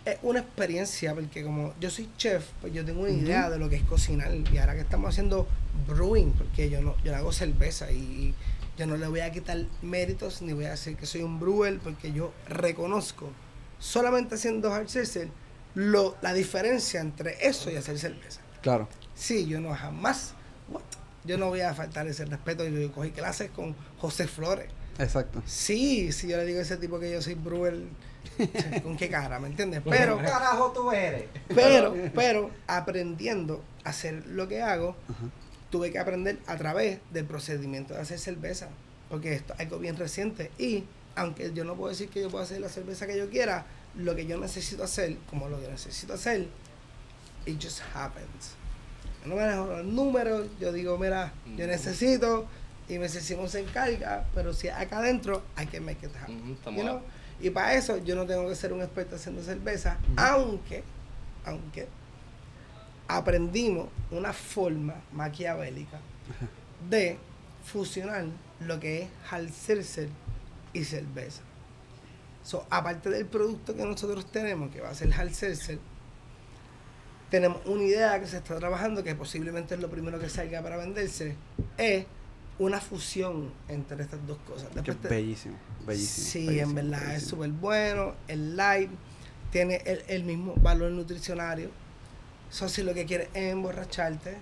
es 0.06 0.18
una 0.24 0.40
experiencia 0.40 1.14
porque 1.14 1.44
como 1.44 1.74
yo 1.80 1.90
soy 1.90 2.10
chef, 2.18 2.46
pues 2.62 2.74
yo 2.74 2.84
tengo 2.84 3.02
una 3.02 3.12
idea 3.12 3.50
de 3.50 3.60
lo 3.60 3.70
que 3.70 3.76
es 3.78 3.84
cocinar 3.84 4.34
y 4.34 4.58
ahora 4.58 4.74
que 4.74 4.82
estamos 4.82 5.10
haciendo 5.10 5.48
brewing, 5.88 6.34
porque 6.34 6.70
yo 6.70 6.82
no, 6.82 6.96
yo 7.04 7.12
no 7.12 7.18
hago 7.18 7.32
cerveza 7.32 7.92
y 7.92 8.34
yo 8.78 8.88
no 8.88 8.98
le 8.98 9.08
voy 9.08 9.20
a 9.20 9.32
quitar 9.32 9.58
méritos 9.82 10.42
ni 10.42 10.54
voy 10.54 10.66
a 10.66 10.72
decir 10.72 10.96
que 10.96 11.06
soy 11.06 11.22
un 11.22 11.40
brewer 11.40 11.80
porque 11.80 12.14
yo 12.14 12.34
reconozco 12.48 13.30
solamente 13.80 14.36
haciendo 14.36 14.74
hard 14.74 14.88
seltzer 14.88 15.30
lo, 15.76 16.18
la 16.22 16.34
diferencia 16.34 17.00
entre 17.02 17.48
eso 17.48 17.72
y 17.72 17.76
hacer 17.76 17.98
cerveza. 17.98 18.42
Claro. 18.62 18.88
Sí, 19.16 19.46
yo 19.48 19.60
no 19.60 19.74
jamás, 19.74 20.34
what? 20.70 20.82
yo 21.24 21.38
no 21.38 21.48
voy 21.48 21.62
a 21.62 21.74
faltar 21.74 22.08
ese 22.08 22.26
respeto. 22.26 22.68
Yo 22.68 22.92
cogí 22.92 23.12
clases 23.12 23.52
con 23.52 23.76
José 24.00 24.28
Flores. 24.28 24.70
Exacto. 25.00 25.42
Sí, 25.46 26.12
si 26.12 26.28
yo 26.28 26.38
le 26.38 26.46
digo 26.46 26.60
a 26.60 26.64
ese 26.64 26.78
tipo 26.78 27.00
que 27.00 27.12
yo 27.12 27.22
soy 27.22 27.36
brewer, 27.36 27.84
¿con 28.84 28.98
qué 28.98 29.10
cara? 29.10 29.40
¿Me 29.40 29.48
entiendes? 29.48 29.82
Pero, 29.90 30.18
carajo 30.18 30.72
tú 30.72 30.92
eres? 30.92 31.26
pero, 31.54 31.96
pero, 32.16 32.52
aprendiendo 32.68 33.64
a 33.84 33.90
hacer 33.90 34.26
lo 34.28 34.48
que 34.48 34.62
hago, 34.62 34.96
Ajá. 35.10 35.26
tuve 35.70 35.92
que 35.92 36.00
aprender 36.00 36.40
a 36.48 36.56
través 36.58 37.00
del 37.12 37.26
procedimiento 37.26 37.94
de 37.94 38.02
hacer 38.02 38.20
cerveza, 38.20 38.70
porque 39.10 39.34
esto 39.34 39.54
es 39.54 39.60
algo 39.62 39.80
bien 39.80 39.98
reciente 39.98 40.52
y 40.58 40.84
aunque 41.16 41.52
yo 41.54 41.66
no 41.66 41.76
puedo 41.76 41.90
decir 41.90 42.10
que 42.10 42.22
yo 42.22 42.30
puedo 42.30 42.44
hacer 42.44 42.62
la 42.62 42.70
cerveza 42.70 43.06
que 43.08 43.18
yo 43.18 43.30
quiera, 43.30 43.66
lo 43.96 44.16
que 44.16 44.26
yo 44.26 44.38
necesito 44.38 44.84
hacer, 44.84 45.18
como 45.30 45.50
lo 45.50 45.60
que 45.60 45.68
necesito 45.68 46.14
hacer, 46.14 46.48
it 47.46 47.62
just 47.62 47.82
happens. 47.94 48.56
Yo 49.24 49.30
no 49.30 49.36
manejo 49.36 49.66
los 49.68 49.86
números, 49.86 50.48
yo 50.60 50.72
digo, 50.72 50.98
mira, 50.98 51.34
yo 51.58 51.66
Mm. 51.66 51.70
necesito 51.70 52.46
y 52.88 52.98
me 52.98 53.08
Simón 53.10 53.50
se 53.50 53.60
encarga, 53.62 54.26
pero 54.34 54.54
si 54.54 54.68
acá 54.70 54.98
adentro 55.00 55.44
hay 55.56 55.68
que 55.68 55.80
make 55.80 56.06
it 56.06 56.12
happen. 56.16 56.46
You 56.48 56.54
estamos 56.54 56.82
know? 56.84 57.02
Y 57.42 57.50
para 57.50 57.74
eso 57.74 57.98
yo 57.98 58.16
no 58.16 58.26
tengo 58.26 58.48
que 58.48 58.56
ser 58.56 58.72
un 58.74 58.82
experto 58.82 59.16
haciendo 59.16 59.42
cerveza, 59.42 59.98
aunque, 60.16 60.84
aunque 61.46 61.88
aprendimos 63.08 63.90
una 64.12 64.32
forma 64.32 64.96
maquiavélica 65.12 66.00
de 66.90 67.18
fusionar 67.64 68.26
lo 68.60 68.80
que 68.80 69.04
es 69.04 69.10
seltzer 69.54 70.10
y 70.74 70.84
cerveza. 70.84 71.42
So, 72.44 72.66
aparte 72.70 73.10
del 73.10 73.26
producto 73.26 73.76
que 73.76 73.86
nosotros 73.86 74.32
tenemos, 74.32 74.72
que 74.72 74.82
va 74.82 74.90
a 74.90 74.96
ser 74.96 75.14
seltzer, 75.34 75.80
tenemos 77.30 77.66
una 77.66 77.84
idea 77.84 78.20
que 78.20 78.28
se 78.28 78.38
está 78.38 78.58
trabajando, 78.58 79.04
que 79.04 79.16
posiblemente 79.16 79.76
es 79.76 79.82
lo 79.82 79.90
primero 79.90 80.20
que 80.20 80.30
salga 80.30 80.62
para 80.62 80.78
venderse, 80.78 81.36
es 81.78 82.06
una 82.62 82.80
fusión 82.80 83.52
entre 83.68 84.04
estas 84.04 84.26
dos 84.28 84.38
cosas. 84.48 84.70
Que 84.70 84.82
Después 84.82 85.04
es 85.06 85.10
bellísimo. 85.10 85.58
Bellísimo. 85.86 86.28
Sí, 86.28 86.46
bellísimo, 86.48 86.70
en 86.70 86.76
verdad 86.92 87.16
es 87.16 87.24
súper 87.26 87.50
bueno. 87.50 88.14
El 88.28 88.56
light 88.56 88.90
tiene 89.52 89.82
el, 89.86 90.04
el 90.08 90.24
mismo 90.24 90.54
valor 90.58 90.92
nutricionario. 90.92 91.70
So, 92.52 92.68
si 92.68 92.84
lo 92.84 92.94
que 92.94 93.06
quieres 93.06 93.30
es 93.34 93.54
emborracharte 93.54 94.36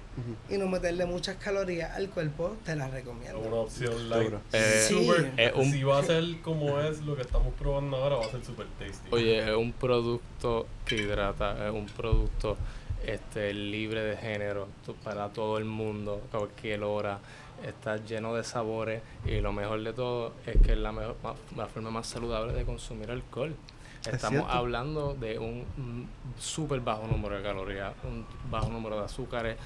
y 0.50 0.58
no 0.58 0.68
meterle 0.68 1.06
muchas 1.06 1.36
calorías 1.38 1.92
al 1.96 2.10
cuerpo, 2.10 2.58
te 2.66 2.76
la 2.76 2.88
Es 2.88 2.94
recomiendo. 2.94 3.40
una 3.40 3.56
opción 3.58 4.10
light. 4.10 4.34
Eh, 4.52 4.86
Sí. 4.88 5.10
Un- 5.56 5.72
Si 5.72 5.84
va 5.84 6.00
a 6.00 6.04
ser 6.04 6.24
como 6.42 6.80
es 6.82 7.02
lo 7.02 7.16
que 7.16 7.22
estamos 7.22 7.54
probando 7.54 7.98
ahora, 7.98 8.16
va 8.16 8.26
a 8.26 8.32
ser 8.32 8.44
super 8.44 8.66
tasty. 8.80 9.08
Oye, 9.12 9.48
es 9.48 9.56
un 9.56 9.72
producto 9.74 10.66
que 10.86 10.96
hidrata, 10.98 11.68
es 11.68 11.72
un 11.74 11.86
producto 11.86 12.58
este 13.06 13.54
libre 13.54 14.04
de 14.04 14.18
género 14.18 14.68
para 15.04 15.30
todo 15.30 15.58
el 15.60 15.66
mundo, 15.66 16.22
cualquier 16.32 16.84
hora. 16.84 17.20
Está 17.64 17.98
lleno 17.98 18.34
de 18.34 18.44
sabores 18.44 19.02
y 19.26 19.42
lo 19.42 19.54
mejor 19.54 19.84
de 19.84 19.94
todo 19.94 20.34
es 20.46 20.58
que 20.62 20.74
es 20.74 20.78
la, 20.78 20.92
mejor, 20.92 21.16
la 21.56 21.68
forma 21.68 21.92
más 21.92 22.08
saludable 22.08 22.54
de 22.54 22.66
consumir 22.66 23.12
alcohol. 23.12 23.56
Es 24.02 24.14
Estamos 24.14 24.46
hablando 24.50 25.14
de 25.14 25.38
un 25.40 26.08
súper 26.38 26.80
bajo 26.80 27.06
número 27.08 27.36
de 27.36 27.44
calorías, 27.44 27.94
un 28.04 28.26
bajo 28.50 28.70
número 28.70 28.98
de 28.98 29.06
azúcares, 29.06 29.58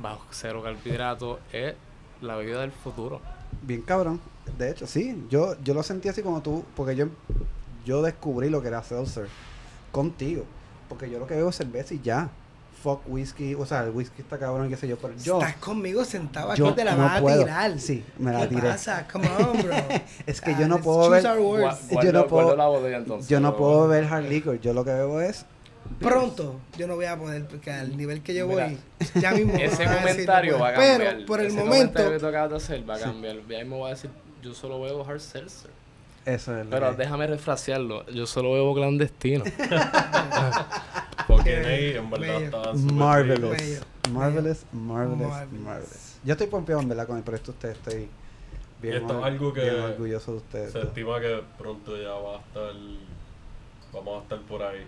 bajo 0.00 0.26
cero 0.30 0.62
carbohidratos. 0.62 1.38
Es 1.52 1.74
la 2.20 2.36
bebida 2.36 2.60
del 2.60 2.72
futuro. 2.72 3.20
Bien 3.62 3.82
cabrón. 3.82 4.20
De 4.58 4.70
hecho, 4.70 4.86
sí. 4.86 5.26
Yo, 5.30 5.56
yo 5.62 5.74
lo 5.74 5.82
sentí 5.82 6.08
así 6.08 6.22
como 6.22 6.42
tú, 6.42 6.64
porque 6.76 6.94
yo, 6.94 7.06
yo 7.84 8.02
descubrí 8.02 8.50
lo 8.50 8.60
que 8.60 8.68
era 8.68 8.82
seltzer 8.82 9.28
contigo. 9.90 10.44
Porque 10.88 11.10
yo 11.10 11.18
lo 11.18 11.26
que 11.26 11.34
veo 11.34 11.48
es 11.48 11.56
cerveza 11.56 11.94
y 11.94 12.00
ya. 12.00 12.30
Fuck 12.84 13.00
whisky. 13.08 13.54
O 13.54 13.64
sea, 13.64 13.82
el 13.84 13.90
whisky 13.90 14.20
está 14.20 14.38
cabrón 14.38 14.66
y 14.66 14.68
qué 14.68 14.76
sé 14.76 14.86
yo. 14.86 14.98
Pero 14.98 15.14
yo, 15.16 15.38
Estás 15.40 15.56
conmigo 15.56 16.04
sentado 16.04 16.52
aquí, 16.52 16.62
te 16.76 16.84
la 16.84 16.94
no 16.94 17.04
vas 17.04 17.16
a 17.18 17.20
puedo. 17.22 17.42
tirar. 17.44 17.78
Sí, 17.80 18.04
me 18.18 18.30
la 18.30 18.40
¿Qué 18.42 18.48
tiré. 18.48 18.68
pasa? 18.68 19.08
Come 19.10 19.26
on, 19.26 19.62
bro. 19.62 19.74
Es 20.26 20.40
que 20.42 20.50
Ah, 20.50 20.60
yo 20.60 20.68
no 20.68 20.78
puedo 20.82 21.06
choose 21.08 21.22
ver. 21.22 21.26
our 21.26 21.40
words. 21.40 21.78
Yo 22.02 22.12
no 22.12 22.26
puedo- 22.26 22.54
la 22.54 22.66
botella 22.66 22.98
entonces. 22.98 23.28
Yo 23.30 23.40
no 23.40 23.56
puedo 23.56 23.88
ver 23.88 24.04
hard 24.04 24.26
liquor. 24.28 24.60
Yo 24.60 24.74
lo 24.74 24.84
que 24.84 24.92
bebo 24.92 25.20
es. 25.22 25.46
Pronto 25.98 26.60
yo 26.78 26.86
no 26.86 26.96
voy 26.96 27.06
a 27.06 27.16
poder, 27.18 27.46
porque 27.46 27.70
al 27.72 27.96
nivel 27.96 28.22
que 28.22 28.34
yo 28.34 28.46
Mira, 28.48 28.66
voy, 28.66 28.78
ya 29.20 29.32
mismo. 29.32 29.54
Ese 29.58 29.84
a 29.86 29.90
decir, 29.90 30.02
comentario 30.02 30.52
no 30.52 30.58
va 30.58 30.68
a 30.68 30.72
cambiar. 30.74 30.98
Pero 31.14 31.26
por 31.26 31.40
el 31.40 31.46
Ese 31.46 31.56
momento, 31.56 31.76
comentario 31.76 32.10
que 32.12 32.18
tú 32.18 32.26
acabas 32.26 32.50
de 32.50 32.56
hacer 32.56 32.88
va 32.90 32.96
a 32.96 33.00
cambiar. 33.00 33.36
Ya 33.48 33.58
mismo 33.60 33.80
va 33.80 33.86
a 33.88 33.90
decir, 33.90 34.10
yo 34.42 34.52
solo 34.54 34.80
bebo 34.82 35.04
hard 35.08 35.20
seltzer. 35.20 35.70
Eso 36.26 36.54
es 36.58 36.64
lo 36.64 36.70
Pero 36.70 36.90
que- 36.90 36.96
déjame 36.96 37.26
refrasearlo. 37.26 38.04
Yo 38.10 38.26
solo 38.26 38.52
bebo 38.52 38.74
clandestino. 38.74 39.44
En 41.46 42.10
verdad 42.10 42.26
bello. 42.34 42.44
estaba 42.46 42.72
Marvelous. 42.74 43.56
Bello, 43.58 43.80
Marvelous, 44.12 44.64
marvelous, 44.72 45.28
Marvelous. 45.28 45.60
marvelous. 45.60 46.16
Yo 46.24 46.32
estoy 46.32 46.46
pompeado 46.46 46.80
en 46.82 46.88
verdad 46.88 47.06
con 47.06 47.16
el 47.18 47.22
proyecto 47.22 47.52
de 47.52 47.56
ustedes. 47.56 47.76
Estoy 47.78 48.08
bien, 48.80 48.94
Y 48.94 48.96
esto 48.96 49.18
es 49.18 49.24
algo 49.24 49.52
que 49.52 49.60
bien 49.62 49.80
orgulloso 49.80 50.30
de 50.32 50.36
ustedes. 50.38 50.72
Se 50.72 50.80
estima 50.80 51.20
que 51.20 51.42
pronto 51.58 51.96
ya 52.00 52.10
va 52.12 52.36
a 52.36 52.40
estar. 52.40 52.72
Vamos 53.92 54.20
a 54.20 54.22
estar 54.22 54.40
por 54.42 54.62
ahí. 54.62 54.86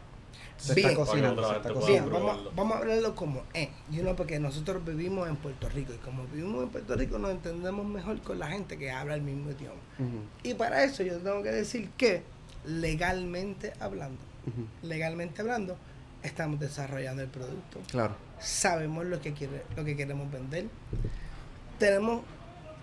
Se 0.58 0.74
Bien. 0.74 0.88
está 0.90 1.00
cocinando, 1.04 1.42
se 1.48 1.56
está 1.56 1.68
Bien, 1.68 1.80
cocinando. 1.80 2.10
pueda 2.10 2.24
vamos, 2.26 2.54
vamos 2.56 2.72
a 2.74 2.78
hablarlo 2.78 3.14
como 3.14 3.42
es. 3.54 3.68
You 3.90 4.02
know, 4.02 4.16
porque 4.16 4.38
nosotros 4.40 4.82
vivimos 4.84 5.28
en 5.28 5.36
Puerto 5.36 5.68
Rico 5.68 5.92
y 5.94 5.98
como 5.98 6.24
vivimos 6.26 6.62
en 6.64 6.68
Puerto 6.70 6.94
Rico 6.96 7.18
nos 7.18 7.30
entendemos 7.30 7.86
mejor 7.86 8.20
con 8.22 8.38
la 8.38 8.48
gente 8.48 8.78
que 8.78 8.90
habla 8.90 9.14
el 9.14 9.22
mismo 9.22 9.50
idioma. 9.50 9.80
Ujú, 9.98 10.20
Y 10.42 10.54
para 10.54 10.82
eso 10.84 11.02
yo 11.02 11.18
tengo 11.18 11.42
que 11.42 11.50
decir 11.52 11.90
que 11.98 12.22
legalmente 12.64 13.72
hablando, 13.80 14.18
ujú. 14.46 14.66
legalmente 14.82 15.40
hablando, 15.42 15.76
estamos 16.26 16.58
desarrollando 16.60 17.22
el 17.22 17.28
producto. 17.28 17.80
Claro. 17.90 18.14
Sabemos 18.40 19.04
lo 19.06 19.20
que 19.20 19.32
quiere, 19.32 19.62
lo 19.76 19.84
que 19.84 19.96
queremos 19.96 20.30
vender. 20.30 20.66
Tenemos 21.78 22.22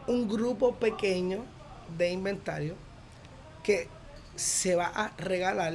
un 0.08 0.28
grupo 0.28 0.76
pequeño 0.76 1.44
de 1.98 2.12
inventario 2.12 2.76
que 3.64 3.88
se 4.36 4.76
va 4.76 4.88
a 4.88 5.12
regalar 5.18 5.74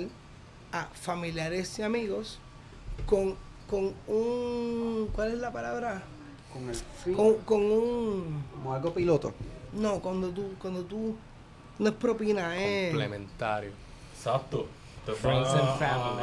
a 0.72 0.86
familiares 0.86 1.78
y 1.78 1.82
amigos 1.82 2.38
con, 3.06 3.36
con 3.68 3.94
un 4.06 5.08
¿cuál 5.14 5.32
es 5.32 5.38
la 5.38 5.52
palabra? 5.52 6.02
Con 6.52 6.68
el 6.68 6.74
fin, 6.74 7.14
Con, 7.14 7.34
con 7.38 7.62
un 7.62 8.44
como 8.52 8.74
algo 8.74 8.92
piloto. 8.92 9.32
no, 9.72 10.00
cuando 10.00 10.30
tú, 10.30 10.54
cuando 10.60 10.82
tú 10.84 11.16
no 11.78 11.88
es 11.88 11.94
propina, 11.94 12.56
es 12.58 12.90
Complementario. 12.90 13.70
Exacto. 14.16 14.66
Te 15.08 15.14
Friends 15.14 15.48
and 15.48 15.78
family. 15.78 16.22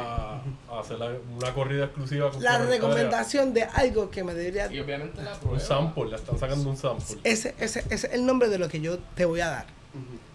a 0.70 0.78
hacer 0.80 0.98
la- 0.98 1.10
una 1.36 1.52
corrida 1.52 1.86
exclusiva. 1.86 2.26
la 2.26 2.30
complementaria. 2.32 2.74
recomendación 2.76 3.52
de 3.52 3.64
algo 3.64 4.10
que 4.10 4.22
me 4.22 4.32
debería 4.32 4.72
Y 4.72 4.78
obviamente 4.78 5.22
la 5.22 5.32
Un 5.34 5.40
prueba. 5.40 5.58
sample, 5.60 6.04
le 6.10 6.16
están 6.16 6.38
sacando 6.38 6.70
un 6.70 6.76
sample. 6.76 7.16
ese, 7.24 7.54
ese, 7.58 7.80
ese 7.80 7.90
es 7.90 8.04
el 8.04 8.24
nombre 8.24 8.48
de 8.48 8.58
lo 8.58 8.68
que 8.68 8.80
yo 8.80 8.98
te 9.16 9.24
voy 9.24 9.40
a 9.40 9.48
dar. 9.48 9.66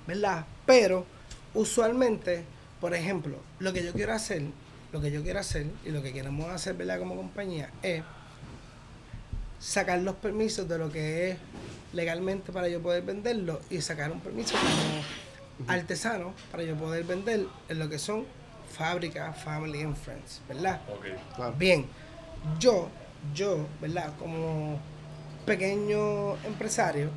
¿verdad? 0.05 0.45
Pero 0.65 1.05
usualmente, 1.53 2.43
por 2.81 2.93
ejemplo, 2.93 3.37
lo 3.59 3.71
que 3.71 3.83
yo 3.85 3.93
quiero 3.93 4.11
hacer, 4.13 4.43
lo 4.91 4.99
que 4.99 5.11
yo 5.11 5.21
quiero 5.23 5.39
hacer 5.39 5.67
y 5.85 5.89
lo 5.91 6.01
que 6.01 6.11
queremos 6.11 6.49
hacer, 6.49 6.73
¿verdad? 6.73 6.99
Como 6.99 7.15
compañía 7.15 7.69
es 7.81 8.03
sacar 9.59 9.99
los 9.99 10.15
permisos 10.15 10.67
de 10.67 10.77
lo 10.77 10.91
que 10.91 11.31
es 11.31 11.37
legalmente 11.93 12.51
para 12.51 12.67
yo 12.67 12.81
poder 12.81 13.03
venderlo 13.03 13.61
y 13.69 13.79
sacar 13.79 14.11
un 14.11 14.19
permiso 14.19 14.55
como 14.57 15.69
artesano 15.71 16.33
para 16.51 16.63
yo 16.63 16.75
poder 16.75 17.03
vender 17.03 17.45
en 17.69 17.79
lo 17.79 17.87
que 17.87 17.99
son 17.99 18.25
fábricas, 18.71 19.37
family 19.37 19.81
and 19.81 19.95
friends, 19.95 20.41
¿verdad? 20.47 20.81
Claro. 21.35 21.53
Bien, 21.57 21.85
yo, 22.59 22.89
yo, 23.33 23.67
¿verdad? 23.81 24.13
Como 24.17 24.79
pequeño 25.45 26.37
empresario, 26.45 27.09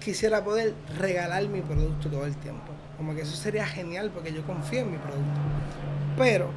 quisiera 0.00 0.42
poder 0.42 0.74
regalar 0.98 1.46
mi 1.48 1.60
producto 1.60 2.08
todo 2.08 2.26
el 2.26 2.36
tiempo. 2.36 2.72
Como 2.96 3.14
que 3.14 3.22
eso 3.22 3.36
sería 3.36 3.66
genial 3.66 4.10
porque 4.12 4.32
yo 4.32 4.44
confío 4.44 4.80
en 4.80 4.92
mi 4.92 4.98
producto. 4.98 5.40
Pero 6.16 6.50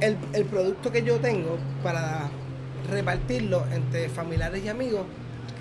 el, 0.00 0.16
el 0.32 0.44
producto 0.44 0.92
que 0.92 1.02
yo 1.02 1.18
tengo 1.18 1.58
para 1.82 2.28
repartirlo 2.90 3.64
entre 3.72 4.08
familiares 4.08 4.64
y 4.64 4.68
amigos, 4.68 5.06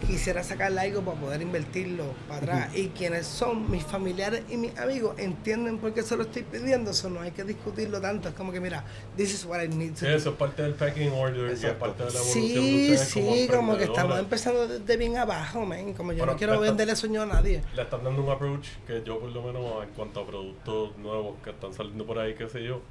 quisiera 0.05 0.43
sacarle 0.43 0.81
algo 0.81 1.01
para 1.01 1.19
poder 1.19 1.41
invertirlo 1.41 2.05
para 2.27 2.37
atrás. 2.37 2.75
Y 2.77 2.89
quienes 2.89 3.25
son 3.27 3.69
mis 3.69 3.83
familiares 3.83 4.43
y 4.49 4.57
mis 4.57 4.77
amigos 4.77 5.17
entienden 5.17 5.77
por 5.79 5.93
qué 5.93 6.01
se 6.03 6.15
lo 6.15 6.23
estoy 6.23 6.43
pidiendo. 6.43 6.91
Eso 6.91 7.09
no 7.09 7.21
hay 7.21 7.31
que 7.31 7.43
discutirlo 7.43 7.99
tanto. 7.99 8.29
Es 8.29 8.35
como 8.35 8.51
que, 8.51 8.59
mira, 8.59 8.83
this 9.15 9.33
is 9.33 9.45
what 9.45 9.61
I 9.63 9.67
need 9.67 9.93
to 9.93 9.99
Sí, 9.99 10.05
do. 10.05 10.11
eso 10.11 10.29
es 10.31 10.35
parte 10.37 10.61
del 10.63 10.73
packing 10.75 11.11
order 11.11 11.49
y 11.49 11.65
es 11.65 11.73
parte 11.73 12.03
de 12.03 12.11
la 12.11 12.19
evolución 12.19 12.63
de 12.65 12.97
Sí, 12.97 12.97
sí, 12.97 13.47
como 13.47 13.57
como, 13.57 13.77
que 13.77 13.83
estamos 13.85 14.19
empezando 14.19 14.67
desde 14.67 14.97
bien 14.97 15.17
abajo, 15.17 15.65
man. 15.65 15.93
Como 15.93 16.11
yo 16.13 16.19
Pero 16.19 16.31
no 16.33 16.37
quiero 16.37 16.59
venderle 16.59 16.95
sueño 16.95 17.23
a 17.23 17.25
nadie. 17.25 17.61
Le 17.75 17.81
están 17.81 18.03
dando 18.03 18.23
un 18.23 18.29
approach 18.29 18.67
que 18.85 19.03
yo 19.05 19.19
por 19.19 19.29
lo 19.29 19.41
menos 19.41 19.83
en 19.83 19.89
cuanto 19.89 20.21
a 20.21 20.25
productos 20.27 20.97
nuevos 20.97 21.35
que 21.43 21.49
están 21.49 21.73
saliendo 21.73 22.05
por 22.05 22.19
ahí, 22.19 22.33
qué 22.35 22.47
sé 22.47 22.63
yo, 22.63 22.81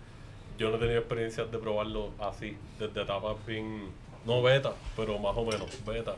yo 0.59 0.71
no 0.71 0.77
he 0.77 0.79
tenido 0.81 0.99
experiencias 0.99 1.51
de 1.51 1.59
probarlo 1.59 2.11
así, 2.19 2.57
desde 2.79 3.03
etapas 3.03 3.37
bien, 3.47 3.91
no 4.25 4.43
beta, 4.43 4.73
pero 4.97 5.19
más 5.19 5.37
o 5.37 5.45
menos 5.45 5.69
beta. 5.87 6.17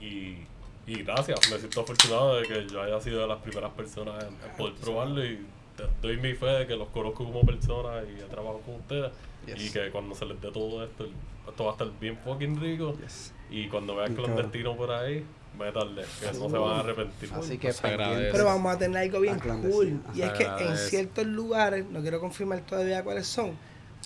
Y, 0.00 0.38
y 0.86 1.02
gracias, 1.02 1.50
me 1.50 1.58
siento 1.58 1.80
afortunado 1.80 2.36
de 2.36 2.46
que 2.46 2.66
yo 2.68 2.82
haya 2.82 3.00
sido 3.00 3.20
de 3.20 3.26
las 3.26 3.38
primeras 3.38 3.72
personas 3.72 4.24
en, 4.24 4.30
en 4.48 4.56
poder 4.56 4.74
probarlo 4.74 5.24
y 5.24 5.44
te 5.76 5.84
doy 6.00 6.16
mi 6.16 6.34
fe 6.34 6.46
de 6.46 6.66
que 6.66 6.76
los 6.76 6.88
conozco 6.88 7.24
como 7.24 7.44
personas 7.44 8.04
y 8.08 8.20
he 8.20 8.24
trabajado 8.24 8.60
con 8.60 8.76
ustedes. 8.76 9.12
Yes. 9.46 9.62
Y 9.62 9.70
que 9.70 9.90
cuando 9.90 10.14
se 10.14 10.24
les 10.24 10.40
dé 10.40 10.50
todo 10.50 10.82
esto, 10.84 11.06
esto 11.48 11.64
va 11.64 11.70
a 11.70 11.72
estar 11.72 11.88
bien 12.00 12.18
fucking 12.18 12.60
rico. 12.60 12.96
Yes. 13.00 13.32
Y 13.50 13.68
cuando 13.68 13.94
vean 13.94 14.14
clandestino 14.14 14.76
por 14.76 14.90
ahí, 14.90 15.24
métanle, 15.58 16.04
que 16.20 16.38
no 16.38 16.50
se 16.50 16.58
van 16.58 16.72
a 16.72 16.80
arrepentir. 16.80 17.30
Así 17.32 17.58
que 17.58 17.68
agradece. 17.68 17.82
pendientes. 17.82 18.32
Pero 18.32 18.44
vamos 18.44 18.74
a 18.74 18.78
tener 18.78 19.02
algo 19.02 19.20
bien 19.20 19.38
cool. 19.38 20.00
Y 20.14 20.22
es 20.22 20.30
que 20.32 20.44
en 20.44 20.76
ciertos 20.76 21.26
lugares, 21.26 21.84
no 21.86 22.00
quiero 22.00 22.20
confirmar 22.20 22.60
todavía 22.60 23.04
cuáles 23.04 23.26
son, 23.26 23.56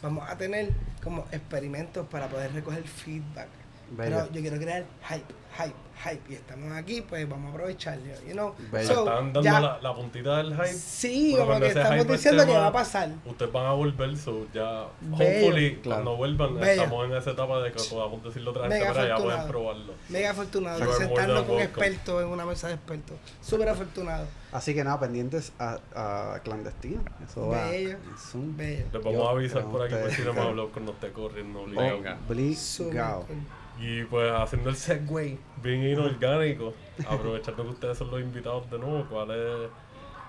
vamos 0.03 0.29
a 0.29 0.37
tener 0.37 0.71
como 1.03 1.27
experimentos 1.33 2.07
para 2.09 2.29
poder 2.29 2.53
recoger 2.53 2.83
feedback. 2.83 3.49
Bello. 3.91 4.27
Pero 4.27 4.33
yo 4.33 4.41
quiero 4.41 4.57
crear 4.59 4.85
hype, 5.09 5.35
hype, 5.65 5.75
hype. 6.05 6.33
Y 6.33 6.35
estamos 6.37 6.73
aquí, 6.73 7.03
pues 7.03 7.29
vamos 7.29 7.51
a 7.51 7.55
aprovecharlo. 7.55 8.05
You 8.27 8.33
know? 8.33 8.55
So, 8.73 8.79
Están 8.79 9.07
dando 9.07 9.43
ya- 9.43 9.61
la, 9.61 9.79
la 9.81 9.95
puntita 9.95 10.37
del 10.39 10.55
hype. 10.55 10.67
Sí, 10.73 11.35
como 11.39 11.59
que 11.61 11.67
estamos 11.69 12.07
diciendo 12.09 12.43
esté 12.43 12.53
que 12.55 12.59
va 12.59 12.67
a 12.69 12.73
pasar. 12.73 13.11
Ustedes 13.27 13.53
van 13.53 13.67
a 13.67 13.73
volver, 13.73 14.17
so 14.17 14.47
ya. 14.53 14.87
Bello. 15.01 15.15
Hopefully, 15.15 15.77
Claro. 15.83 16.03
cuando 16.03 16.17
vuelvan, 16.17 16.55
Bello. 16.59 16.83
estamos 16.83 17.05
en 17.11 17.17
esa 17.17 17.31
etapa 17.33 17.61
de 17.61 17.73
que 17.73 17.83
podamos 17.91 18.23
decirlo 18.25 18.51
otra 18.51 18.63
vez, 18.69 18.79
Mega 18.81 18.93
pero 18.93 19.07
ya 19.09 19.17
pueden 19.17 19.31
afortunado. 19.41 19.49
probarlo. 19.49 19.93
Mega 20.09 20.31
afortunado 20.31 20.79
de 20.81 20.93
sentarnos 20.95 21.43
con 21.45 21.61
expertos 21.61 22.23
en 22.23 22.29
una 22.29 22.47
mesa 22.47 22.69
de 22.69 22.75
expertos. 22.75 23.17
Súper 23.41 23.69
afortunado. 23.69 24.27
Así 24.53 24.75
que 24.75 24.83
nada, 24.83 24.99
pendientes 24.99 25.53
a, 25.61 25.79
a 25.95 26.41
clandestino. 26.43 27.03
Eso 27.25 27.49
va. 27.49 27.69
Bello. 27.71 27.91
en 27.91 28.19
Zoom. 28.19 28.57
Bello. 28.57 28.85
Les 28.93 29.03
vamos 29.05 29.13
Yo 29.13 29.29
a 29.29 29.31
avisar 29.33 29.65
por 29.65 29.83
aquí 29.83 29.95
por 29.95 30.11
si 30.11 30.23
no 30.23 30.33
me 30.33 30.41
habló 30.41 30.71
cuando 30.71 30.93
esté 30.93 31.13
corriendo. 31.13 31.61
obligado. 31.63 32.17
Obligado. 32.29 33.27
Y 33.81 34.05
pues 34.05 34.31
haciendo 34.31 34.69
el 34.69 34.77
segue 34.77 35.39
bien 35.63 35.83
inorgánico, 35.83 36.75
aprovechando 37.09 37.63
que 37.65 37.71
ustedes 37.71 37.97
son 37.99 38.11
los 38.11 38.21
invitados 38.21 38.71
de 38.71 38.79
nuevo, 38.79 39.07
¿cuál 39.09 39.31
es? 39.31 39.71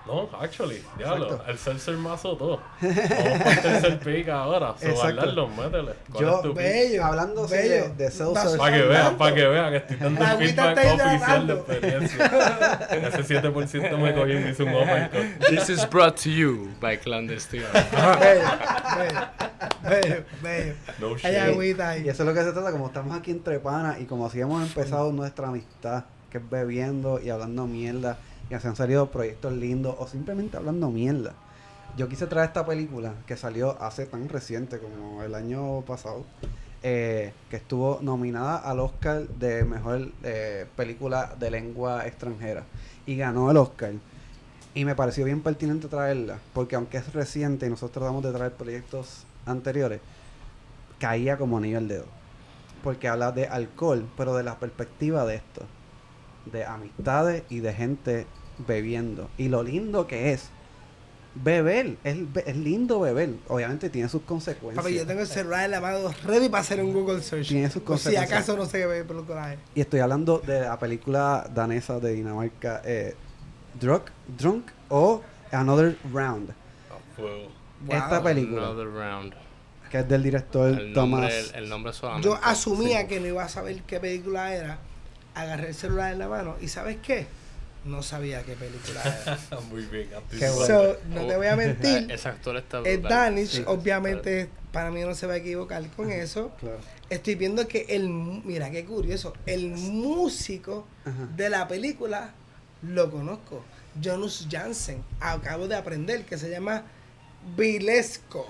No, 0.04 0.28
actually, 0.40 0.82
diablo, 0.98 1.40
el 1.46 1.56
tercer 1.56 1.96
mazo 1.96 2.36
todo. 2.36 2.60
Vamos 2.80 3.62
tercer 3.62 3.98
pick 4.00 4.28
ahora, 4.30 4.74
bailarlo, 5.00 5.46
métele. 5.48 5.92
¿Cuál 6.10 6.24
Yo- 6.24 6.36
es 6.36 6.42
tu 6.42 6.48
pick? 6.48 6.56
Bello. 6.56 7.04
Hablando 7.04 7.46
bello. 7.46 7.70
de, 7.84 7.88
de 8.04 8.10
seltzer. 8.10 8.58
Para 8.58 8.76
que 8.76 8.82
vean, 8.82 9.16
para 9.16 9.34
que 9.36 9.46
vean 9.46 9.70
que 9.70 9.76
estoy 9.76 9.96
dando 9.98 10.20
La 10.20 10.32
el 10.32 10.38
feedback 10.38 10.78
oficial 11.06 11.46
de 11.46 11.52
experiencia. 11.54 12.88
Ese 12.90 13.40
7% 13.42 13.98
me 13.98 14.12
cogió 14.14 14.38
y 14.40 14.42
me 14.42 14.50
hizo 14.50 14.64
un 14.64 14.74
uppercut. 14.74 15.46
This 15.48 15.68
is 15.70 15.88
brought 15.88 16.16
to 16.22 16.30
you 16.30 16.68
by 16.80 16.98
Clandestino. 16.98 17.66
bello, 17.72 18.48
bello, 18.98 19.28
bello, 19.88 20.24
bello. 20.42 20.74
No 20.98 21.16
Hay 21.22 21.36
agüita 21.36 21.90
ahí. 21.90 22.02
Y 22.06 22.08
eso 22.08 22.24
es 22.24 22.28
lo 22.28 22.34
que 22.34 22.42
se 22.42 22.52
trata, 22.52 22.72
como 22.72 22.88
estamos 22.88 23.16
aquí 23.16 23.30
entre 23.30 23.60
panas 23.60 24.00
y 24.00 24.06
como 24.06 24.26
así 24.26 24.40
hemos 24.40 24.62
empezado 24.66 25.12
nuestra 25.12 25.46
amistad, 25.46 26.04
que 26.28 26.38
es 26.38 26.50
bebiendo 26.50 27.20
y 27.20 27.30
hablando 27.30 27.66
mierda, 27.66 28.18
y 28.52 28.54
así 28.54 28.68
han 28.68 28.76
salido 28.76 29.10
proyectos 29.10 29.54
lindos 29.54 29.96
o 29.98 30.06
simplemente 30.06 30.58
hablando 30.58 30.90
mierda. 30.90 31.32
Yo 31.96 32.06
quise 32.06 32.26
traer 32.26 32.48
esta 32.48 32.66
película 32.66 33.14
que 33.26 33.34
salió 33.34 33.80
hace 33.82 34.04
tan 34.04 34.28
reciente 34.28 34.78
como 34.78 35.22
el 35.22 35.34
año 35.34 35.80
pasado, 35.86 36.26
eh, 36.82 37.32
que 37.48 37.56
estuvo 37.56 38.00
nominada 38.02 38.58
al 38.58 38.80
Oscar 38.80 39.26
de 39.26 39.64
Mejor 39.64 40.12
eh, 40.22 40.66
Película 40.76 41.34
de 41.40 41.50
Lengua 41.50 42.06
Extranjera 42.06 42.64
y 43.06 43.16
ganó 43.16 43.50
el 43.50 43.56
Oscar. 43.56 43.92
Y 44.74 44.84
me 44.84 44.94
pareció 44.94 45.24
bien 45.24 45.40
pertinente 45.40 45.88
traerla, 45.88 46.36
porque 46.52 46.76
aunque 46.76 46.98
es 46.98 47.10
reciente 47.14 47.64
y 47.64 47.70
nosotros 47.70 48.02
tratamos 48.02 48.22
de 48.22 48.32
traer 48.32 48.52
proyectos 48.52 49.24
anteriores, 49.46 50.02
caía 50.98 51.38
como 51.38 51.56
anillo 51.56 51.78
al 51.78 51.88
dedo. 51.88 52.04
Porque 52.84 53.08
habla 53.08 53.32
de 53.32 53.46
alcohol, 53.46 54.06
pero 54.14 54.34
de 54.34 54.42
la 54.42 54.58
perspectiva 54.58 55.24
de 55.24 55.36
esto. 55.36 55.62
De 56.52 56.66
amistades 56.66 57.44
y 57.48 57.60
de 57.60 57.72
gente 57.72 58.26
bebiendo. 58.58 59.28
Y 59.38 59.48
lo 59.48 59.62
lindo 59.62 60.06
que 60.06 60.32
es 60.32 60.50
beber. 61.34 61.96
Es, 62.04 62.16
es 62.46 62.56
lindo 62.56 63.00
beber. 63.00 63.30
Obviamente 63.48 63.88
tiene 63.90 64.08
sus 64.08 64.22
consecuencias. 64.22 64.82
Papi, 64.84 64.94
yo 64.96 65.06
tengo 65.06 65.20
el 65.22 65.26
celular 65.26 65.64
en 65.64 65.70
la 65.72 65.80
mano 65.80 65.98
ready 66.24 66.48
para 66.48 66.60
hacer 66.60 66.82
un 66.82 66.92
Google 66.92 67.22
search. 67.22 67.48
Tiene 67.48 67.70
sus 67.70 67.82
Por 67.82 67.98
si 67.98 68.04
consecuencias. 68.04 68.32
acaso 68.32 68.56
no 68.56 68.66
sé 68.66 68.78
qué 68.80 68.86
ver 68.86 69.06
película 69.06 69.54
es. 69.54 69.58
Y 69.74 69.80
estoy 69.80 70.00
hablando 70.00 70.38
de 70.38 70.60
la 70.60 70.78
película 70.78 71.48
danesa 71.54 71.98
de 72.00 72.12
Dinamarca, 72.12 72.82
eh, 72.84 73.14
Drunk, 73.80 74.04
Drunk 74.38 74.66
o 74.90 75.22
Another 75.50 75.96
Round. 76.12 76.50
Esta 77.88 78.22
película, 78.22 78.68
Another 78.68 78.88
round. 78.88 79.34
que 79.90 79.98
es 79.98 80.08
del 80.08 80.22
director 80.22 80.68
El 80.68 80.92
Thomas. 80.92 81.20
nombre, 81.22 81.40
el, 81.40 81.54
el 81.64 81.68
nombre 81.68 81.92
solamente. 81.92 82.28
Yo 82.28 82.38
asumía 82.42 83.02
sí. 83.02 83.06
que 83.08 83.20
no 83.20 83.26
iba 83.26 83.42
a 83.44 83.48
saber 83.48 83.82
qué 83.82 83.98
película 84.00 84.54
era. 84.54 84.78
Agarré 85.34 85.68
el 85.68 85.74
celular 85.74 86.12
en 86.12 86.18
la 86.18 86.28
mano 86.28 86.56
y 86.60 86.68
¿sabes 86.68 86.98
qué? 87.02 87.26
No 87.84 88.02
sabía 88.02 88.42
qué 88.44 88.54
película 88.54 89.02
era. 89.02 89.60
Muy 89.70 89.82
bien, 89.86 90.08
so, 90.66 90.96
no 91.08 91.26
te 91.26 91.36
voy 91.36 91.46
a 91.48 91.56
mentir. 91.56 92.06
Ese 92.12 92.28
actor 92.28 92.56
está 92.56 92.78
Es 92.78 93.00
brutal. 93.00 93.10
Danish, 93.10 93.48
Sí. 93.56 93.64
obviamente, 93.66 94.48
para 94.72 94.90
mí 94.90 95.00
no 95.00 95.14
se 95.14 95.26
va 95.26 95.34
a 95.34 95.36
equivocar 95.38 95.84
con 95.96 96.10
eso. 96.12 96.52
Claro. 96.60 96.78
Estoy 97.10 97.34
viendo 97.34 97.66
que 97.66 97.86
el, 97.88 98.08
mira 98.08 98.70
qué 98.70 98.84
curioso, 98.84 99.32
el 99.46 99.70
músico 99.70 100.86
Ajá. 101.04 101.28
de 101.36 101.50
la 101.50 101.66
película 101.68 102.32
lo 102.82 103.10
conozco. 103.10 103.64
Jonas 104.00 104.46
Jansen, 104.50 105.02
acabo 105.20 105.66
de 105.68 105.74
aprender 105.74 106.24
que 106.24 106.38
se 106.38 106.48
llama 106.48 106.84
Vileskov. 107.56 108.46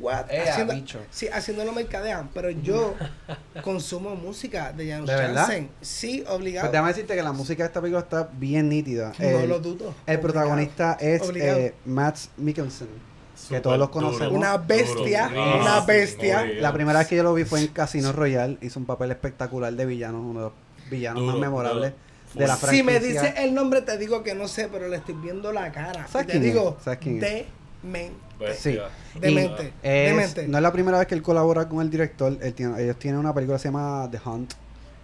What? 0.00 0.26
Eh, 0.30 0.48
Haciendo, 0.48 0.74
bicho. 0.74 0.98
sí, 1.10 1.28
haciendo 1.28 1.64
lo 1.64 1.72
mercadean, 1.72 2.28
pero 2.34 2.50
yo 2.50 2.94
consumo 3.62 4.14
música 4.14 4.72
de 4.72 4.88
Janusz 4.90 5.08
¿De 5.08 5.16
verdad? 5.16 5.42
Jansen. 5.46 5.70
Sí, 5.80 6.24
obligado. 6.28 6.66
Pues 6.66 6.72
déjame 6.72 6.88
decirte 6.90 7.14
que 7.16 7.22
la 7.22 7.32
música 7.32 7.62
de 7.62 7.66
esta 7.68 7.80
película 7.80 8.02
está 8.02 8.28
bien 8.32 8.68
nítida. 8.68 9.12
no 9.18 9.26
el, 9.26 9.48
lo 9.48 9.58
dudo. 9.60 9.86
el 10.06 10.16
Obligado. 10.16 10.20
protagonista 10.22 10.96
es 11.00 11.22
eh, 11.34 11.74
Matt 11.84 12.16
Mikkelsen. 12.36 12.88
Súper 13.36 13.60
todos 13.62 13.78
los 13.78 13.88
duro. 13.92 14.00
conocemos. 14.06 14.32
Una 14.32 14.56
bestia, 14.56 15.28
Duro. 15.28 15.60
una 15.60 15.80
bestia. 15.80 16.46
La 16.60 16.72
primera 16.72 16.98
vez 17.00 17.08
que 17.08 17.16
yo 17.16 17.22
lo 17.22 17.34
vi 17.34 17.44
fue 17.44 17.60
en 17.60 17.66
Casino 17.68 18.12
Royale. 18.12 18.56
Hizo 18.62 18.80
un 18.80 18.86
papel 18.86 19.10
espectacular 19.10 19.72
de 19.72 19.84
villano, 19.84 20.20
uno 20.22 20.38
de 20.40 20.44
los 20.46 20.52
villanos 20.90 21.20
Duro, 21.20 21.32
más 21.32 21.40
memorables 21.42 21.92
duro. 22.32 22.40
de 22.40 22.46
la 22.46 22.56
Si 22.56 22.82
me 22.82 22.92
franquicia. 22.94 23.22
dices 23.22 23.34
el 23.44 23.54
nombre, 23.54 23.82
te 23.82 23.98
digo 23.98 24.22
que 24.22 24.34
no 24.34 24.48
sé, 24.48 24.68
pero 24.72 24.88
le 24.88 24.96
estoy 24.96 25.14
viendo 25.16 25.52
la 25.52 25.70
cara. 25.70 26.06
¿Sabes 26.08 26.24
Y 26.24 26.26
te 26.28 26.32
quién 26.32 26.44
es? 26.44 26.54
digo, 26.54 26.76
¿Sabes 26.82 26.98
quién 26.98 27.22
es? 27.22 27.44
demente. 27.82 28.25
Y 28.38 29.18
Demente. 29.20 29.72
es- 29.82 30.10
demente. 30.10 30.48
No 30.48 30.58
es 30.58 30.62
la 30.62 30.72
primera 30.72 30.98
vez 30.98 31.06
que 31.06 31.14
él 31.14 31.22
colabora 31.22 31.68
con 31.68 31.80
el 31.80 31.90
director. 31.90 32.36
Él 32.40 32.52
tiene- 32.54 32.82
ellos 32.82 32.98
tienen 32.98 33.18
una 33.20 33.32
película 33.34 33.56
que 33.56 33.62
se 33.62 33.68
llama 33.68 34.08
The 34.10 34.20
Hunt. 34.24 34.52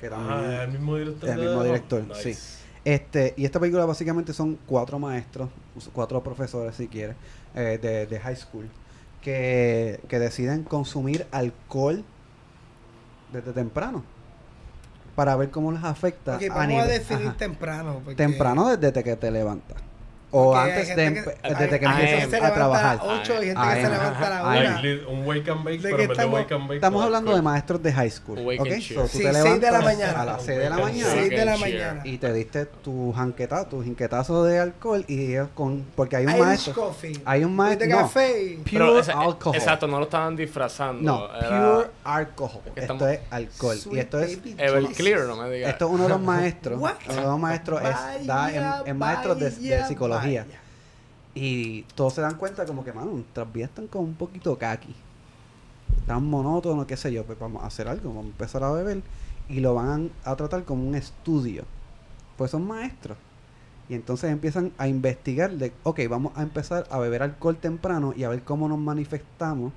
Que 0.01 0.09
también 0.09 0.33
Ah, 0.33 0.55
es 0.57 0.61
el 0.63 0.71
mismo 0.73 0.97
director. 0.97 1.29
El 1.31 1.39
mismo 1.39 1.61
The 1.63 1.67
director, 1.69 2.05
sí. 2.17 2.37
Este, 2.85 3.35
y 3.37 3.45
esta 3.45 3.61
película 3.61 3.85
básicamente 3.87 4.33
son 4.33 4.59
cuatro 4.67 4.99
maestros, 4.99 5.49
cuatro 5.93 6.21
profesores 6.23 6.75
si 6.75 6.89
quieres, 6.89 7.15
eh, 7.55 7.79
de, 7.81 8.07
de 8.07 8.19
high 8.21 8.35
school, 8.37 8.69
que, 9.21 10.01
que 10.09 10.19
deciden 10.19 10.65
consumir 10.65 11.25
alcohol 11.31 12.03
desde 13.33 13.53
temprano 13.53 14.03
para 15.15 15.37
ver 15.37 15.51
cómo 15.51 15.71
les 15.71 15.85
afecta 15.85 16.37
Ok, 16.37 16.43
a 16.43 16.49
vamos 16.49 16.61
a, 16.65 16.67
nivel- 16.67 16.89
definir 16.89 17.29
ajá. 17.29 17.37
temprano. 17.37 18.01
porque- 18.05 18.17
temprano 18.17 18.77
desde 18.77 19.03
que 19.05 19.15
te 19.15 19.31
levantas. 19.31 19.77
O 20.35 20.45
porque 20.45 20.61
hay 20.61 20.71
antes 20.71 20.87
gente 20.89 21.03
de, 21.03 21.13
que- 21.15 21.21
empe- 21.21 21.35
hay- 21.43 21.55
desde 21.55 21.81
que 21.81 21.87
hay 21.87 21.95
gente 22.07 22.23
empiezas 22.25 22.51
a 22.51 22.55
trabajar. 22.55 22.99
A 23.03 23.05
las 23.07 23.21
8 23.21 23.33
y 23.43 23.47
gente 23.47 23.61
que 23.63 23.75
se 23.83 23.89
levanta 23.91 24.27
a 24.27 24.31
la 24.31 24.43
Like, 24.55 24.69
1. 24.73 24.81
li- 24.83 25.05
un 25.09 25.27
wake 25.27 25.51
and 25.51 25.65
bake, 25.65 25.79
¿De 25.83 25.91
pero 25.95 26.13
estamos- 26.13 26.35
wake 26.41 26.55
and 26.55 26.63
bake. 26.63 26.75
Estamos 26.77 27.05
hablando 27.05 27.35
de 27.37 27.43
maestros 27.43 27.83
de 27.83 27.93
high 27.93 28.11
school. 28.11 28.39
Wake 28.39 28.61
¿ok? 28.63 28.67
and 28.69 28.81
So, 28.81 28.89
cheer. 28.89 29.01
tú 29.03 29.09
Sí, 29.09 29.19
te 29.25 29.33
seis 29.35 29.61
de 29.61 29.71
la 29.71 29.81
mañana. 29.83 30.23
A 30.23 30.25
las 30.25 30.43
6 30.43 30.59
de 30.59 30.71
la 30.71 30.77
mañana. 30.79 30.93
cheer. 31.13 31.19
6 31.29 31.31
de 31.31 31.45
la 31.45 31.53
Wake 31.53 31.65
and 31.65 31.65
cheer. 31.73 31.85
mañana. 31.87 32.01
y 32.05 32.19
te 32.19 32.33
diste 32.33 32.65
tu 32.67 33.13
janqueta, 33.13 33.69
tu 33.69 33.83
jinquetazo 33.85 34.45
de 34.45 34.59
alcohol 34.59 35.05
y 35.07 35.27
ellos 35.33 35.49
con 35.55 35.85
porque 35.95 36.17
hay 36.17 36.25
un 36.25 36.31
Irish 36.31 36.43
maestro 36.45 36.75
coffee. 36.75 37.21
hay 37.27 37.45
un 37.45 37.55
maestro 37.55 37.87
de 37.87 37.93
no, 37.93 37.99
café. 38.01 38.43
y- 38.43 38.57
pure 38.57 38.71
Pero 38.73 38.99
esa- 38.99 39.21
alcohol 39.21 39.55
Exacto, 39.55 39.87
no 39.87 39.99
lo 39.99 40.05
estaban 40.05 40.35
disfrazando. 40.35 41.03
no 41.03 41.37
era 41.39 41.75
pure 41.75 41.89
alcohol 42.05 42.61
que 42.75 42.81
esto 42.81 43.07
es 43.09 43.21
alcohol 43.31 43.77
y 43.93 43.99
esto 43.99 44.19
es 44.21 44.39
Everclear, 44.57 45.21
no 45.27 45.37
me 45.37 45.51
digas. 45.51 45.71
esto 45.73 45.85
es 45.87 45.91
uno 45.93 46.03
de 46.05 46.09
los 46.09 46.21
maestros 46.33 46.79
uno 46.79 46.91
de 47.15 47.21
los 47.23 47.39
maestros 47.39 47.83
es 47.83 48.27
da 48.27 48.51
en, 48.83 48.89
en 48.89 48.99
maestros 48.99 49.39
de, 49.39 49.51
de 49.51 49.85
vaya. 50.25 50.47
y 51.35 51.83
todos 51.95 52.15
se 52.15 52.21
dan 52.21 52.37
cuenta 52.37 52.67
como 52.67 52.85
que 52.85 52.93
mano 52.93 53.13
nuestras 53.13 53.53
vidas 53.53 53.71
están 53.71 53.87
como 53.87 54.05
un 54.05 54.15
poquito 54.15 54.59
kaki 54.59 54.95
tan 56.07 56.25
monótono 56.25 56.87
qué 56.87 56.97
sé 56.97 57.13
yo 57.13 57.25
pues 57.25 57.39
vamos 57.39 57.63
a 57.63 57.67
hacer 57.67 57.89
algo 57.89 58.11
vamos 58.11 58.25
a 58.25 58.29
empezar 58.29 58.63
a 58.65 58.73
beber 58.73 59.03
y 59.49 59.61
lo 59.61 59.75
van 59.75 60.11
a 60.25 60.37
tratar 60.37 60.65
como 60.65 60.87
un 60.87 60.95
estudio 60.95 61.65
pues 62.37 62.51
son 62.51 62.67
maestros 62.67 63.17
y 63.89 63.95
entonces 63.95 64.31
empiezan 64.31 64.73
a 64.79 64.89
investigar 64.89 65.51
de, 65.53 65.73
ok, 65.83 66.01
vamos 66.09 66.33
a 66.37 66.43
empezar 66.43 66.87
a 66.91 66.99
beber 66.99 67.23
alcohol 67.23 67.59
temprano 67.59 68.15
y 68.17 68.25
a 68.25 68.31
ver 68.31 68.43
cómo 68.43 68.67
nos 68.67 68.79
manifestamos 68.79 69.73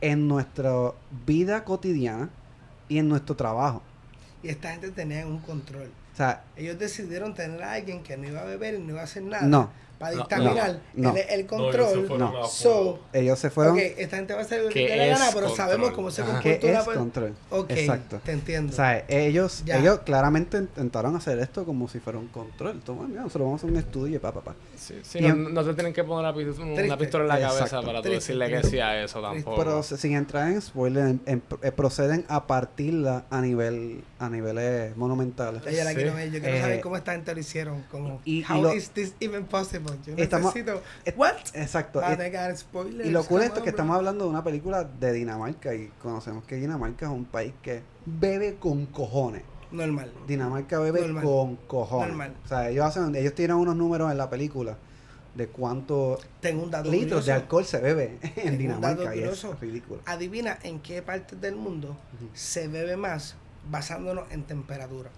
en 0.00 0.26
nuestra 0.28 0.92
vida 1.26 1.64
cotidiana 1.64 2.30
y 2.88 2.98
en 2.98 3.08
nuestro 3.08 3.36
trabajo. 3.36 3.82
Y 4.42 4.48
esta 4.48 4.70
gente 4.70 4.90
tenía 4.90 5.26
un 5.26 5.38
control. 5.38 5.90
Sea, 6.18 6.42
Ellos 6.56 6.78
decidieron 6.78 7.32
tener 7.34 7.62
a 7.62 7.72
alguien 7.74 8.02
que 8.02 8.16
no 8.16 8.26
iba 8.28 8.40
a 8.40 8.44
beber 8.44 8.74
y 8.74 8.78
no 8.80 8.90
iba 8.90 9.00
a 9.00 9.04
hacer 9.04 9.22
nada. 9.22 9.46
no, 9.46 9.70
Para 10.00 10.16
dictaminar 10.16 10.80
no, 10.94 11.12
no. 11.12 11.16
el, 11.16 11.24
el 11.28 11.28
No, 11.28 11.28
ellos 11.30 11.36
se 11.40 11.46
control. 11.46 12.06
fueron 12.08 12.18
no. 12.18 12.26
afuera. 12.26 12.48
so, 12.48 12.98
ellos 13.12 13.38
se 13.38 13.50
fueron... 13.50 13.78
esta 13.78 14.16
gente 14.16 14.32
va 14.34 14.40
a 14.40 14.42
hacer 14.42 14.62
lo 14.62 14.68
que 14.68 14.74
¿Qué 14.74 14.88
le 14.88 14.90
dé 14.90 14.96
la 14.98 15.06
gana, 15.14 15.28
es 15.28 15.34
pero 15.34 15.46
control? 15.46 15.56
sabemos 15.68 15.90
cómo 15.92 16.10
se 16.10 16.22
Ajá. 16.22 16.30
comporta 16.32 16.58
¿Qué 16.60 16.72
es 16.72 16.84
per- 16.84 16.94
control? 16.96 17.34
Ok, 17.50 17.70
Exacto. 17.70 18.20
te 18.24 18.32
entiendo. 18.32 18.72
O 18.72 18.76
sea, 18.76 19.04
ellos, 19.08 19.62
Ya. 19.64 19.78
ellos 19.78 20.00
claramente 20.00 20.56
intentaron 20.58 21.14
hacer 21.14 21.38
esto 21.38 21.64
como 21.64 21.88
si 21.88 22.00
fuera 22.00 22.18
un 22.18 22.26
control. 22.28 22.80
Toma, 22.80 23.06
mira, 23.06 23.22
nosotros 23.22 23.44
vamos 23.46 23.60
a 23.62 23.66
hacer 23.66 23.70
un 23.72 23.78
estudio 23.78 24.16
y 24.16 24.18
pa, 24.18 24.32
pa, 24.32 24.40
pa. 24.40 24.54
Sí, 24.78 24.94
sí, 25.02 25.18
Y 25.18 25.22
no, 25.22 25.28
en- 25.28 25.54
no 25.54 25.64
te 25.64 25.74
tienen 25.74 25.92
que 25.92 26.04
poner 26.04 26.24
una, 26.24 26.32
pis- 26.34 26.58
una 26.58 26.74
Triste. 26.74 26.96
pistola 26.96 27.24
en 27.24 27.28
la 27.28 27.48
cabeza 27.48 27.64
Exacto. 27.64 27.86
para 27.86 27.98
tú 27.98 28.08
Triste, 28.08 28.32
decirle 28.32 28.48
que 28.62 28.68
sí 28.68 28.78
a 28.78 29.02
eso 29.02 29.20
tampoco. 29.20 29.56
Pero 29.56 29.82
sin 29.82 30.14
entrar 30.14 30.48
en 30.52 30.62
spoiler, 30.62 31.06
en- 31.08 31.20
en- 31.26 31.42
eh, 31.62 31.72
proceden 31.72 32.24
a 32.28 32.46
partirla 32.46 33.24
a 33.30 33.40
nivel 33.40 34.02
a 34.20 34.28
niveles 34.28 34.96
monumentales. 34.96 35.64
La 35.64 35.70
Sí. 35.90 35.94
quiero 35.96 36.14
ver. 36.14 36.30
Yo 36.30 36.40
quiero 36.40 36.56
Eh, 36.56 36.60
saber 36.60 36.80
cómo 36.80 36.96
esta 36.96 37.12
gente 37.12 37.34
lo 37.34 37.40
hicieron. 37.40 37.82
Como, 37.90 38.20
y- 38.24 38.40
y 38.40 38.44
how 38.44 38.62
lo- 38.62 38.74
is 38.74 38.90
this 38.90 39.14
even 39.20 39.44
possible? 39.44 39.92
Yo 40.06 40.14
Estamos- 40.16 40.54
necesito... 40.54 40.82
What? 41.16 41.34
Exacto. 41.54 42.00
Y-. 42.02 43.08
Y 43.08 43.10
lo 43.10 43.24
cool 43.24 43.40
de 43.40 43.46
esto 43.46 43.58
es 43.58 43.64
que 43.64 43.70
estamos 43.70 43.96
hablando 43.96 44.24
de 44.24 44.30
una 44.30 44.42
película 44.44 44.84
de 44.84 45.12
Dinamarca 45.12 45.74
y 45.74 45.90
conocemos 46.02 46.44
que 46.44 46.56
Dinamarca 46.56 47.06
es 47.06 47.12
un 47.12 47.24
país 47.24 47.52
que 47.62 47.82
bebe 48.06 48.56
con 48.56 48.86
cojones. 48.86 49.42
Normal. 49.70 50.12
Dinamarca 50.26 50.78
bebe 50.78 51.00
Normal. 51.02 51.24
con 51.24 51.56
cojones. 51.56 52.08
Normal. 52.08 52.34
O 52.44 52.48
sea, 52.48 52.68
ellos 52.70 52.84
hacen, 52.86 53.14
ellos 53.14 53.34
tienen 53.34 53.56
unos 53.56 53.76
números 53.76 54.10
en 54.10 54.18
la 54.18 54.28
película 54.30 54.76
de 55.34 55.46
cuántos 55.48 56.26
Tengo 56.40 56.64
un 56.64 56.70
dato 56.70 56.90
litros 56.90 57.26
de 57.26 57.32
alcohol 57.32 57.64
se 57.64 57.78
bebe 57.80 58.18
en 58.22 58.30
Tengo 58.34 58.58
Dinamarca 58.58 59.02
y 59.14 59.18
es 59.20 59.24
curioso. 59.24 59.56
ridículo. 59.60 60.00
Adivina 60.06 60.58
en 60.62 60.80
qué 60.80 61.02
partes 61.02 61.40
del 61.40 61.54
mundo 61.56 61.96
se 62.34 62.66
bebe 62.68 62.96
más 62.96 63.34
basándonos 63.70 64.30
en 64.32 64.44
temperatura. 64.44 65.10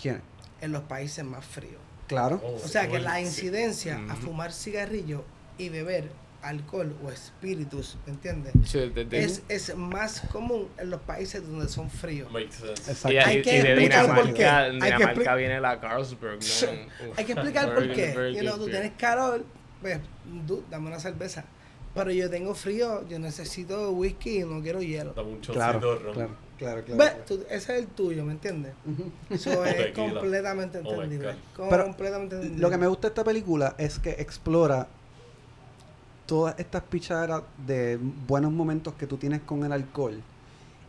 ¿Quién? 0.00 0.20
En 0.60 0.72
los 0.72 0.82
países 0.82 1.24
más 1.24 1.44
fríos. 1.44 1.80
Claro. 2.06 2.40
Oh, 2.44 2.56
O 2.64 2.68
sea 2.68 2.88
que 2.88 3.00
la 3.00 3.16
sí. 3.16 3.22
incidencia 3.22 4.00
a 4.08 4.14
fumar 4.14 4.52
cigarrillo 4.52 5.24
y 5.58 5.70
beber 5.70 6.10
alcohol 6.42 6.94
o 7.04 7.10
espíritus, 7.10 7.96
¿me 8.06 8.12
entiendes? 8.12 8.52
Sí, 8.64 8.78
de- 8.90 9.04
de- 9.04 9.24
Es, 9.24 9.42
es 9.48 9.76
más 9.76 10.20
común 10.32 10.68
en 10.78 10.90
los 10.90 11.00
países 11.00 11.42
donde 11.46 11.68
son 11.68 11.90
fríos. 11.90 12.28
Exacto. 12.34 13.12
y, 13.12 13.18
Hay 13.18 13.42
que 13.42 13.58
y 13.58 13.62
de 13.62 13.68
explicar 13.72 14.14
por 14.14 14.32
qué. 14.34 14.70
Dinamarca, 14.72 15.34
viene 15.34 15.60
la 15.60 15.80
Carlsberg. 15.80 16.38
Uf, 16.38 17.18
Hay 17.18 17.24
que 17.24 17.32
explicar 17.32 17.74
por 17.74 17.92
qué. 17.92 18.32
You 18.34 18.40
know, 18.42 18.56
tú 18.58 18.66
tienes 18.66 18.92
calor, 18.98 19.44
pues, 19.80 19.98
dude, 20.46 20.62
dame 20.70 20.88
una 20.88 21.00
cerveza. 21.00 21.44
Pero 21.94 22.10
yo 22.10 22.28
tengo 22.28 22.54
frío, 22.54 23.08
yo 23.08 23.18
necesito 23.18 23.90
whisky 23.92 24.40
y 24.40 24.44
no 24.44 24.60
quiero 24.60 24.82
hielo. 24.82 25.14
Dame 25.14 25.30
un 25.30 25.38
Claro, 25.40 25.80
claro, 25.80 26.12
claro, 26.12 26.30
claro, 26.58 26.82
Ve, 26.86 26.94
claro. 26.94 27.16
tú- 27.26 27.42
ese 27.48 27.56
es 27.72 27.78
el 27.80 27.86
tuyo, 27.86 28.22
¿me 28.22 28.32
entiendes? 28.32 28.74
Eso 29.30 29.64
es 29.64 29.76
Tequila. 29.94 30.12
completamente 30.20 30.78
Oh 30.84 30.92
entendible. 30.92 31.34
Pero 31.70 31.84
completamente 31.84 32.34
entendible. 32.34 32.60
Lo 32.62 32.70
que 32.70 32.76
me 32.76 32.86
gusta 32.86 33.08
de 33.08 33.12
esta 33.12 33.24
película 33.24 33.74
es 33.78 33.98
que 33.98 34.10
explora 34.10 34.88
todas 36.26 36.58
estas 36.58 36.82
pichaderas 36.82 37.42
de 37.66 37.98
buenos 38.26 38.52
momentos 38.52 38.94
que 38.94 39.06
tú 39.06 39.16
tienes 39.16 39.40
con 39.42 39.64
el 39.64 39.72
alcohol 39.72 40.22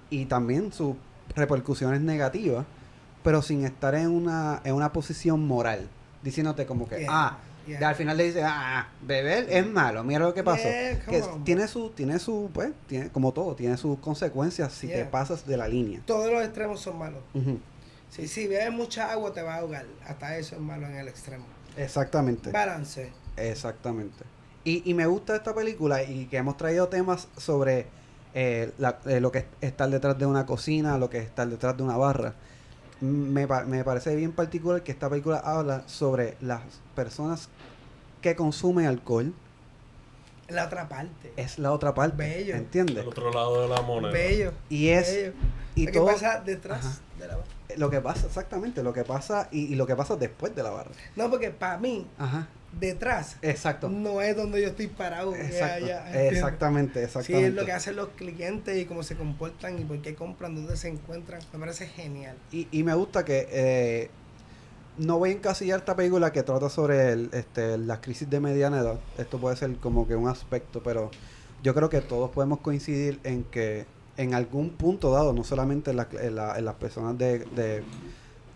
y 0.09 0.25
también 0.25 0.73
sus 0.73 0.95
repercusiones 1.35 2.01
negativas, 2.01 2.65
pero 3.23 3.41
sin 3.41 3.65
estar 3.65 3.95
en 3.95 4.09
una, 4.09 4.61
en 4.63 4.73
una 4.73 4.91
posición 4.91 5.45
moral, 5.45 5.87
diciéndote 6.23 6.65
como 6.65 6.87
que, 6.87 7.01
Yeah, 7.01 7.09
ah, 7.09 7.37
yeah. 7.67 7.89
al 7.89 7.95
final 7.95 8.17
le 8.17 8.23
dice, 8.25 8.43
ah, 8.43 8.87
beber 9.01 9.47
es 9.49 9.67
malo, 9.67 10.03
mira 10.03 10.19
lo 10.19 10.33
que 10.33 10.43
pasó. 10.43 10.63
Yeah, 10.63 10.99
que 10.99 11.21
on, 11.21 11.43
tiene 11.43 11.67
su, 11.67 11.89
tiene 11.89 12.19
su, 12.19 12.49
pues, 12.53 12.71
tiene, 12.87 13.09
como 13.09 13.31
todo, 13.33 13.55
tiene 13.55 13.77
sus 13.77 13.99
consecuencias 13.99 14.73
si 14.73 14.87
te 14.87 15.05
pasas 15.05 15.45
de 15.45 15.57
la 15.57 15.67
línea. 15.67 16.01
Todos 16.05 16.31
los 16.31 16.43
extremos 16.43 16.79
son 16.79 16.97
malos. 16.97 17.19
Ujú. 17.33 17.59
Si, 18.09 18.27
si 18.27 18.47
bebes 18.47 18.71
mucha 18.71 19.11
agua 19.11 19.33
te 19.33 19.41
va 19.41 19.55
a 19.55 19.57
ahogar. 19.57 19.85
Hasta 20.07 20.37
eso 20.37 20.55
es 20.55 20.61
malo 20.61 20.87
en 20.87 20.95
el 20.95 21.09
extremo. 21.09 21.45
Exactamente. 21.75 22.51
Balance. 22.51 23.11
Exactamente. 23.35 24.23
Y, 24.67 24.81
y 24.83 24.93
me 24.93 25.05
gusta 25.05 25.33
esta 25.33 25.55
película 25.55 26.03
y 26.03 26.25
que 26.25 26.35
hemos 26.35 26.57
traído 26.57 26.89
temas 26.89 27.29
sobre 27.37 27.85
eh, 28.33 28.73
la- 28.77 28.99
eh, 29.05 29.21
lo 29.21 29.31
que 29.31 29.37
es 29.39 29.45
estar 29.61 29.89
detrás 29.89 30.17
de 30.19 30.25
una 30.25 30.45
cocina, 30.45 30.97
lo 30.97 31.09
que 31.09 31.19
es 31.19 31.23
estar 31.23 31.47
detrás 31.47 31.77
de 31.77 31.83
una 31.83 31.95
barra. 31.95 32.33
M- 33.01 33.29
Me, 33.31 33.47
pa- 33.47 33.63
me 33.63 33.85
parece 33.85 34.13
bien 34.17 34.33
particular 34.33 34.83
que 34.83 34.91
esta 34.91 35.09
película 35.09 35.37
habla 35.37 35.83
sobre 35.87 36.35
las 36.41 36.59
personas 36.95 37.47
que 38.21 38.35
consumen 38.35 38.87
alcohol. 38.87 39.33
La 40.49 40.65
otra 40.65 40.89
parte. 40.89 41.31
Es 41.37 41.59
la 41.59 41.71
otra 41.71 41.93
parte. 41.93 42.17
Bello. 42.17 42.55
¿Entiendes? 42.55 42.97
Al 43.03 43.07
otro 43.07 43.31
lado 43.31 43.61
de 43.61 43.69
la 43.69 43.81
moneda. 43.81 44.11
Bello. 44.11 44.51
Y 44.69 44.89
es 44.89 45.07
bello. 45.13 45.33
y 45.75 45.85
Lo 45.85 45.91
que 45.93 46.01
pasa 46.01 46.41
detrás 46.41 46.85
Ajá. 46.85 46.99
de 47.19 47.27
la 47.27 47.37
lo 47.77 47.89
que 47.89 47.99
pasa 48.01 48.27
exactamente, 48.27 48.81
lo 48.83 48.91
que 48.93 49.03
pasa 49.03 49.49
y, 49.51 49.65
y 49.71 49.75
lo 49.75 49.85
que 49.87 49.95
pasa 49.95 50.15
después 50.17 50.53
de 50.55 50.63
la 50.63 50.71
barra. 50.71 50.91
No, 51.15 51.29
porque 51.29 51.51
para 51.51 51.77
mí, 51.77 52.05
Ajá. 52.17 52.47
Detrás 52.79 53.37
Exacto. 53.41 53.89
no 53.89 54.21
es 54.21 54.35
donde 54.35 54.61
yo 54.61 54.67
estoy 54.67 54.87
parado. 54.87 55.35
Exacto. 55.35 55.87
ya, 55.87 56.05
¿entiendes? 56.07 56.33
exactamente, 56.33 56.99
Sí, 56.99 57.05
exactamente. 57.05 57.47
es 57.49 57.53
lo 57.55 57.65
que 57.65 57.71
hacen 57.71 57.95
los 57.95 58.09
clientes 58.09 58.77
y 58.77 58.85
cómo 58.85 59.03
se 59.03 59.15
comportan 59.15 59.79
y 59.79 59.83
por 59.85 60.01
qué 60.01 60.15
compran, 60.15 60.55
dónde 60.55 60.77
se 60.77 60.87
encuentran. 60.89 61.41
Me 61.53 61.59
parece 61.59 61.87
genial. 61.87 62.35
Y, 62.51 62.67
y 62.71 62.83
me 62.83 62.93
gusta 62.93 63.25
que 63.25 63.47
eh, 63.51 64.09
no 64.97 65.17
voy 65.19 65.29
a 65.29 65.33
encasillar 65.33 65.79
esta 65.79 65.95
película 65.95 66.31
que 66.31 66.43
trata 66.43 66.69
sobre 66.69 67.11
el, 67.11 67.29
este, 67.33 67.77
la 67.77 68.01
crisis 68.01 68.29
de 68.29 68.39
mediana 68.39 68.79
edad. 68.79 68.99
Esto 69.17 69.37
puede 69.39 69.55
ser 69.55 69.75
como 69.77 70.07
que 70.07 70.15
un 70.15 70.27
aspecto, 70.27 70.81
pero 70.83 71.11
yo 71.63 71.73
creo 71.73 71.89
que 71.89 72.01
todos 72.01 72.29
podemos 72.31 72.59
coincidir 72.59 73.19
en 73.23 73.43
que 73.43 73.85
en 74.17 74.33
algún 74.33 74.71
punto 74.71 75.11
dado, 75.11 75.33
no 75.33 75.43
solamente 75.43 75.91
en, 75.91 75.97
la- 75.97 76.07
en 76.19 76.35
la- 76.35 76.57
en 76.57 76.65
las 76.65 76.75
personas 76.75 77.17
de, 77.17 77.39
de, 77.39 77.83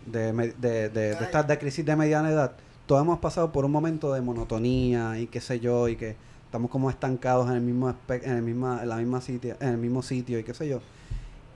de, 0.06 0.32
de, 0.58 0.88
de- 0.88 1.14
de 1.46 1.58
crisis 1.58 1.84
de 1.84 1.94
mediana 1.96 2.30
edad, 2.30 2.52
todos 2.92 3.04
hemos 3.04 3.20
pasado 3.20 3.52
por 3.52 3.64
un 3.64 3.72
momento 3.72 4.12
de 4.12 4.20
monotonía 4.20 5.18
y 5.18 5.26
qué 5.26 5.40
sé 5.40 5.60
yo, 5.60 5.88
y 5.88 5.96
que 5.96 6.14
estamos 6.44 6.70
como 6.70 6.90
estancados 6.90 7.48
en 7.48 7.54
el 7.54 7.62
mismo 7.62 7.88
en 8.06 8.36
el 8.36 8.42
misma, 8.42 8.82
en 8.82 8.88
la 8.90 8.96
misma 8.96 9.22
sitio, 9.22 9.56
en 9.60 9.68
el 9.70 9.78
mismo 9.78 10.02
sitio 10.02 10.38
y 10.38 10.44
qué 10.44 10.52
sé 10.52 10.68
yo. 10.68 10.82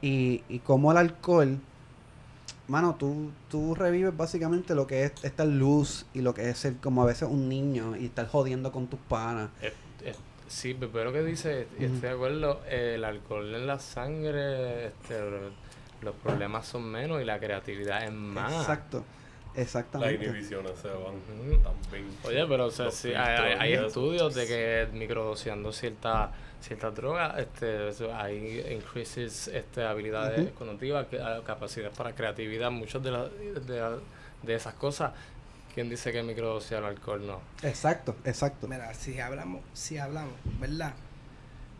Y, 0.00 0.44
y 0.48 0.60
como 0.60 0.90
el 0.92 0.96
alcohol, 0.96 1.58
mano, 2.68 2.94
tú, 2.94 3.32
tú 3.50 3.74
revives 3.74 4.16
básicamente 4.16 4.74
lo 4.74 4.86
que 4.86 5.04
es 5.04 5.12
esta 5.24 5.44
luz 5.44 6.06
y 6.14 6.22
lo 6.22 6.32
que 6.32 6.48
es 6.48 6.56
ser 6.56 6.76
como 6.76 7.02
a 7.02 7.04
veces 7.04 7.28
un 7.30 7.50
niño 7.50 7.98
y 7.98 8.06
estar 8.06 8.26
jodiendo 8.28 8.72
con 8.72 8.86
tus 8.86 9.00
panas. 9.00 9.50
Eh, 9.60 9.74
eh, 10.04 10.14
sí, 10.48 10.74
pero 10.90 11.12
que 11.12 11.22
dice, 11.22 11.68
y 11.78 11.84
Ujú. 11.84 11.96
estoy 11.96 12.08
de 12.08 12.14
acuerdo, 12.14 12.62
eh, 12.66 12.92
el 12.94 13.04
alcohol 13.04 13.54
en 13.54 13.66
la 13.66 13.78
sangre, 13.78 14.86
este, 14.86 15.20
los 16.00 16.14
problemas 16.14 16.66
son 16.66 16.90
menos 16.90 17.20
y 17.20 17.26
la 17.26 17.38
creatividad 17.38 18.04
es 18.04 18.12
más. 18.14 18.54
Exacto, 18.54 19.04
Las 19.56 19.66
exactamente. 19.66 20.24
inhibiciones 20.24 20.72
se 20.80 20.88
van 20.88 21.14
también. 21.62 22.06
Oye, 22.24 22.46
pero 22.46 22.66
o 22.66 22.70
sea, 22.70 22.90
sí, 22.90 23.12
hay, 23.14 23.72
estudios 23.72 24.34
de 24.34 24.46
que 24.46 24.88
microdoseando 24.92 25.72
cierta 25.72 26.30
cierta 26.60 26.90
droga, 26.90 27.36
este, 27.38 27.90
hay 28.12 28.60
increases 28.72 29.48
este, 29.48 29.84
habilidades 29.84 30.40
Ujú. 30.48 30.54
cognitivas, 30.58 31.06
que- 31.06 31.20
ah, 31.20 31.40
capacidades 31.46 31.96
para 31.96 32.14
creatividad, 32.14 32.70
muchas 32.70 33.02
de, 33.02 33.10
la- 33.12 33.28
de, 33.28 33.78
la- 33.80 33.98
de 34.42 34.54
esas 34.54 34.74
cosas. 34.74 35.12
¿Quién 35.74 35.88
dice 35.90 36.10
que 36.10 36.22
microdosear 36.22 36.82
alcohol 36.84 37.24
no? 37.26 37.40
Exacto, 37.62 38.16
exacto. 38.24 38.66
Mira, 38.66 38.92
si 38.94 39.20
hablamos, 39.20 39.60
si 39.74 39.98
hablamos, 39.98 40.32
¿verdad? 40.58 40.94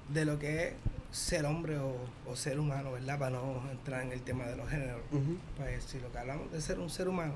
De 0.08 0.24
lo 0.24 0.38
que 0.38 0.68
es 0.68 0.74
ser 1.10 1.46
hombre 1.46 1.78
o, 1.78 1.96
o 2.30 2.36
ser 2.36 2.60
humano, 2.60 2.92
¿verdad? 2.92 3.18
Para 3.18 3.30
no 3.38 3.62
entrar 3.70 4.02
en 4.02 4.12
el 4.12 4.20
tema 4.22 4.44
de 4.44 4.56
los 4.56 4.68
géneros. 4.68 5.00
Ujú. 5.10 5.38
Pues 5.56 5.82
si 5.84 5.98
lo 5.98 6.12
que 6.12 6.18
hablamos 6.18 6.52
de 6.52 6.60
ser 6.60 6.78
un 6.78 6.90
ser 6.90 7.08
humano, 7.08 7.34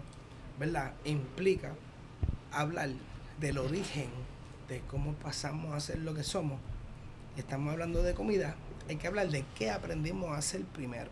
¿verdad? 0.61 0.93
Implica 1.07 1.73
hablar 2.53 2.91
del 3.41 3.57
origen 3.57 4.11
de 4.69 4.81
cómo 4.81 5.15
pasamos 5.15 5.73
a 5.73 5.81
ser 5.81 6.01
lo 6.01 6.15
que 6.15 6.23
somos. 6.23 6.61
Estamos 7.39 7.73
hablando 7.73 8.03
de 8.03 8.13
comida, 8.13 8.57
hay 8.87 8.97
que 8.97 9.07
hablar 9.07 9.31
de 9.31 9.47
qué 9.57 9.71
aprendimos 9.71 10.29
a 10.31 10.37
hacer 10.37 10.63
primero 10.65 11.11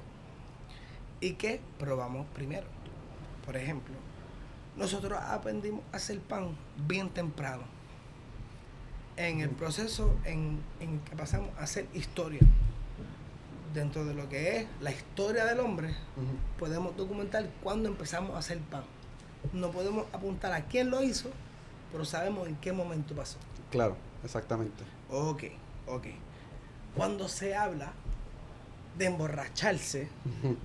y 1.23 1.33
qué 1.33 1.63
probamos 1.79 2.27
primero. 2.35 2.67
Por 3.47 3.57
ejemplo, 3.57 3.95
nosotros 4.77 5.19
aprendimos 5.19 5.81
a 5.93 5.97
hacer 5.97 6.21
pan 6.21 6.55
bien 6.87 7.09
temprano. 7.09 7.63
En 9.17 9.41
el 9.41 9.49
proceso 9.49 10.15
en, 10.25 10.61
en 10.79 11.01
que 11.01 11.17
pasamos 11.17 11.49
a 11.59 11.63
hacer 11.63 11.87
historia. 11.95 12.41
Dentro 13.73 14.05
de 14.05 14.13
lo 14.13 14.29
que 14.29 14.59
es 14.59 14.67
la 14.83 14.91
historia 14.91 15.47
del 15.47 15.61
hombre, 15.61 15.95
podemos 16.59 16.95
documentar 16.99 17.49
cuándo 17.63 17.89
empezamos 17.89 18.35
a 18.35 18.39
hacer 18.41 18.59
pan. 18.59 18.85
No 19.53 19.71
podemos 19.71 20.07
apuntar 20.13 20.53
a 20.53 20.65
quién 20.67 20.91
lo 20.91 21.03
hizo, 21.03 21.31
pero 21.93 22.05
sabemos 22.05 22.49
en 22.49 22.57
qué 22.57 22.73
momento 22.73 23.15
pasó. 23.15 23.39
Claro, 23.71 23.97
exactamente. 24.25 24.85
Ok, 25.11 25.45
ok. 25.87 26.07
Cuando 26.97 27.29
se 27.29 27.55
habla 27.55 27.93
de 28.97 29.07
emborracharse, 29.07 30.09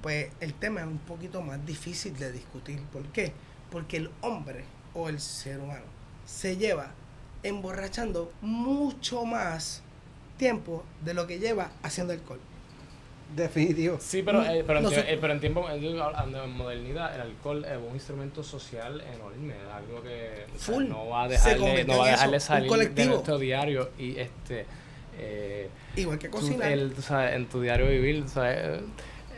pues 0.02 0.32
el 0.40 0.54
tema 0.54 0.82
es 0.82 0.88
un 0.88 0.98
poquito 0.98 1.42
más 1.42 1.64
difícil 1.66 2.18
de 2.18 2.32
discutir. 2.32 2.82
¿Por 2.86 3.04
qué? 3.08 3.32
Porque 3.72 3.98
el 3.98 4.12
hombre 4.22 4.64
o 4.94 5.10
el 5.10 5.20
ser 5.20 5.60
humano 5.60 5.86
se 6.26 6.58
lleva 6.58 6.92
emborrachando 7.44 8.32
mucho 8.42 9.26
más 9.26 9.84
tiempo 10.38 10.84
de 11.04 11.14
lo 11.14 11.28
que 11.28 11.40
lleva 11.40 11.72
haciendo 11.84 12.14
alcohol. 12.14 12.40
Definitivo. 13.36 13.98
Sí, 14.00 14.22
pero, 14.22 14.44
eh, 14.44 14.64
pero, 14.66 14.80
en, 14.80 14.84
No 14.86 14.92
eh, 14.92 15.18
pero 15.20 15.34
en 15.34 15.40
tiempo, 15.40 15.68
en, 15.70 15.84
en 15.84 16.52
modernidad, 16.52 17.16
el 17.16 17.22
alcohol 17.22 17.66
es 17.66 17.78
un 17.78 17.96
instrumento 17.96 18.44
social 18.44 19.02
enorme, 19.02 19.54
es 19.56 19.74
algo 19.74 20.04
que 20.04 20.46
o 20.56 20.60
sea, 20.60 20.76
Full. 20.76 20.88
no 20.88 21.08
va 21.08 21.24
a 21.24 21.28
dejarle, 21.28 21.84
no 21.86 21.98
va 21.98 22.06
a 22.06 22.08
eso, 22.10 22.12
dejarle 22.18 22.40
salir 22.40 22.92
de 22.94 23.06
nuestro 23.08 23.40
diario 23.40 23.90
y 23.98 24.18
este 24.20 24.66
eh, 25.18 25.70
Igual 25.96 26.20
que 26.20 26.28
tú, 26.28 26.38
cocinar. 26.38 26.72
el, 26.72 26.94
o 26.98 27.02
sea, 27.02 27.36
en 27.36 27.48
tu 27.48 27.62
diario 27.62 27.88
vivir, 27.88 28.24
o 28.24 28.28
sea, 28.28 28.52
eh, 28.52 28.82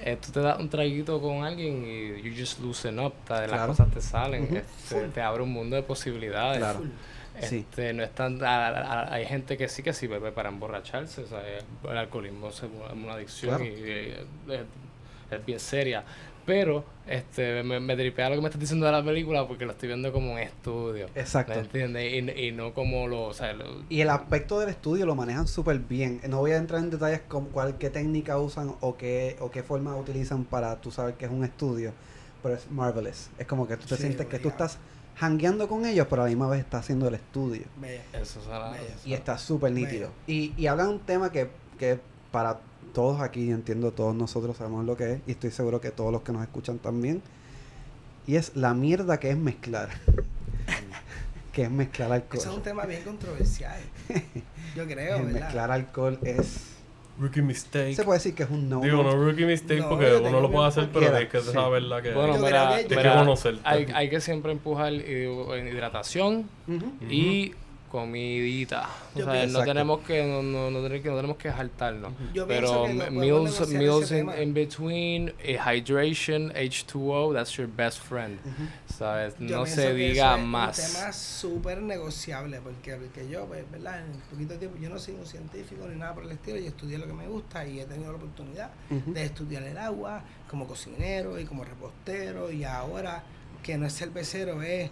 eh, 0.04 0.18
tú 0.24 0.32
te 0.32 0.40
das 0.42 0.60
un 0.60 0.70
traguito 0.70 1.22
con 1.22 1.44
alguien 1.44 1.84
y 1.86 2.22
you 2.22 2.34
just 2.38 2.60
loosen 2.60 3.00
up, 3.00 3.14
las 3.30 3.48
Claro. 3.48 3.68
cosas 3.68 3.92
te 3.92 4.02
salen, 4.02 4.56
este, 4.58 5.08
te 5.10 5.22
abre 5.22 5.44
un 5.44 5.52
mundo 5.52 5.76
de 5.76 5.84
posibilidades. 5.84 6.60
Claro. 6.60 6.80
Full. 6.80 6.88
Sí. 7.42 7.58
Este, 7.70 7.94
no 7.94 8.04
es 8.04 8.12
tan, 8.16 8.44
a- 8.44 8.68
a- 8.68 9.14
hay 9.14 9.26
gente 9.26 9.58
que 9.58 9.68
sí 9.68 9.84
que 9.84 9.94
sí 9.94 10.08
bebe 10.08 10.32
para 10.32 10.50
emborracharse, 10.50 11.22
o 11.24 11.28
sea, 11.28 11.42
eh, 11.46 11.60
el 11.90 11.98
alcoholismo 11.98 12.50
es 12.50 12.62
una, 12.94 13.14
adicción 13.14 13.58
Claro. 13.58 13.66
y 13.66 13.74
eh, 13.84 14.26
es, 14.50 14.62
es 15.38 15.46
bien 15.46 15.60
seria. 15.60 16.04
Pero 16.46 16.86
este, 17.08 17.64
me, 17.64 17.80
me 17.80 17.96
tripea 17.96 18.30
lo 18.30 18.36
que 18.36 18.42
me 18.42 18.48
estás 18.50 18.60
diciendo 18.62 18.86
de 18.86 18.92
la 18.92 19.04
película 19.04 19.48
porque 19.48 19.66
lo 19.66 19.72
estoy 19.72 19.88
viendo 19.88 20.12
como 20.14 20.34
un 20.34 20.38
estudio. 20.40 21.08
Exacto. 21.16 21.54
¿Me 21.56 21.62
entiendes? 21.62 22.14
Y, 22.14 22.48
y 22.48 22.52
no 22.52 22.72
como 22.76 23.08
lo. 23.08 23.24
O 23.24 23.34
sea, 23.34 23.52
lo- 23.54 23.82
Y 23.90 24.02
el 24.02 24.10
aspecto 24.12 24.60
del 24.60 24.70
estudio 24.70 25.08
lo 25.08 25.16
manejan 25.16 25.48
súper 25.48 25.80
bien. 25.80 26.22
No 26.30 26.38
voy 26.42 26.52
a 26.52 26.58
entrar 26.58 26.82
en 26.82 26.92
detalles 26.92 27.22
como 27.28 27.48
cuál, 27.48 27.80
qué 27.80 27.90
técnica 27.90 28.38
usan 28.38 28.76
o 28.80 28.96
qué, 28.96 29.38
o 29.40 29.50
qué 29.50 29.64
forma 29.64 29.96
utilizan 29.98 30.44
para 30.46 30.76
tú 30.82 30.92
saber 30.92 31.16
que 31.16 31.26
es 31.26 31.32
un 31.32 31.44
estudio. 31.44 31.94
Pero 32.44 32.54
es 32.54 32.70
marvelous. 32.70 33.30
Es 33.40 33.48
como 33.48 33.68
que 33.68 33.76
tú 33.78 33.88
te 33.88 33.96
Sí, 33.96 34.04
sientes 34.04 34.28
que 34.28 34.38
tú 34.38 34.50
estás 34.50 34.78
hangueando 35.20 35.68
con 35.68 35.86
ellos, 35.86 36.08
pero 36.10 36.22
a 36.24 36.26
la 36.26 36.30
misma 36.30 36.48
vez 36.48 36.60
estás 36.62 36.82
haciendo 36.82 37.08
el 37.08 37.16
estudio. 37.16 37.64
Bella. 37.80 38.02
eso 38.14 38.42
será- 38.44 38.74
Y 39.06 39.14
está 39.14 39.38
súper 39.38 39.72
nítido. 39.72 40.10
Y, 40.28 40.54
y 40.58 40.68
habla 40.68 40.84
de 40.84 40.90
un 40.90 41.00
tema 41.00 41.32
que, 41.32 41.50
que 41.80 42.00
para 42.32 42.60
todos 42.94 43.22
aquí, 43.22 43.50
entiendo, 43.52 43.92
todos 43.92 44.16
nosotros 44.16 44.58
sabemos 44.58 44.86
lo 44.86 44.96
que 44.98 45.14
es. 45.14 45.20
Y 45.28 45.32
estoy 45.32 45.52
seguro 45.52 45.80
que 45.82 45.92
todos 45.92 46.12
los 46.12 46.22
que 46.22 46.32
nos 46.32 46.42
escuchan 46.44 46.80
también. 46.80 47.22
Y 48.28 48.36
es 48.38 48.56
la 48.56 48.74
mierda 48.74 49.20
que 49.20 49.30
es 49.30 49.38
mezclar. 49.38 49.90
que 51.54 51.64
es 51.64 51.72
mezclar 51.72 52.12
alcohol. 52.12 52.40
Eso 52.40 52.50
es 52.52 52.58
un 52.58 52.64
tema 52.64 52.86
bien 52.86 53.04
controversial. 53.04 53.80
Yo 54.76 54.86
creo, 54.86 55.18
El 55.18 55.26
¿verdad? 55.28 55.40
mezclar 55.42 55.72
alcohol 55.72 56.20
es... 56.24 56.75
Rookie 57.18 57.42
mistake. 57.42 57.96
Se 57.96 58.04
puede 58.04 58.18
decir 58.20 58.36
que 58.36 58.44
es 58.44 58.50
un 58.50 58.68
no. 58.70 58.82
Digo, 58.82 59.02
no 59.02 59.12
rookie 59.16 59.46
mistake 59.46 59.80
No, 59.80 59.90
porque 59.90 60.14
uno 60.16 60.42
lo 60.42 60.52
puede 60.52 60.68
hacer, 60.68 60.90
pero 60.94 61.16
hay 61.16 61.28
que 61.28 61.40
sí. 61.42 61.52
saber 61.52 61.84
la 61.84 62.02
que 62.02 62.12
Bueno, 62.12 62.36
Yo 62.38 62.44
mira, 62.46 62.72
creo 62.76 62.88
que- 62.90 62.96
mira, 62.98 63.16
conocerte. 63.20 63.62
hay, 63.64 63.88
hay 63.94 64.10
que 64.10 64.20
siempre 64.20 64.52
empujar 64.52 64.92
eh, 64.94 65.30
en 65.58 65.68
hidratación 65.68 66.50
Ujú. 66.68 66.86
y 67.10 67.54
comidita. 67.92 68.90
O 69.14 69.20
sea, 69.24 69.32
pienso- 69.32 69.60
no 69.60 69.66
tenemos 69.66 70.00
que 70.02 70.24
no, 70.24 70.42
no, 70.44 70.70
no 70.72 70.82
tenemos 70.82 71.02
que 71.04 71.10
no 71.10 71.16
tenemos 71.16 71.38
que 71.38 71.52
jaltarnos. 71.52 72.14
Yo 72.34 72.48
Pero 72.48 72.84
que 72.86 72.94
meals 73.12 73.68
meals 73.70 74.12
in, 74.12 74.30
in 74.42 74.54
between, 74.54 75.34
eh, 75.40 75.58
hydration, 75.58 76.52
H2O, 76.56 77.34
that's 77.34 77.52
your 77.58 77.68
best 77.68 78.00
friend. 78.02 78.40
Ujú. 78.46 78.94
¿Sabes? 78.98 79.34
Yo 79.40 79.58
No 79.58 79.66
se 79.66 79.94
diga 79.94 80.34
eso 80.34 80.38
es 80.42 80.48
más. 80.48 80.80
un 80.80 80.94
tema 80.94 81.14
súper 81.14 81.82
negociable, 81.82 82.60
porque, 82.62 82.96
porque 82.96 83.30
yo, 83.30 83.46
pues, 83.46 83.70
¿verdad? 83.72 84.06
En 84.06 84.20
poquito 84.30 84.56
tiempo, 84.56 84.78
yo 84.82 84.90
no 84.90 85.00
soy 85.00 85.16
un 85.16 85.26
científico 85.26 85.88
ni 85.88 85.98
nada 86.00 86.14
por 86.14 86.24
el 86.24 86.32
estilo, 86.32 86.58
yo 86.58 86.68
estudié 86.68 86.98
lo 86.98 87.08
que 87.08 87.14
me 87.14 87.28
gusta 87.28 87.66
y 87.68 87.80
he 87.80 87.86
tenido 87.86 88.12
la 88.12 88.18
oportunidad 88.18 88.72
Ujú. 88.90 89.14
de 89.14 89.24
estudiar 89.24 89.64
el 89.64 89.78
agua 89.78 90.24
como 90.50 90.68
cocinero 90.68 91.40
y 91.40 91.46
como 91.46 91.64
repostero 91.64 92.52
y 92.52 92.64
ahora 92.64 93.24
que 93.64 93.78
no 93.78 93.86
es 93.88 93.96
cervecero 93.98 94.62
es 94.62 94.92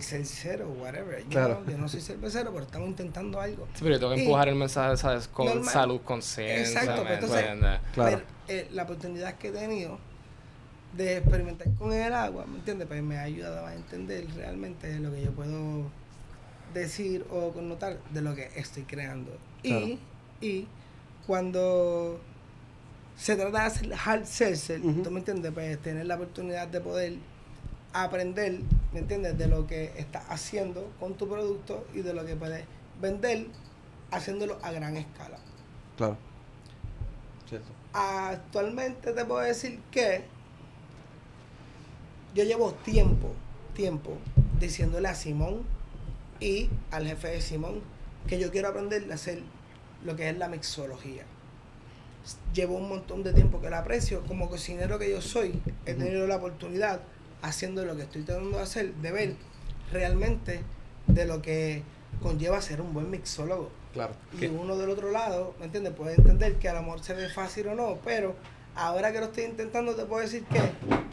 cervecero 0.00 0.68
whatever. 0.80 1.22
Yo, 1.24 1.28
Claro. 1.30 1.62
no, 1.64 1.70
yo 1.72 1.78
no 1.78 1.88
soy 1.88 2.00
cervecero, 2.00 2.52
pero 2.52 2.64
estamos 2.64 2.88
intentando 2.88 3.40
algo. 3.40 3.66
Sí, 3.74 3.80
pero 3.82 3.92
yo 3.94 3.98
tengo 4.00 4.12
que 4.14 4.18
Y- 4.20 4.24
empujar 4.24 4.48
el 4.48 4.54
mensaje, 4.56 4.96
¿sabes? 4.96 5.28
Con 5.28 5.46
Normal. 5.46 5.64
salud, 5.72 6.00
conciencia. 6.04 6.80
Exacto, 6.82 7.02
¿me 7.04 7.16
pues, 7.18 7.22
entonces-? 7.24 7.80
Claro. 7.94 8.18
Pero, 8.18 8.22
eh, 8.48 8.68
la 8.72 8.82
oportunidad 8.82 9.34
que 9.36 9.48
he 9.48 9.52
tenido 9.52 9.98
de 10.96 11.18
experimentar 11.18 11.68
con 11.78 11.92
el 11.92 12.12
agua, 12.12 12.44
¿me 12.46 12.58
entiendes? 12.58 12.88
Pues 12.88 13.02
me 13.02 13.16
ha 13.18 13.22
ayudado 13.22 13.66
a 13.66 13.74
entender 13.74 14.26
realmente 14.34 14.98
lo 14.98 15.12
que 15.12 15.22
yo 15.22 15.30
puedo 15.32 15.84
decir 16.74 17.24
o 17.30 17.50
connotar 17.52 17.98
de 18.10 18.22
lo 18.22 18.34
que 18.34 18.50
estoy 18.56 18.82
creando. 18.84 19.36
Claro. 19.62 19.86
Y, 19.86 19.98
y 20.40 20.68
cuando 21.26 22.20
se 23.16 23.36
trata 23.36 23.60
de 23.60 23.66
hacer 23.66 23.92
hard 24.04 24.24
seltzer, 24.24 24.80
Ujú. 24.80 25.02
¿tú 25.02 25.10
me 25.10 25.20
entiendes? 25.20 25.52
Pues 25.52 25.78
tener 25.80 26.06
la 26.06 26.16
oportunidad 26.16 26.68
de 26.68 26.80
poder 26.80 27.14
aprender, 27.92 28.60
¿me 28.92 29.00
entiendes? 29.00 29.36
De 29.38 29.46
lo 29.46 29.66
que 29.66 29.92
estás 29.96 30.24
haciendo 30.28 30.90
con 30.98 31.14
tu 31.14 31.28
producto 31.28 31.86
y 31.94 32.02
de 32.02 32.14
lo 32.14 32.24
que 32.24 32.36
puedes 32.36 32.64
vender 33.00 33.46
haciéndolo 34.10 34.58
a 34.62 34.72
gran 34.72 34.96
escala. 34.96 35.38
Claro. 35.96 36.16
Cierto. 37.48 37.68
Actualmente 37.92 39.12
te 39.12 39.24
puedo 39.24 39.40
decir 39.40 39.80
que 39.90 40.24
yo 42.34 42.44
llevo 42.44 42.72
tiempo, 42.72 43.32
tiempo 43.74 44.16
diciéndole 44.60 45.08
a 45.08 45.14
Simón 45.14 45.62
y 46.38 46.70
al 46.90 47.06
jefe 47.06 47.28
de 47.28 47.40
Simón 47.40 47.80
que 48.26 48.38
yo 48.38 48.50
quiero 48.50 48.68
aprender 48.68 49.10
a 49.10 49.14
hacer 49.14 49.42
lo 50.04 50.14
que 50.16 50.28
es 50.28 50.38
la 50.38 50.48
mixología. 50.48 51.24
Llevo 52.54 52.76
un 52.76 52.88
montón 52.88 53.22
de 53.22 53.32
tiempo 53.32 53.60
que 53.60 53.70
la 53.70 53.78
aprecio. 53.78 54.22
Como 54.26 54.48
cocinero 54.48 54.98
que 54.98 55.10
yo 55.10 55.20
soy, 55.20 55.60
he 55.86 55.94
tenido 55.94 56.26
la 56.26 56.36
oportunidad, 56.36 57.00
haciendo 57.42 57.84
lo 57.84 57.96
que 57.96 58.02
estoy 58.02 58.22
tratando 58.22 58.56
de 58.58 58.62
hacer, 58.62 58.92
de 58.94 59.12
ver 59.12 59.34
realmente 59.92 60.60
de 61.06 61.24
lo 61.26 61.42
que 61.42 61.82
conlleva 62.22 62.60
ser 62.60 62.80
un 62.80 62.92
buen 62.94 63.10
mixólogo. 63.10 63.70
Claro. 63.92 64.12
Y 64.40 64.46
uno 64.46 64.76
del 64.76 64.90
otro 64.90 65.10
lado, 65.10 65.54
¿me 65.58 65.64
entiendes? 65.66 65.92
Puede 65.94 66.14
entender 66.14 66.54
que 66.56 66.68
a 66.68 66.74
lo 66.74 66.82
mejor 66.82 67.02
se 67.02 67.14
ve 67.14 67.28
fácil 67.28 67.68
o 67.68 67.74
no, 67.74 67.98
pero 68.04 68.34
Ahora 68.76 69.12
que 69.12 69.18
lo 69.18 69.26
estoy 69.26 69.44
intentando, 69.44 69.96
te 69.96 70.04
puedo 70.04 70.22
decir 70.22 70.44
que 70.44 70.60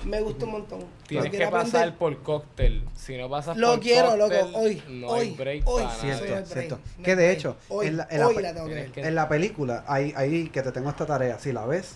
me 0.08 0.22
gusta 0.22 0.46
un 0.46 0.52
montón. 0.52 0.80
Tienes 1.08 1.26
Lo 1.26 1.32
que 1.32 1.38
quiero 1.38 1.52
pasar 1.52 1.96
por 1.98 2.22
cóctel. 2.22 2.84
Si 2.96 3.18
no 3.18 3.28
pasas 3.30 3.58
Lo 3.58 3.72
por 3.72 3.80
quiero, 3.80 4.10
cóctel, 4.16 4.38
loco, 4.46 4.58
hoy, 4.60 4.84
no 4.90 5.08
hoy, 5.08 5.20
hay 5.22 5.36
break 5.36 5.64
hoy. 5.68 5.84
para 5.84 5.96
Sí, 5.96 6.08
nada. 6.08 6.20
Cierto, 6.20 6.54
cierto. 6.54 6.80
no 7.00 7.04
Que 7.04 7.16
de 7.16 7.26
break. 7.26 7.38
hecho, 7.40 7.58
hoy, 7.70 7.88
en 7.88 7.98
la- 7.98 8.08
en 8.12 8.20
la 8.20 8.26
la 8.28 8.54
tengo 8.54 8.68
que 8.68 8.74
Tienes 8.74 8.84
ver. 8.84 8.92
que- 8.92 9.02
En 9.08 9.16
la 9.16 9.28
película, 9.28 9.84
ahí, 9.88 10.14
ahí 10.16 10.50
que 10.50 10.62
te 10.62 10.72
tengo 10.72 10.90
esta 10.92 11.08
tarea, 11.08 11.40
si 11.40 11.52
la 11.52 11.66
ves, 11.66 11.96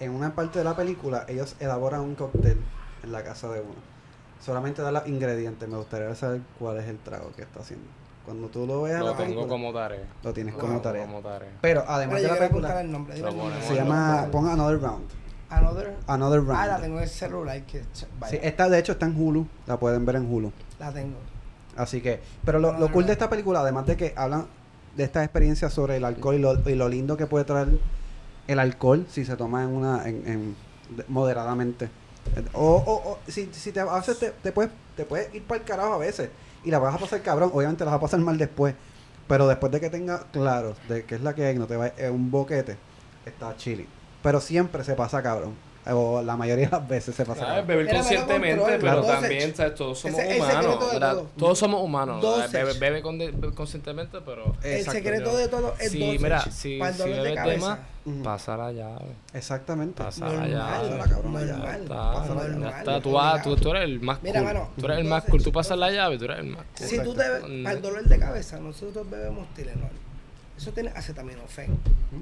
en 0.00 0.10
una 0.10 0.34
parte 0.34 0.58
de 0.58 0.64
la 0.64 0.74
película, 0.74 1.24
ellos 1.28 1.54
elaboran 1.60 2.00
un 2.00 2.16
cóctel 2.16 2.58
en 3.02 3.12
la 3.12 3.22
casa 3.22 3.48
de 3.48 3.60
uno. 3.60 3.74
Solamente 4.40 4.82
da 4.82 4.90
los 4.92 5.06
ingredientes. 5.06 5.68
Me 5.68 5.76
gustaría 5.76 6.14
saber 6.14 6.40
cuál 6.58 6.78
es 6.78 6.86
el 6.88 6.98
trago 6.98 7.30
que 7.36 7.42
está 7.42 7.60
haciendo. 7.60 7.86
Cuando 8.24 8.48
tú 8.48 8.66
lo 8.66 8.82
veas 8.82 9.00
Lo 9.00 9.06
la 9.06 9.12
tengo 9.12 9.24
película, 9.24 9.48
como 9.48 9.72
tarea. 9.72 10.04
lo 10.22 10.32
tienes 10.32 10.54
Lo 10.54 10.60
como 10.60 10.80
tarea. 10.80 11.06
como 11.06 11.20
tarea. 11.20 11.50
Pero 11.60 11.84
además 11.86 12.22
yo 12.22 12.28
de 12.28 12.34
la 12.34 12.38
película, 12.48 12.80
el 12.80 12.90
nombre. 12.92 13.16
se 13.16 13.74
llama, 13.74 14.28
pon 14.30 14.46
Another 14.48 14.80
Round. 14.80 15.04
Another. 15.48 15.96
Another 16.06 16.40
Ah, 16.50 16.66
la 16.66 16.66
Round. 16.66 16.82
tengo 16.82 16.96
en 16.98 17.02
el 17.02 17.08
celular. 17.08 17.62
Que, 17.62 17.82
vaya, 18.20 18.30
Sí, 18.30 18.38
esta 18.42 18.68
de 18.68 18.78
hecho 18.78 18.92
está 18.92 19.06
en 19.06 19.20
Hulu, 19.20 19.46
la 19.66 19.78
pueden 19.78 20.04
ver 20.06 20.16
en 20.16 20.32
Hulu. 20.32 20.52
La 20.78 20.92
tengo. 20.92 21.16
Así 21.76 22.00
que, 22.00 22.20
pero 22.44 22.58
lo, 22.58 22.72
lo 22.78 22.92
cool 22.92 23.06
de 23.06 23.12
esta 23.12 23.28
película, 23.30 23.60
además 23.60 23.86
de 23.86 23.96
que 23.96 24.12
hablan 24.16 24.46
de 24.96 25.04
esta 25.04 25.24
experiencia 25.24 25.70
sobre 25.70 25.96
el 25.96 26.04
alcohol 26.04 26.34
y 26.34 26.38
lo, 26.38 26.68
y 26.68 26.74
lo 26.74 26.88
lindo 26.88 27.16
que 27.16 27.26
puede 27.26 27.44
traer 27.44 27.68
el 28.46 28.58
alcohol 28.58 29.06
si 29.08 29.24
se 29.24 29.36
toma 29.36 29.62
en 29.64 29.70
una 29.70 30.06
en, 30.08 30.22
en- 30.28 30.56
de- 30.96 31.04
moderadamente. 31.08 31.88
O, 32.52 32.76
o, 32.76 33.10
o 33.12 33.18
si, 33.26 33.48
si 33.52 33.72
te, 33.72 33.80
a 33.80 34.02
te, 34.02 34.30
te 34.30 34.52
puedes, 34.52 34.70
te 34.96 35.04
puedes 35.04 35.34
ir 35.34 35.42
para 35.44 35.60
el 35.60 35.66
carajo 35.66 35.94
a 35.94 35.98
veces 35.98 36.30
y 36.64 36.70
la 36.70 36.78
vas 36.78 36.94
a 36.94 36.98
pasar 36.98 37.22
cabrón, 37.22 37.50
obviamente 37.52 37.84
la 37.84 37.90
vas 37.90 37.98
a 37.98 38.00
pasar 38.00 38.20
mal 38.20 38.38
después, 38.38 38.74
pero 39.26 39.48
después 39.48 39.72
de 39.72 39.80
que 39.80 39.90
tengas 39.90 40.24
claro 40.32 40.76
de 40.88 41.04
que 41.04 41.16
es 41.16 41.22
la 41.22 41.34
que 41.34 41.46
hay, 41.46 41.58
no 41.58 41.66
te 41.66 41.76
va 41.76 41.88
es 41.88 42.10
un 42.10 42.30
boquete, 42.30 42.76
está 43.24 43.56
chilling. 43.56 43.88
Pero 44.22 44.40
siempre 44.40 44.84
se 44.84 44.94
pasa 44.94 45.22
cabrón. 45.22 45.54
O 45.86 46.20
la 46.22 46.36
mayoría 46.36 46.66
de 46.66 46.72
las 46.72 46.86
veces 46.86 47.14
se 47.14 47.24
pasa 47.24 47.46
cabrón. 47.46 47.66
Beber 47.66 47.88
conscientemente, 47.90 48.78
pero 48.80 48.96
dosage. 48.96 49.20
también, 49.20 49.56
¿sabes? 49.56 49.74
Todos 49.74 49.98
somos 49.98 50.20
Ese 50.20 50.36
humanos. 50.40 50.80
de 50.80 50.92
¿verdad? 50.92 51.12
todo. 51.14 51.26
Todos 51.38 51.58
somos 51.58 51.82
humanos. 51.82 52.52
Bebe, 52.52 52.72
bebe 52.74 53.02
con 53.02 53.18
de- 53.18 53.30
bebe 53.30 53.54
conscientemente, 53.54 54.18
pero. 54.24 54.54
El 54.62 54.72
Exacto. 54.72 54.92
secreto 54.92 55.36
de 55.36 55.48
todo 55.48 55.74
es 55.80 55.90
Sí, 55.90 56.18
mira, 56.20 56.40
si, 56.50 56.78
Para 56.78 56.90
el 56.90 56.96
si 56.96 57.02
dolor 57.08 57.22
de 57.24 57.34
cabeza. 57.34 57.78
Ujú. 58.04 58.22
pasa 58.22 58.56
la 58.56 58.72
llave. 58.72 59.04
Exactamente. 59.34 60.02
Pasa 60.02 60.26
la 60.28 60.46
llave. 60.46 60.96
la 60.98 61.04
cabrona 61.04 61.40
ya. 61.44 61.56
normal. 61.56 63.00
Tú, 63.02 63.12
vas- 63.12 63.42
tú, 63.42 63.56
tú 63.56 63.70
eres 63.70 63.84
el 63.84 64.00
más 64.00 64.22
Mira, 64.22 64.40
cool. 64.40 64.44
mano, 64.52 64.70
tú 64.78 64.84
eres 64.86 64.98
el 64.98 65.04
más 65.04 65.24
cool. 65.24 65.42
Tú 65.42 65.52
pasas 65.52 65.78
la 65.78 65.90
llave, 65.90 66.18
tú 66.18 66.24
eres 66.26 66.38
el 66.40 66.46
más 66.46 66.64
cool. 66.78 66.86
Si 66.88 66.98
tú 67.02 67.14
te 67.14 67.22
para 67.62 67.72
el 67.74 67.82
dolor 67.82 68.04
de 68.04 68.18
cabeza, 68.18 68.58
nosotros 68.58 69.08
bebemos 69.10 69.46
Tylenol. 69.54 69.90
Eso 70.60 70.72
tiene 70.72 70.90
acetaminofén. 70.90 71.78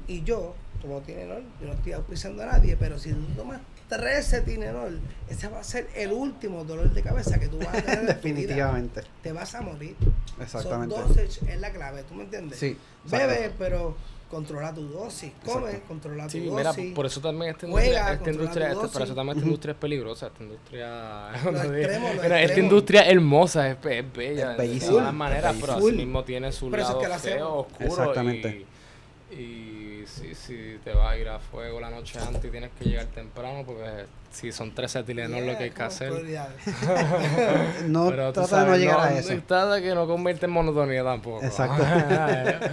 Y 0.06 0.22
yo, 0.22 0.54
como 0.80 1.00
Tylenol, 1.00 1.42
yo 1.60 1.66
no 1.66 1.72
estoy 1.72 1.92
auspiciando 1.92 2.44
a 2.44 2.46
nadie, 2.46 2.76
pero 2.76 2.96
si 2.96 3.12
tú 3.12 3.24
tomas 3.34 3.60
13 3.88 4.42
Tylenol, 4.42 5.00
ese 5.28 5.48
va 5.48 5.58
a 5.58 5.64
ser 5.64 5.88
el 5.96 6.12
último 6.12 6.62
dolor 6.62 6.94
de 6.94 7.02
cabeza 7.02 7.40
que 7.40 7.48
tú 7.48 7.58
vas 7.58 7.74
a 7.74 7.82
tener. 7.82 8.06
Definitivamente. 8.14 9.02
Te 9.24 9.32
vas 9.32 9.56
a 9.56 9.62
morir. 9.62 9.96
Exactamente. 10.40 10.94
So, 10.94 11.02
dosage 11.02 11.52
es 11.52 11.60
la 11.60 11.72
clave, 11.72 12.04
¿tú 12.04 12.14
me 12.14 12.22
entiendes? 12.22 12.60
Sí. 12.60 12.78
Bebe, 13.10 13.52
pero 13.58 13.96
controla 14.30 14.74
tu 14.74 14.82
dosis. 14.88 15.32
Come, 15.44 15.66
Exacto. 15.66 15.88
controla 15.88 16.24
tu 16.24 16.30
Sí, 16.30 16.40
dosis. 16.46 16.76
mira, 16.78 16.94
por 16.94 17.06
eso 17.06 17.20
también 17.20 17.50
esta 17.52 17.66
Juega, 17.66 17.78
industria, 17.86 18.00
esta 18.12 18.16
controla 18.18 18.32
industria, 18.38 18.66
tu 18.66 18.72
esta- 18.72 18.80
por 18.80 18.90
dosis. 18.92 19.04
eso 19.04 19.14
también 19.14 19.36
esta 19.38 19.46
industria 19.46 19.72
es 19.72 19.78
peligrosa, 19.78 20.26
esta 20.26 20.42
industria, 20.42 21.30
extremo, 21.34 22.08
Mira, 22.22 22.42
esta 22.42 22.60
industria 22.60 23.00
es 23.02 23.12
hermosa, 23.12 23.70
es, 23.70 23.76
es 23.84 24.12
bella, 24.12 24.56
Es 24.56 24.80
de 24.80 24.86
todas 24.88 25.04
las 25.04 25.14
maneras, 25.14 25.56
pero 25.60 25.72
así 25.74 25.92
mismo 25.92 26.24
tiene 26.24 26.52
su 26.52 26.66
es 26.66 26.72
lado 26.82 26.98
que 26.98 27.08
la 27.08 27.18
feo, 27.18 27.34
hacemos. 27.34 27.66
oscuro 27.66 27.86
Exactamente. 28.02 28.66
y, 29.30 29.34
y 29.34 29.87
si, 30.08 30.34
si 30.34 30.78
te 30.84 30.92
vas 30.92 31.12
a 31.12 31.16
ir 31.18 31.28
a 31.28 31.38
fuego 31.38 31.80
la 31.80 31.90
noche 31.90 32.18
antes 32.18 32.44
y 32.44 32.48
tienes 32.50 32.70
que 32.78 32.84
llegar 32.86 33.06
temprano, 33.06 33.62
porque 33.66 34.06
si 34.30 34.50
son 34.52 34.74
13 34.74 35.02
Tylenol 35.04 35.46
lo 35.46 35.56
que 35.56 35.64
hay 35.64 35.70
que 35.70 35.76
como 35.76 35.86
hacer. 35.88 36.12
No 37.86 38.08
Pero 38.10 38.32
tú 38.32 38.40
trata 38.40 38.40
de 38.40 38.42
no 38.42 38.46
sabes, 38.66 38.80
llegar 38.80 39.00
a 39.00 39.10
no- 39.10 39.16
eso. 39.18 39.28
Trata 39.46 39.74
de 39.74 39.82
que 39.82 39.94
no 39.94 40.06
convierte 40.06 40.46
en 40.46 40.52
monotonía 40.52 41.04
tampoco. 41.04 41.44
Exacto. 41.44 41.82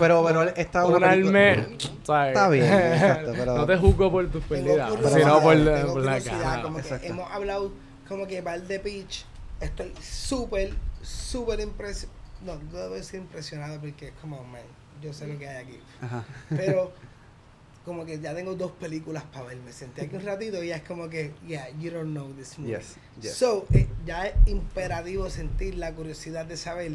Pero, 0.00 0.24
pero 0.24 0.42
esta 0.42 0.82
es 0.82 0.88
Un 0.88 0.94
una 0.96 1.10
película- 1.10 1.66
¿sabes? 2.04 2.28
Está 2.34 2.48
bien, 2.48 2.64
exacto, 2.64 3.32
pero- 3.36 3.56
No 3.56 3.66
te 3.66 3.76
juzgo 3.76 4.10
por 4.10 4.28
tus 4.28 4.44
curiosidad, 4.44 4.90
sino 5.14 5.40
por, 5.40 5.56
la- 5.56 5.86
por 5.86 6.02
la 6.02 6.20
cara. 6.20 6.62
Como 6.62 6.78
que 6.82 7.06
hemos 7.06 7.30
hablado 7.30 7.72
como 8.08 8.26
que 8.26 8.40
Val 8.40 8.66
de 8.66 8.80
Peach. 8.80 9.24
Estoy 9.60 9.92
súper, 10.02 10.74
súper 11.02 11.60
impresionado. 11.60 12.16
No, 12.44 12.54
no 12.56 12.78
debo 12.78 12.94
decir 12.94 13.20
impresionado 13.20 13.80
porque, 13.80 14.12
come 14.20 14.36
on, 14.36 14.50
man. 14.52 14.60
Yo 15.02 15.12
sé 15.12 15.26
lo 15.26 15.38
que 15.38 15.48
hay 15.48 15.64
aquí. 15.64 15.78
Ajá. 16.00 16.24
Pero, 16.50 16.92
como 17.84 18.04
que 18.04 18.18
ya 18.20 18.34
tengo 18.34 18.54
dos 18.54 18.72
películas 18.72 19.22
para 19.32 19.46
ver. 19.46 19.58
Me 19.58 19.72
senté 19.72 20.02
aquí 20.02 20.16
un 20.16 20.24
ratito 20.24 20.62
y 20.62 20.68
ya 20.68 20.76
es 20.76 20.82
como 20.82 21.08
que, 21.08 21.32
yeah, 21.46 21.68
you 21.78 21.90
don't 21.90 22.10
know 22.10 22.32
this 22.32 22.58
movie. 22.58 22.72
Yes, 22.72 22.96
yes. 23.20 23.34
So, 23.34 23.66
eh, 23.72 23.86
ya 24.04 24.26
es 24.26 24.34
imperativo 24.46 25.30
sentir 25.30 25.76
la 25.76 25.92
curiosidad 25.92 26.46
de 26.46 26.56
saber, 26.56 26.92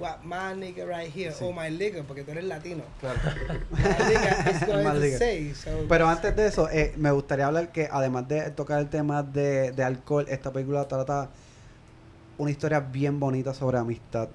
what 0.00 0.18
my 0.24 0.54
nigga 0.56 0.84
right 0.86 1.12
here, 1.14 1.32
Sí. 1.32 1.44
oh 1.44 1.52
my 1.52 1.70
nigga, 1.70 2.02
porque 2.02 2.24
tú 2.24 2.32
eres 2.32 2.44
latino. 2.44 2.82
Claro. 3.00 3.18
My 3.70 3.78
nigga 3.78 5.10
is 5.10 5.18
say, 5.18 5.54
so- 5.54 5.86
Pero 5.88 6.08
antes 6.08 6.34
de 6.34 6.46
eso, 6.46 6.68
eh, 6.70 6.94
me 6.96 7.10
gustaría 7.12 7.46
hablar 7.46 7.70
que 7.72 7.88
además 7.90 8.26
de 8.28 8.50
tocar 8.50 8.80
el 8.80 8.88
tema 8.88 9.22
de, 9.22 9.70
de 9.72 9.82
alcohol, 9.84 10.26
esta 10.28 10.52
película 10.52 10.86
trata 10.88 11.30
una 12.38 12.50
historia 12.50 12.80
bien 12.80 13.18
bonita 13.20 13.54
sobre 13.54 13.78
amistad. 13.78 14.28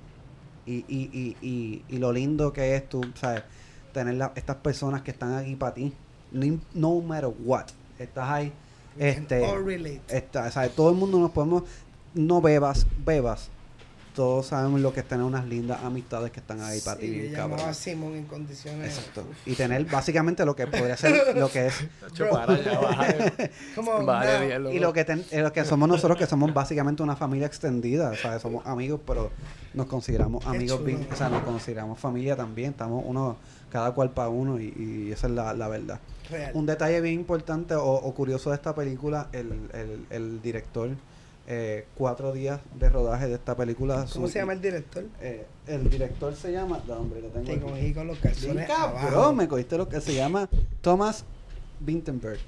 Y, 0.65 0.85
y, 0.88 1.10
y, 1.14 1.38
y, 1.48 1.84
y 1.90 1.98
lo 1.98 2.11
lindo 2.11 2.53
que 2.53 2.76
es 2.76 2.88
tú, 2.88 3.02
¿sabes? 3.15 3.44
Tener 3.94 4.15
la- 4.15 4.31
estas 4.35 4.57
personas 4.57 5.02
que 5.02 5.11
están 5.11 5.34
aquí 5.35 5.56
para 5.56 5.73
ti. 5.73 5.94
No, 6.31 6.57
no 6.73 7.02
matter 7.02 7.31
what. 7.44 7.65
Estás 7.99 8.30
ahí. 8.30 8.52
we 8.98 9.10
Este, 9.10 9.44
all 9.44 9.64
está, 10.10 10.52
¿sabes? 10.52 10.73
Todo 10.76 10.90
el 10.90 10.95
mundo 10.95 11.19
nos 11.19 11.31
podemos. 11.31 11.64
No 12.14 12.41
bebas, 12.41 12.85
bebas. 13.06 13.49
Todos 14.14 14.45
sabemos 14.45 14.80
lo 14.81 14.94
que 14.94 14.99
es 14.99 15.07
tener 15.07 15.26
unas 15.26 15.45
lindas 15.48 15.81
amistades 15.84 16.31
que 16.31 16.40
están 16.40 16.61
ahí 16.61 16.80
para 16.81 16.99
ti, 16.99 17.27
Sí, 17.30 17.31
cabrón. 17.34 17.60
a 17.61 17.73
Simon 17.73 18.14
en 18.14 18.26
condiciones. 18.26 18.95
Exacto. 18.98 19.26
Y 19.45 19.56
tener 19.56 19.85
básicamente 19.85 20.45
lo 20.45 20.56
que 20.56 20.68
podría 20.68 20.95
ser 20.95 21.35
lo 21.35 21.49
que 21.49 21.68
es. 21.68 21.73
Como 23.76 24.03
Vale. 24.06 24.73
Y 24.73 24.80
lo 24.80 24.94
que, 24.94 25.03
ten- 25.06 25.26
eh, 25.31 25.41
lo 25.41 25.52
que 25.52 25.65
somos 25.65 25.88
nosotros, 25.90 26.18
que 26.18 26.26
somos 26.27 26.53
básicamente 26.53 27.02
una 27.03 27.15
familia 27.15 27.48
extendida, 27.48 28.15
¿sabes? 28.15 28.41
Somos 28.41 28.65
amigos, 28.65 28.99
pero 29.06 29.31
nos 29.73 29.88
consideramos 29.88 30.44
Qué 30.44 30.49
amigos, 30.49 30.77
chulo. 30.80 30.85
bien- 30.85 31.07
o 31.11 31.15
sea, 31.15 31.30
nos 31.30 31.44
consideramos 31.44 31.99
familia 31.99 32.35
también, 32.35 32.72
estamos 32.72 33.03
uno, 33.06 33.38
cada 33.72 33.91
cual 33.94 34.11
para 34.11 34.30
uno, 34.30 34.60
y, 34.60 34.73
y 34.77 35.11
esa 35.11 35.27
es 35.27 35.34
la, 35.34 35.53
la 35.53 35.68
verdad. 35.68 35.99
real. 36.30 36.52
Un 36.53 36.65
detalle 36.65 37.02
bien 37.02 37.15
importante 37.15 37.73
o, 37.76 37.84
o 37.94 38.14
curioso 38.14 38.49
de 38.52 38.56
esta 38.57 38.76
película, 38.76 39.27
el, 39.34 39.52
el, 39.73 40.06
el 40.10 40.41
director, 40.41 40.90
eh, 41.48 41.86
cuatro 41.95 42.32
días 42.32 42.61
de 42.80 42.90
rodaje 42.90 43.28
de 43.28 43.34
esta 43.36 43.56
película. 43.56 44.06
¿Cómo 44.14 44.28
se 44.28 44.40
llama 44.40 44.53
el 44.53 44.61
director? 44.61 45.03
eh, 45.22 45.45
el 45.68 45.90
director 45.90 46.36
se 46.36 46.52
llama, 46.52 46.82
no, 46.88 46.94
hombre, 46.95 47.22
lo 47.22 47.28
tengo 47.30 47.52
aquí. 47.52 47.60
cogí 47.60 47.94
con 47.94 48.07
los 48.07 48.18
calzones 48.20 48.68
cabrón, 48.68 49.14
abajo. 49.14 49.34
me 49.34 49.48
cogiste 49.48 49.78
lo 49.78 49.88
que 49.90 49.99
se 50.02 50.14
llama 50.14 50.49
Thomas 50.82 51.26
Vinterberg. 51.80 52.40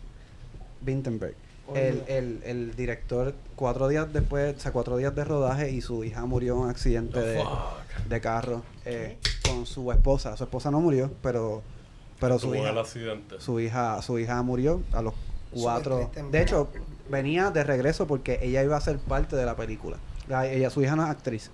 Vinterberg. 0.82 1.36
El, 1.74 2.04
el, 2.08 2.42
el 2.46 2.76
director, 2.76 3.34
cuatro 3.56 3.88
días 3.88 4.14
después, 4.14 4.56
o 4.56 4.60
sea, 4.60 4.72
cuatro 4.72 4.98
días 4.98 5.16
de 5.16 5.24
rodaje 5.24 5.72
y 5.72 5.82
su 5.82 6.04
hija 6.04 6.24
murió 6.26 6.54
en 6.54 6.60
un 6.62 6.70
accidente 6.70 7.20
de, 7.20 7.44
de 8.08 8.22
carro 8.22 8.62
eh, 8.86 9.18
con 9.48 9.66
su 9.66 9.92
esposa. 9.92 10.38
Su 10.38 10.44
esposa 10.44 10.70
no 10.70 10.80
murió, 10.80 11.12
pero, 11.24 11.64
pero 12.20 12.38
su 12.38 12.48
Tuvo 12.52 12.56
el 12.56 12.72
hija, 12.72 12.80
accidente. 12.80 13.36
su 13.42 13.60
hija, 13.60 14.00
su 14.04 14.20
hija 14.20 14.42
murió 14.44 14.84
a 14.92 15.02
los 15.02 15.16
cuatro. 15.52 16.12
De 16.32 16.42
hecho. 16.42 16.70
Venía 17.10 17.52
de 17.52 17.64
regreso 17.64 18.08
porque 18.08 18.40
ella 18.42 18.64
iba 18.64 18.78
a 18.78 18.82
ser 18.82 18.98
parte 18.98 19.36
de 19.36 19.46
la 19.46 19.56
película. 19.56 19.98
La- 20.28 20.48
Ella, 20.48 20.70
su 20.70 20.82
hija 20.82 20.96
no 20.96 21.04
es 21.04 21.10
actriz, 21.10 21.50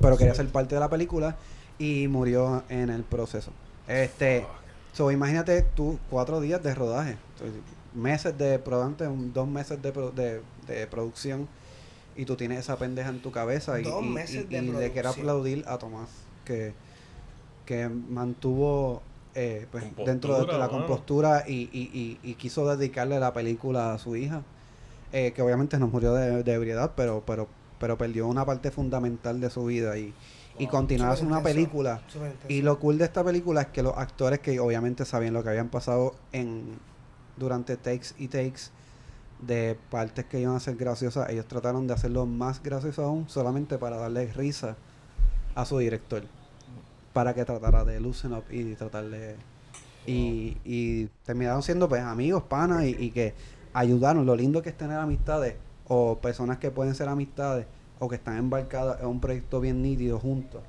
pero 0.00 0.16
quería 0.16 0.34
ser 0.34 0.48
parte 0.48 0.74
de 0.74 0.80
la 0.80 0.90
película 0.90 1.36
y 1.78 2.06
murió 2.08 2.62
en 2.68 2.90
el 2.90 3.02
proceso. 3.04 3.50
Este, 3.86 4.44
so, 4.92 5.10
imagínate 5.10 5.62
tú 5.62 5.98
cuatro 6.10 6.40
días 6.40 6.62
de 6.62 6.74
rodaje, 6.74 7.16
Entonces, 7.34 7.62
meses 7.94 8.36
de 8.36 8.58
probante, 8.58 9.06
un- 9.08 9.32
dos 9.32 9.48
meses 9.48 9.80
de, 9.80 9.92
pro- 9.92 10.10
de, 10.10 10.42
de 10.66 10.86
producción 10.86 11.48
y 12.16 12.24
tú 12.26 12.36
tienes 12.36 12.58
esa 12.60 12.76
pendeja 12.76 13.08
en 13.08 13.20
tu 13.22 13.30
cabeza 13.32 13.80
y, 13.80 13.84
Dos 13.84 14.02
y- 14.02 14.08
meses 14.08 14.44
y- 14.50 14.54
de 14.54 14.58
y 14.62 14.72
le 14.72 14.92
quiero 14.92 15.08
aplaudir 15.10 15.64
a 15.66 15.78
Tomás 15.78 16.08
que, 16.44 16.74
que 17.64 17.88
mantuvo 17.88 19.02
eh, 19.34 19.66
pues, 19.70 19.84
dentro 20.04 20.44
de 20.44 20.58
la 20.58 20.68
compostura 20.68 21.44
y, 21.46 21.70
y, 21.72 22.18
y, 22.22 22.30
y 22.30 22.34
quiso 22.34 22.66
dedicarle 22.76 23.20
la 23.20 23.32
película 23.32 23.94
a 23.94 23.98
su 23.98 24.16
hija 24.16 24.42
eh, 25.12 25.32
que 25.32 25.42
obviamente 25.42 25.78
no 25.78 25.88
murió 25.88 26.14
de, 26.14 26.42
de 26.42 26.52
ebriedad 26.52 26.92
pero 26.96 27.22
pero 27.26 27.48
pero 27.78 27.96
perdió 27.96 28.26
una 28.26 28.44
parte 28.44 28.70
fundamental 28.70 29.40
de 29.40 29.50
su 29.50 29.64
vida 29.64 29.96
y, 29.96 30.12
y 30.58 30.66
continuar 30.66 31.16
Súper 31.16 31.32
una 31.32 31.42
película 31.42 32.02
y 32.48 32.62
lo 32.62 32.78
cool 32.80 32.98
de 32.98 33.04
esta 33.04 33.22
película 33.22 33.62
es 33.62 33.66
que 33.68 33.82
los 33.82 33.96
actores 33.96 34.40
que 34.40 34.58
obviamente 34.60 35.04
sabían 35.04 35.34
lo 35.34 35.42
que 35.42 35.50
habían 35.50 35.68
pasado 35.68 36.14
en 36.32 36.78
durante 37.36 37.76
takes 37.76 38.08
y 38.18 38.28
takes 38.28 38.70
de 39.40 39.78
partes 39.90 40.24
que 40.24 40.40
iban 40.40 40.56
a 40.56 40.60
ser 40.60 40.76
graciosas, 40.76 41.30
ellos 41.30 41.46
trataron 41.46 41.86
de 41.86 41.94
hacerlo 41.94 42.26
más 42.26 42.62
gracioso 42.62 43.04
aún 43.04 43.28
solamente 43.28 43.78
para 43.78 43.96
darle 43.96 44.26
risa 44.32 44.76
a 45.54 45.64
su 45.64 45.78
director. 45.78 46.24
Para 47.12 47.34
que 47.34 47.44
tratara 47.44 47.84
de 47.84 48.00
loosen 48.00 48.32
up 48.32 48.44
y 48.50 48.74
tratar 48.74 49.04
de, 49.08 49.36
Y, 50.06 50.56
y 50.64 51.06
terminaron 51.24 51.62
siendo 51.62 51.88
pues 51.88 52.02
amigos, 52.02 52.44
panas 52.44 52.84
y, 52.84 52.96
y 52.98 53.10
que 53.10 53.34
ayudaron. 53.72 54.26
Lo 54.26 54.36
lindo 54.36 54.62
que 54.62 54.70
es 54.70 54.76
tener 54.76 54.98
amistades 54.98 55.54
o 55.86 56.18
personas 56.18 56.58
que 56.58 56.70
pueden 56.70 56.94
ser 56.94 57.08
amistades 57.08 57.66
o 57.98 58.08
que 58.08 58.16
están 58.16 58.36
embarcadas 58.36 59.00
en 59.00 59.06
un 59.06 59.20
proyecto 59.20 59.60
bien 59.60 59.82
nítido 59.82 60.18
juntos. 60.18 60.62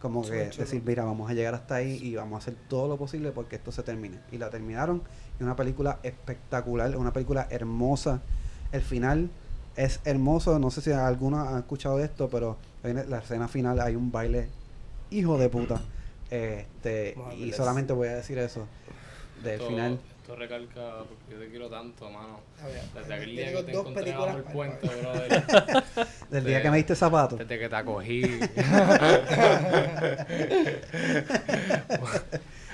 Como 0.00 0.22
que 0.22 0.50
decir, 0.50 0.82
mira, 0.84 1.04
vamos 1.04 1.30
a 1.30 1.34
llegar 1.34 1.54
hasta 1.54 1.76
ahí 1.76 1.96
y 2.02 2.16
vamos 2.16 2.34
a 2.34 2.38
hacer 2.38 2.56
todo 2.68 2.88
lo 2.88 2.96
posible 2.96 3.30
porque 3.30 3.54
esto 3.54 3.70
se 3.70 3.84
termine. 3.84 4.18
Y 4.32 4.38
la 4.38 4.50
terminaron. 4.50 5.00
Es 5.36 5.42
una 5.42 5.54
película 5.54 6.00
espectacular, 6.02 6.96
una 6.96 7.12
película 7.12 7.46
hermosa. 7.50 8.20
El 8.72 8.82
final 8.82 9.30
es 9.76 10.00
hermoso. 10.04 10.58
No 10.58 10.72
sé 10.72 10.80
si 10.80 10.90
alguno 10.90 11.40
ha 11.40 11.58
escuchado 11.58 11.98
de 11.98 12.04
esto, 12.06 12.28
pero 12.28 12.56
en 12.82 13.08
la 13.08 13.18
escena 13.18 13.46
final 13.46 13.78
hay 13.78 13.94
un 13.94 14.10
baile 14.10 14.48
hijo 15.10 15.38
de 15.38 15.48
puta. 15.48 15.80
Este, 16.30 17.16
y 17.38 17.52
solamente 17.52 17.92
voy 17.92 18.08
a 18.08 18.14
decir 18.14 18.38
eso. 18.38 18.66
Del 19.44 19.60
final. 19.60 20.00
Recalca 20.36 21.04
porque 21.08 21.32
yo 21.32 21.38
te 21.38 21.48
quiero 21.50 21.68
tanto, 21.68 22.10
mano. 22.10 22.40
Desde 22.94 23.14
aquel 23.14 23.30
día 23.36 23.52
que 23.52 23.62
te 23.62 23.72
encontré 23.72 24.10
el 24.10 24.16
para- 24.16 24.34
brother. 24.36 25.44
Del 26.30 26.44
día 26.44 26.62
que 26.62 26.70
me 26.70 26.76
diste 26.78 26.94
zapatos. 26.96 27.38
Desde 27.38 27.58
que 27.58 27.68
te 27.68 27.76
acogí. 27.76 28.22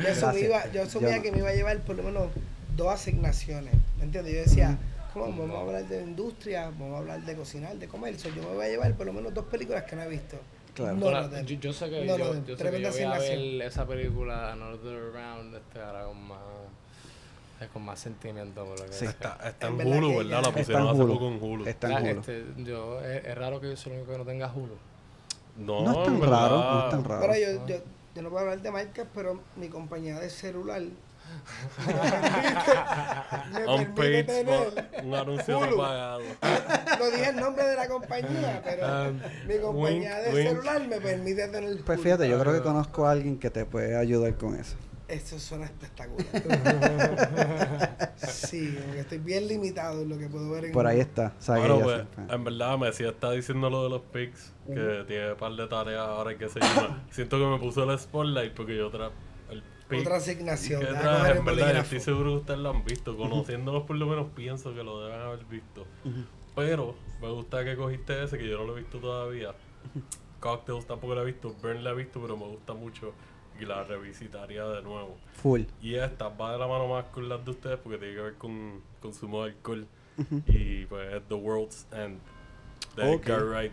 Yo 0.01 0.10
asumía, 0.12 0.48
Gracias. 0.48 0.72
yo 0.72 0.82
asumía 0.82 1.10
Yo 1.10 1.16
no. 1.16 1.22
que 1.22 1.32
me 1.32 1.39
iba 1.39 1.48
a 1.48 1.55
llevar 1.55 1.78
por 1.80 1.97
lo 1.97 2.02
menos 2.05 2.28
dos 2.76 2.89
asignaciones. 2.93 3.74
¿Me 3.98 4.05
entiendes? 4.05 4.32
Yo 4.35 4.40
decía, 4.40 4.78
¿cómo 5.12 5.26
vamos 5.26 5.56
a 5.56 5.60
hablar 5.60 5.85
de 5.89 6.02
industria? 6.02 6.66
Vamos 6.66 6.94
a 6.94 6.98
hablar 6.98 7.20
de 7.22 7.35
cocinar, 7.35 7.74
de 7.76 7.89
comer. 7.89 8.16
So, 8.18 8.28
yo 8.28 8.43
me 8.43 8.55
voy 8.55 8.66
a 8.66 8.68
llevar 8.68 8.94
por 8.94 9.06
lo 9.06 9.12
menos 9.12 9.35
dos 9.35 9.47
películas 9.47 9.82
que 9.85 9.97
no 9.97 10.02
he 10.02 10.09
visto. 10.09 10.36
Claro. 10.74 10.94
No, 10.94 11.10
yo, 11.43 11.56
yo 11.59 11.72
sé 11.72 11.90
que 11.90 12.05
no, 12.05 12.16
yo, 12.16 12.35
yo 12.35 12.35
sé 12.35 12.40
que 12.47 12.55
tremenda 12.56 12.90
yo 12.90 12.94
voy 12.94 13.02
a 13.05 13.10
asignación. 13.16 13.59
ver 13.59 13.62
esa 13.66 13.85
película 13.86 14.52
Another 14.52 15.12
Round 15.12 15.56
este, 15.56 15.80
ahora 15.80 16.05
con 16.05 16.22
más 16.22 16.39
es 17.60 17.68
con 17.68 17.85
más 17.85 17.98
sentimiento 17.98 18.64
por 18.64 18.78
lo 18.78 18.86
que 18.86 18.93
Sí. 18.93 19.05
Está, 19.06 19.39
está 19.47 19.66
En 19.68 19.80
en 19.80 20.16
verdad 20.16 20.43
La 20.43 20.51
pusieron 20.52 20.89
hace 20.89 21.02
Hulu. 21.02 21.12
poco 21.14 21.28
en 21.28 21.43
Hulu. 21.43 21.66
Está 21.66 21.98
en 21.98 22.06
Hulu. 22.06 22.20
este, 22.20 22.44
yo, 22.59 23.01
es, 23.01 23.24
es 23.26 23.39
raro 23.39 23.60
que 23.60 23.70
yo 23.70 23.76
soy 23.76 23.93
el 23.93 23.98
único 23.98 24.12
que 24.12 24.18
no 24.18 24.24
tenga 24.24 24.52
Hulu. 24.52 24.74
No, 25.59 25.82
No 25.82 25.90
es 25.90 26.05
tan 26.05 26.20
raro, 26.20 26.56
no 26.59 26.85
es 26.85 26.90
tan 26.90 27.05
raro. 27.05 27.20
Pero 27.20 27.35
yo, 27.35 27.66
yo, 27.66 27.76
yo 28.14 28.22
no 28.22 28.28
puedo 28.30 28.40
hablar 28.43 28.60
de 28.62 28.70
marcas, 28.70 29.06
pero 29.14 29.40
mi 29.56 29.68
compañía 29.68 30.18
de 30.20 30.30
celular 30.30 30.82
me 33.52 33.66
Un 33.66 33.94
permite 33.94 34.47
un 35.05 35.14
anuncio 35.14 35.59
Hulu. 35.59 35.70
no 35.70 35.76
pagado. 35.76 36.20
no 36.98 37.06
dije 37.10 37.28
el 37.28 37.36
nombre 37.36 37.64
de 37.66 37.76
la 37.76 37.89
compañía, 37.89 38.62
pero 38.64 39.09
Um, 39.10 39.20
mi 39.47 39.59
compañía 39.59 40.14
wink, 40.16 40.24
de 40.24 40.35
wink. 40.35 40.48
celular 40.48 40.89
me 40.89 41.01
permite 41.01 41.48
tener 41.48 41.85
Pues 41.85 42.01
fíjate, 42.01 42.28
yo 42.28 42.39
creo 42.40 42.52
que 42.55 42.62
conozco 42.62 43.06
a 43.06 43.10
alguien 43.12 43.39
que 43.39 43.51
te 43.51 43.64
puede 43.66 43.97
ayudar 43.97 44.35
con 44.36 44.55
eso. 44.55 44.76
Eso 45.09 45.39
suena 45.39 45.64
espectacular. 45.64 46.26
sí, 48.18 48.76
como 48.78 48.93
que 48.93 49.01
estoy 49.01 49.18
bien 49.18 49.48
limitado 49.48 50.02
en 50.02 50.10
lo 50.10 50.18
que 50.18 50.28
puedo 50.28 50.51
ver 50.51 50.66
en 50.66 50.72
Por 50.72 50.86
ahí 50.86 51.01
está. 51.01 51.32
Bueno, 51.47 51.80
pues, 51.80 52.02
sé. 52.02 52.35
en 52.35 52.44
verdad, 52.44 52.76
Messi 52.76 53.05
está 53.05 53.30
diciendo 53.32 53.70
lo 53.70 53.85
de 53.85 53.89
los 53.89 54.02
pics, 54.02 54.52
que 54.66 55.05
tiene 55.06 55.32
un 55.32 55.39
par 55.39 55.52
de 55.52 55.66
tareas 55.66 56.06
ahora 56.06 56.36
que 56.36 56.51
se 56.51 56.60
llama. 56.60 57.02
Siento 57.10 57.39
que 57.39 57.47
me 57.47 57.59
puso 57.59 57.90
el 57.90 57.98
spotlight 57.98 58.52
porque 58.52 58.76
yo 58.76 58.90
tra 58.90 59.10
el 59.51 59.62
pic 59.89 60.01
Otra 60.01 60.16
asignación. 60.16 60.80
que 60.82 60.89
traje, 60.89 61.39
en 61.39 61.44
verdad, 61.44 61.72
yo 61.72 61.80
estoy 61.80 62.01
seguro 62.01 62.30
que 62.32 62.36
ustedes 62.40 62.60
lo 62.60 62.70
han 62.70 62.85
visto. 62.85 63.16
Conociéndolos 63.16 63.85
por 63.85 63.97
lo 63.97 64.06
menos 64.06 64.26
pienso 64.36 64.74
que 64.74 64.82
lo 64.82 65.02
deben 65.05 65.22
haber 65.22 65.44
visto. 65.47 65.86
Pero 66.55 66.97
me 67.22 67.30
gusta 67.30 67.64
que 67.64 67.76
cogiste 67.76 68.22
ese 68.24 68.36
que 68.36 68.47
yo 68.47 68.59
no 68.59 68.64
lo 68.64 68.76
he 68.76 68.80
visto 68.80 68.98
todavía. 68.98 69.55
Cocktails 70.40 70.86
tampoco 70.86 71.14
lo 71.14 71.22
he 71.22 71.24
visto, 71.24 71.55
Burn 71.62 71.82
la 71.82 71.90
he 71.90 71.94
visto, 71.94 72.20
pero 72.20 72.36
me 72.36 72.47
gusta 72.47 72.74
mucho 72.74 73.12
y 73.60 73.64
la 73.64 73.85
revisitaría 73.85 74.64
de 74.64 74.82
nuevo. 74.82 75.16
Full. 75.43 75.62
Y 75.82 75.94
esta 75.97 76.28
va 76.28 76.52
de 76.52 76.59
la 76.59 76.66
mano 76.66 76.86
más 76.89 77.05
con 77.06 77.28
las 77.28 77.44
de 77.44 77.51
ustedes 77.51 77.78
porque 77.82 77.98
tiene 77.98 78.14
que 78.14 78.20
ver 78.20 78.35
con 78.35 78.80
consumo 79.01 79.44
de 79.44 79.51
alcohol. 79.52 79.86
Y 80.47 80.85
pues 80.86 81.14
es 81.14 81.22
The 81.28 81.35
World's 81.35 81.86
End 81.93 82.18
de 82.97 83.14
Ok. 83.14 83.22
Edgar 83.26 83.44
Wright, 83.44 83.72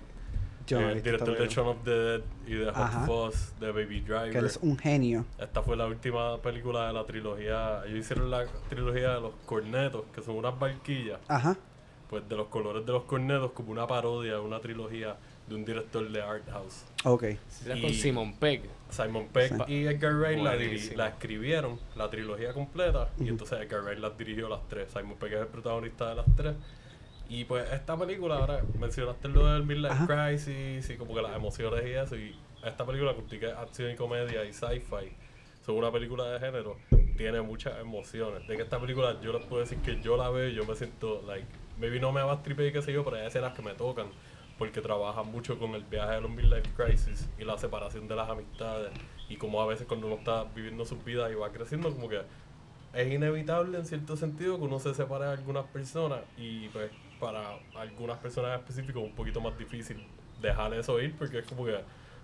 Yo 0.67 0.79
el 0.79 1.01
director 1.01 1.37
de 1.37 1.47
Shaun 1.47 1.67
of 1.69 1.77
the 1.83 1.91
Dead 1.91 2.21
y 2.45 2.53
de 2.53 2.65
Hot 2.65 2.75
Ajá. 2.77 3.05
Fuzz, 3.05 3.59
de 3.59 3.71
Baby 3.71 4.01
Driver. 4.01 4.31
Que 4.31 4.37
él 4.37 4.45
es 4.45 4.57
un 4.57 4.77
genio. 4.77 5.25
Esta 5.39 5.63
fue 5.63 5.75
la 5.75 5.85
última 5.87 6.37
película 6.41 6.87
de 6.87 6.93
la 6.93 7.03
trilogía. 7.05 7.81
Ellos 7.85 7.99
hicieron 7.99 8.29
la 8.29 8.45
trilogía 8.69 9.15
de 9.15 9.21
los 9.21 9.33
cornetos, 9.47 10.03
que 10.13 10.21
son 10.21 10.35
unas 10.35 10.57
barquillas, 10.59 11.19
Ajá. 11.27 11.57
pues 12.09 12.27
de 12.29 12.35
los 12.35 12.47
colores 12.47 12.85
de 12.85 12.91
los 12.91 13.03
cornetos, 13.05 13.51
como 13.51 13.71
una 13.71 13.87
parodia, 13.87 14.39
una 14.39 14.59
trilogía 14.59 15.15
de 15.47 15.55
un 15.55 15.65
director 15.65 16.07
de 16.09 16.21
art 16.21 16.47
house. 16.51 16.83
Ok. 17.03 17.23
Era 17.65 17.75
Y- 17.77 17.81
con 17.81 17.89
Simon 17.91 18.33
Pegg. 18.37 18.63
Simon 18.95 19.27
Peck 19.27 19.65
Sí. 19.67 19.73
y 19.73 19.85
Edgar 19.87 20.13
Wright 20.15 20.39
la, 20.39 20.55
la 20.95 21.07
escribieron, 21.09 21.79
la 21.95 22.09
trilogía 22.09 22.53
completa, 22.53 23.09
y 23.19 23.27
entonces 23.29 23.59
Edgar 23.61 23.81
Wright 23.83 23.99
las 23.99 24.17
dirigió 24.17 24.47
las 24.49 24.67
tres. 24.67 24.89
Simon 24.91 25.15
Peck 25.17 25.33
es 25.33 25.39
el 25.41 25.47
protagonista 25.47 26.09
de 26.09 26.15
las 26.15 26.25
tres. 26.35 26.55
Y 27.27 27.43
pues 27.45 27.71
esta 27.71 27.97
película, 27.97 28.37
ahora 28.37 28.61
mencionaste 28.79 29.27
lo 29.29 29.47
del 29.47 29.63
Midlife 29.63 29.93
Ajá. 29.93 30.27
Crisis 30.29 30.89
y 30.91 30.95
como 30.97 31.15
que 31.15 31.21
las 31.21 31.35
emociones 31.35 31.83
y 31.85 31.91
eso, 31.91 32.15
y 32.15 32.35
esta 32.63 32.85
película 32.85 33.15
que 33.29 33.35
es 33.47 33.53
acción 33.53 33.91
y 33.91 33.95
comedia 33.95 34.45
y 34.45 34.53
sci-fi, 34.53 35.11
son 35.65 35.75
una 35.77 35.91
película 35.91 36.25
de 36.29 36.39
género, 36.39 36.77
tiene 37.17 37.41
muchas 37.41 37.79
emociones. 37.79 38.47
De 38.47 38.55
que 38.55 38.61
esta 38.63 38.79
película 38.79 39.19
yo 39.21 39.33
les 39.33 39.43
puedo 39.45 39.61
decir 39.61 39.79
que 39.79 39.99
yo 40.01 40.17
la 40.17 40.29
veo 40.29 40.49
y 40.49 40.53
yo 40.53 40.65
me 40.65 40.75
siento, 40.75 41.23
like, 41.25 41.47
maybe 41.79 41.99
no 41.99 42.11
me 42.11 42.21
va 42.21 42.33
a 42.33 42.41
y 42.45 42.71
qué 42.71 42.81
sé 42.81 42.93
yo, 42.93 43.03
pero 43.03 43.17
hay 43.17 43.25
escenas 43.27 43.53
que 43.53 43.61
me 43.63 43.73
tocan 43.73 44.07
porque 44.57 44.81
trabaja 44.81 45.23
mucho 45.23 45.59
con 45.59 45.71
el 45.75 45.83
viaje 45.83 46.15
de 46.15 46.21
los 46.21 46.31
midlife 46.31 46.69
crisis 46.75 47.29
y 47.37 47.43
la 47.43 47.57
separación 47.57 48.07
de 48.07 48.15
las 48.15 48.29
amistades 48.29 48.91
y 49.27 49.37
como 49.37 49.61
a 49.61 49.65
veces 49.65 49.87
cuando 49.87 50.07
uno 50.07 50.15
está 50.17 50.45
viviendo 50.55 50.85
sus 50.85 51.03
vidas 51.03 51.31
y 51.31 51.35
va 51.35 51.51
creciendo 51.51 51.91
como 51.91 52.07
que 52.07 52.21
es 52.93 53.13
inevitable 53.13 53.77
en 53.77 53.85
cierto 53.85 54.15
sentido 54.15 54.57
que 54.57 54.63
uno 54.63 54.79
se 54.79 54.93
separe 54.93 55.25
de 55.25 55.31
algunas 55.31 55.65
personas 55.65 56.21
y 56.37 56.69
pues 56.69 56.89
para 57.19 57.57
algunas 57.75 58.17
personas 58.19 58.59
específicas 58.59 58.97
es 58.97 59.09
un 59.09 59.15
poquito 59.15 59.41
más 59.41 59.57
difícil 59.57 60.05
dejar 60.41 60.73
eso 60.73 61.01
ir 61.01 61.15
porque 61.17 61.39
es 61.39 61.47
como 61.47 61.65
que 61.65 61.77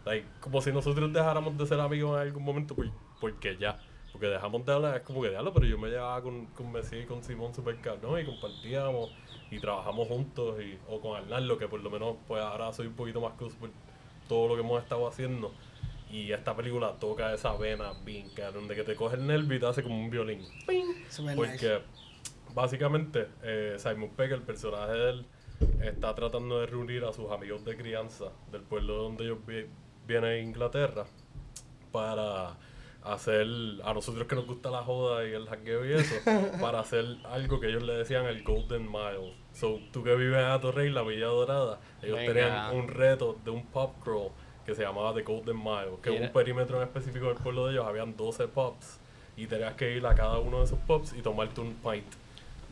like, 0.05 0.27
como 0.39 0.61
si 0.61 0.71
nosotros 0.71 1.11
dejáramos 1.11 1.57
de 1.57 1.65
ser 1.65 1.79
amigos 1.79 2.15
en 2.15 2.27
algún 2.27 2.43
momento 2.43 2.75
pues, 2.75 2.89
porque 3.19 3.57
ya 3.57 3.79
porque 4.13 4.27
dejamos 4.27 4.65
de 4.65 4.73
hablar 4.73 4.95
es 4.95 5.01
como 5.01 5.21
que 5.21 5.29
diablo 5.29 5.53
pero 5.53 5.65
yo 5.65 5.77
me 5.77 5.89
llevaba 5.89 6.21
con, 6.21 6.45
con 6.47 6.71
Messi 6.71 6.97
y 6.97 7.05
con 7.05 7.23
Simón 7.23 7.53
super 7.53 7.75
cabrón 7.81 8.21
y 8.21 8.25
compartíamos 8.25 9.09
y 9.51 9.59
trabajamos 9.59 10.07
juntos 10.07 10.59
y, 10.61 10.77
o 10.89 10.99
con 11.01 11.15
Arnaldo 11.17 11.57
que 11.57 11.67
por 11.67 11.81
lo 11.81 11.89
menos 11.91 12.15
pues 12.27 12.41
ahora 12.41 12.71
soy 12.73 12.87
un 12.87 12.93
poquito 12.93 13.21
más 13.21 13.33
close 13.33 13.55
por 13.57 13.69
todo 14.27 14.47
lo 14.47 14.55
que 14.55 14.61
hemos 14.61 14.81
estado 14.81 15.07
haciendo. 15.07 15.51
Y 16.09 16.31
esta 16.31 16.55
película 16.55 16.93
toca 16.99 17.33
esa 17.33 17.53
vena 17.55 17.93
bien 18.03 18.29
cabrón 18.35 18.67
de 18.67 18.75
que 18.75 18.83
te 18.83 18.95
coge 18.95 19.15
el 19.15 19.27
nervio 19.27 19.57
y 19.57 19.59
te 19.59 19.65
hace 19.65 19.83
como 19.83 19.97
un 19.97 20.09
violín. 20.09 20.41
Porque 21.35 21.81
básicamente 22.53 23.27
eh, 23.43 23.75
Simon 23.77 24.09
Pegg, 24.09 24.31
el 24.33 24.41
personaje 24.41 24.91
de 24.93 25.09
él, 25.11 25.25
está 25.83 26.13
tratando 26.15 26.59
de 26.59 26.65
reunir 26.65 27.03
a 27.05 27.13
sus 27.13 27.31
amigos 27.31 27.63
de 27.63 27.77
crianza 27.77 28.25
del 28.51 28.61
pueblo 28.61 28.95
donde 28.95 29.23
ellos 29.25 29.37
vi- 29.45 29.67
vienen 30.07 30.31
en 30.31 30.47
Inglaterra 30.49 31.05
para 31.91 32.57
hacer, 33.03 33.45
a 33.83 33.93
nosotros 33.93 34.27
que 34.27 34.35
nos 34.35 34.45
gusta 34.45 34.69
la 34.69 34.83
joda 34.83 35.27
y 35.27 35.31
el 35.33 35.47
jangueo 35.47 35.85
y 35.85 35.93
eso, 35.93 36.15
para 36.61 36.79
hacer 36.79 37.05
algo 37.23 37.59
que 37.59 37.67
ellos 37.69 37.83
le 37.83 37.93
decían 37.93 38.25
el 38.25 38.43
Golden 38.43 38.83
Mile. 38.91 39.33
So, 39.53 39.79
tú 39.91 40.03
que 40.03 40.15
vives 40.15 40.37
en 40.39 40.45
Atorrey, 40.45 40.89
la 40.89 41.01
Villa 41.03 41.27
Dorada, 41.27 41.79
ellos 42.01 42.17
Venga. 42.17 42.33
tenían 42.33 42.75
un 42.75 42.87
reto 42.87 43.37
de 43.43 43.51
un 43.51 43.65
pub 43.65 43.91
crawl 44.03 44.31
que 44.65 44.75
se 44.75 44.83
llamaba 44.83 45.13
The 45.13 45.23
Golden 45.23 45.57
Mile, 45.57 45.97
que 46.01 46.11
Mira. 46.11 46.25
un 46.27 46.31
perímetro 46.31 46.77
en 46.77 46.83
específico 46.83 47.27
del 47.27 47.35
pueblo 47.35 47.65
de 47.67 47.73
ellos 47.73 47.85
habían 47.85 48.15
12 48.15 48.47
pubs 48.47 48.99
y 49.35 49.47
tenías 49.47 49.73
que 49.73 49.95
ir 49.95 50.05
a 50.05 50.15
cada 50.15 50.39
uno 50.39 50.59
de 50.59 50.65
esos 50.65 50.79
pubs 50.79 51.13
y 51.13 51.21
tomarte 51.21 51.61
un 51.61 51.73
pint 51.75 52.05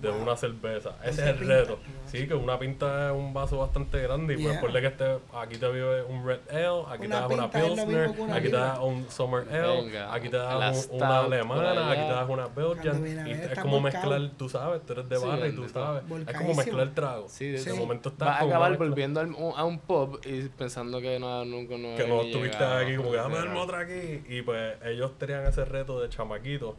de 0.01 0.09
una 0.09 0.35
cerveza. 0.37 0.95
Ese 1.03 1.21
es 1.23 1.27
el 1.27 1.35
pinta, 1.35 1.53
reto. 1.55 1.79
Sí, 2.05 2.25
que 2.27 2.33
una 2.33 2.57
pinta 2.57 3.09
es 3.09 3.15
un 3.15 3.33
vaso 3.33 3.57
bastante 3.57 4.01
grande 4.01 4.33
y 4.33 4.37
pues 4.37 4.49
Yeah. 4.53 4.61
ponle 4.61 4.81
que 4.81 4.87
este, 4.87 5.17
aquí 5.33 5.57
te 5.57 5.67
vive 5.71 6.03
un 6.03 6.25
Red 6.25 6.39
Ale, 6.49 6.83
aquí 6.89 7.05
Una 7.05 7.15
te 7.15 7.21
das 7.21 7.31
una 7.31 7.51
Pilsner, 7.51 8.09
una 8.17 8.35
aquí 8.35 8.49
te 8.49 8.55
das 8.55 8.79
un 8.79 9.05
Summer 9.11 9.45
Ale, 9.51 9.81
Venga, 9.83 10.13
aquí 10.13 10.29
te 10.29 10.37
das 10.37 10.87
un- 10.89 10.95
una 10.97 11.07
por 11.07 11.25
alemana, 11.33 11.91
aquí 11.91 12.01
te 12.01 12.07
das 12.13 12.29
una 12.29 12.47
Belgian. 12.47 13.27
Y 13.27 13.31
es 13.31 13.59
como 13.59 13.79
mezclar, 13.81 14.21
tú 14.37 14.47
sabes, 14.49 14.81
tú 14.85 14.93
eres 14.93 15.09
de 15.09 15.17
Sí, 15.17 15.25
barra 15.27 15.47
y 15.47 15.51
tú 15.55 15.67
sabes. 15.69 16.03
Es 16.27 16.37
como 16.37 16.53
mezclar 16.55 16.89
tragos. 16.95 17.31
Sí, 17.31 17.45
de, 17.45 17.51
de 17.51 17.59
Sí. 17.59 17.71
momento 17.77 18.09
estás 18.09 18.27
Vas 18.29 18.41
a 18.41 18.45
acabar 18.45 18.77
volviendo 18.77 19.19
al- 19.19 19.35
a 19.55 19.65
un 19.65 19.79
pub 19.79 20.19
y 20.25 20.43
pensando 20.49 21.01
que 21.01 21.19
no, 21.19 21.43
nunca 21.45 21.77
no 21.77 21.95
que 21.95 22.07
no 22.07 22.21
estuviste 22.21 22.63
aquí 22.63 22.95
como 22.95 23.11
que 23.11 23.17
dame 23.17 23.35
darme 23.35 23.59
otra 23.59 23.79
aquí 23.79 24.23
y 24.29 24.41
pues 24.41 24.75
ellos 24.85 25.17
tenían 25.17 25.45
ese 25.45 25.65
reto 25.65 25.99
de 26.01 26.09
chamaquito 26.09 26.75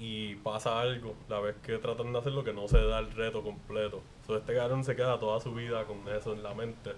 y 0.00 0.34
pasa 0.36 0.80
algo 0.80 1.14
la 1.28 1.40
vez 1.40 1.56
que 1.62 1.76
tratan 1.76 2.10
de 2.10 2.18
hacerlo 2.18 2.42
que 2.42 2.54
no 2.54 2.66
se 2.66 2.82
da 2.82 2.98
el 3.00 3.12
reto 3.12 3.42
completo. 3.42 4.00
Entonces 4.22 4.40
este 4.40 4.54
cabrón 4.56 4.82
se 4.82 4.96
queda 4.96 5.18
toda 5.18 5.40
su 5.40 5.52
vida 5.52 5.84
con 5.84 6.08
eso 6.08 6.32
en 6.32 6.42
la 6.42 6.54
mente 6.54 6.92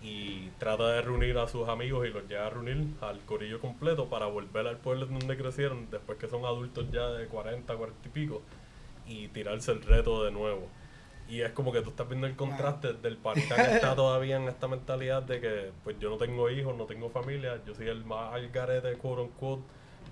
y 0.00 0.48
trata 0.58 0.86
de 0.92 1.02
reunir 1.02 1.36
a 1.36 1.48
sus 1.48 1.68
amigos 1.68 2.06
y 2.06 2.10
los 2.10 2.28
lleva 2.28 2.46
a 2.46 2.50
reunir 2.50 2.86
al 3.00 3.18
corillo 3.24 3.60
completo 3.60 4.08
para 4.08 4.26
volver 4.26 4.68
al 4.68 4.76
pueblo 4.76 5.06
donde 5.06 5.36
crecieron 5.36 5.90
después 5.90 6.16
que 6.16 6.28
son 6.28 6.44
adultos 6.44 6.86
ya 6.92 7.08
de 7.08 7.26
40, 7.26 7.74
40 7.74 8.08
y 8.08 8.10
pico 8.12 8.42
y 9.08 9.26
tirarse 9.28 9.72
el 9.72 9.82
reto 9.82 10.22
de 10.22 10.30
nuevo. 10.30 10.68
Y 11.28 11.40
es 11.40 11.50
como 11.50 11.72
que 11.72 11.82
tú 11.82 11.90
estás 11.90 12.08
viendo 12.08 12.28
el 12.28 12.36
contraste 12.36 12.92
del 12.92 13.16
panita 13.16 13.56
que 13.56 13.74
está 13.74 13.96
todavía 13.96 14.36
en 14.36 14.44
esta 14.44 14.68
mentalidad 14.68 15.24
de 15.24 15.40
que 15.40 15.72
pues 15.82 15.98
yo 15.98 16.08
no 16.08 16.16
tengo 16.18 16.48
hijos, 16.50 16.76
no 16.76 16.84
tengo 16.84 17.10
familia, 17.10 17.60
yo 17.66 17.74
soy 17.74 17.88
el 17.88 18.04
más 18.04 18.32
al 18.32 18.48
garete, 18.50 18.96
quote 18.96 19.22
unquote, 19.22 19.62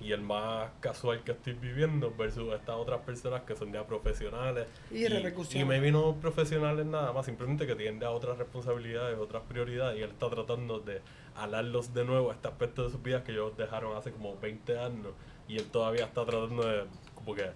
y 0.00 0.12
el 0.12 0.20
más 0.20 0.70
casual 0.80 1.22
que 1.24 1.32
estoy 1.32 1.54
viviendo 1.54 2.12
versus 2.16 2.52
estas 2.52 2.76
otras 2.76 3.00
personas 3.00 3.42
que 3.42 3.56
son 3.56 3.72
ya 3.72 3.86
profesionales. 3.86 4.66
Y 4.90 5.06
repercusiones. 5.06 5.62
Y 5.62 5.68
me 5.68 5.80
vino 5.80 6.16
profesionales 6.20 6.86
nada 6.86 7.12
más, 7.12 7.26
simplemente 7.26 7.66
que 7.66 7.74
tienen 7.74 8.00
ya 8.00 8.10
otras 8.10 8.38
responsabilidades, 8.38 9.18
otras 9.18 9.42
prioridades 9.48 9.98
y 9.98 10.02
él 10.02 10.10
está 10.10 10.28
tratando 10.28 10.80
de 10.80 11.00
alarlos 11.36 11.92
de 11.94 12.04
nuevo 12.04 12.30
a 12.30 12.34
este 12.34 12.48
aspecto 12.48 12.84
de 12.84 12.90
sus 12.90 13.02
vidas 13.02 13.22
que 13.22 13.32
ellos 13.32 13.56
dejaron 13.56 13.96
hace 13.96 14.10
como 14.10 14.36
20 14.38 14.78
años 14.78 15.12
y 15.48 15.56
él 15.58 15.66
todavía 15.66 16.04
está 16.04 16.24
tratando 16.24 16.66
de 16.66 16.84
como 17.14 17.34
que 17.34 17.50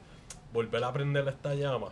volver 0.53 0.85
a 0.85 0.89
aprender 0.89 1.27
esta 1.29 1.55
llama. 1.55 1.89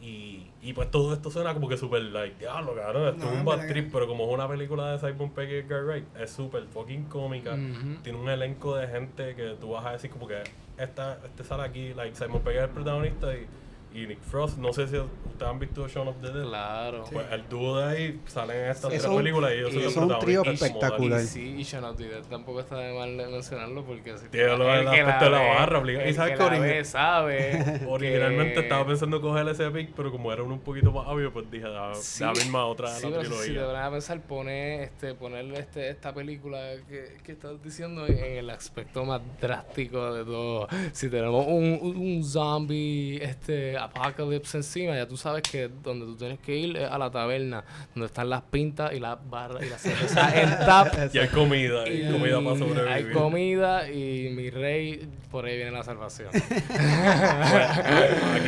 Y, 0.00 0.46
y 0.60 0.72
pues 0.74 0.90
todo 0.90 1.14
esto 1.14 1.30
suena 1.30 1.54
como 1.54 1.68
que 1.68 1.78
súper 1.78 2.02
like, 2.02 2.38
diablo, 2.38 2.74
cabrón, 2.74 3.14
esto 3.14 3.24
No, 3.24 3.32
es 3.32 3.38
un 3.38 3.44
bad 3.44 3.68
trip, 3.68 3.90
pero 3.90 4.06
como 4.06 4.24
es 4.24 4.34
una 4.34 4.46
película 4.46 4.92
de 4.92 4.98
Simon 4.98 5.30
Pegg 5.30 5.50
y 5.50 5.54
Edgar 5.54 5.84
Wright, 5.84 6.04
es 6.18 6.30
súper 6.30 6.64
fucking 6.64 7.04
cómica, 7.04 7.56
tiene 8.02 8.18
un 8.18 8.28
elenco 8.28 8.76
de 8.76 8.86
gente 8.86 9.34
que 9.34 9.56
tú 9.58 9.70
vas 9.70 9.86
a 9.86 9.92
decir 9.92 10.10
como 10.10 10.26
que 10.28 10.42
esta, 10.76 11.18
este 11.24 11.42
sale 11.42 11.62
aquí, 11.62 11.94
like 11.94 12.14
Simon 12.16 12.42
Pegg 12.42 12.56
es 12.56 12.62
el 12.64 12.70
protagonista 12.70 13.34
y, 13.34 13.46
y 13.94 14.06
Nick 14.08 14.20
Frost, 14.22 14.58
no 14.58 14.72
sé 14.72 14.88
si 14.88 14.96
ustedes 14.96 15.50
han 15.50 15.58
visto 15.60 15.86
Shaun 15.86 16.08
of 16.08 16.16
the 16.20 16.32
Dead, 16.32 16.44
Claro. 16.44 17.04
pues 17.12 17.26
el 17.30 17.48
dúo 17.48 17.78
de 17.78 17.84
ahí 17.96 18.20
salen 18.26 18.64
en 18.64 18.70
estas 18.70 18.90
tres 18.90 19.06
películas 19.06 19.52
y 19.52 19.54
ellos 19.54 19.70
son 19.72 19.82
los 19.82 19.90
eso 19.92 20.00
es 20.00 20.06
un 20.14 20.18
trío 20.18 20.42
protagonistas 20.42 20.68
espectacular. 20.70 21.20
Y 21.22 21.26
sí, 21.26 21.54
y 21.58 21.62
Shaun 21.62 21.84
of 21.84 21.96
the 21.96 22.08
Dead 22.08 22.22
tampoco 22.24 22.60
está 22.60 22.76
de 22.78 22.92
mal 22.92 23.16
de 23.16 23.26
mencionarlo 23.28 23.84
porque 23.84 24.10
así 24.10 24.26
Tiene 24.30 24.56
lo 24.56 24.64
del 24.64 24.80
el 24.80 24.88
aspecto 24.88 25.24
de 25.26 25.30
la 25.30 25.38
barra, 25.40 25.78
obligado. 25.78 26.06
Y 26.06 26.08
el 26.10 26.14
sabes 26.16 26.38
que 26.38 26.44
que 26.48 26.58
ve 26.60 26.84
sabe 26.84 27.84
Originalmente 27.88 28.54
que- 28.54 28.60
estaba 28.60 28.84
pensando 28.86 29.20
coger 29.20 29.48
ese 29.48 29.70
pick, 29.70 29.92
pero 29.94 30.10
como 30.10 30.32
era 30.32 30.42
uno 30.42 30.54
un 30.54 30.60
poquito 30.60 30.90
más 30.90 31.06
obvio, 31.06 31.32
pues 31.32 31.48
dije, 31.50 31.68
da, 31.68 31.94
Sí, 31.94 32.22
da 32.24 32.32
misma 32.32 32.64
otra 32.66 32.88
sí, 32.88 33.08
la 33.08 33.18
pero 33.18 33.30
si 33.42 33.52
te 33.52 33.60
van 33.60 33.76
a 33.76 33.90
pensar, 33.92 34.20
pone, 34.22 34.82
este, 34.82 35.14
ponerle 35.14 35.60
este, 35.60 35.88
esta 35.90 36.12
película 36.12 36.58
que, 36.88 37.16
que 37.22 37.32
estás 37.32 37.62
diciendo 37.62 38.06
en 38.06 38.18
el 38.38 38.50
aspecto 38.50 39.04
más 39.04 39.20
drástico 39.40 40.12
de 40.14 40.24
todo. 40.24 40.66
Si 40.92 41.08
tenemos 41.08 41.46
un, 41.46 41.78
un, 41.80 41.96
un 41.96 42.24
zombie 42.24 43.22
este, 43.22 43.76
apocalypse 43.84 44.56
encima, 44.58 44.94
ya 44.94 45.06
tú 45.08 45.16
sabes 45.16 45.42
que 45.42 45.68
donde 45.82 46.04
tú 46.06 46.16
tienes 46.16 46.38
que 46.40 46.54
ir 46.56 46.76
es 46.76 46.90
a 46.90 46.98
la 46.98 47.10
taberna, 47.10 47.64
donde 47.94 48.06
están 48.06 48.28
las 48.30 48.42
pintas 48.42 48.92
y 48.92 49.00
las 49.00 49.18
barras 49.28 49.62
y 49.64 49.68
las 49.70 49.80
cervezas 49.80 50.34
en 50.34 50.50
tap. 50.50 50.94
Y 51.14 51.18
hay 51.18 51.28
comida, 51.28 51.82
hay 51.84 52.06
Y 52.08 52.12
comida 52.12 52.36
para 52.42 52.56
sobrevivir. 52.58 52.88
Hay 52.88 53.10
comida 53.12 53.90
y 53.90 54.28
mi 54.30 54.50
rey, 54.50 55.08
por 55.30 55.44
ahí 55.46 55.56
viene 55.56 55.70
la 55.70 55.82
salvación. 55.82 56.28
Aquí 56.34 56.44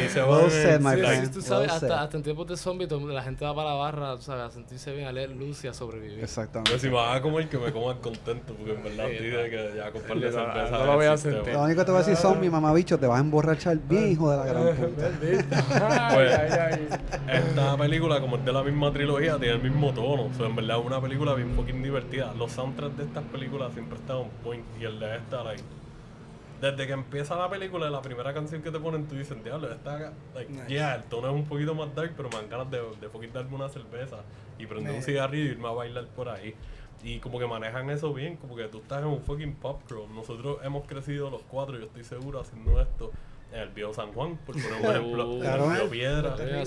se 0.09 0.23
Well 0.23 0.51
en- 0.53 0.83
my 0.83 0.97
Sí, 1.27 1.31
tú 1.33 1.41
sabes, 1.43 1.69
Well 1.69 1.71
hasta, 1.71 2.03
hasta 2.03 2.17
en 2.17 2.23
tiempos 2.23 2.47
de 2.47 2.57
zombies 2.57 2.91
la 2.91 3.23
gente 3.23 3.45
va 3.45 3.55
para 3.55 3.71
la 3.71 3.75
barra, 3.77 4.17
tú 4.17 4.23
sabes, 4.23 4.45
a 4.45 4.51
sentirse 4.51 4.93
bien, 4.93 5.07
a 5.07 5.13
leer 5.13 5.31
luz 5.31 5.65
y 5.65 5.69
a 5.69 5.75
sobrevivir. 5.75 6.21
Exactamente. 6.23 6.71
Pero 6.71 6.81
si 6.81 6.89
me 6.89 6.95
vas 6.95 7.17
a 7.17 7.23
comer, 7.23 7.49
que 7.49 7.59
me 7.59 7.73
coman 7.73 7.99
contento, 7.99 8.55
porque 8.55 8.73
en 8.73 8.83
verdad 8.83 9.07
Sí, 9.09 9.25
de 9.25 9.51
que 9.51 9.73
ya 9.77 9.87
No, 9.87 10.15
no, 10.15 10.21
cerveza. 10.21 10.71
no 10.79 10.87
lo 10.87 10.95
voy 10.97 11.07
a 11.07 11.17
sentir. 11.17 11.53
Lo 11.53 11.63
único 11.63 11.81
que 11.81 11.85
te 11.85 11.91
voy 11.93 12.01
a 12.01 12.05
decir 12.05 12.17
son, 12.17 12.41
mi 12.41 12.51
mamá 12.51 12.73
bicho, 12.73 12.99
te 12.99 13.07
vas 13.07 13.19
a 13.19 13.21
emborrachar 13.21 13.77
bien, 13.79 14.11
hijo 14.13 14.31
de 14.31 14.37
la 14.39 14.47
gran 14.47 14.77
puta. 14.77 15.11
Pues, 16.15 17.01
esta 17.28 17.77
película, 17.77 18.20
como 18.20 18.36
es 18.36 18.44
de 18.44 18.53
la 18.53 18.62
misma 18.62 18.93
trilogía, 18.93 19.36
tiene 19.39 19.55
el 19.55 19.62
mismo 19.62 19.93
tono. 19.93 20.24
O 20.24 20.35
sea, 20.35 20.47
en 20.47 20.57
verdad 20.57 20.78
es 20.78 20.86
una 20.86 21.01
película 21.01 21.35
bien 21.35 21.55
fucking 21.55 21.82
divertida. 21.82 22.32
Los 22.35 22.53
soundtracks 22.53 22.97
de 22.97 23.05
estas 23.05 23.24
películas 23.24 23.73
siempre 23.73 23.98
están 23.98 24.16
on 24.16 24.31
point. 24.43 24.65
Y 24.81 24.85
el 24.85 24.98
de 24.98 25.16
esta, 25.16 25.43
like, 25.44 25.62
desde 26.61 26.86
que 26.86 26.93
empieza 26.93 27.36
la 27.36 27.51
película, 27.51 27.90
la 27.90 28.01
primera 28.01 28.32
canción 28.32 28.62
que 28.62 28.70
te 28.70 28.78
ponen, 28.78 29.07
tú 29.07 29.15
dices, 29.15 29.43
diablo, 29.44 29.70
esta, 29.70 30.12
like, 30.35 30.53
Nice. 30.53 30.69
yeah, 30.69 30.94
el 30.94 31.05
tono 31.05 31.28
es 31.28 31.35
un 31.35 31.44
poquito 31.44 31.74
más 31.74 31.94
dark, 31.94 32.12
pero 32.16 32.28
me 32.31 32.36
dan 32.36 32.48
ganas 32.48 32.70
de, 32.70 32.78
de 33.01 33.09
fucking 33.09 33.32
darme 33.32 33.55
una 33.57 33.69
cerveza 33.69 34.19
y 34.59 34.66
prender 34.66 34.94
un 34.94 35.03
cigarrillo 35.03 35.44
y 35.44 35.48
irme 35.53 35.69
a 35.69 35.73
bailar 35.73 36.07
por 36.07 36.28
ahí. 36.28 36.55
Y 37.03 37.19
como 37.19 37.39
que 37.39 37.47
manejan 37.47 37.90
eso 37.90 38.12
bien, 38.15 38.36
como 38.36 38.57
que 38.57 38.65
tú 38.69 38.78
estás 38.78 39.03
en 39.03 39.09
un 39.09 39.20
fucking 39.20 39.55
pop 39.57 39.82
club. 39.86 40.09
Nosotros 40.15 40.59
hemos 40.65 40.86
crecido 40.86 41.28
los 41.31 41.43
cuatro, 41.43 41.78
yo 41.78 41.85
estoy 41.85 42.05
seguro, 42.05 42.40
haciendo 42.40 42.81
esto 42.81 43.12
el 43.62 43.69
viejo 43.70 43.93
San 43.95 44.12
Juan, 44.12 44.37
por 44.45 44.55
poner 44.55 44.73
un 44.73 44.91
ejemplo, 44.91 45.39
Claro, 45.41 45.65
en 45.74 45.81
eh. 45.87 45.89
Piedra, 45.91 46.31
Rico. 46.37 46.37
¿Se 46.37 46.49
en 46.57 46.66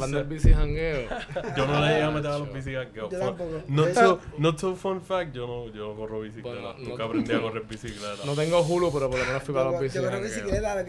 Santurce. 0.00 0.16
del 0.16 0.24
bici 0.24 0.52
jangueo? 0.52 1.08
Yo 1.56 1.66
no 1.66 1.80
le 1.80 1.86
llegué 1.88 2.02
a 2.02 2.10
meter 2.10 2.30
a 2.30 2.38
los 2.38 2.48
De 3.86 3.94
so, 3.94 4.00
hecho- 4.00 4.20
not 4.38 4.58
so 4.58 4.74
fun 4.76 5.00
fact, 5.00 5.32
yo 5.34 5.46
no, 5.46 5.72
yo 5.72 5.88
no 5.88 5.94
corro 5.96 6.20
bicicleta. 6.20 6.48
Bueno, 6.50 6.74
no- 6.78 6.88
nunca 6.88 7.04
aprendí 7.04 7.32
a 7.32 7.40
correr 7.42 7.62
bicicleta. 7.64 8.24
No 8.24 8.34
tengo 8.34 8.60
Hulu, 8.60 8.92
pero 8.92 9.10
por 9.10 9.18
lo 9.18 9.24
menos 9.26 9.42
fui 9.42 9.54
para 9.54 9.70
los 9.70 9.80
bici 9.80 9.98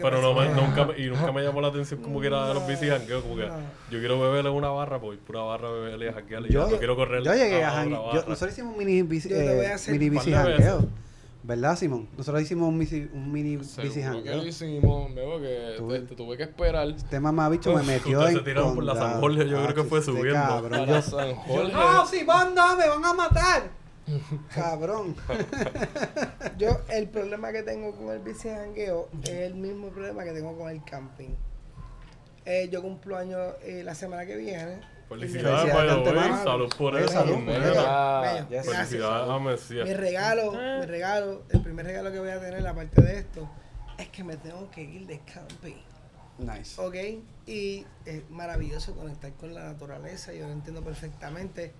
Pero 0.00 0.20
no 0.20 0.44
nunca, 0.54 0.84
me- 0.86 0.98
y 0.98 1.06
nunca 1.08 1.32
me 1.32 1.42
llamó 1.42 1.60
la 1.60 1.68
atención 1.68 2.00
como 2.02 2.20
que 2.20 2.26
era 2.28 2.48
de 2.48 2.54
los 2.54 2.66
bici 2.66 2.88
jangueos, 2.88 3.22
como 3.22 3.36
que 3.36 3.46
No. 3.46 3.56
yo 3.90 3.98
quiero 3.98 4.20
beberle 4.20 4.50
una 4.50 4.68
barra, 4.70 5.00
pues 5.00 5.18
pura 5.18 5.40
barra 5.42 5.70
beberle 5.70 6.08
y 6.08 6.12
janguearle. 6.12 6.48
Yo, 6.50 6.68
no 6.68 6.76
quiero 6.78 6.96
correr 6.96 7.22
yo 7.22 7.32
llegué 7.34 7.62
a 7.64 7.70
la 7.70 7.82
jangue- 7.84 7.98
barra. 8.06 8.14
yo- 8.22 8.28
Nosotros 8.28 8.52
hicimos 8.52 8.72
un 8.72 8.78
mini 8.78 9.02
bici, 9.02 9.28
Yo 9.28 9.36
te 9.36 9.54
voy 9.56 9.64
a 9.66 9.74
eh, 9.74 9.78
bici 10.10 10.32
jangueo. 10.32 10.86
¿Verdad, 11.44 11.76
Simón? 11.76 12.08
Nosotros 12.16 12.42
hicimos 12.42 12.68
un, 12.68 12.78
mini 12.78 13.56
bici 13.56 13.90
Seguro 13.90 14.22
que 14.22 14.30
lo 14.36 14.46
hicimos, 14.46 15.12
veo 15.14 15.40
que 15.40 15.74
Tú- 15.76 15.88
te, 15.88 16.00
te 16.00 16.14
tuve 16.14 16.36
que 16.36 16.44
esperar 16.44 16.88
Este 16.88 17.18
mamabicho 17.18 17.74
me 17.74 17.82
metió 17.82 18.28
en 18.28 18.36
se 18.36 18.42
tiraron 18.42 18.76
por 18.76 18.84
la. 18.84 18.94
San 18.94 19.20
Jorge, 19.20 19.48
yo 19.48 19.62
creo 19.64 19.74
que 19.74 19.84
fue 19.84 19.98
este 19.98 20.12
subiendo. 20.12 20.40
Cabrón, 20.40 20.86
yo, 20.86 21.02
San 21.02 21.34
Jorge. 21.34 21.72
no, 21.72 22.06
si 22.06 22.22
van, 22.24 22.54
no, 22.54 22.76
me 22.76 22.88
van 22.88 23.04
a 23.04 23.12
matar. 23.12 23.82
Cabrón. 24.54 25.14
Yo, 26.58 26.80
el 26.90 27.08
problema 27.08 27.52
que 27.52 27.62
tengo 27.62 27.92
con 27.94 28.10
el 28.10 28.18
bici 28.18 28.48
jangueo 28.48 29.08
es 29.22 29.30
el 29.30 29.54
mismo 29.54 29.88
problema 29.88 30.24
que 30.24 30.32
tengo 30.32 30.56
con 30.56 30.68
el 30.70 30.82
camping. 30.84 31.30
Eh, 32.44 32.68
yo 32.70 32.82
cumplo 32.82 33.16
años 33.16 33.54
eh, 33.62 33.82
la 33.84 33.94
semana 33.94 34.26
que 34.26 34.36
viene. 34.36 34.80
Felicidades, 35.08 35.72
Felicidades. 35.72 36.42
Salud 36.42 36.74
por 36.76 36.98
eso. 36.98 37.08
salud, 37.12 37.38
mira. 37.38 37.58
bello. 37.58 37.82
Ah. 37.86 38.46
Felicidades 38.48 39.30
a 39.30 39.38
Mesías. 39.38 39.88
Mi 39.88 39.94
regalo, 39.94 40.52
mi 40.52 40.86
regalo, 40.86 41.42
el 41.50 41.60
primer 41.60 41.86
regalo 41.86 42.12
que 42.12 42.18
voy 42.18 42.30
a 42.30 42.40
tener 42.40 42.66
aparte 42.66 43.02
de 43.02 43.18
esto, 43.18 43.48
es 43.98 44.08
que 44.08 44.24
me 44.24 44.36
tengo 44.36 44.70
que 44.70 44.82
ir 44.82 45.06
de 45.06 45.20
camping. 45.20 45.76
Nice. 46.38 46.80
¿Ok? 46.80 46.94
Y 47.46 47.86
es 48.04 48.28
maravilloso 48.30 48.94
conectar 48.94 49.32
con 49.34 49.54
la 49.54 49.64
naturaleza, 49.64 50.32
yo 50.32 50.46
lo 50.46 50.52
entiendo 50.52 50.82
perfectamente. 50.82 51.72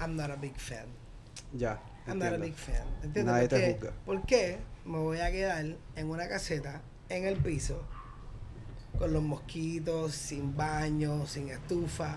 I'm 0.00 0.16
not 0.16 0.30
a 0.30 0.36
big 0.36 0.56
fan. 0.56 0.86
Ya. 1.52 1.80
I'm 2.06 2.18
not 2.18 2.32
a 2.32 2.36
big 2.36 2.54
fan. 2.54 2.86
¿Entiendes? 3.02 3.24
Nadie 3.24 3.48
¿Por 3.48 3.58
te 3.58 3.74
juzga. 3.74 3.92
¿Por 4.04 4.26
qué 4.26 4.58
me 4.84 4.98
voy 4.98 5.20
a 5.20 5.30
quedar 5.30 5.64
en 5.96 6.10
una 6.10 6.28
caseta, 6.28 6.82
en 7.08 7.24
el 7.24 7.36
piso, 7.36 7.82
con 8.98 9.12
los 9.12 9.22
mosquitos, 9.22 10.12
sin 10.12 10.56
baño, 10.56 11.26
sin 11.26 11.48
estufa? 11.50 12.16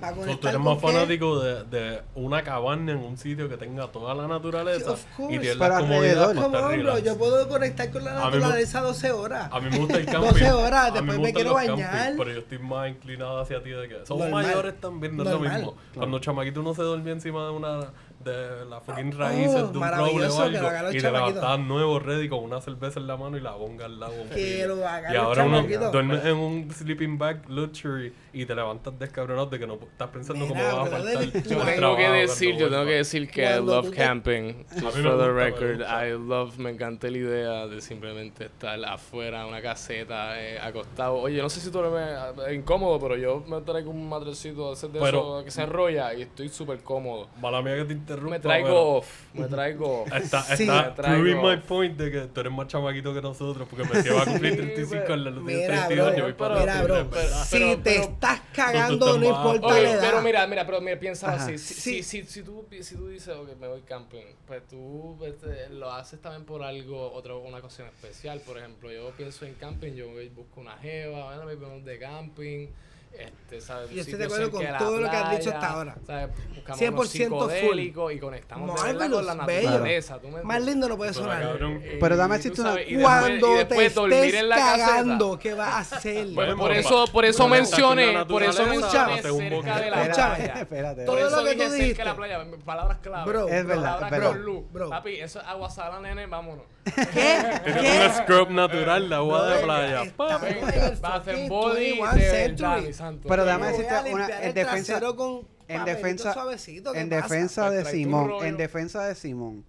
Para 0.00 0.16
tú 0.16 0.48
eres 0.48 0.60
más 0.60 0.80
fanático 0.80 1.38
de, 1.38 1.62
de 1.62 2.02
una 2.16 2.42
cabana 2.42 2.90
en 2.90 2.98
un 2.98 3.16
sitio 3.16 3.48
que 3.48 3.56
tenga 3.56 3.86
toda 3.86 4.12
la 4.16 4.26
naturaleza 4.26 4.96
course. 5.16 5.36
y 5.36 5.38
tienes 5.38 5.56
Para 5.56 5.76
la 5.76 5.80
comodidad 5.82 6.34
para 6.34 6.80
estar 6.88 7.04
yo 7.04 7.16
puedo 7.18 7.48
conectar 7.48 7.88
con 7.92 8.04
la 8.04 8.20
A 8.20 8.24
naturaleza 8.30 8.80
12 8.80 9.12
horas. 9.12 9.48
A 9.52 9.60
mí 9.60 9.70
me 9.70 9.78
gusta 9.78 9.98
el 9.98 10.06
camping. 10.06 10.28
12 10.30 10.50
horas, 10.50 10.84
A 10.86 10.90
después 10.90 11.20
me 11.20 11.32
quiero 11.32 11.54
bañar. 11.54 12.14
pero 12.18 12.32
yo 12.32 12.38
estoy 12.40 12.58
más 12.58 12.88
inclinado 12.90 13.40
hacia 13.42 13.62
ti 13.62 13.70
de 13.70 13.88
que 13.88 14.04
somos 14.04 14.24
Normal. 14.24 14.44
mayores 14.44 14.80
también, 14.80 15.16
no 15.16 15.22
es 15.22 15.30
lo 15.30 15.38
mismo. 15.38 15.76
Cuando 15.94 16.18
chamaquito 16.18 16.60
uno 16.62 16.74
se 16.74 16.82
dormía 16.82 17.12
encima 17.12 17.44
de 17.44 17.50
una 17.52 17.92
de 18.24 18.64
las 18.66 18.82
fucking 18.84 19.12
Oh, 19.14 19.18
raíces 19.18 19.72
de 19.72 19.78
un 19.78 19.88
roble 19.88 20.26
o 20.26 20.28
lo 20.28 20.68
algo 20.68 20.90
y 20.92 20.98
te 20.98 21.10
levantabas 21.10 21.58
nuevo, 21.60 21.98
ready, 21.98 22.28
con 22.28 22.40
una 22.44 22.60
cerveza 22.60 23.00
en 23.00 23.06
la 23.06 23.16
mano 23.16 23.36
y 23.36 23.40
la 23.40 23.52
bonga 23.52 23.86
al 23.86 23.98
lado. 24.00 24.12
Que 24.32 24.66
lo 24.66 24.76
y 24.78 25.16
ahora 25.16 25.44
uno 25.44 25.58
en 25.60 26.36
un 26.36 26.70
sleeping 26.70 27.18
bag 27.18 27.48
luxury 27.48 28.12
y 28.32 28.46
te 28.46 28.54
levantas 28.54 28.98
descabronado 28.98 29.46
de 29.46 29.58
que 29.58 29.66
no 29.66 29.74
estás 29.74 30.08
pensando 30.08 30.46
cómo 30.48 30.62
vas 30.62 30.74
a 30.74 30.86
faltar. 30.86 31.24
yo 31.24 31.42
tengo 31.42 31.64
trabajo 31.64 31.96
que 31.96 32.08
decir, 32.08 32.56
yo 32.56 32.68
tengo 32.70 32.84
que 32.84 32.94
decir 32.94 33.30
que 33.30 33.42
I 33.44 33.60
love 33.60 33.90
camping. 33.90 34.64
Just 34.80 34.98
for 34.98 35.18
the 35.18 35.30
record. 35.32 35.80
I 35.82 36.12
love, 36.12 36.58
me 36.58 36.70
encanta 36.70 37.08
la 37.08 37.18
idea 37.18 37.66
de 37.66 37.80
simplemente 37.80 38.46
estar 38.46 38.82
afuera, 38.84 39.42
en 39.42 39.48
una 39.48 39.60
caseta, 39.62 40.40
eh, 40.40 40.58
acostado. 40.60 41.14
Oye, 41.16 41.40
no 41.42 41.48
sé 41.50 41.60
si 41.60 41.70
tú 41.70 41.80
eres 41.80 41.92
eh, 42.48 42.54
incómodo, 42.54 42.98
pero 43.00 43.16
yo 43.16 43.42
me 43.46 43.60
traigo 43.60 43.90
un 43.90 44.08
matrecito 44.08 44.74
de, 44.74 44.88
de 44.88 45.00
Pero- 45.00 45.08
eso 45.38 45.44
que 45.44 45.50
se 45.50 45.62
enrolla 45.62 46.14
y 46.14 46.22
estoy 46.22 46.48
súper 46.48 46.82
cómodo. 46.82 47.28
Mala 47.40 47.60
mía 47.62 47.76
que 47.76 47.84
te 47.84 47.92
interrumpa. 48.12 48.36
Me 48.36 48.40
traigo 48.40 48.66
pero- 48.68 48.88
off, 48.98 49.08
me 49.34 49.48
traigo 49.48 50.02
off. 50.02 50.12
Está, 50.14 50.42
Sí. 50.56 50.62
está 50.64 50.94
proving 50.94 51.40
my 51.42 51.56
point 51.56 51.96
de 51.96 52.10
que 52.10 52.20
tú 52.28 52.40
eres 52.40 52.52
más 52.52 52.66
chamaquito 52.68 53.12
que 53.14 53.22
nosotros 53.22 53.66
porque 53.68 53.84
me 53.92 54.02
lleva 54.02 54.22
a 54.22 54.24
cumplir 54.26 54.56
35 54.56 55.12
en 55.14 55.24
la 55.24 55.30
luz 55.30 55.44
Mira, 55.44 55.86
32 55.88 56.06
bro, 56.08 56.16
yo 56.18 56.24
voy 56.24 56.32
para 56.34 56.60
mira, 56.60 56.82
bro, 56.82 57.04
si 57.44 57.56
pero- 57.58 57.76
te 57.76 57.82
pero- 57.82 58.02
estás 58.04 58.40
cagando, 58.54 59.18
no 59.18 59.24
importa 59.26 59.68
la 59.68 59.78
edad. 59.80 60.00
pero 60.00 60.22
mira, 60.22 60.46
mira, 60.46 60.66
pero 60.66 60.80
mira, 60.80 60.98
piensa 60.98 61.34
así. 61.34 61.58
Si, 61.58 61.74
Sí. 61.74 62.02
si, 62.02 62.22
si, 62.22 62.30
si 62.30 62.42
tú, 62.42 62.64
si 62.80 62.94
tú 62.96 63.08
dices, 63.08 63.34
ok, 63.34 63.56
me 63.60 63.68
voy 63.68 63.80
camping, 63.82 64.24
pues 64.46 64.62
tú 64.68 65.18
este, 65.24 65.70
lo 65.70 65.90
haces 65.92 66.20
también 66.20 66.44
por 66.44 66.62
algo, 66.62 67.12
otra, 67.12 67.34
una 67.34 67.58
ocasión 67.58 67.88
especial. 67.88 68.40
Por 68.40 68.58
ejemplo, 68.58 68.90
yo 68.92 69.10
pienso 69.16 69.44
en 69.46 69.54
camping, 69.54 69.92
yo 69.92 70.08
voy, 70.08 70.28
busco 70.28 70.60
una 70.60 70.76
jeva, 70.78 71.24
bueno, 71.44 71.44
me 71.46 71.80
de 71.82 71.98
camping, 71.98 72.68
Este, 73.18 73.60
¿sabes? 73.60 73.90
Yo 73.90 74.00
estoy 74.00 74.14
de 74.18 74.24
acuerdo 74.24 74.50
con 74.50 74.64
todo 74.78 75.00
lo 75.00 75.10
que 75.10 75.16
has 75.16 75.30
dicho 75.32 75.50
playa, 75.50 75.58
hasta 75.58 75.72
ahora. 75.72 75.96
¿sabes? 76.06 76.30
Buscamos 76.54 77.14
100% 77.14 77.26
unos 77.26 77.52
full. 77.60 77.78
y 77.78 77.92
conectamos 78.18 78.82
de 78.82 78.92
verdad 78.92 79.10
con 79.10 79.26
la 79.26 79.34
naturaleza. 79.34 80.18
¿tú 80.18 80.28
me 80.28 80.42
Más 80.42 80.62
lindo 80.62 80.88
no 80.88 80.96
puede 80.96 81.12
sonar. 81.12 81.42
cabrón. 81.42 81.80
Eh, 81.84 81.98
Pero 82.00 82.16
dame 82.16 82.36
decirte 82.36 82.56
tú 82.56 82.62
una- 82.62 82.80
y 82.80 82.94
después- 82.94 83.02
Cuando 83.02 83.46
y 83.46 83.52
te 83.52 83.58
después 83.58 83.94
dormir 83.94 84.18
estés 84.24 84.40
en 84.40 84.48
la 84.48 84.56
caseta. 84.56 84.86
cagando, 84.86 85.38
¿qué 85.38 85.54
vas 85.54 85.92
a 85.92 85.96
hacer? 85.96 86.26
Bueno, 86.34 86.56
Por 86.56 86.72
eso, 86.72 87.04
por 87.12 87.24
eso 87.24 87.48
mencioné, 87.48 88.24
por 88.26 88.42
eso 88.42 88.66
mencioné 88.66 89.22
cerca 89.22 89.80
de 89.80 89.90
la 89.90 90.02
playa. 90.04 90.54
espérate. 90.60 91.04
Todo 91.04 91.30
lo 91.30 91.44
que 91.44 91.56
tú 91.56 91.70
dijiste. 91.72 92.14
playa, 92.14 92.44
palabras 92.64 92.98
clave. 93.02 93.30
Bro, 93.30 93.48
Es 93.48 93.66
verdad, 93.66 94.00
palabras 94.00 94.30
con 94.32 94.42
luz. 94.42 94.64
Bro. 94.72 94.88
Papi, 94.90 95.16
eso 95.20 95.40
es 95.40 95.46
agua 95.46 95.68
salada, 95.70 96.00
nene, 96.00 96.26
vámonos. 96.26 96.64
¿Qué? 96.84 97.60
Tiene 97.64 98.06
un 98.06 98.12
scrub 98.14 98.50
natural 98.50 99.08
de 99.08 99.14
agua 99.14 99.48
de 99.50 99.62
playa. 99.62 100.12
Va 100.20 100.34
a 100.34 101.20
fucking 101.20 101.48
body 101.48 101.98
21 102.00 102.12
de 102.12 102.18
verdad, 102.18 102.32
century. 102.32 102.86
mi 102.86 102.92
santo. 102.92 103.28
Pero 103.28 103.44
déjame 103.44 103.66
decirte 103.68 104.12
una 104.12 104.42
en 104.42 104.54
defensa 104.54 105.00
con 105.14 105.46
en 105.68 105.84
defensa 105.84 106.32
suavecito, 106.34 106.92
¿qué 106.92 107.00
en 107.00 107.08
pasa? 107.08 107.22
defensa 107.22 107.70
de 107.70 107.84
Simón, 107.84 108.32
en 108.44 108.56
defensa 108.56 109.04
de 109.04 109.14
Simón. 109.14 109.64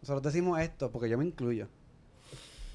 Nosotros 0.00 0.22
decimos 0.32 0.60
esto 0.60 0.90
porque 0.90 1.08
yo 1.08 1.18
me 1.18 1.24
incluyo. 1.24 1.68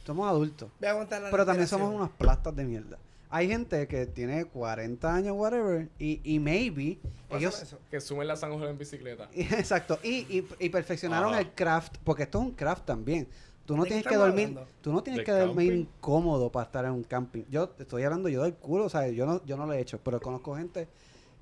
Somos 0.05 0.27
adultos, 0.27 0.71
Voy 0.79 0.87
a 0.87 0.91
aguantar 0.91 1.21
la 1.21 1.29
pero 1.29 1.45
también 1.45 1.67
somos 1.67 1.93
unos 1.93 2.09
plastas 2.11 2.55
de 2.55 2.63
mierda. 2.63 2.97
Hay 3.33 3.47
gente 3.47 3.87
que 3.87 4.05
tiene 4.05 4.45
40 4.45 5.15
años 5.15 5.35
whatever 5.37 5.89
y, 5.97 6.19
y 6.23 6.37
maybe 6.39 6.99
Pásame 7.29 7.39
ellos 7.39 7.61
eso. 7.63 7.79
Que 7.89 8.01
sumen 8.01 8.27
la 8.27 8.35
San 8.35 8.51
en 8.51 8.77
bicicleta. 8.77 9.29
Exacto, 9.35 9.97
y, 10.03 10.09
y, 10.37 10.47
y 10.59 10.69
perfeccionaron 10.69 11.31
Ajá. 11.31 11.39
el 11.39 11.51
craft, 11.53 11.97
porque 12.03 12.23
esto 12.23 12.39
es 12.39 12.45
un 12.45 12.51
craft 12.51 12.85
también. 12.85 13.27
Tú 13.65 13.77
no 13.77 13.83
¿De 13.83 13.89
qué 13.89 13.95
tienes 13.95 14.07
que 14.07 14.17
dormir, 14.17 14.47
hablando? 14.49 14.67
tú 14.81 14.91
no 14.91 15.01
tienes 15.01 15.19
¿De 15.19 15.23
que 15.23 15.31
dormir 15.31 15.69
camping? 15.69 15.79
incómodo 15.97 16.51
para 16.51 16.65
estar 16.65 16.83
en 16.83 16.91
un 16.91 17.03
camping. 17.03 17.43
Yo 17.49 17.69
te 17.69 17.83
estoy 17.83 18.03
hablando 18.03 18.27
yo 18.27 18.43
del 18.43 18.55
culo, 18.55 18.85
o 18.85 18.89
sea, 18.89 19.07
yo 19.07 19.25
no, 19.25 19.43
yo 19.45 19.55
no 19.55 19.65
lo 19.65 19.73
he 19.73 19.79
hecho, 19.79 19.99
pero 20.03 20.19
conozco 20.19 20.55
gente 20.57 20.89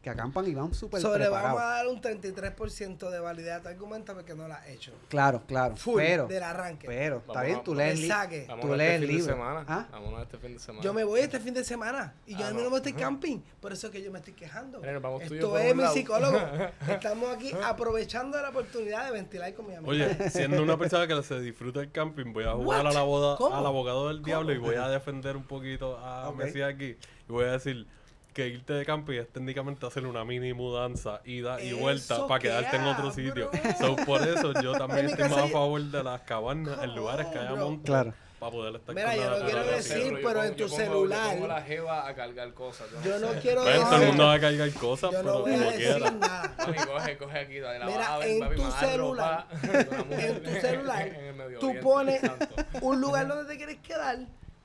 que 0.01 0.09
acampan 0.09 0.47
y 0.47 0.55
van 0.55 0.73
súper 0.73 1.01
Sobre 1.01 1.26
preparados. 1.26 1.55
vamos 1.59 1.61
a 1.61 1.76
dar 1.76 1.88
un 1.88 2.01
33% 2.01 3.09
de 3.09 3.19
validez 3.19 3.51
a 3.53 3.61
tu 3.61 3.67
argumento 3.67 4.13
porque 4.13 4.34
no 4.34 4.47
la 4.47 4.55
has 4.55 4.67
hecho. 4.69 4.93
Claro, 5.09 5.43
claro. 5.45 5.76
Full 5.76 5.97
pero, 5.97 6.27
del 6.27 6.41
arranque. 6.43 6.88
pero, 6.88 7.17
está 7.17 7.34
Vamos 7.34 7.45
bien, 7.47 7.57
a- 7.59 7.63
tú 7.63 7.76
lees, 7.76 8.07
saque. 8.07 8.45
Vámonos 8.47 8.65
tú 8.65 8.73
este 8.73 8.77
lees 8.77 8.93
el 8.93 8.99
fin 9.01 9.07
de 9.09 9.13
libro. 9.17 9.34
semana. 9.35 9.65
¿Ah? 9.67 9.88
Vámonos 9.91 10.21
este 10.21 10.38
fin 10.38 10.53
de 10.53 10.59
semana. 10.59 10.84
Yo 10.84 10.93
me 10.93 11.03
voy 11.03 11.19
este 11.19 11.39
fin 11.41 11.53
de 11.53 11.63
semana 11.65 12.13
y 12.26 12.31
yo 12.35 12.45
Ah, 12.45 12.47
a 12.47 12.51
mí 12.51 12.57
no. 12.59 12.63
no 12.63 12.69
me 12.69 12.77
estoy 12.77 12.93
camping. 12.93 13.39
Por 13.59 13.73
eso 13.73 13.88
es 13.88 13.93
que 13.93 14.01
yo 14.01 14.09
me 14.11 14.19
estoy 14.19 14.34
quejando. 14.34 14.80
Nos 14.80 15.01
vamos 15.01 15.23
tú 15.26 15.34
y 15.35 15.39
yo 15.39 15.47
Esto 15.57 15.57
es 15.57 15.76
mi 15.76 15.81
lado. 15.81 15.93
psicólogo. 15.93 16.38
Estamos 16.88 17.35
aquí 17.35 17.51
aprovechando 17.61 18.41
la 18.41 18.49
oportunidad 18.49 19.05
de 19.05 19.11
ventilar 19.11 19.53
con 19.53 19.67
mi 19.67 19.76
amigo. 19.76 19.91
Oye, 19.91 20.07
siendo 20.30 20.63
una 20.63 20.77
persona 20.77 21.07
que 21.07 21.21
se 21.23 21.41
disfruta 21.41 21.81
el 21.81 21.91
camping, 21.91 22.31
voy 22.31 22.45
a 22.45 22.53
jugar 22.53 22.85
What? 22.85 22.91
a 22.91 22.93
la 22.93 23.03
boda, 23.03 23.35
¿Cómo? 23.38 23.55
al 23.55 23.65
abogado 23.65 24.07
del 24.07 24.23
diablo 24.23 24.53
y 24.53 24.57
voy 24.59 24.76
a 24.76 24.88
defender 24.89 25.35
un 25.35 25.43
poquito 25.43 25.97
a 25.97 26.30
Ok. 26.30 26.38
Messi 26.38 26.61
aquí. 26.61 26.95
Y 27.27 27.31
voy 27.31 27.45
a 27.45 27.51
decir 27.51 27.85
que 28.40 28.48
irte 28.48 28.74
de 28.74 28.86
camping 28.86 29.20
es 29.20 29.28
técnicamente 29.34 29.86
hacer 29.86 30.06
una 30.06 30.24
mini 30.24 30.53
mudanza, 30.53 31.20
ida 31.26 31.61
y 31.61 31.70
Eso 31.70 31.78
vuelta 31.78 32.28
para 32.28 32.40
que 32.40 32.48
quedarte 32.48 32.76
en 32.78 32.84
otro 32.84 33.11
sitio. 33.11 33.52
So, 33.80 33.95
por 33.98 34.22
eso 34.22 34.53
yo 34.61 34.72
también 34.78 35.07
estoy 35.07 35.28
más 35.30 35.40
a 35.40 35.48
favor 35.49 35.82
de 35.82 36.03
las 36.03 36.22
cabanas 36.22 36.82
en 36.84 36.95
lugares 36.95 37.28
que 37.28 37.38
haya 37.40 37.56
monte 37.56 37.84
Claro. 37.86 38.14
para 38.40 38.52
poder 38.53 38.76
estar 38.78 38.95
Mira, 38.95 39.07
con 39.14 39.18
yo 39.24 39.30
no 39.40 39.45
quiero 39.45 39.64
decir, 39.66 40.20
pero 40.24 40.44
en 40.45 40.56
tu 40.56 40.64
pongo- 40.64 40.76
celular- 40.78 41.26
Yo 41.26 41.32
pongo 41.34 41.48
la 41.48 41.61
jeva 41.61 42.07
a 42.07 42.16
cargar 42.16 42.53
cosas. 42.53 42.88
Yo 43.03 43.20
no 43.20 43.28
quiero 43.41 43.64
Pues, 43.64 43.76
todo 43.76 43.84
el 43.84 43.90
decir. 43.91 44.07
mundo 44.07 44.26
va 44.26 44.34
a 44.34 44.40
cargar 44.40 44.72
cosas, 44.72 45.11
Yo 45.11 45.18
pero 45.20 45.34
no 45.34 45.40
voy 45.41 45.52
a 45.53 45.57
como 45.57 45.72
decir 45.72 45.86
quiera. 45.95 46.11
nada. 46.11 46.53
Mami, 46.60 46.78
coge, 46.78 47.18
coge 47.18 47.40
aquí, 47.40 47.60
dale 47.60 47.80
la 47.80 47.86
Mira, 47.88 47.98
vas 47.99 48.10
a 48.10 48.18
ver, 48.20 48.30
en 48.30 48.40
papi, 48.40 48.56
tu 48.56 48.72
celular, 48.72 49.48
en 50.11 50.44
tu 50.44 50.49
celular, 50.61 51.07
en 51.07 51.26
el 51.26 51.34
Medio 51.36 51.60
tú 51.60 51.74
pones 51.82 52.22
un 52.82 53.02
lugar 53.02 53.28
donde 53.28 53.52
te 53.52 53.57
quieres 53.57 53.78
quedar 53.80 54.20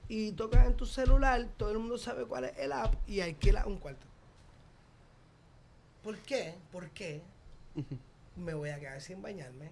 y 0.08 0.32
tocas 0.32 0.66
en 0.66 0.76
tu 0.76 0.86
celular, 0.86 1.46
todo 1.56 1.70
el 1.70 1.78
mundo 1.78 1.98
sabe 1.98 2.24
cuál 2.24 2.44
es 2.44 2.58
el 2.58 2.72
app 2.72 2.94
y 3.08 3.20
alquilas 3.20 3.66
un 3.66 3.78
cuarto. 3.78 4.06
¿Por 6.02 6.18
qué? 6.18 6.54
¿Por 6.70 6.90
qué? 6.90 7.22
Me 8.36 8.54
voy 8.54 8.70
a 8.70 8.78
quedar 8.78 9.00
sin 9.00 9.22
bañarme. 9.22 9.70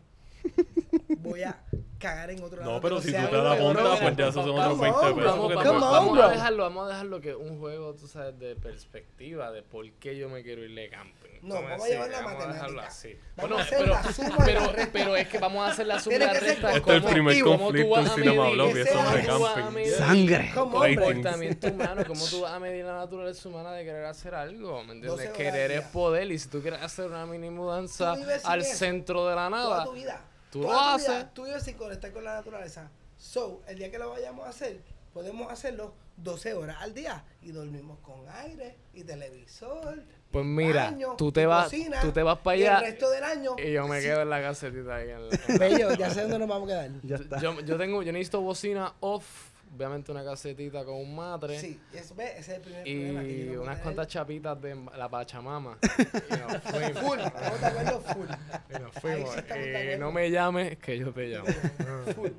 Voy 1.19 1.43
a 1.43 1.63
cagar 1.99 2.31
en 2.31 2.43
otro 2.43 2.59
lado. 2.61 2.73
No, 2.73 2.81
pero 2.81 3.01
si 3.01 3.13
tú 3.13 3.19
te 3.19 3.27
juego. 3.27 3.59
montas, 3.73 4.01
pues 4.01 4.17
ya 4.17 4.29
esos 4.29 4.45
son 4.45 4.59
otros 4.59 4.77
Come 4.77 4.91
20 4.91 4.99
on, 5.07 5.15
pesos. 5.15 5.39
Vamos, 5.39 5.81
vamos, 5.81 6.19
a 6.19 6.29
dejarlo, 6.31 6.63
vamos 6.65 6.85
a 6.85 6.89
dejarlo 6.89 7.21
que 7.21 7.35
un 7.35 7.61
juego, 7.61 7.95
tú 7.95 8.09
sabes, 8.09 8.39
de 8.39 8.57
perspectiva, 8.57 9.53
de 9.53 9.63
por 9.63 9.89
qué 9.93 10.17
yo 10.17 10.29
me 10.29 10.43
quiero 10.43 10.65
ir 10.65 10.75
de 10.75 10.89
camping. 10.91 11.29
No, 11.43 11.55
vamos 11.63 11.85
a 11.85 11.89
llevar 11.89 12.11
la 12.11 12.21
vamos 12.23 12.45
a 12.45 12.53
dejarlo 12.53 12.77
matemática. 12.83 12.87
así. 12.87 13.17
Vamos 13.37 13.69
Bueno, 13.71 13.97
pero, 14.45 14.73
pero, 14.73 14.89
pero 14.93 15.17
es 15.17 15.29
que 15.29 15.39
vamos 15.39 15.69
a 15.69 15.73
hacer 15.73 15.87
la 15.87 16.01
suma 16.01 16.19
la 16.19 16.33
resta. 16.35 16.73
Este 16.73 16.91
es 16.91 16.97
el 16.97 17.03
¿Cómo- 17.03 17.13
primer 17.13 17.41
conflicto 17.43 17.99
en 17.99 18.09
Cinema 18.11 18.51
Blog 18.51 18.77
eso 18.77 19.01
a 19.01 19.55
camping. 19.55 19.87
Sangre. 19.87 20.51
Comportamiento 20.55 21.69
humano, 21.69 22.03
cómo 22.07 22.27
tú 22.27 22.41
vas 22.43 22.53
a 22.53 22.59
medir 22.59 22.85
la 22.85 22.95
naturaleza 22.97 23.49
humana 23.49 23.73
de 23.73 23.85
querer 23.85 24.05
hacer 24.05 24.35
algo, 24.35 24.83
¿me 24.85 24.95
12 24.95 25.25
entiendes? 25.25 25.31
Querer 25.31 25.71
es 25.73 25.83
poder 25.87 26.31
y 26.31 26.39
si 26.39 26.49
tú 26.49 26.61
quieres 26.61 26.83
hacer 26.83 27.07
una 27.07 27.27
mini 27.27 27.51
mudanza 27.51 28.15
al 28.45 28.65
centro 28.65 29.27
de 29.29 29.37
la 29.37 29.49
Toda 29.49 29.51
nada, 29.51 29.85
tu 29.85 29.93
vida. 29.93 30.21
Tú 30.53 30.61
lo 30.63 30.69
tu 30.69 30.73
haces. 30.75 31.09
vida, 31.09 31.31
Tú 31.35 31.45
vives 31.45 31.63
sin 31.65 31.77
conectar 31.77 32.13
con 32.13 32.23
la 32.23 32.35
naturaleza. 32.35 32.91
So, 33.17 33.63
el 33.67 33.79
día 33.79 33.91
que 33.91 33.99
lo 33.99 34.11
vayamos 34.11 34.47
a 34.47 34.51
hacer, 34.51 34.81
podemos 35.13 35.51
hacerlo 35.51 35.95
12 36.19 36.55
horas 36.55 36.77
al 36.81 36.93
día 36.95 37.25
y 37.43 37.51
dormimos 37.53 37.99
con 38.01 38.29
aire 38.29 38.77
y 38.95 39.03
televisor. 39.03 40.03
pues 40.31 40.45
mira, 40.45 40.85
baño, 40.91 41.15
tú 41.17 41.31
te 41.33 41.43
y 41.43 41.47
vas, 41.47 41.65
cocina, 41.65 42.01
tú 42.01 42.11
te 42.13 42.23
vas 42.23 42.39
para 42.39 42.57
y 42.57 42.63
allá 42.67 42.79
el 42.79 42.85
resto 42.93 43.11
del 43.11 43.25
año. 43.25 43.57
y 43.59 43.73
yo 43.73 43.87
me 43.89 44.01
sí. 44.01 44.07
quedo 44.07 44.23
en 44.23 44.31
la 44.31 44.41
casetita 44.43 44.97
ahí 44.97 45.11
en 45.11 45.29
la- 45.29 45.35
en 45.37 45.41
la- 45.49 45.59
Bello, 45.59 45.93
ya 45.95 46.11
sé 46.11 46.23
dónde 46.23 46.39
nos 46.39 46.49
vamos 46.49 46.69
a 46.71 46.73
quedar. 46.73 46.91
Ya 47.03 47.17
está. 47.17 47.39
Yo, 47.41 47.61
yo 47.61 47.77
tengo, 47.79 48.03
yo 48.03 48.13
necesito 48.13 48.41
bocina 48.41 48.95
off, 49.01 49.51
obviamente 49.75 50.13
una 50.13 50.25
casetita 50.25 50.85
con 50.85 50.95
un 50.97 51.15
matre 51.15 51.59
Sí, 51.59 51.81
eso, 51.93 52.15
ese 52.19 52.39
es 52.39 52.49
el 52.49 52.61
primer 52.61 52.83
problema. 52.83 53.23
que 53.23 53.29
y 53.31 53.47
yo 53.47 53.55
no 53.55 53.63
unas 53.63 53.81
cuantas 53.81 54.07
chapitas 54.09 54.61
de 54.61 54.77
la 54.97 55.09
pachamama. 55.09 55.79
y 56.31 56.53
nos 56.53 56.63
fuimos. 56.63 57.03
Full, 57.03 57.19
estamos 57.21 57.61
de 57.61 57.67
acuerdo, 57.67 58.01
full. 58.01 58.29
Y 58.69 58.83
nos 58.83 58.93
fuimos. 58.95 59.35
sí 59.35 59.99
no 59.99 60.13
me 60.13 60.31
llames, 60.31 60.79
que 60.79 60.99
yo 60.99 61.13
te 61.13 61.27
llamo. 61.27 61.47
full. 62.15 62.31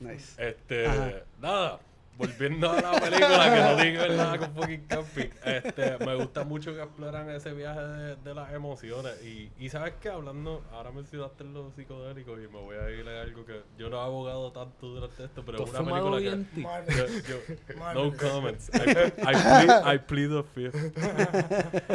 Nice. 0.00 0.48
Este, 0.48 0.86
Ajá. 0.86 1.12
nada, 1.40 1.80
volviendo 2.18 2.70
a 2.70 2.80
la 2.80 2.92
película, 3.00 3.54
que 3.54 3.60
no 3.62 3.76
ver 3.76 4.12
nada 4.16 4.38
con 4.38 4.54
fucking 4.54 4.86
camping. 4.86 5.30
Este, 5.44 5.98
me 6.04 6.14
gusta 6.16 6.44
mucho 6.44 6.74
que 6.74 6.82
exploran 6.82 7.30
ese 7.30 7.52
viaje 7.54 7.80
de, 7.80 8.16
de 8.16 8.34
las 8.34 8.52
emociones. 8.52 9.22
Y, 9.24 9.50
y 9.58 9.68
sabes 9.70 9.94
que 9.94 10.08
hablando, 10.08 10.64
ahora 10.72 10.90
mencionaste 10.90 11.44
los 11.44 11.72
psicodélicos 11.74 12.36
y 12.38 12.42
me 12.52 12.58
voy 12.60 12.76
a 12.76 12.90
ir 12.90 13.08
a 13.08 13.22
algo 13.22 13.44
que 13.46 13.62
yo 13.78 13.88
no 13.88 13.96
he 13.98 14.04
abogado 14.04 14.52
tanto 14.52 14.88
durante 14.88 15.24
esto, 15.24 15.42
pero 15.46 15.58
¿Tú 15.58 15.64
es 15.64 15.70
una 15.80 15.94
película 15.94 16.18
que. 16.18 16.94
Yo- 16.94 17.06
yo- 17.28 17.94
no 17.94 18.16
comments. 18.16 18.70
I, 18.74 18.90
I, 18.90 19.34
plead, 19.34 19.94
I 19.94 19.98
plead 19.98 20.28
the 20.30 20.42
fifth. 20.42 20.98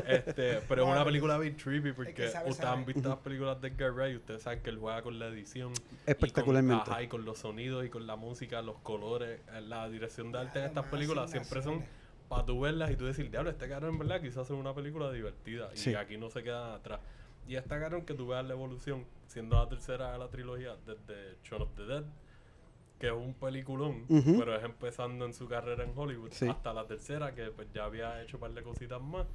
este, 0.07 0.59
pero 0.67 0.83
es 0.83 0.89
una 0.89 1.03
película 1.05 1.37
bien 1.37 1.55
trippy 1.57 1.91
porque 1.91 2.13
que 2.13 2.29
sabe, 2.29 2.49
ustedes 2.49 2.57
sabe. 2.69 2.79
han 2.79 2.85
visto 2.85 3.09
las 3.09 3.17
películas 3.19 3.61
de 3.61 3.67
Edgar 3.69 3.91
Wright 3.91 4.13
y 4.13 4.17
ustedes 4.17 4.41
saben 4.41 4.61
que 4.61 4.69
él 4.69 4.77
juega 4.77 5.01
con 5.01 5.19
la 5.19 5.27
edición. 5.27 5.71
y 5.73 5.75
con- 5.75 5.97
Espectacularmente. 6.05 6.89
ajá, 6.89 7.03
y 7.03 7.07
con 7.07 7.25
los 7.25 7.39
sonidos 7.39 7.85
y 7.85 7.89
con 7.89 8.07
la 8.07 8.15
música, 8.15 8.61
los 8.61 8.77
colores, 8.79 9.41
eh, 9.53 9.61
la 9.61 9.89
dirección 9.89 10.12
de 10.21 10.37
arte 10.39 10.59
de 10.59 10.65
Las 10.65 10.69
estas 10.69 10.85
películas 10.85 11.31
siempre 11.31 11.61
son 11.61 11.83
para 12.29 12.45
tú 12.45 12.59
verlas 12.61 12.89
y 12.91 12.95
tú 12.95 13.05
decir, 13.05 13.29
diablo, 13.29 13.49
este 13.49 13.67
cabrón 13.67 13.91
en 13.91 13.99
verdad 13.99 14.21
quiso 14.21 14.41
hacer 14.41 14.55
una 14.55 14.73
película 14.73 15.11
divertida 15.11 15.69
y 15.73 15.77
Sí. 15.77 15.95
aquí 15.95 16.17
no 16.17 16.29
se 16.29 16.43
quedan 16.43 16.71
atrás. 16.71 16.99
Y 17.47 17.55
esta 17.55 17.79
cabrón 17.79 18.05
que 18.05 18.13
tú 18.13 18.27
veas 18.27 18.45
la 18.45 18.53
evolución, 18.53 19.05
siendo 19.27 19.57
la 19.57 19.67
tercera 19.67 20.13
de 20.13 20.17
la 20.19 20.29
trilogía, 20.29 20.75
desde 20.85 21.37
Shaun 21.43 21.63
of 21.63 21.69
the 21.75 21.83
Dead, 21.83 22.03
que 22.99 23.07
es 23.07 23.13
un 23.13 23.33
peliculón, 23.33 24.05
Ujú. 24.07 24.39
pero 24.39 24.55
es 24.55 24.63
empezando 24.63 25.25
en 25.25 25.33
su 25.33 25.47
carrera 25.47 25.83
en 25.83 25.91
Hollywood, 25.95 26.31
Sí. 26.31 26.47
hasta 26.47 26.73
la 26.73 26.87
tercera, 26.87 27.35
que 27.35 27.47
pues 27.51 27.67
ya 27.73 27.83
había 27.85 28.21
hecho 28.23 28.37
un 28.37 28.41
par 28.41 28.53
de 28.53 28.63
cositas 28.63 29.01
más 29.01 29.27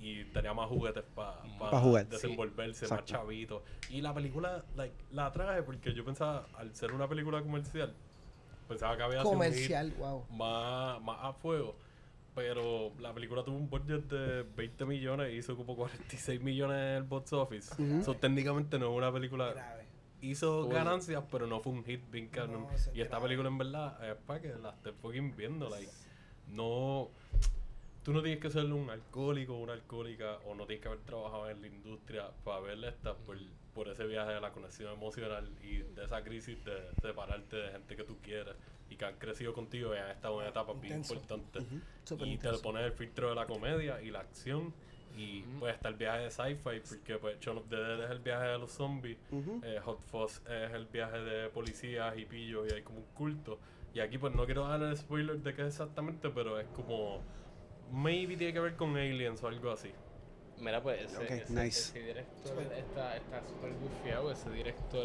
y 0.00 0.24
tenía 0.24 0.52
más 0.52 0.68
juguetes 0.68 1.04
para 1.14 1.40
Pa' 1.58 1.80
jugar, 1.80 2.04
sí. 2.06 2.10
desenvolverse, 2.10 2.82
más 2.86 2.90
Exacto. 3.00 3.04
chavito. 3.12 3.62
Y 3.90 4.00
la 4.00 4.12
película, 4.12 4.64
like, 4.74 4.96
la 5.12 5.30
traje 5.30 5.62
porque 5.62 5.94
yo 5.94 6.04
pensaba, 6.04 6.46
al 6.54 6.74
ser 6.74 6.92
una 6.92 7.06
película 7.08 7.40
comercial, 7.42 7.94
pensaba 8.72 8.96
que 8.96 9.02
había 9.02 9.18
sido 9.20 9.30
Comercial, 9.32 9.92
wow. 9.98 10.24
más, 10.30 11.00
más 11.02 11.18
a 11.20 11.32
fuego. 11.34 11.76
Pero 12.34 12.92
la 12.98 13.12
película 13.12 13.44
tuvo 13.44 13.56
un 13.56 13.68
budget 13.68 14.04
de 14.08 14.42
20 14.42 14.86
millones 14.86 15.32
y 15.34 15.36
hizo 15.36 15.54
como 15.54 15.76
46 15.76 16.40
millones 16.40 16.76
en 16.78 16.96
el 16.96 17.02
box 17.02 17.32
office. 17.34 17.74
Ujú. 17.74 18.00
Eso 18.00 18.14
técnicamente 18.14 18.78
no 18.78 18.90
es 18.90 18.96
una 18.96 19.12
película. 19.12 19.52
Grave. 19.52 19.86
Hizo 20.22 20.66
Uy. 20.66 20.74
ganancias, 20.74 21.22
pero 21.30 21.46
no 21.46 21.60
fue 21.60 21.72
un 21.72 21.84
hit 21.84 22.00
bien 22.10 22.30
es 22.74 22.90
y 22.94 23.00
esta 23.02 23.16
grave. 23.16 23.24
película 23.24 23.48
en 23.48 23.58
verdad 23.58 24.08
es 24.10 24.16
para 24.24 24.40
que 24.40 24.48
la 24.54 24.70
estés 24.70 24.94
fucking 25.02 25.36
viendo. 25.36 25.68
Like, 25.68 25.90
no. 26.46 27.10
Tú 28.02 28.12
no 28.12 28.22
tienes 28.22 28.40
que 28.40 28.50
ser 28.50 28.64
un 28.72 28.88
alcohólico 28.88 29.54
o 29.54 29.58
una 29.62 29.74
alcohólica 29.74 30.38
o 30.46 30.54
no 30.54 30.64
tienes 30.66 30.82
que 30.82 30.88
haber 30.88 31.00
trabajado 31.00 31.50
en 31.50 31.60
la 31.60 31.66
industria 31.66 32.30
para 32.44 32.60
verla 32.60 32.88
esta 32.88 33.14
por, 33.14 33.36
por 33.74 33.88
ese 33.88 34.06
viaje 34.06 34.32
de 34.32 34.40
la 34.40 34.52
conexión 34.52 34.92
emocional 34.92 35.50
y 35.62 35.78
de 35.78 36.04
esa 36.04 36.22
crisis 36.22 36.62
de 36.64 36.92
separarte 37.00 37.56
de 37.56 37.70
gente 37.72 37.96
que 37.96 38.04
tú 38.04 38.18
quieres 38.22 38.54
y 38.90 38.96
que 38.96 39.04
han 39.04 39.16
crecido 39.16 39.52
contigo 39.54 39.94
y 39.94 39.98
han 39.98 40.10
estado 40.10 40.42
en 40.42 40.48
etapas 40.48 40.80
bien 40.80 40.98
Intenso. 40.98 41.14
importantes. 41.14 41.64
Súper 42.04 42.28
Y 42.28 42.36
te 42.36 42.52
le 42.52 42.58
pones 42.58 42.84
el 42.84 42.92
filtro 42.92 43.30
de 43.30 43.34
la 43.34 43.46
comedia 43.46 44.02
y 44.02 44.10
la 44.10 44.20
acción. 44.20 44.74
Y 45.16 45.42
pues 45.58 45.74
está 45.74 45.88
el 45.90 45.96
viaje 45.96 46.20
de 46.20 46.30
sci-fi, 46.30 46.80
porque 46.88 47.18
pues 47.18 47.38
Shaun 47.38 47.58
of 47.58 47.68
the 47.68 47.76
Dead 47.76 48.04
es 48.04 48.10
el 48.10 48.20
viaje 48.20 48.46
de 48.46 48.58
los 48.58 48.72
zombies, 48.72 49.18
eh, 49.62 49.78
Hot 49.84 50.00
Fuzz 50.10 50.40
es 50.48 50.72
el 50.72 50.86
viaje 50.86 51.18
de 51.18 51.50
policías 51.50 52.16
y 52.16 52.24
pillos 52.24 52.66
y 52.70 52.74
hay 52.74 52.82
como 52.82 53.00
un 53.00 53.04
culto. 53.12 53.58
Y 53.92 54.00
aquí 54.00 54.16
pues 54.16 54.34
no 54.34 54.46
quiero 54.46 54.66
dar 54.66 54.80
el 54.82 54.96
spoiler 54.96 55.36
de 55.36 55.54
qué 55.54 55.62
es 55.62 55.68
exactamente, 55.68 56.30
pero 56.30 56.58
es 56.58 56.66
como 56.68 57.20
maybe 57.92 58.38
tiene 58.38 58.54
que 58.54 58.60
ver 58.60 58.74
con 58.76 58.96
aliens 58.96 59.42
o 59.42 59.48
algo 59.48 59.70
así. 59.70 59.90
Mira, 60.62 60.80
pues 60.80 61.02
ese, 61.02 61.16
Ok, 61.16 61.30
ese, 61.30 61.52
nice. 61.52 61.80
ese 61.80 61.98
director 61.98 62.62
está 62.78 63.16
está 63.16 63.42
súper 63.42 63.72
gufiado. 63.74 64.30
Ese 64.30 64.48
director, 64.50 65.04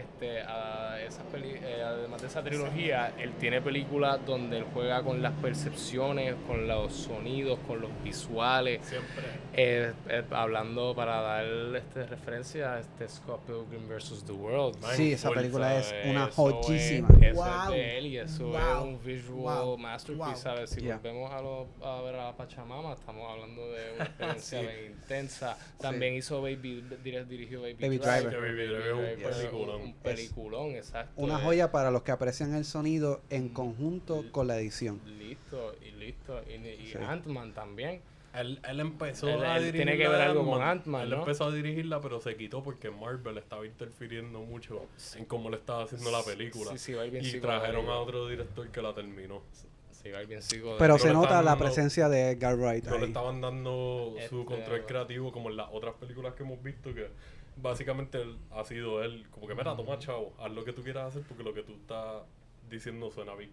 este, 0.00 0.40
a 0.42 1.00
esas 1.00 1.24
peli 1.26 1.50
eh, 1.62 1.82
además 1.84 2.20
de 2.20 2.26
esa 2.28 2.42
trilogía, 2.42 3.12
él 3.18 3.32
tiene 3.38 3.60
películas 3.60 4.18
donde 4.26 4.58
él 4.58 4.64
juega 4.74 5.02
con 5.02 5.22
las 5.22 5.32
percepciones, 5.40 6.34
con 6.46 6.66
los 6.68 6.92
sonidos, 6.92 7.58
con 7.66 7.80
los 7.80 7.90
visuales. 8.02 8.84
Siempre. 8.84 9.24
Eh, 9.54 9.92
eh, 10.08 10.22
hablando 10.30 10.94
para 10.94 11.20
dar 11.20 11.44
este, 11.76 12.06
referencia 12.06 12.74
a 12.74 12.80
este 12.80 13.08
Scott 13.08 13.40
Pilgrim 13.46 13.88
vs. 13.88 14.24
The 14.24 14.32
World. 14.32 14.80
Man, 14.80 14.96
Sí, 14.96 15.12
esa 15.12 15.30
película 15.30 15.76
es 15.78 15.94
una 16.06 16.26
joyísima. 16.28 17.08
Es, 17.20 17.32
eso 17.32 17.34
Wow. 17.40 17.62
es 17.64 17.70
de 17.70 17.98
él 17.98 18.06
y 18.06 18.18
eso 18.18 18.46
Wow. 18.46 18.56
es 18.58 18.82
un 18.84 19.04
visual 19.04 19.64
Wow. 19.64 19.78
masterpiece, 19.78 20.30
Wow. 20.30 20.36
¿sabes? 20.36 20.70
Si 20.70 20.80
Yeah. 20.80 20.96
volvemos 20.96 21.30
a, 21.32 21.40
lo- 21.40 21.68
a 21.82 22.02
ver 22.02 22.16
a 22.16 22.36
Pachamama, 22.36 22.92
estamos 22.94 23.30
hablando 23.30 23.70
de 23.72 23.92
una 23.94 24.04
experiencia 24.04 24.60
Sí. 24.60 24.66
bien 24.66 24.92
intensa. 24.92 25.56
También 25.80 26.14
hizo 26.14 26.40
Baby, 26.42 26.82
dir- 27.02 27.26
dirigió 27.26 27.60
Baby, 27.62 27.74
Baby 27.74 27.98
Driver. 27.98 28.30
Driver. 28.30 28.40
Baby 28.40 28.66
Driver 28.66 28.92
un 28.94 29.00
Driver. 29.16 29.89
Un 29.90 30.02
peliculón, 30.02 30.70
exacto. 30.70 31.12
Una 31.20 31.38
Eh, 31.38 31.42
joya 31.44 31.70
para 31.72 31.90
los 31.90 32.02
que 32.02 32.12
aprecian 32.12 32.54
el 32.54 32.64
sonido 32.64 33.20
en 33.30 33.48
conjunto 33.48 34.24
con 34.32 34.46
la 34.46 34.58
edición. 34.58 35.00
Listo, 35.18 35.74
y 35.86 35.90
listo. 35.92 36.40
Y, 36.48 36.54
y 36.66 36.86
Sí. 36.92 36.98
Ant-Man 36.98 37.52
también. 37.52 38.00
Él, 38.34 38.60
él 38.68 38.78
empezó 38.78 39.28
Él- 39.28 39.42
a 39.44 39.56
él 39.56 39.64
dirigir 39.64 39.86
tiene 39.86 39.98
que 39.98 40.06
ver 40.08 40.20
algo 40.20 40.48
con 40.48 40.62
Ant-Man, 40.62 41.02
Él 41.02 41.10
¿no? 41.10 41.16
empezó 41.18 41.46
a 41.46 41.50
dirigirla, 41.52 42.00
pero 42.00 42.20
se 42.20 42.36
quitó 42.36 42.62
porque 42.62 42.88
Marvel 42.90 43.36
estaba 43.38 43.66
interfiriendo 43.66 44.40
mucho 44.42 44.86
en 45.16 45.24
cómo 45.24 45.50
le 45.50 45.56
estaba 45.56 45.82
haciendo 45.82 46.12
la 46.12 46.22
película. 46.22 46.70
Sí, 46.72 46.78
sí, 46.78 46.92
va 46.94 47.02
bien 47.04 47.24
y 47.24 47.40
trajeron 47.40 47.88
a 47.88 47.96
otro 47.98 48.28
director 48.28 48.68
que 48.68 48.80
la 48.82 48.94
terminó. 48.94 49.42
Sí, 49.90 50.10
va 50.12 50.20
bien. 50.20 50.40
Pero 50.78 50.96
se 50.98 51.08
le 51.08 51.12
nota 51.14 51.24
estaban 51.26 51.44
la 51.44 51.50
dando- 51.50 51.64
presencia 51.64 52.08
de 52.08 52.30
Edgar 52.30 52.56
Wright 52.56 52.84
No 52.84 52.92
le 52.92 52.98
ahí. 52.98 53.04
estaban 53.08 53.40
dando 53.40 54.14
su 54.30 54.40
Este, 54.40 54.44
control 54.44 54.86
creativo 54.86 55.32
como 55.32 55.50
en 55.50 55.56
las 55.56 55.68
otras 55.72 55.94
películas 55.96 56.32
que 56.34 56.42
hemos 56.44 56.62
visto 56.62 56.94
que 56.94 57.08
básicamente 57.56 58.20
él- 58.22 58.38
ha 58.50 58.64
sido 58.64 59.02
él 59.02 59.26
como 59.30 59.46
que 59.46 59.54
mira 59.54 59.76
toma 59.76 59.98
chavo 59.98 60.34
haz 60.38 60.50
lo 60.52 60.64
que 60.64 60.72
tú 60.72 60.82
quieras 60.82 61.08
hacer 61.08 61.22
porque 61.28 61.42
lo 61.42 61.52
que 61.54 61.62
tú 61.62 61.72
estás 61.72 62.22
diciendo 62.70 63.10
suena 63.10 63.34
bien 63.34 63.52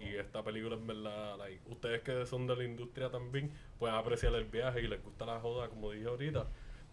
y 0.00 0.14
esta 0.16 0.42
película 0.42 0.76
es 0.76 0.86
verdad 0.86 1.38
like, 1.38 1.60
ustedes 1.70 2.02
que 2.02 2.26
son 2.26 2.46
de 2.46 2.56
la 2.56 2.64
industria 2.64 3.10
también 3.10 3.50
pueden 3.78 3.96
apreciar 3.96 4.34
el 4.34 4.44
viaje 4.44 4.82
y 4.82 4.88
les 4.88 5.02
gusta 5.02 5.24
la 5.26 5.40
joda 5.40 5.68
como 5.68 5.90
dije 5.92 6.06
ahorita 6.06 6.46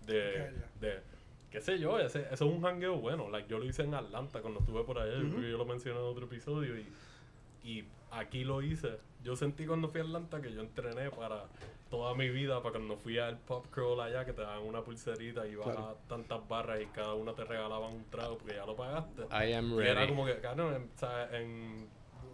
de, 0.06 0.52
de 0.80 0.99
qué 1.52 1.60
sé 1.61 1.78
yo 1.80 1.99
ese, 1.99 2.22
eso 2.32 2.34
es 2.34 2.41
un 2.41 2.64
hangueo 2.65 2.95
bueno 2.98 3.30
like, 3.30 3.49
yo 3.49 3.60
lo 3.60 3.65
hice 3.65 3.84
en 3.84 3.94
Atlanta 3.94 4.41
cuando 4.41 4.61
estuve 4.61 4.84
por 4.84 4.98
allá 4.99 5.14
yo 5.15 5.30
creo 5.30 5.41
que 5.41 5.52
yo 5.52 5.57
lo 5.57 5.65
mencioné 5.65 5.99
en 5.99 6.06
otro 6.06 6.26
episodio 6.26 6.78
y 6.78 6.86
y 7.64 7.84
aquí 8.11 8.45
lo 8.45 8.61
hice. 8.61 8.98
Yo 9.26 9.36
sentí 9.36 9.65
cuando 9.65 9.90
fui 9.90 9.99
a 9.99 10.03
Atlanta 10.06 10.41
que 10.41 10.53
yo 10.53 10.61
entrené 10.61 11.10
para 11.11 11.44
toda 11.89 12.14
mi 12.15 12.30
vida, 12.30 12.61
para 12.61 12.73
cuando 12.73 12.97
fui 12.97 13.18
al 13.18 13.38
pop 13.38 13.65
crawl 13.72 13.99
allá, 14.01 14.26
que 14.26 14.34
te 14.34 14.41
daban 14.41 14.64
una 14.64 14.81
pulserita 14.81 15.47
y 15.47 15.51
ibas 15.51 15.68
Claro. 15.68 15.88
a 15.89 15.95
tantas 16.07 16.47
barras 16.47 16.81
y 16.81 16.85
cada 16.88 17.14
una 17.14 17.34
te 17.34 17.43
regalaban 17.43 17.93
un 17.93 18.03
trago 18.09 18.38
porque 18.38 18.55
ya 18.55 18.65
lo 18.65 18.76
pagaste. 18.76 19.23
I 19.31 19.53
am 19.53 19.73
Y 19.80 19.84
era 19.84 20.01
ready. 20.01 20.07
como 20.09 20.26
que, 20.26 20.35
claro, 20.39 20.76
en, 20.76 20.84
o 20.84 20.97
sea, 20.99 21.30
en 21.38 21.88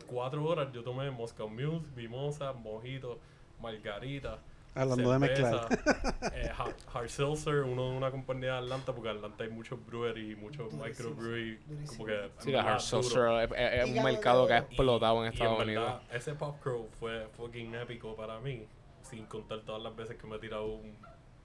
cuatro 0.07 0.43
horas 0.45 0.71
yo 0.73 0.83
tomé 0.83 1.09
Moscow 1.11 1.49
Mule, 1.49 1.81
mimosa, 1.95 2.53
mojito, 2.53 3.19
margarita. 3.61 4.39
Hablando 4.75 5.11
de 5.11 5.19
mezclar. 5.19 5.67
eh, 6.33 6.49
hard, 6.57 6.73
hard 6.91 7.07
seltzer, 7.07 7.57
uno 7.61 7.91
de 7.91 7.97
una 7.97 8.09
compañía 8.09 8.53
de 8.53 8.57
Atlanta, 8.57 8.91
porque 8.91 9.09
en 9.11 9.17
Atlanta 9.17 9.43
hay 9.43 9.51
muchos 9.51 9.85
breweries 9.85 10.31
y 10.31 10.35
muchos 10.35 10.73
microbreweries. 10.73 11.59
Como 11.89 12.05
que. 12.07 12.31
Sí, 12.39 12.51
la 12.51 12.61
hard 12.63 12.79
seltzer 12.81 13.51
es, 13.55 13.85
un 13.95 14.03
mercado 14.03 14.47
que 14.47 14.53
ha 14.53 14.57
explotado 14.57 15.23
en 15.23 15.31
Estados 15.31 15.59
y 15.59 15.61
en 15.61 15.67
Unidos. 15.69 15.85
verdad, 15.85 16.01
ese 16.15 16.33
Pop 16.33 16.59
Crow 16.59 16.89
fue 16.99 17.27
fucking 17.37 17.75
épico 17.75 18.15
para 18.15 18.39
mí, 18.39 18.65
sin 19.13 19.25
contar 19.27 19.61
todas 19.61 19.81
las 19.81 19.95
veces 19.95 20.17
que 20.17 20.25
me 20.25 20.37
he 20.37 20.39
tirado 20.39 20.65
un 20.65 20.97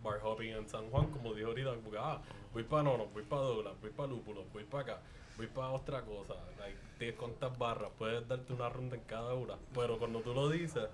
bar 0.03 0.21
hopping 0.23 0.53
en 0.53 0.69
San 0.69 0.89
Juan, 0.91 1.11
como 1.11 1.35
dije 1.35 1.47
ahorita, 1.47 1.75
porque 1.85 1.99
ah, 2.01 2.21
voy 2.53 2.63
para 2.63 2.83
Nono, 2.83 3.07
voy 3.13 3.25
para 3.25 3.43
Douglas, 3.43 3.75
voy 3.81 3.91
para 3.91 4.09
Lúpulo, 4.09 4.45
voy 4.53 4.65
para 4.65 4.83
acá, 4.83 5.01
voy 5.37 5.47
para 5.49 5.71
otra 5.71 6.03
cosa. 6.03 6.35
Like, 6.59 6.79
tienes 6.99 7.17
cuántas 7.17 7.57
barras, 7.59 7.91
puedes 7.99 8.27
darte 8.27 8.53
una 8.53 8.69
ronda 8.71 8.97
en 8.97 9.03
cada 9.03 9.35
una, 9.35 9.57
pero 9.75 9.99
cuando 9.99 10.21
tú 10.21 10.33
lo 10.33 10.49
dices 10.49 10.89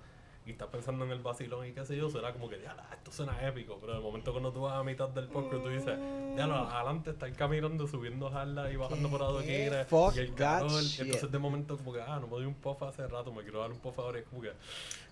y 0.46 0.50
estás 0.50 0.68
pensando 0.68 1.04
en 1.04 1.10
el 1.10 1.20
vacilón 1.20 1.66
y 1.66 1.72
qué 1.72 1.84
sé 1.86 1.96
yo, 1.96 2.10
será 2.10 2.32
como 2.32 2.48
que, 2.48 2.60
ya, 2.60 2.76
esto 2.92 3.10
suena 3.10 3.46
épico, 3.46 3.78
pero 3.80 3.94
de 3.94 4.00
momento 4.00 4.30
cuando 4.32 4.52
tú 4.52 4.62
vas 4.62 4.74
a 4.74 4.84
mitad 4.84 5.08
del 5.08 5.28
Crow, 5.28 5.48
tú 5.48 5.68
dices, 5.68 5.98
ya, 6.36 6.46
no, 6.46 6.56
adelante 6.68 7.10
estar 7.10 7.32
caminando, 7.32 7.86
subiendo 7.86 8.30
jarlas 8.30 8.72
y 8.72 8.76
bajando 8.76 9.08
por 9.08 9.22
adoquines 9.22 9.86
y 10.14 10.18
el 10.18 10.34
calor, 10.34 10.82
entonces 10.98 11.32
de 11.32 11.38
momento 11.38 11.78
como 11.78 11.92
que, 11.94 12.02
ah, 12.02 12.18
no 12.20 12.26
me 12.26 12.34
doy 12.34 12.44
un 12.44 12.54
puff 12.54 12.82
hace 12.82 13.06
rato, 13.06 13.32
me 13.32 13.42
quiero 13.42 13.60
dar 13.60 13.70
un 13.70 13.78
puff 13.78 13.98
ahora. 13.98 14.18
Y 14.18 14.22
como 14.24 14.42
que, 14.42 14.52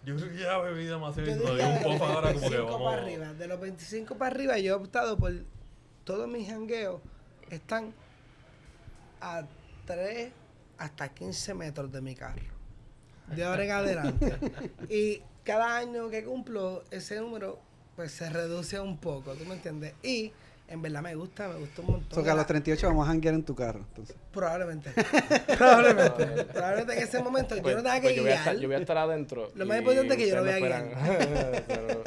yo 0.05 0.17
creo 0.17 0.29
que 0.31 0.39
ya 0.39 0.59
bebí 0.59 0.85
demasiado 0.85 1.31
me 1.31 1.37
doy 1.37 1.61
un 1.61 1.83
puff 1.83 2.03
ahora 2.03 2.35
como 2.35 2.51
que 2.51 2.57
25 2.57 2.65
vamos. 2.67 2.91
para 2.91 3.03
arriba. 3.03 3.33
De 3.33 3.49
los 3.49 3.61
25 3.61 4.15
para 4.17 4.35
arriba 4.35 4.59
yo 4.59 4.73
he 4.73 4.77
optado 4.77 5.17
por 5.17 5.33
todos 6.05 6.29
mis 6.29 6.49
jangueos 6.49 7.01
están 7.51 7.95
a 9.21 9.45
3 9.87 10.33
hasta 10.79 11.09
15 11.09 11.55
metros 11.55 11.93
de 11.93 12.01
mi 12.01 12.15
carro. 12.15 12.62
De 13.35 13.45
ahora 13.45 13.65
en 13.65 13.71
adelante. 13.71 14.37
y 14.89 15.23
cada 15.45 15.77
año 15.77 16.09
que 16.11 16.25
cumplo 16.25 16.85
ese 16.91 17.21
número 17.21 17.59
pues 17.97 18.13
se 18.13 18.31
reduce 18.31 18.81
un 18.81 18.99
poco, 18.99 19.35
¿tú 19.35 19.45
me 19.45 19.55
entiendes? 19.55 19.95
Y 20.03 20.33
en 20.69 20.81
verdad 20.81 21.03
me 21.03 21.15
gusta, 21.15 21.49
me 21.49 21.57
gusta 21.57 21.81
un 21.83 21.87
montón. 21.91 22.15
So 22.19 22.23
que 22.25 22.31
a 22.31 22.35
los 22.35 22.43
La- 22.43 22.47
38 22.47 22.87
vamos 22.87 23.05
a 23.07 23.11
janguear 23.11 23.35
en 23.35 23.43
tu 23.45 23.55
carro. 23.55 23.81
Entonces. 23.81 24.17
Probablemente. 24.33 24.91
Probablemente. 25.59 26.45
Probablemente 26.45 26.93
en 26.97 27.03
ese 27.03 27.23
momento 27.23 27.55
Pues- 27.61 27.75
yo 27.75 27.83
no 27.83 27.83
tenga 27.83 28.01
pues 28.01 28.11
que 28.13 28.17
yo, 28.17 28.23
voy 28.23 28.31
a 28.31 28.35
guiar. 28.35 28.39
estar, 28.49 28.57
yo 28.57 28.69
voy 28.69 28.75
a 28.77 28.79
estar 28.81 28.97
adentro. 28.99 29.51
Lo 29.55 29.67
más 29.67 29.79
importante 29.79 30.15
es 30.15 30.19
que 30.19 30.29
yo 30.29 30.37
no 30.37 30.43
voy 30.43 30.51
a 30.51 30.55
esperan. 30.57 30.91
Pero, 31.67 32.03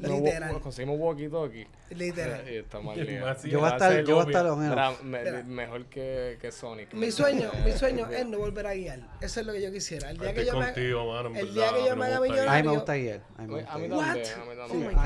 no, 0.00 0.14
Literal. 0.16 0.20
bueno, 0.50 0.60
conseguimos 0.60 0.98
walkie-talkie. 0.98 1.66
Literal. 1.90 2.48
Y 2.52 2.56
estamos 2.56 2.96
Y 2.96 3.00
al 3.00 3.06
día. 3.06 3.20
más 3.20 3.40
si 3.42 3.50
Yo 3.50 3.60
voy 3.60 3.68
a 3.68 3.72
estar, 3.72 4.04
yo 4.04 4.14
voy 4.16 4.24
a 4.24 4.26
estar 4.28 4.46
air. 4.46 5.04
me- 5.04 5.42
mejor 5.44 5.84
que, 5.86 6.38
que 6.40 6.50
Sonic. 6.50 6.92
Mi 6.94 7.10
sueño, 7.12 7.50
mi 7.64 7.72
sueño 7.72 8.08
es 8.10 8.26
no 8.26 8.38
volver 8.38 8.66
a 8.66 8.74
guiar. 8.74 9.00
Eso 9.20 9.40
es 9.40 9.46
lo 9.46 9.52
que 9.52 9.62
yo 9.62 9.70
quisiera. 9.70 10.10
El 10.10 10.18
día 10.18 10.34
que 10.34 10.44
yo 10.44 10.54
me 10.54 10.66
mano, 10.66 10.72
el 10.76 11.46
verdad, 11.46 11.52
día 11.52 11.72
que 11.74 11.88
yo 11.88 11.96
me 11.96 12.06
haga 12.06 12.18
gustaría. 12.18 12.42
A 12.52 12.56
mí 12.56 12.62
me 12.62 12.68
millonario- 12.68 12.70
gusta 12.74 12.94
guiar. 12.94 13.20
A 13.36 13.42
mí 13.42 13.48
me 13.54 13.60
A 13.62 13.78
mí 13.78 13.88
gusta 13.88 14.06
también, 14.06 14.22
guiar. 14.24 14.40
a 14.40 14.44
mí 14.44 14.56
también. 14.56 14.98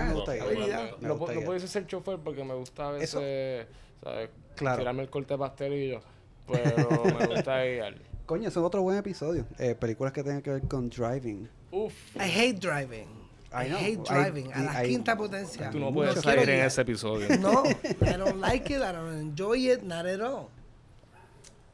A 0.42 0.46
mí 0.46 0.54
guiar. 0.66 0.96
Me 1.00 1.08
No, 1.08 1.18
guiar. 1.18 1.44
pudiese 1.44 1.68
ser 1.68 1.86
chofer 1.86 2.18
porque 2.18 2.44
me 2.44 2.54
gusta 2.54 2.98
Eso- 3.04 3.20
¿sabes? 4.02 4.30
Claro. 4.56 4.78
Tirarme 4.78 5.02
el 5.02 5.10
corte 5.10 5.34
de 5.34 5.38
pastelillo. 5.38 6.00
Pero 6.50 7.04
me 7.18 7.26
gusta 7.26 7.62
guiar. 7.64 7.94
Coño, 8.26 8.48
eso 8.48 8.60
es 8.60 8.66
otro 8.66 8.82
buen 8.82 8.98
episodio. 8.98 9.46
Eh, 9.58 9.74
películas 9.74 10.12
que 10.12 10.22
tengan 10.22 10.42
que 10.42 10.50
ver 10.50 10.62
con 10.68 10.88
driving. 10.90 11.48
Uf. 11.70 11.92
I 12.16 12.20
hate 12.30 12.58
driving. 12.60 13.08
I, 13.52 13.68
hate 13.70 13.92
I- 13.92 13.96
driving. 13.96 14.52
a 14.52 14.62
la 14.62 14.84
I- 14.84 14.88
quinta 14.88 15.16
potencia. 15.16 15.70
Tú 15.70 15.78
no 15.78 15.86
No 15.86 15.92
puedes 15.94 16.14
quiero 16.14 16.22
salir 16.30 16.48
en 16.50 16.64
ese 16.64 16.80
episodio. 16.82 17.28
No, 17.38 17.64
I 18.00 18.16
don't 18.16 18.40
like 18.40 18.72
it. 18.72 18.80
I 18.80 18.92
don't 18.92 19.12
enjoy 19.20 19.70
it. 19.70 19.82
Not 19.82 20.06
at 20.06 20.20
all. 20.20 20.48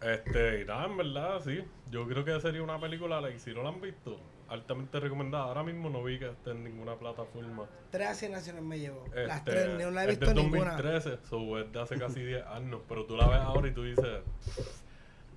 Este, 0.03 0.63
y 0.63 0.65
nada, 0.65 0.87
en 0.87 0.97
verdad, 0.97 1.41
sí. 1.45 1.59
Yo 1.91 2.07
creo 2.07 2.25
que 2.25 2.41
sería 2.41 2.63
una 2.63 2.81
película, 2.81 3.21
like, 3.21 3.39
si 3.41 3.53
no 3.53 3.63
la 3.63 3.71
han 3.71 3.81
visto, 3.81 4.19
altamente 4.49 4.99
recomendada. 5.01 5.45
Ahora 5.45 5.62
mismo 5.62 5.91
no 5.91 6.03
vi 6.03 6.19
que 6.19 6.31
esté 6.31 6.51
en 6.53 6.65
ninguna 6.65 6.95
plataforma. 6.97 7.66
Tres 7.91 8.09
asignaciones 8.09 8.62
me 8.62 8.79
llevo. 8.79 9.05
Las 9.15 9.39
Este, 9.39 9.51
tres, 9.51 9.69
no 9.85 9.91
la 9.91 10.03
he 10.05 10.11
es 10.12 10.19
visto 10.19 10.35
del 10.35 10.37
ninguna. 10.51 10.73
2013, 10.77 11.19
so 11.29 11.59
es 11.59 11.73
de 11.73 11.81
hace 11.81 11.99
casi 11.99 12.23
10 12.25 12.47
años. 12.47 12.81
Pero 12.89 13.05
tú 13.05 13.16
la 13.16 13.27
ves 13.29 13.39
ahora 13.41 13.69
y 13.69 13.73
tú 13.73 13.83
dices, 13.85 14.23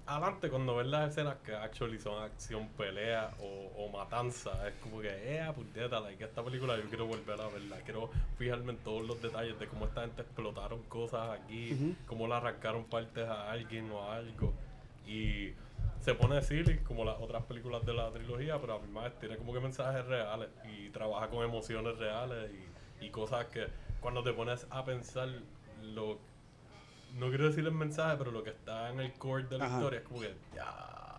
adelante, 0.06 0.50
cuando 0.50 0.76
ves 0.76 0.88
las 0.88 1.12
escenas 1.12 1.38
que 1.46 1.54
actually 1.56 2.00
son 2.00 2.22
acción, 2.24 2.68
pelea 2.78 3.32
o, 3.40 3.72
o 3.86 3.90
matanza, 3.92 4.68
es 4.68 4.74
como 4.82 5.00
que, 5.02 5.10
eh, 5.10 5.46
puñeta, 5.56 6.00
like, 6.00 6.24
esta 6.24 6.44
película 6.44 6.76
yo 6.78 6.84
quiero 6.90 7.06
volver 7.06 7.40
a 7.40 7.48
verla. 7.48 7.78
Quiero 7.86 8.10
fijarme 8.38 8.72
en 8.74 8.78
todos 8.80 9.06
los 9.08 9.22
detalles 9.22 9.58
de 9.60 9.68
cómo 9.68 9.86
esta 9.86 10.02
gente 10.02 10.22
explotaron 10.22 10.82
cosas 10.84 11.30
aquí, 11.40 11.74
Ujú. 11.74 11.96
cómo 12.08 12.28
le 12.28 12.34
arrancaron 12.36 12.86
partes 12.86 13.28
a 13.28 13.52
alguien 13.52 13.90
o 13.92 14.02
a 14.04 14.16
algo. 14.16 14.54
Y 15.12 15.54
se 16.00 16.16
pone 16.16 16.42
silly 16.42 16.78
como 16.80 17.04
las 17.04 17.20
otras 17.20 17.44
películas 17.44 17.86
de 17.86 17.94
la 17.94 18.10
trilogía, 18.12 18.60
pero 18.60 18.76
a 18.76 18.80
mi 18.80 18.92
vez 19.02 19.14
tiene 19.20 19.38
como 19.38 19.54
que 19.54 19.60
mensajes 19.60 20.06
reales 20.06 20.50
y 20.74 20.90
trabaja 20.90 21.28
con 21.30 21.44
emociones 21.44 21.98
reales 21.98 22.50
y, 23.02 23.06
y 23.06 23.10
cosas 23.10 23.48
que 23.48 23.68
cuando 24.00 24.24
te 24.24 24.32
pones 24.34 24.66
a 24.70 24.84
pensar 24.86 25.30
lo 25.84 26.18
no 27.16 27.28
quiero 27.28 27.46
decir 27.46 27.66
el 27.66 27.74
mensaje, 27.74 28.16
pero 28.18 28.32
lo 28.32 28.42
que 28.42 28.52
está 28.52 28.90
en 28.90 29.02
el 29.02 29.12
core 29.14 29.44
de 29.44 29.58
la 29.58 29.66
Ajá. 29.66 29.76
historia 29.76 30.00
es 30.00 30.06
como 30.06 30.22
que 30.22 30.34
ya 30.56 31.11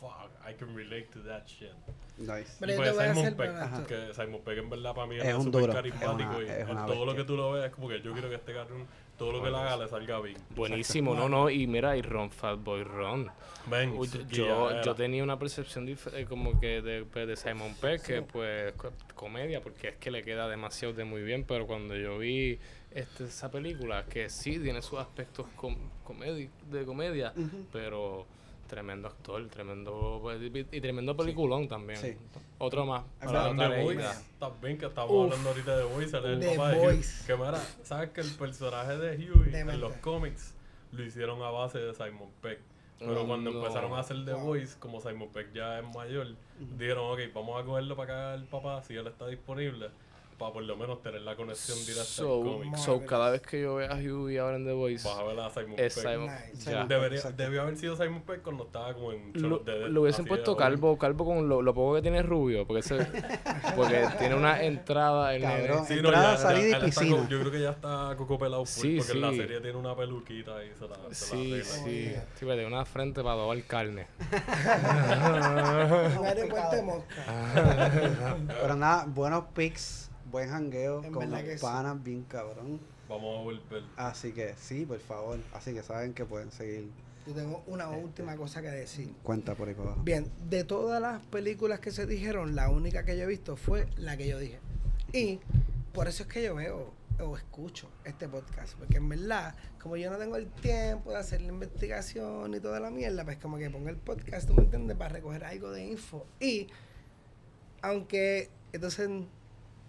fuck, 0.00 0.30
I 0.48 0.54
can 0.54 0.74
relate 0.74 1.08
to 1.12 1.22
that 1.24 1.46
shit. 1.46 1.72
Nice. 2.18 2.56
Pero 2.58 2.72
Y 2.72 2.76
yo 2.76 2.80
pues 2.82 2.90
te 2.90 2.96
voy 2.96 3.04
a 3.04 3.14
Simon 3.14 3.26
hacer 3.60 3.78
esto. 3.78 3.86
que 3.86 4.14
Simon 4.14 4.40
Pegg 4.42 4.58
en 4.58 4.70
verdad 4.70 4.94
para 4.94 5.06
mí 5.06 5.16
Es 5.16 5.24
es 5.26 5.34
un 5.34 5.50
duro, 5.50 5.72
carismático 5.72 6.32
es 6.32 6.36
una- 6.36 6.42
y 6.42 6.48
es 6.48 6.58
en 6.60 6.70
una 6.70 6.86
todo 6.86 7.04
lo 7.06 7.14
que 7.14 7.24
tú 7.24 7.36
lo 7.36 7.52
ves 7.52 7.66
es 7.66 7.70
como 7.72 7.88
que 7.88 8.00
yo 8.02 8.12
quiero 8.12 8.28
que 8.28 8.34
este 8.36 8.52
cabrón, 8.54 8.86
todo 9.16 9.32
lo 9.32 9.42
que 9.42 9.50
le 9.50 9.56
haga 9.56 9.76
le 9.76 9.88
salga 9.88 10.20
bien. 10.20 10.36
Buenísimo, 10.50 11.14
no, 11.14 11.28
no, 11.28 11.50
y 11.50 11.66
mira, 11.66 11.96
y 11.96 12.02
Ron 12.02 12.30
Fatboy 12.30 12.82
Ron. 12.84 13.30
Ven, 13.66 13.90
Uy, 13.90 14.06
sí, 14.08 14.24
yo, 14.28 14.80
yo 14.82 14.94
tenía 14.94 15.22
una 15.22 15.38
percepción 15.38 15.86
eh, 15.88 16.24
como 16.28 16.58
que 16.58 16.80
de, 16.80 17.04
pues, 17.04 17.26
de 17.28 17.36
Simon 17.36 17.74
Pegg, 17.80 18.02
que 18.02 18.22
pues 18.22 18.72
co- 18.74 18.92
comedia, 19.14 19.60
porque 19.60 19.88
es 19.88 19.96
que 19.96 20.10
le 20.10 20.22
queda 20.22 20.48
demasiado 20.48 20.94
de 20.94 21.04
muy 21.04 21.22
bien, 21.22 21.44
pero 21.44 21.66
cuando 21.66 21.94
yo 21.96 22.18
vi 22.18 22.58
este, 22.92 23.24
esa 23.24 23.50
película, 23.50 24.06
que 24.06 24.30
sí 24.30 24.58
tiene 24.58 24.80
sus 24.82 24.98
aspectos 24.98 25.46
com- 25.56 25.76
comedi- 26.06 26.48
de 26.70 26.84
comedia, 26.86 27.32
Ujú. 27.36 27.66
pero 27.72 28.26
Tremendo 28.68 29.08
actor, 29.08 29.48
tremendo 29.48 30.18
pues, 30.20 30.38
y, 30.72 30.80
tremendo 30.80 31.16
peliculón 31.16 31.66
también. 31.68 31.98
Sí. 31.98 32.16
Otro 32.58 32.84
más. 32.84 33.02
Para 33.18 33.54
The 33.56 33.82
Voice, 33.82 34.06
también 34.38 34.76
que 34.78 34.86
estamos 34.86 35.10
Uf. 35.10 35.24
hablando 35.24 35.48
ahorita 35.48 35.76
de 35.76 35.82
The 35.84 35.92
Voice, 35.94 36.16
el 36.18 36.40
The 36.40 36.46
papá 36.56 36.68
de. 36.70 36.78
Voice. 36.78 37.26
Que 37.26 37.34
mira, 37.36 37.58
¿sabes 37.82 38.10
que 38.10 38.20
el 38.20 38.30
personaje 38.34 38.96
de 38.98 39.16
Huey 39.16 39.44
Demente. 39.50 39.72
en 39.72 39.80
los 39.80 39.92
cómics 39.96 40.54
lo 40.92 41.02
hicieron 41.02 41.42
a 41.42 41.50
base 41.50 41.78
de 41.78 41.94
Simon 41.94 42.28
Peck? 42.42 42.58
Pero 42.98 43.22
Oh, 43.22 43.26
cuando 43.26 43.50
no. 43.52 43.58
empezaron 43.60 43.92
a 43.94 44.00
hacer 44.00 44.24
The 44.24 44.34
Wow. 44.34 44.44
Voice, 44.44 44.76
como 44.78 45.00
Simon 45.00 45.28
Peck 45.30 45.52
ya 45.54 45.78
es 45.78 45.86
mayor, 45.94 46.26
dijeron, 46.76 47.12
ok, 47.12 47.20
vamos 47.32 47.62
a 47.62 47.64
cogerlo 47.64 47.96
para 47.96 48.12
acá 48.32 48.34
el 48.34 48.44
papá, 48.44 48.82
si 48.82 48.94
él 48.96 49.06
está 49.06 49.26
disponible, 49.28 49.88
para 50.38 50.52
por 50.52 50.62
lo 50.62 50.76
menos 50.76 51.02
tener 51.02 51.20
la 51.22 51.34
conexión 51.34 51.76
directa 51.80 52.04
So, 52.04 52.34
al 52.42 52.48
cómic. 52.48 52.76
so, 52.76 53.04
cada 53.04 53.30
vez 53.30 53.42
que 53.42 53.60
yo 53.62 53.74
vea 53.74 53.90
a 53.90 53.96
Huey 53.96 54.38
ahora 54.38 54.56
en 54.56 54.64
The 54.66 54.72
Voice, 54.72 55.06
Vas 55.08 55.18
a 55.18 55.22
ver 55.24 55.40
a 55.40 55.50
Simon 55.50 55.74
es 55.78 55.94
Peck. 55.94 56.04
Simon. 56.12 56.30
Nice. 56.52 56.70
ya. 56.70 56.84
Debería, 56.86 57.22
debió 57.36 57.62
haber 57.62 57.76
sido 57.76 57.96
Simon 57.96 58.22
Peck 58.22 58.42
cuando 58.42 58.64
estaba 58.64 58.94
como 58.94 59.12
en 59.12 59.32
Lo, 59.34 59.62
lo 59.88 60.02
hubiesen 60.02 60.24
puesto 60.26 60.56
calvo, 60.56 60.96
calvo 60.96 61.24
con 61.24 61.48
lo, 61.48 61.60
lo 61.60 61.74
poco 61.74 61.96
que 61.96 62.02
tiene 62.02 62.22
rubio, 62.22 62.66
porque 62.66 62.80
ese, 62.80 62.96
porque 63.76 64.06
tiene 64.18 64.34
una 64.36 64.62
entrada 64.62 65.34
en 65.34 65.42
Cabrón. 65.42 65.86
Sí, 65.86 65.94
Entrada, 65.94 66.36
salida 66.36 66.60
y 66.60 66.64
él 66.66 66.72
está 66.74 66.86
piscina. 66.86 67.16
co- 67.16 67.28
yo 67.28 67.40
creo 67.40 67.50
que 67.52 67.60
ya 67.60 67.70
está 67.70 68.14
coco 68.16 68.38
pelado 68.38 68.64
full, 68.64 68.82
Sí, 68.82 68.96
porque 68.98 69.12
en 69.12 69.20
la 69.20 69.30
sí. 69.30 69.36
serie 69.38 69.60
tiene 69.60 69.76
una 69.76 69.96
peluquita 69.96 70.64
y 70.64 70.68
se 70.78 70.86
la, 70.88 70.96
se 70.96 71.02
la 71.08 71.14
Sí, 71.14 71.52
arregla. 71.52 71.64
sí. 71.64 72.12
Sí, 72.36 72.40
pero 72.40 72.52
tiene 72.54 72.66
una 72.66 72.84
frente 72.84 73.22
para 73.22 73.34
dobar 73.36 73.60
carne. 73.64 74.06
Un 76.18 76.24
aeropuerto 76.26 76.76
de 76.76 76.82
mosca. 76.82 77.24
Pero 78.60 78.76
nada, 78.76 79.04
buenos 79.08 79.44
pics, 79.54 80.07
buen 80.30 80.48
jangueo 80.48 81.02
En 81.04 81.12
con 81.12 81.30
los 81.30 81.40
sí. 81.40 81.56
panas, 81.60 82.02
bien 82.02 82.24
cabrón. 82.24 82.80
Vamos 83.08 83.38
a 83.38 83.42
volver. 83.42 83.82
Así 83.96 84.32
que 84.32 84.54
sí, 84.58 84.84
por 84.84 85.00
favor. 85.00 85.38
Así 85.54 85.72
que 85.72 85.82
saben 85.82 86.12
que 86.14 86.24
pueden 86.24 86.50
seguir. 86.52 86.90
Yo 87.26 87.34
tengo 87.34 87.62
una 87.66 87.88
última 87.90 88.36
cosa 88.36 88.62
que 88.62 88.68
decir. 88.68 89.12
Cuenta 89.22 89.54
por 89.54 89.68
ahí 89.68 89.74
para 89.74 89.88
abajo. 89.88 90.02
Bien, 90.02 90.30
de 90.48 90.64
todas 90.64 91.00
las 91.00 91.20
películas 91.22 91.80
que 91.80 91.90
se 91.90 92.06
dijeron, 92.06 92.54
la 92.54 92.70
única 92.70 93.04
que 93.04 93.16
yo 93.16 93.24
he 93.24 93.26
visto 93.26 93.56
fue 93.56 93.86
la 93.96 94.16
que 94.16 94.28
yo 94.28 94.38
dije. 94.38 94.58
Y 95.12 95.40
por 95.92 96.08
eso 96.08 96.22
es 96.22 96.28
que 96.28 96.42
yo 96.42 96.54
veo 96.54 96.92
o 97.20 97.36
escucho 97.36 97.88
este 98.04 98.28
podcast. 98.28 98.74
Porque 98.78 98.98
en 98.98 99.08
verdad, 99.08 99.54
como 99.82 99.96
yo 99.96 100.10
no 100.10 100.18
tengo 100.18 100.36
el 100.36 100.46
tiempo 100.46 101.10
de 101.10 101.16
hacer 101.16 101.40
la 101.40 101.48
investigación 101.48 102.54
y 102.54 102.60
toda 102.60 102.80
la 102.80 102.90
mierda, 102.90 103.24
pues 103.24 103.38
como 103.38 103.58
que 103.58 103.70
pongo 103.70 103.88
el 103.88 103.96
podcast, 103.96 104.46
¿tú 104.48 104.54
me 104.54 104.62
entiendes? 104.62 104.96
Para 104.96 105.14
recoger 105.14 105.44
algo 105.44 105.70
de 105.70 105.86
info. 105.86 106.26
Y 106.40 106.68
aunque, 107.82 108.50
entonces, 108.72 109.08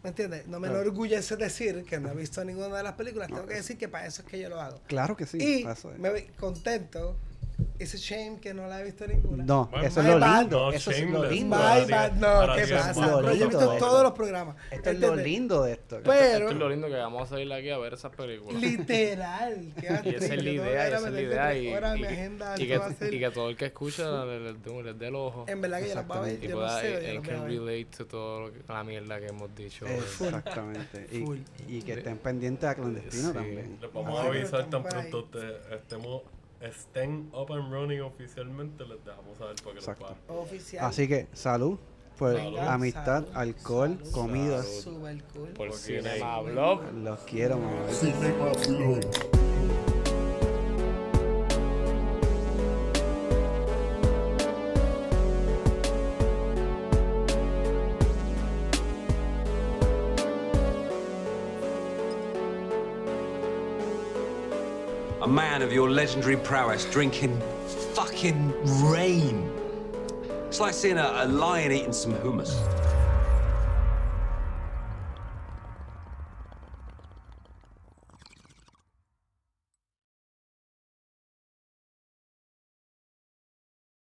¿me 0.03 0.09
entiendes? 0.09 0.47
No 0.47 0.59
me 0.59 0.67
Claro. 0.67 0.81
enorgullece 0.83 1.35
decir 1.35 1.83
que 1.85 1.99
no 1.99 2.11
he 2.11 2.15
visto 2.15 2.43
ninguna 2.45 2.77
de 2.77 2.83
las 2.83 2.93
películas. 2.93 3.27
Tengo 3.27 3.45
que 3.45 3.55
decir 3.55 3.77
que 3.77 3.87
para 3.87 4.05
eso 4.07 4.21
es 4.21 4.27
que 4.27 4.39
yo 4.39 4.49
lo 4.49 4.59
hago. 4.61 4.79
Claro 4.87 5.15
que 5.17 5.25
sí. 5.25 5.37
y 5.39 5.67
eso 5.67 5.91
es. 5.91 5.99
me 5.99 6.09
voy 6.09 6.23
contento. 6.39 7.17
It's 7.79 7.93
a 7.93 7.97
shame 7.97 8.39
que 8.41 8.53
no 8.53 8.67
la 8.67 8.81
he 8.81 8.83
visto 8.83 9.07
ninguna. 9.07 9.43
No, 9.45 9.69
My 9.71 9.85
eso 9.85 10.01
es 10.01 10.07
bad. 10.07 10.19
lo 10.19 10.39
lindo. 10.41 10.59
No, 10.59 10.71
eso 10.73 10.91
es 10.91 11.09
lo 11.09 11.25
lindo. 11.29 11.55
My 11.57 11.89
bad, 11.89 12.11
no, 12.13 12.55
¿qué 12.55 12.67
pasa? 12.73 12.93
Pero 13.21 13.33
yo 13.33 13.45
he 13.45 13.47
visto 13.47 13.77
todos 13.77 14.03
los 14.03 14.11
programas. 14.11 14.55
Esto 14.69 14.89
es 14.89 14.99
lo 14.99 15.15
lindo 15.15 15.63
de 15.63 15.71
esto. 15.73 15.99
Pues- 16.03 16.19
Esto 16.21 16.37
Pero- 16.39 16.49
es 16.49 16.55
lo 16.57 16.69
lindo 16.69 16.87
que 16.87 16.93
vamos 16.95 17.23
a 17.23 17.25
salir 17.27 17.51
aquí 17.53 17.69
a 17.69 17.77
ver 17.77 17.93
esas 17.93 18.13
películas. 18.13 18.61
Literal. 18.61 19.71
qué 19.79 19.87
Y 20.09 20.15
esa 20.15 20.33
es 20.33 20.43
la 20.43 20.49
idea, 20.49 20.87
esa 20.87 21.07
es 21.07 21.13
la 21.13 21.21
idea. 21.21 21.53
Y, 21.55 21.67
y 21.67 21.71
mi 21.71 22.01
que- 22.01 22.07
agenda, 22.07 22.55
y 22.57 22.67
va 22.77 22.89
que, 22.95 23.15
y 23.15 23.19
que 23.19 23.31
todo 23.31 23.49
el 23.49 23.55
que 23.55 23.65
escucha 23.67 24.25
le, 24.25 24.39
le, 24.39 24.53
le- 24.83 24.93
dé 24.93 25.07
el 25.07 25.15
ojo. 25.15 25.45
En 25.47 25.61
verdad 25.61 25.79
que 25.81 25.89
yo 25.89 25.95
las 25.95 26.07
voy 26.07 26.17
a 26.17 26.21
ver, 26.21 26.43
Y 26.43 26.47
yo 26.47 26.49
no 26.49 26.55
pueda, 26.57 26.77
a 26.77 26.81
can 27.21 27.23
ver. 27.23 27.47
relate 27.47 27.85
to 27.97 28.05
todo 28.07 28.41
lo 28.41 28.51
que- 28.53 28.59
la 28.67 28.83
mierda 28.83 29.19
que 29.19 29.27
hemos 29.27 29.55
dicho. 29.55 29.85
Exactamente. 29.85 31.07
Y, 31.11 31.19
Full. 31.25 31.37
y 31.67 31.81
que 31.81 31.93
estén 31.93 32.17
pendientes 32.17 32.69
a 32.69 32.75
clandestino 32.75 33.31
también. 33.31 33.77
Les 33.81 33.93
vamos 33.93 34.19
a 34.19 34.23
pero 34.23 34.33
avisar 34.39 34.69
tan 34.69 34.83
pronto 34.83 35.23
te- 35.25 35.75
estemos, 35.75 36.21
estén 36.61 37.29
up 37.33 37.51
and 37.53 37.71
running 37.71 38.01
oficialmente, 38.01 38.85
les 38.85 39.03
dejamos 39.05 39.37
saber 39.37 39.55
para 39.57 39.73
que 39.73 39.79
Exacto. 39.79 40.15
Oficial. 40.27 40.85
Así 40.85 41.07
que 41.07 41.27
salud 41.33 41.77
por 42.17 42.33
Venga, 42.33 42.73
amistad, 42.73 43.23
salud, 43.23 43.35
alcohol, 43.37 43.97
salud, 43.99 44.11
comidas. 44.11 44.81
Super 44.81 45.23
cool. 45.33 45.47
Por 45.49 45.67
Porque 45.69 45.73
Cinema 45.77 46.35
hay- 46.37 46.45
Blog. 46.51 46.81
Los 46.95 47.19
quiero, 47.21 47.57
mamá. 47.57 47.85
Man 65.29 65.61
of 65.61 65.71
your 65.71 65.91
legendary 65.91 66.37
prowess 66.37 66.85
drinking 66.85 67.39
fucking 67.93 68.51
rain. 68.89 69.47
It's 70.47 70.59
like 70.59 70.73
seeing 70.73 70.97
a, 70.97 71.21
a 71.21 71.27
lion 71.27 71.71
eating 71.71 71.93
some 71.93 72.15
hummus. 72.15 72.78